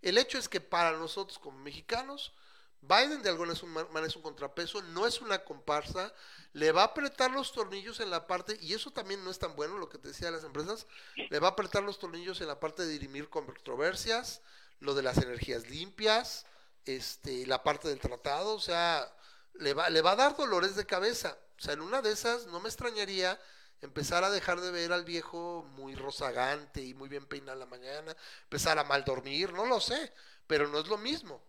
El 0.02 0.18
hecho 0.18 0.36
es 0.36 0.50
que 0.50 0.60
para 0.60 0.92
nosotros 0.92 1.38
como 1.38 1.58
mexicanos, 1.60 2.34
Biden 2.82 3.22
de 3.22 3.30
alguna 3.30 3.54
manera 3.88 4.06
es 4.06 4.16
un 4.16 4.22
contrapeso, 4.22 4.82
no 4.82 5.06
es 5.06 5.22
una 5.22 5.44
comparsa, 5.44 6.12
le 6.52 6.72
va 6.72 6.82
a 6.82 6.86
apretar 6.86 7.30
los 7.30 7.52
tornillos 7.52 8.00
en 8.00 8.10
la 8.10 8.26
parte, 8.26 8.58
y 8.60 8.74
eso 8.74 8.90
también 8.90 9.24
no 9.24 9.30
es 9.30 9.38
tan 9.38 9.54
bueno 9.54 9.78
lo 9.78 9.88
que 9.88 9.98
te 9.98 10.08
decía 10.08 10.26
de 10.26 10.36
las 10.36 10.44
empresas, 10.44 10.86
le 11.30 11.38
va 11.38 11.48
a 11.48 11.50
apretar 11.52 11.84
los 11.84 12.00
tornillos 12.00 12.40
en 12.40 12.48
la 12.48 12.58
parte 12.58 12.82
de 12.82 12.88
dirimir 12.88 13.30
controversias, 13.30 14.42
lo 14.80 14.94
de 14.94 15.04
las 15.04 15.16
energías 15.18 15.70
limpias, 15.70 16.44
este, 16.86 17.46
la 17.46 17.62
parte 17.62 17.88
del 17.88 18.00
tratado, 18.00 18.54
o 18.54 18.60
sea, 18.60 19.10
le 19.54 19.74
va, 19.74 19.90
le 19.90 20.02
va 20.02 20.12
a 20.12 20.16
dar 20.16 20.36
dolores 20.36 20.76
de 20.76 20.86
cabeza. 20.86 21.36
O 21.58 21.62
sea, 21.62 21.74
en 21.74 21.80
una 21.80 22.02
de 22.02 22.12
esas 22.12 22.46
no 22.46 22.60
me 22.60 22.68
extrañaría 22.68 23.40
empezar 23.80 24.24
a 24.24 24.30
dejar 24.30 24.60
de 24.60 24.70
ver 24.70 24.92
al 24.92 25.04
viejo 25.04 25.64
muy 25.76 25.94
rozagante 25.94 26.82
y 26.82 26.94
muy 26.94 27.08
bien 27.08 27.26
peinado 27.26 27.54
en 27.54 27.60
la 27.60 27.66
mañana, 27.66 28.16
empezar 28.44 28.78
a 28.78 28.84
mal 28.84 29.04
dormir, 29.04 29.52
no 29.52 29.66
lo 29.66 29.80
sé, 29.80 30.12
pero 30.46 30.68
no 30.68 30.78
es 30.78 30.86
lo 30.86 30.98
mismo 30.98 31.42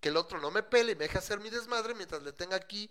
que 0.00 0.10
el 0.10 0.16
otro 0.16 0.40
no 0.40 0.50
me 0.50 0.62
pele 0.62 0.92
y 0.92 0.94
me 0.94 1.04
deje 1.04 1.18
hacer 1.18 1.40
mi 1.40 1.50
desmadre 1.50 1.94
mientras 1.94 2.22
le 2.22 2.32
tenga 2.32 2.56
aquí 2.56 2.90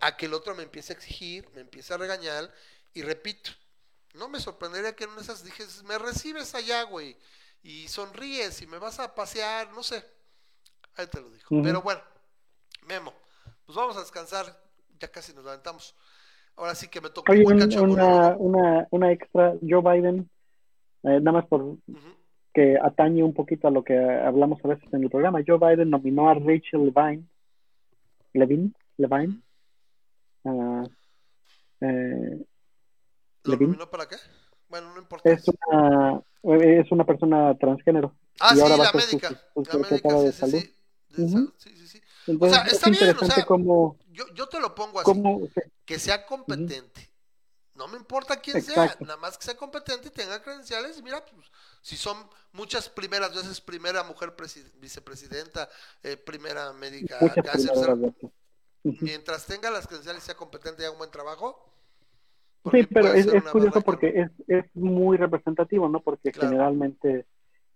a 0.00 0.16
que 0.16 0.26
el 0.26 0.34
otro 0.34 0.54
me 0.54 0.62
empiece 0.62 0.92
a 0.92 0.96
exigir, 0.96 1.48
me 1.54 1.62
empiece 1.62 1.94
a 1.94 1.96
regañar 1.96 2.52
y 2.92 3.02
repito, 3.02 3.50
no 4.14 4.28
me 4.28 4.40
sorprendería 4.40 4.94
que 4.94 5.04
en 5.04 5.10
una 5.10 5.20
de 5.20 5.24
esas 5.24 5.44
dije, 5.44 5.66
me 5.84 5.98
recibes 5.98 6.54
allá, 6.54 6.82
güey, 6.82 7.16
y 7.62 7.88
sonríes 7.88 8.60
y 8.62 8.66
me 8.66 8.78
vas 8.78 8.98
a 8.98 9.14
pasear, 9.14 9.72
no 9.72 9.82
sé, 9.82 10.04
ahí 10.96 11.06
te 11.06 11.20
lo 11.20 11.28
digo, 11.30 11.44
Ujú. 11.50 11.62
pero 11.62 11.82
bueno, 11.82 12.00
Memo, 12.86 13.12
pues 13.64 13.76
vamos 13.76 13.96
a 13.96 14.00
descansar, 14.00 14.46
ya 14.98 15.08
casi 15.08 15.32
nos 15.34 15.44
levantamos. 15.44 15.94
Ahora 16.56 16.74
sí 16.74 16.88
que 16.88 17.00
me 17.00 17.10
muy 17.26 17.44
un- 17.44 17.90
una, 17.90 18.34
una, 18.38 18.86
una 18.90 19.12
extra, 19.12 19.54
Joe 19.68 19.82
Biden, 19.82 20.30
eh, 21.02 21.20
nada 21.20 21.32
más 21.32 21.46
por 21.46 21.76
que 22.54 22.78
atañe 22.82 23.22
un 23.22 23.34
poquito 23.34 23.68
a 23.68 23.70
lo 23.70 23.84
que 23.84 23.98
hablamos 23.98 24.64
a 24.64 24.68
veces 24.68 24.90
en 24.94 25.02
el 25.02 25.10
programa. 25.10 25.40
Joe 25.46 25.58
Biden 25.58 25.90
nominó 25.90 26.30
a 26.30 26.34
Rachel 26.34 26.90
Levine, 26.94 27.24
Levine, 28.32 28.72
Levine, 28.96 29.42
eh, 31.80 32.46
¿Lo 33.44 33.56
nominó 33.56 33.90
para 33.90 34.08
qué? 34.08 34.16
Bueno, 34.68 34.92
no 34.94 34.98
importa. 35.00 35.30
es 35.30 35.44
una 35.68 36.22
es 36.42 36.90
una 36.92 37.04
persona 37.04 37.56
transgénero 37.58 38.14
Ah, 38.40 38.50
y 38.52 38.56
sí, 38.56 38.62
ahora 38.62 38.76
va 38.76 38.82
la 38.84 38.88
a 38.88 38.92
ser 38.92 39.00
su, 39.02 39.16
médica. 39.16 39.28
su 39.54 39.62
La 39.62 39.72
médica, 39.74 39.88
secretaria 39.88 40.22
de 40.22 40.32
sí, 40.32 40.38
sí, 40.44 40.50
salud. 40.50 40.62
sí. 40.64 40.75
De 41.16 41.24
Ujú. 41.24 41.32
salud, 41.32 41.54
sí, 41.56 41.76
sí, 41.76 41.88
sí. 41.88 42.02
Entonces 42.26 42.58
está 42.72 42.90
es 42.90 42.98
bien, 42.98 43.16
o 43.16 43.24
sea, 43.24 43.46
cómo, 43.46 43.98
Yo, 44.10 44.26
yo 44.34 44.48
te 44.48 44.60
lo 44.60 44.74
pongo 44.74 45.00
así, 45.00 45.22
que 45.84 45.98
sea 45.98 46.26
competente. 46.26 47.10
No 47.74 47.88
me 47.88 47.98
importa 47.98 48.40
quién 48.40 48.56
Exacto. 48.56 48.98
sea, 48.98 49.06
nada 49.06 49.16
más 49.18 49.36
que 49.36 49.44
sea 49.44 49.56
competente 49.56 50.08
y 50.08 50.10
tenga 50.10 50.42
credenciales. 50.42 50.98
Y 50.98 51.02
mira, 51.02 51.22
pues, 51.24 51.46
si 51.82 51.96
son 51.96 52.16
muchas 52.52 52.88
primeras 52.88 53.34
veces, 53.34 53.60
primera 53.60 54.02
mujer 54.02 54.34
presi- 54.34 54.70
vicepresidenta, 54.80 55.68
eh, 56.02 56.16
primera 56.16 56.72
médica, 56.72 57.34
mientras 58.82 59.44
tenga 59.46 59.70
las 59.70 59.86
credenciales 59.86 60.22
y 60.22 60.26
sea 60.26 60.36
competente 60.36 60.82
y 60.82 60.84
haga 60.86 60.92
un 60.92 60.98
buen 60.98 61.10
trabajo. 61.10 61.70
Sí, 62.72 62.84
pero 62.86 63.12
es, 63.12 63.26
curioso 63.52 63.80
porque 63.82 64.08
es, 64.08 64.30
es 64.48 64.64
muy 64.74 65.16
representativo, 65.18 65.88
¿no? 65.88 66.00
Porque 66.00 66.32
Claro. 66.32 66.48
generalmente 66.48 67.26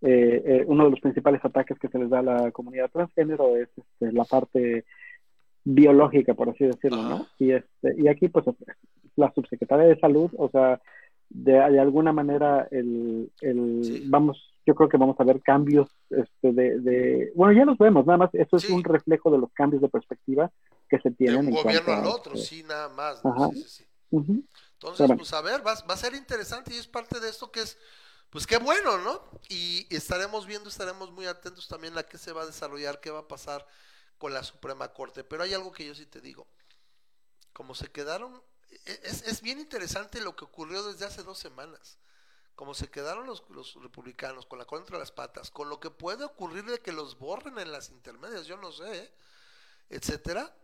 eh, 0.03 0.43
eh, 0.45 0.65
uno 0.67 0.85
de 0.85 0.91
los 0.91 1.01
principales 1.01 1.45
ataques 1.45 1.79
que 1.79 1.89
se 1.89 1.99
les 1.99 2.09
da 2.11 2.21
a 2.21 2.23
la 2.23 2.51
comunidad 2.53 2.91
transgénero 2.91 3.57
es 3.57 3.69
este, 3.77 4.13
la 4.13 4.25
parte 4.25 4.85
biológica, 5.65 6.35
por 6.35 6.49
así 6.49 6.65
decirlo, 6.65 7.03
¿no? 7.03 7.27
Y, 7.39 7.53
este, 7.53 7.95
y 7.99 8.09
aquí, 8.09 8.29
pues, 8.29 8.47
la 9.17 9.33
subsecretaria 9.35 9.87
de 9.87 10.01
salud, 10.01 10.31
o 10.39 10.49
sea, 10.49 10.81
de, 11.29 11.53
de 11.53 11.81
alguna 11.81 12.13
manera, 12.13 12.67
el, 12.71 13.31
el 13.41 13.81
Sí. 13.85 14.03
vamos, 14.07 14.53
yo 14.67 14.75
creo 14.75 14.89
que 14.89 14.97
vamos 14.97 15.17
a 15.21 15.25
ver 15.25 15.41
cambios 15.43 15.89
este, 16.09 16.53
de, 16.53 16.81
de, 16.81 17.33
bueno, 17.35 17.53
ya 17.53 17.65
los 17.65 17.79
vemos, 17.79 18.07
nada 18.07 18.17
más, 18.19 18.31
eso 18.35 18.57
es 18.57 18.63
Sí. 18.65 18.73
un 18.73 18.83
reflejo 18.83 19.31
de 19.31 19.39
los 19.39 19.53
cambios 19.53 19.83
de 19.83 19.89
perspectiva 19.89 20.51
que 20.89 20.99
se 20.99 21.11
de 21.11 21.17
tienen 21.17 21.41
un 21.41 21.49
en 21.49 21.55
gobierno 21.55 21.93
al 21.93 22.07
otro, 22.07 22.35
este, 22.35 22.47
sí, 22.57 22.63
nada 22.67 22.89
más. 22.89 23.25
¿no? 23.25 23.33
Ajá. 23.33 23.49
Sí, 23.53 23.63
sí. 23.69 23.85
ujú. 24.11 24.43
Entonces, 24.73 25.07
bueno. 25.07 25.19
pues 25.19 25.33
a 25.35 25.43
ver, 25.43 25.61
va, 25.65 25.75
va 25.89 25.95
a 25.95 25.97
ser 25.97 26.15
interesante 26.15 26.73
y 26.75 26.79
es 26.79 26.89
parte 26.89 27.21
de 27.21 27.29
esto 27.29 27.51
que 27.53 27.61
es, 27.61 27.79
pues 28.31 28.47
qué 28.47 28.59
bueno, 28.59 28.99
¿no? 28.99 29.29
Y 29.49 29.93
estaremos 29.95 30.47
viendo, 30.47 30.69
estaremos 30.69 31.11
muy 31.11 31.27
atentos 31.27 31.67
también 31.67 31.99
a 31.99 32.05
qué 32.05 32.17
se 32.17 32.33
va 32.33 32.43
a 32.43 32.47
desarrollar, 32.47 33.01
qué 33.01 33.11
va 33.11 33.21
a 33.21 33.29
pasar 33.29 33.67
con 34.19 34.33
la 34.33 34.45
Suprema 34.45 34.93
Corte. 34.93 35.25
Pero 35.25 35.43
hay 35.43 35.53
algo 35.53 35.73
que 35.73 35.85
yo 35.85 35.95
sí 35.97 36.07
te 36.07 36.21
digo, 36.21 36.47
como 37.53 37.75
se 37.75 37.91
quedaron, 37.91 38.41
e- 38.71 39.01
es, 39.03 39.23
es 39.23 39.43
bien 39.43 39.59
interesante 39.59 40.21
lo 40.21 40.37
que 40.37 40.45
ocurrió 40.45 40.85
desde 40.85 41.07
hace 41.07 41.25
dos 41.25 41.39
semanas. 41.39 41.99
Como 42.55 42.75
se 42.75 42.89
quedaron 42.89 43.27
los, 43.27 43.43
republicanos 43.83 44.47
con 44.47 44.59
la 44.59 44.65
cola 44.65 44.83
entre 44.83 44.99
las 44.99 45.11
patas, 45.11 45.51
con 45.51 45.69
lo 45.69 45.81
que 45.81 45.91
puede 45.91 46.25
ocurrir 46.25 46.65
de 46.67 46.79
que 46.79 46.93
los 46.93 47.19
borren 47.19 47.59
en 47.59 47.73
las 47.73 47.91
intermedias, 47.91 48.47
yo 48.47 48.57
no 48.59 48.71
sé, 48.71 48.97
¿eh? 48.97 49.13
etcétera. 49.89 50.55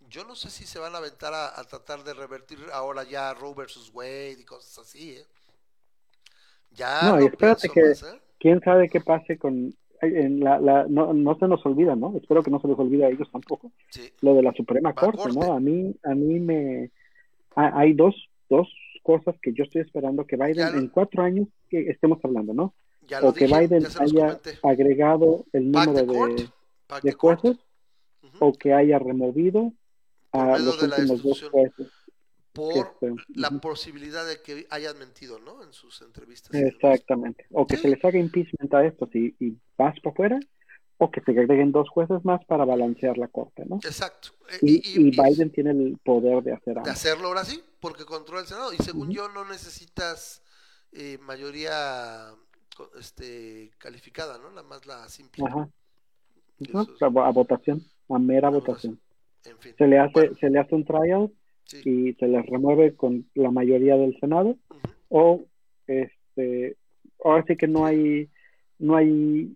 Yo 0.00 0.24
no 0.24 0.36
sé 0.36 0.50
si 0.50 0.66
se 0.66 0.78
van 0.78 0.94
a 0.94 0.98
aventar 0.98 1.32
a, 1.32 1.58
a 1.58 1.64
tratar 1.64 2.04
de 2.04 2.12
revertir 2.12 2.58
ahora 2.72 3.02
ya 3.04 3.32
Roe 3.32 3.54
versus 3.54 3.90
Wade 3.94 4.32
y 4.40 4.44
cosas 4.44 4.76
así, 4.78 5.12
¿eh? 5.12 5.26
Ya 6.72 7.02
No, 7.02 7.20
y 7.22 7.26
espérate 7.26 7.68
que- 7.68 7.82
más, 7.82 8.02
¿eh? 8.02 8.20
quién 8.38 8.60
sabe 8.60 8.88
qué 8.88 9.00
pase 9.00 9.38
con 9.38 9.74
en 10.02 10.40
la, 10.40 10.58
la 10.60 10.86
no, 10.88 11.14
no 11.14 11.38
se 11.38 11.48
nos 11.48 11.64
olvida, 11.64 11.96
¿no? 11.96 12.14
Espero 12.18 12.42
que 12.42 12.50
no 12.50 12.60
se 12.60 12.68
les 12.68 12.78
olvide 12.78 13.06
a 13.06 13.08
ellos 13.08 13.28
tampoco 13.32 13.72
Sí, 13.90 14.10
lo 14.20 14.34
de 14.34 14.42
la 14.42 14.52
Suprema 14.52 14.90
a 14.90 14.94
Corte, 14.94 15.22
corte. 15.22 15.38
¿no? 15.38 15.54
A 15.54 15.60
mí 15.60 15.94
a 16.04 16.14
mí 16.14 16.38
me 16.38 16.90
ha- 17.54 17.78
hay 17.78 17.94
dos 17.94 18.14
dos 18.50 18.68
cosas 19.02 19.34
que 19.40 19.52
yo 19.54 19.64
estoy 19.64 19.80
esperando 19.82 20.26
que 20.26 20.36
Biden 20.36 20.72
lo- 20.72 20.78
en 20.78 20.88
cuatro 20.88 21.22
años 21.22 21.48
que 21.70 21.88
estemos 21.88 22.18
hablando, 22.22 22.52
¿no? 22.52 22.74
ya 23.08 23.20
O 23.22 23.32
que 23.32 23.46
dije, 23.46 23.58
Biden 23.58 23.86
haya 23.86 24.26
comenté. 24.26 24.58
agregado 24.62 25.44
el 25.52 25.70
número 25.70 25.92
de, 25.94 26.48
de 27.02 27.12
jueces 27.12 27.56
Ujú. 28.22 28.36
o 28.40 28.52
que 28.52 28.74
haya 28.74 28.98
removido 28.98 29.72
a 30.32 30.58
los 30.58 30.82
últimos 30.82 31.22
dos 31.22 31.42
jueces. 31.50 31.86
Por 32.56 32.96
la 33.28 33.50
posibilidad 33.50 34.26
de 34.26 34.40
que 34.42 34.66
hayan 34.70 34.98
mentido, 34.98 35.38
¿no? 35.38 35.62
En 35.62 35.72
sus 35.72 36.02
entrevistas. 36.02 36.52
Exactamente. 36.54 37.46
O 37.52 37.66
que 37.66 37.76
Sí. 37.76 37.82
se 37.82 37.88
les 37.90 38.04
haga 38.04 38.18
impeachment 38.18 38.72
a 38.74 38.84
estos 38.84 39.14
y, 39.14 39.36
y 39.38 39.56
vas 39.78 39.98
para 40.00 40.12
afuera, 40.12 40.40
o 40.98 41.10
que 41.10 41.20
se 41.20 41.30
agreguen 41.32 41.72
dos 41.72 41.88
jueces 41.90 42.24
más 42.24 42.42
para 42.46 42.64
balancear 42.64 43.18
la 43.18 43.28
corte, 43.28 43.64
¿no? 43.66 43.76
Exacto. 43.76 44.30
Eh, 44.50 44.58
Y, 44.62 45.08
y- 45.08 45.10
Biden 45.10 45.50
tiene 45.52 45.70
el 45.72 45.98
poder 46.02 46.42
de 46.42 46.52
hacer 46.54 46.74
de 46.74 46.80
algo. 46.80 46.90
hacerlo 46.90 47.28
ahora 47.28 47.44
sí, 47.44 47.62
porque 47.80 48.04
controla 48.06 48.40
el 48.40 48.46
Senado. 48.46 48.72
Y 48.72 48.78
según 48.78 49.10
yo, 49.10 49.28
no 49.28 49.44
necesitas 49.44 50.42
eh, 50.92 51.18
mayoría 51.18 52.30
este, 52.98 53.70
calificada, 53.78 54.38
¿no? 54.38 54.48
Nada 54.50 54.62
más 54.62 54.86
la 54.86 55.08
simple. 55.08 55.44
Ajá. 55.46 55.68
Eso 56.58 56.78
A, 56.80 57.08
vo- 57.10 57.26
a 57.26 57.30
votación, 57.30 57.82
a 58.08 58.18
mera 58.18 58.48
A 58.48 58.50
votación. 58.50 58.98
En 59.44 59.58
fin. 59.58 59.74
Se 59.76 59.86
le 59.86 59.98
hace, 59.98 60.12
Bueno, 60.12 60.34
se 60.40 60.48
le 60.50 60.58
hace 60.58 60.74
un 60.74 60.84
trial 60.84 61.30
sí. 61.66 61.82
y 61.84 62.12
se 62.14 62.26
les 62.26 62.44
remueve 62.46 62.94
con 62.96 63.28
la 63.34 63.50
mayoría 63.50 63.96
del 63.96 64.18
Senado, 64.18 64.56
o 65.08 65.44
este, 65.86 66.76
ahora 67.22 67.44
sí 67.46 67.56
que 67.56 67.68
no 67.68 67.84
hay, 67.86 68.28
no 68.78 68.96
hay 68.96 69.54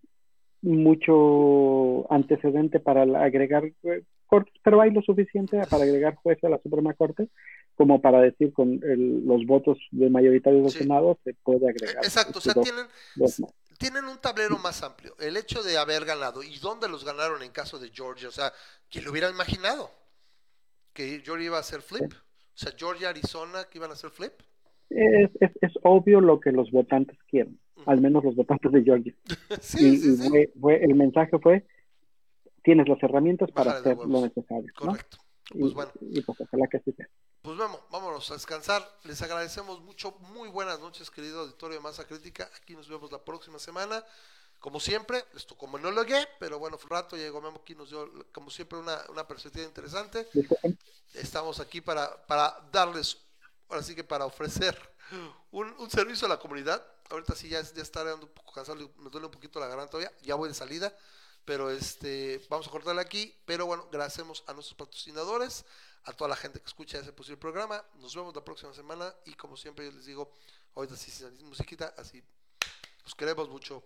mucho 0.62 2.10
antecedente 2.12 2.80
para 2.80 3.02
agregar 3.24 3.64
eh, 3.82 4.02
cortes, 4.26 4.54
pero 4.62 4.80
hay 4.80 4.90
lo 4.90 5.02
suficiente 5.02 5.60
para 5.70 5.84
agregar 5.84 6.14
jueces 6.16 6.44
a 6.44 6.48
la 6.50 6.60
Suprema 6.62 6.94
Corte 6.94 7.28
como 7.74 8.00
para 8.00 8.20
decir 8.20 8.52
con 8.52 8.80
el- 8.84 9.26
los 9.26 9.44
votos 9.46 9.78
de 9.90 10.10
mayoritarios 10.10 10.62
del 10.62 10.72
Sí. 10.72 10.78
Senado 10.80 11.18
se 11.24 11.34
puede 11.42 11.68
agregar. 11.68 12.04
Exacto, 12.04 12.38
o 12.38 12.40
sea, 12.42 12.52
dos- 12.54 12.64
tienen, 12.64 12.84
dos 13.16 13.42
tienen 13.78 14.04
un 14.04 14.18
tablero 14.18 14.58
más 14.58 14.82
amplio. 14.82 15.14
El 15.18 15.38
hecho 15.38 15.62
de 15.62 15.78
haber 15.78 16.04
ganado 16.04 16.42
y 16.42 16.58
dónde 16.58 16.86
los 16.88 17.04
ganaron 17.04 17.42
en 17.42 17.50
caso 17.50 17.78
de 17.78 17.88
Georgia, 17.88 18.28
o 18.28 18.32
sea, 18.32 18.52
¿quién 18.90 19.04
lo 19.06 19.10
hubiera 19.10 19.30
imaginado? 19.30 19.90
Que 21.00 21.22
Georgia 21.24 21.46
iba 21.46 21.56
a 21.56 21.60
hacer 21.60 21.80
flip. 21.80 22.12
O 22.12 22.16
sea, 22.54 22.72
Georgia, 22.76 23.08
Arizona, 23.08 23.64
que 23.64 23.78
iban 23.78 23.90
a 23.90 23.94
hacer 23.94 24.10
flip. 24.10 24.34
Es, 24.90 25.30
es, 25.40 25.50
es 25.62 25.72
obvio 25.82 26.20
lo 26.20 26.40
que 26.40 26.52
los 26.52 26.70
votantes 26.70 27.16
quieren, 27.26 27.58
Ujú. 27.76 27.90
al 27.90 28.00
menos 28.02 28.22
los 28.22 28.34
votantes 28.36 28.70
de 28.70 28.82
Georgia. 28.82 29.14
sí, 29.62 29.94
y 29.94 29.96
sí, 29.96 30.08
y 30.12 30.16
sí. 30.16 30.28
Fue, 30.28 30.52
fue- 30.60 30.84
el 30.84 30.94
mensaje 30.94 31.38
fue, 31.38 31.64
tienes 32.62 32.86
las 32.86 33.02
herramientas 33.02 33.50
para 33.50 33.72
Bájale 33.74 33.92
hacer 33.92 34.06
lo 34.08 34.20
necesario. 34.20 34.66
¿no? 34.66 34.86
Correcto. 34.88 35.16
Y, 35.54 35.58
Pues 35.60 35.72
bueno. 35.74 35.90
y 36.02 36.20
pues 36.20 36.38
ojalá 36.40 36.66
que 36.68 36.76
así 36.76 36.92
sea. 36.92 37.08
Pues 37.40 37.56
vamos, 37.56 37.80
vámonos 37.90 38.30
a 38.30 38.34
descansar. 38.34 38.82
Les 39.04 39.22
agradecemos 39.22 39.80
mucho. 39.80 40.12
Muy 40.34 40.50
buenas 40.50 40.80
noches, 40.80 41.10
querido 41.10 41.40
auditorio 41.40 41.78
de 41.78 41.82
Masa 41.82 42.06
Crítica. 42.06 42.46
Aquí 42.60 42.74
nos 42.74 42.88
vemos 42.90 43.10
la 43.10 43.24
próxima 43.24 43.58
semana. 43.58 44.04
Como 44.60 44.78
siempre, 44.78 45.24
les 45.32 45.46
tocó 45.46 45.66
monólogo, 45.66 46.14
pero 46.38 46.58
bueno, 46.58 46.76
fue 46.76 46.88
un 46.88 46.90
rato 46.90 47.16
llegó 47.16 47.40
Memo 47.40 47.60
aquí, 47.62 47.74
nos 47.74 47.88
dio, 47.88 48.08
como 48.30 48.50
siempre, 48.50 48.78
una, 48.78 49.02
una 49.08 49.26
perspectiva 49.26 49.64
interesante. 49.64 50.28
Estamos 51.14 51.60
aquí 51.60 51.80
para, 51.80 52.26
para 52.26 52.60
darles, 52.70 53.16
ahora 53.70 53.82
sí 53.82 53.94
que 53.94 54.04
para 54.04 54.26
ofrecer 54.26 54.78
un, 55.50 55.74
un 55.78 55.90
servicio 55.90 56.26
a 56.26 56.28
la 56.28 56.38
comunidad. 56.38 56.86
Ahorita 57.08 57.34
sí 57.34 57.48
ya, 57.48 57.62
ya 57.62 57.82
estaré 57.82 58.12
un 58.12 58.20
poco 58.28 58.52
cansado, 58.52 58.76
me 58.98 59.08
duele 59.08 59.26
un 59.26 59.32
poquito 59.32 59.58
la 59.58 59.66
garganta 59.66 59.92
todavía, 59.92 60.12
ya 60.20 60.34
voy 60.34 60.50
de 60.50 60.54
salida, 60.54 60.94
pero 61.46 61.70
este, 61.70 62.46
vamos 62.50 62.68
a 62.68 62.70
cortarle 62.70 63.00
aquí. 63.00 63.34
Pero 63.46 63.64
bueno, 63.64 63.84
agradecemos 63.88 64.44
a 64.46 64.52
nuestros 64.52 64.76
patrocinadores, 64.76 65.64
a 66.04 66.12
toda 66.12 66.28
la 66.28 66.36
gente 66.36 66.60
que 66.60 66.66
escucha 66.66 66.98
ese 66.98 67.14
posible 67.14 67.38
programa. 67.38 67.82
Nos 67.94 68.14
vemos 68.14 68.34
la 68.34 68.44
próxima 68.44 68.74
semana 68.74 69.14
y 69.24 69.32
como 69.32 69.56
siempre 69.56 69.86
yo 69.86 69.92
les 69.92 70.04
digo, 70.04 70.30
ahorita 70.74 70.96
sí 70.96 71.10
sin 71.10 71.46
musiquita, 71.46 71.94
así 71.96 72.22
los 73.04 73.14
queremos 73.14 73.48
mucho. 73.48 73.82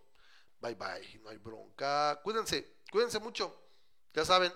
Bye 0.64 0.76
bye, 0.76 1.20
no 1.22 1.28
hay 1.28 1.36
bronca. 1.36 2.18
Cuídense, 2.22 2.78
cuídense 2.90 3.20
mucho. 3.20 3.54
Ya 4.14 4.24
saben, 4.24 4.50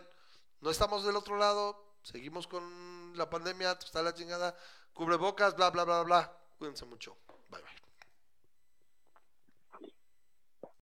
no 0.62 0.70
estamos 0.70 1.04
del 1.04 1.16
otro 1.16 1.36
lado, 1.36 1.98
seguimos 2.02 2.46
con 2.46 3.12
la 3.14 3.28
pandemia, 3.28 3.72
está 3.72 4.02
la 4.02 4.14
chingada, 4.14 4.56
cubrebocas, 4.94 5.54
bla, 5.54 5.68
bla, 5.68 5.84
bla, 5.84 6.02
bla. 6.04 6.32
Cuídense 6.56 6.86
mucho. 6.86 7.14
Bye 7.50 7.60
bye. 7.60 7.87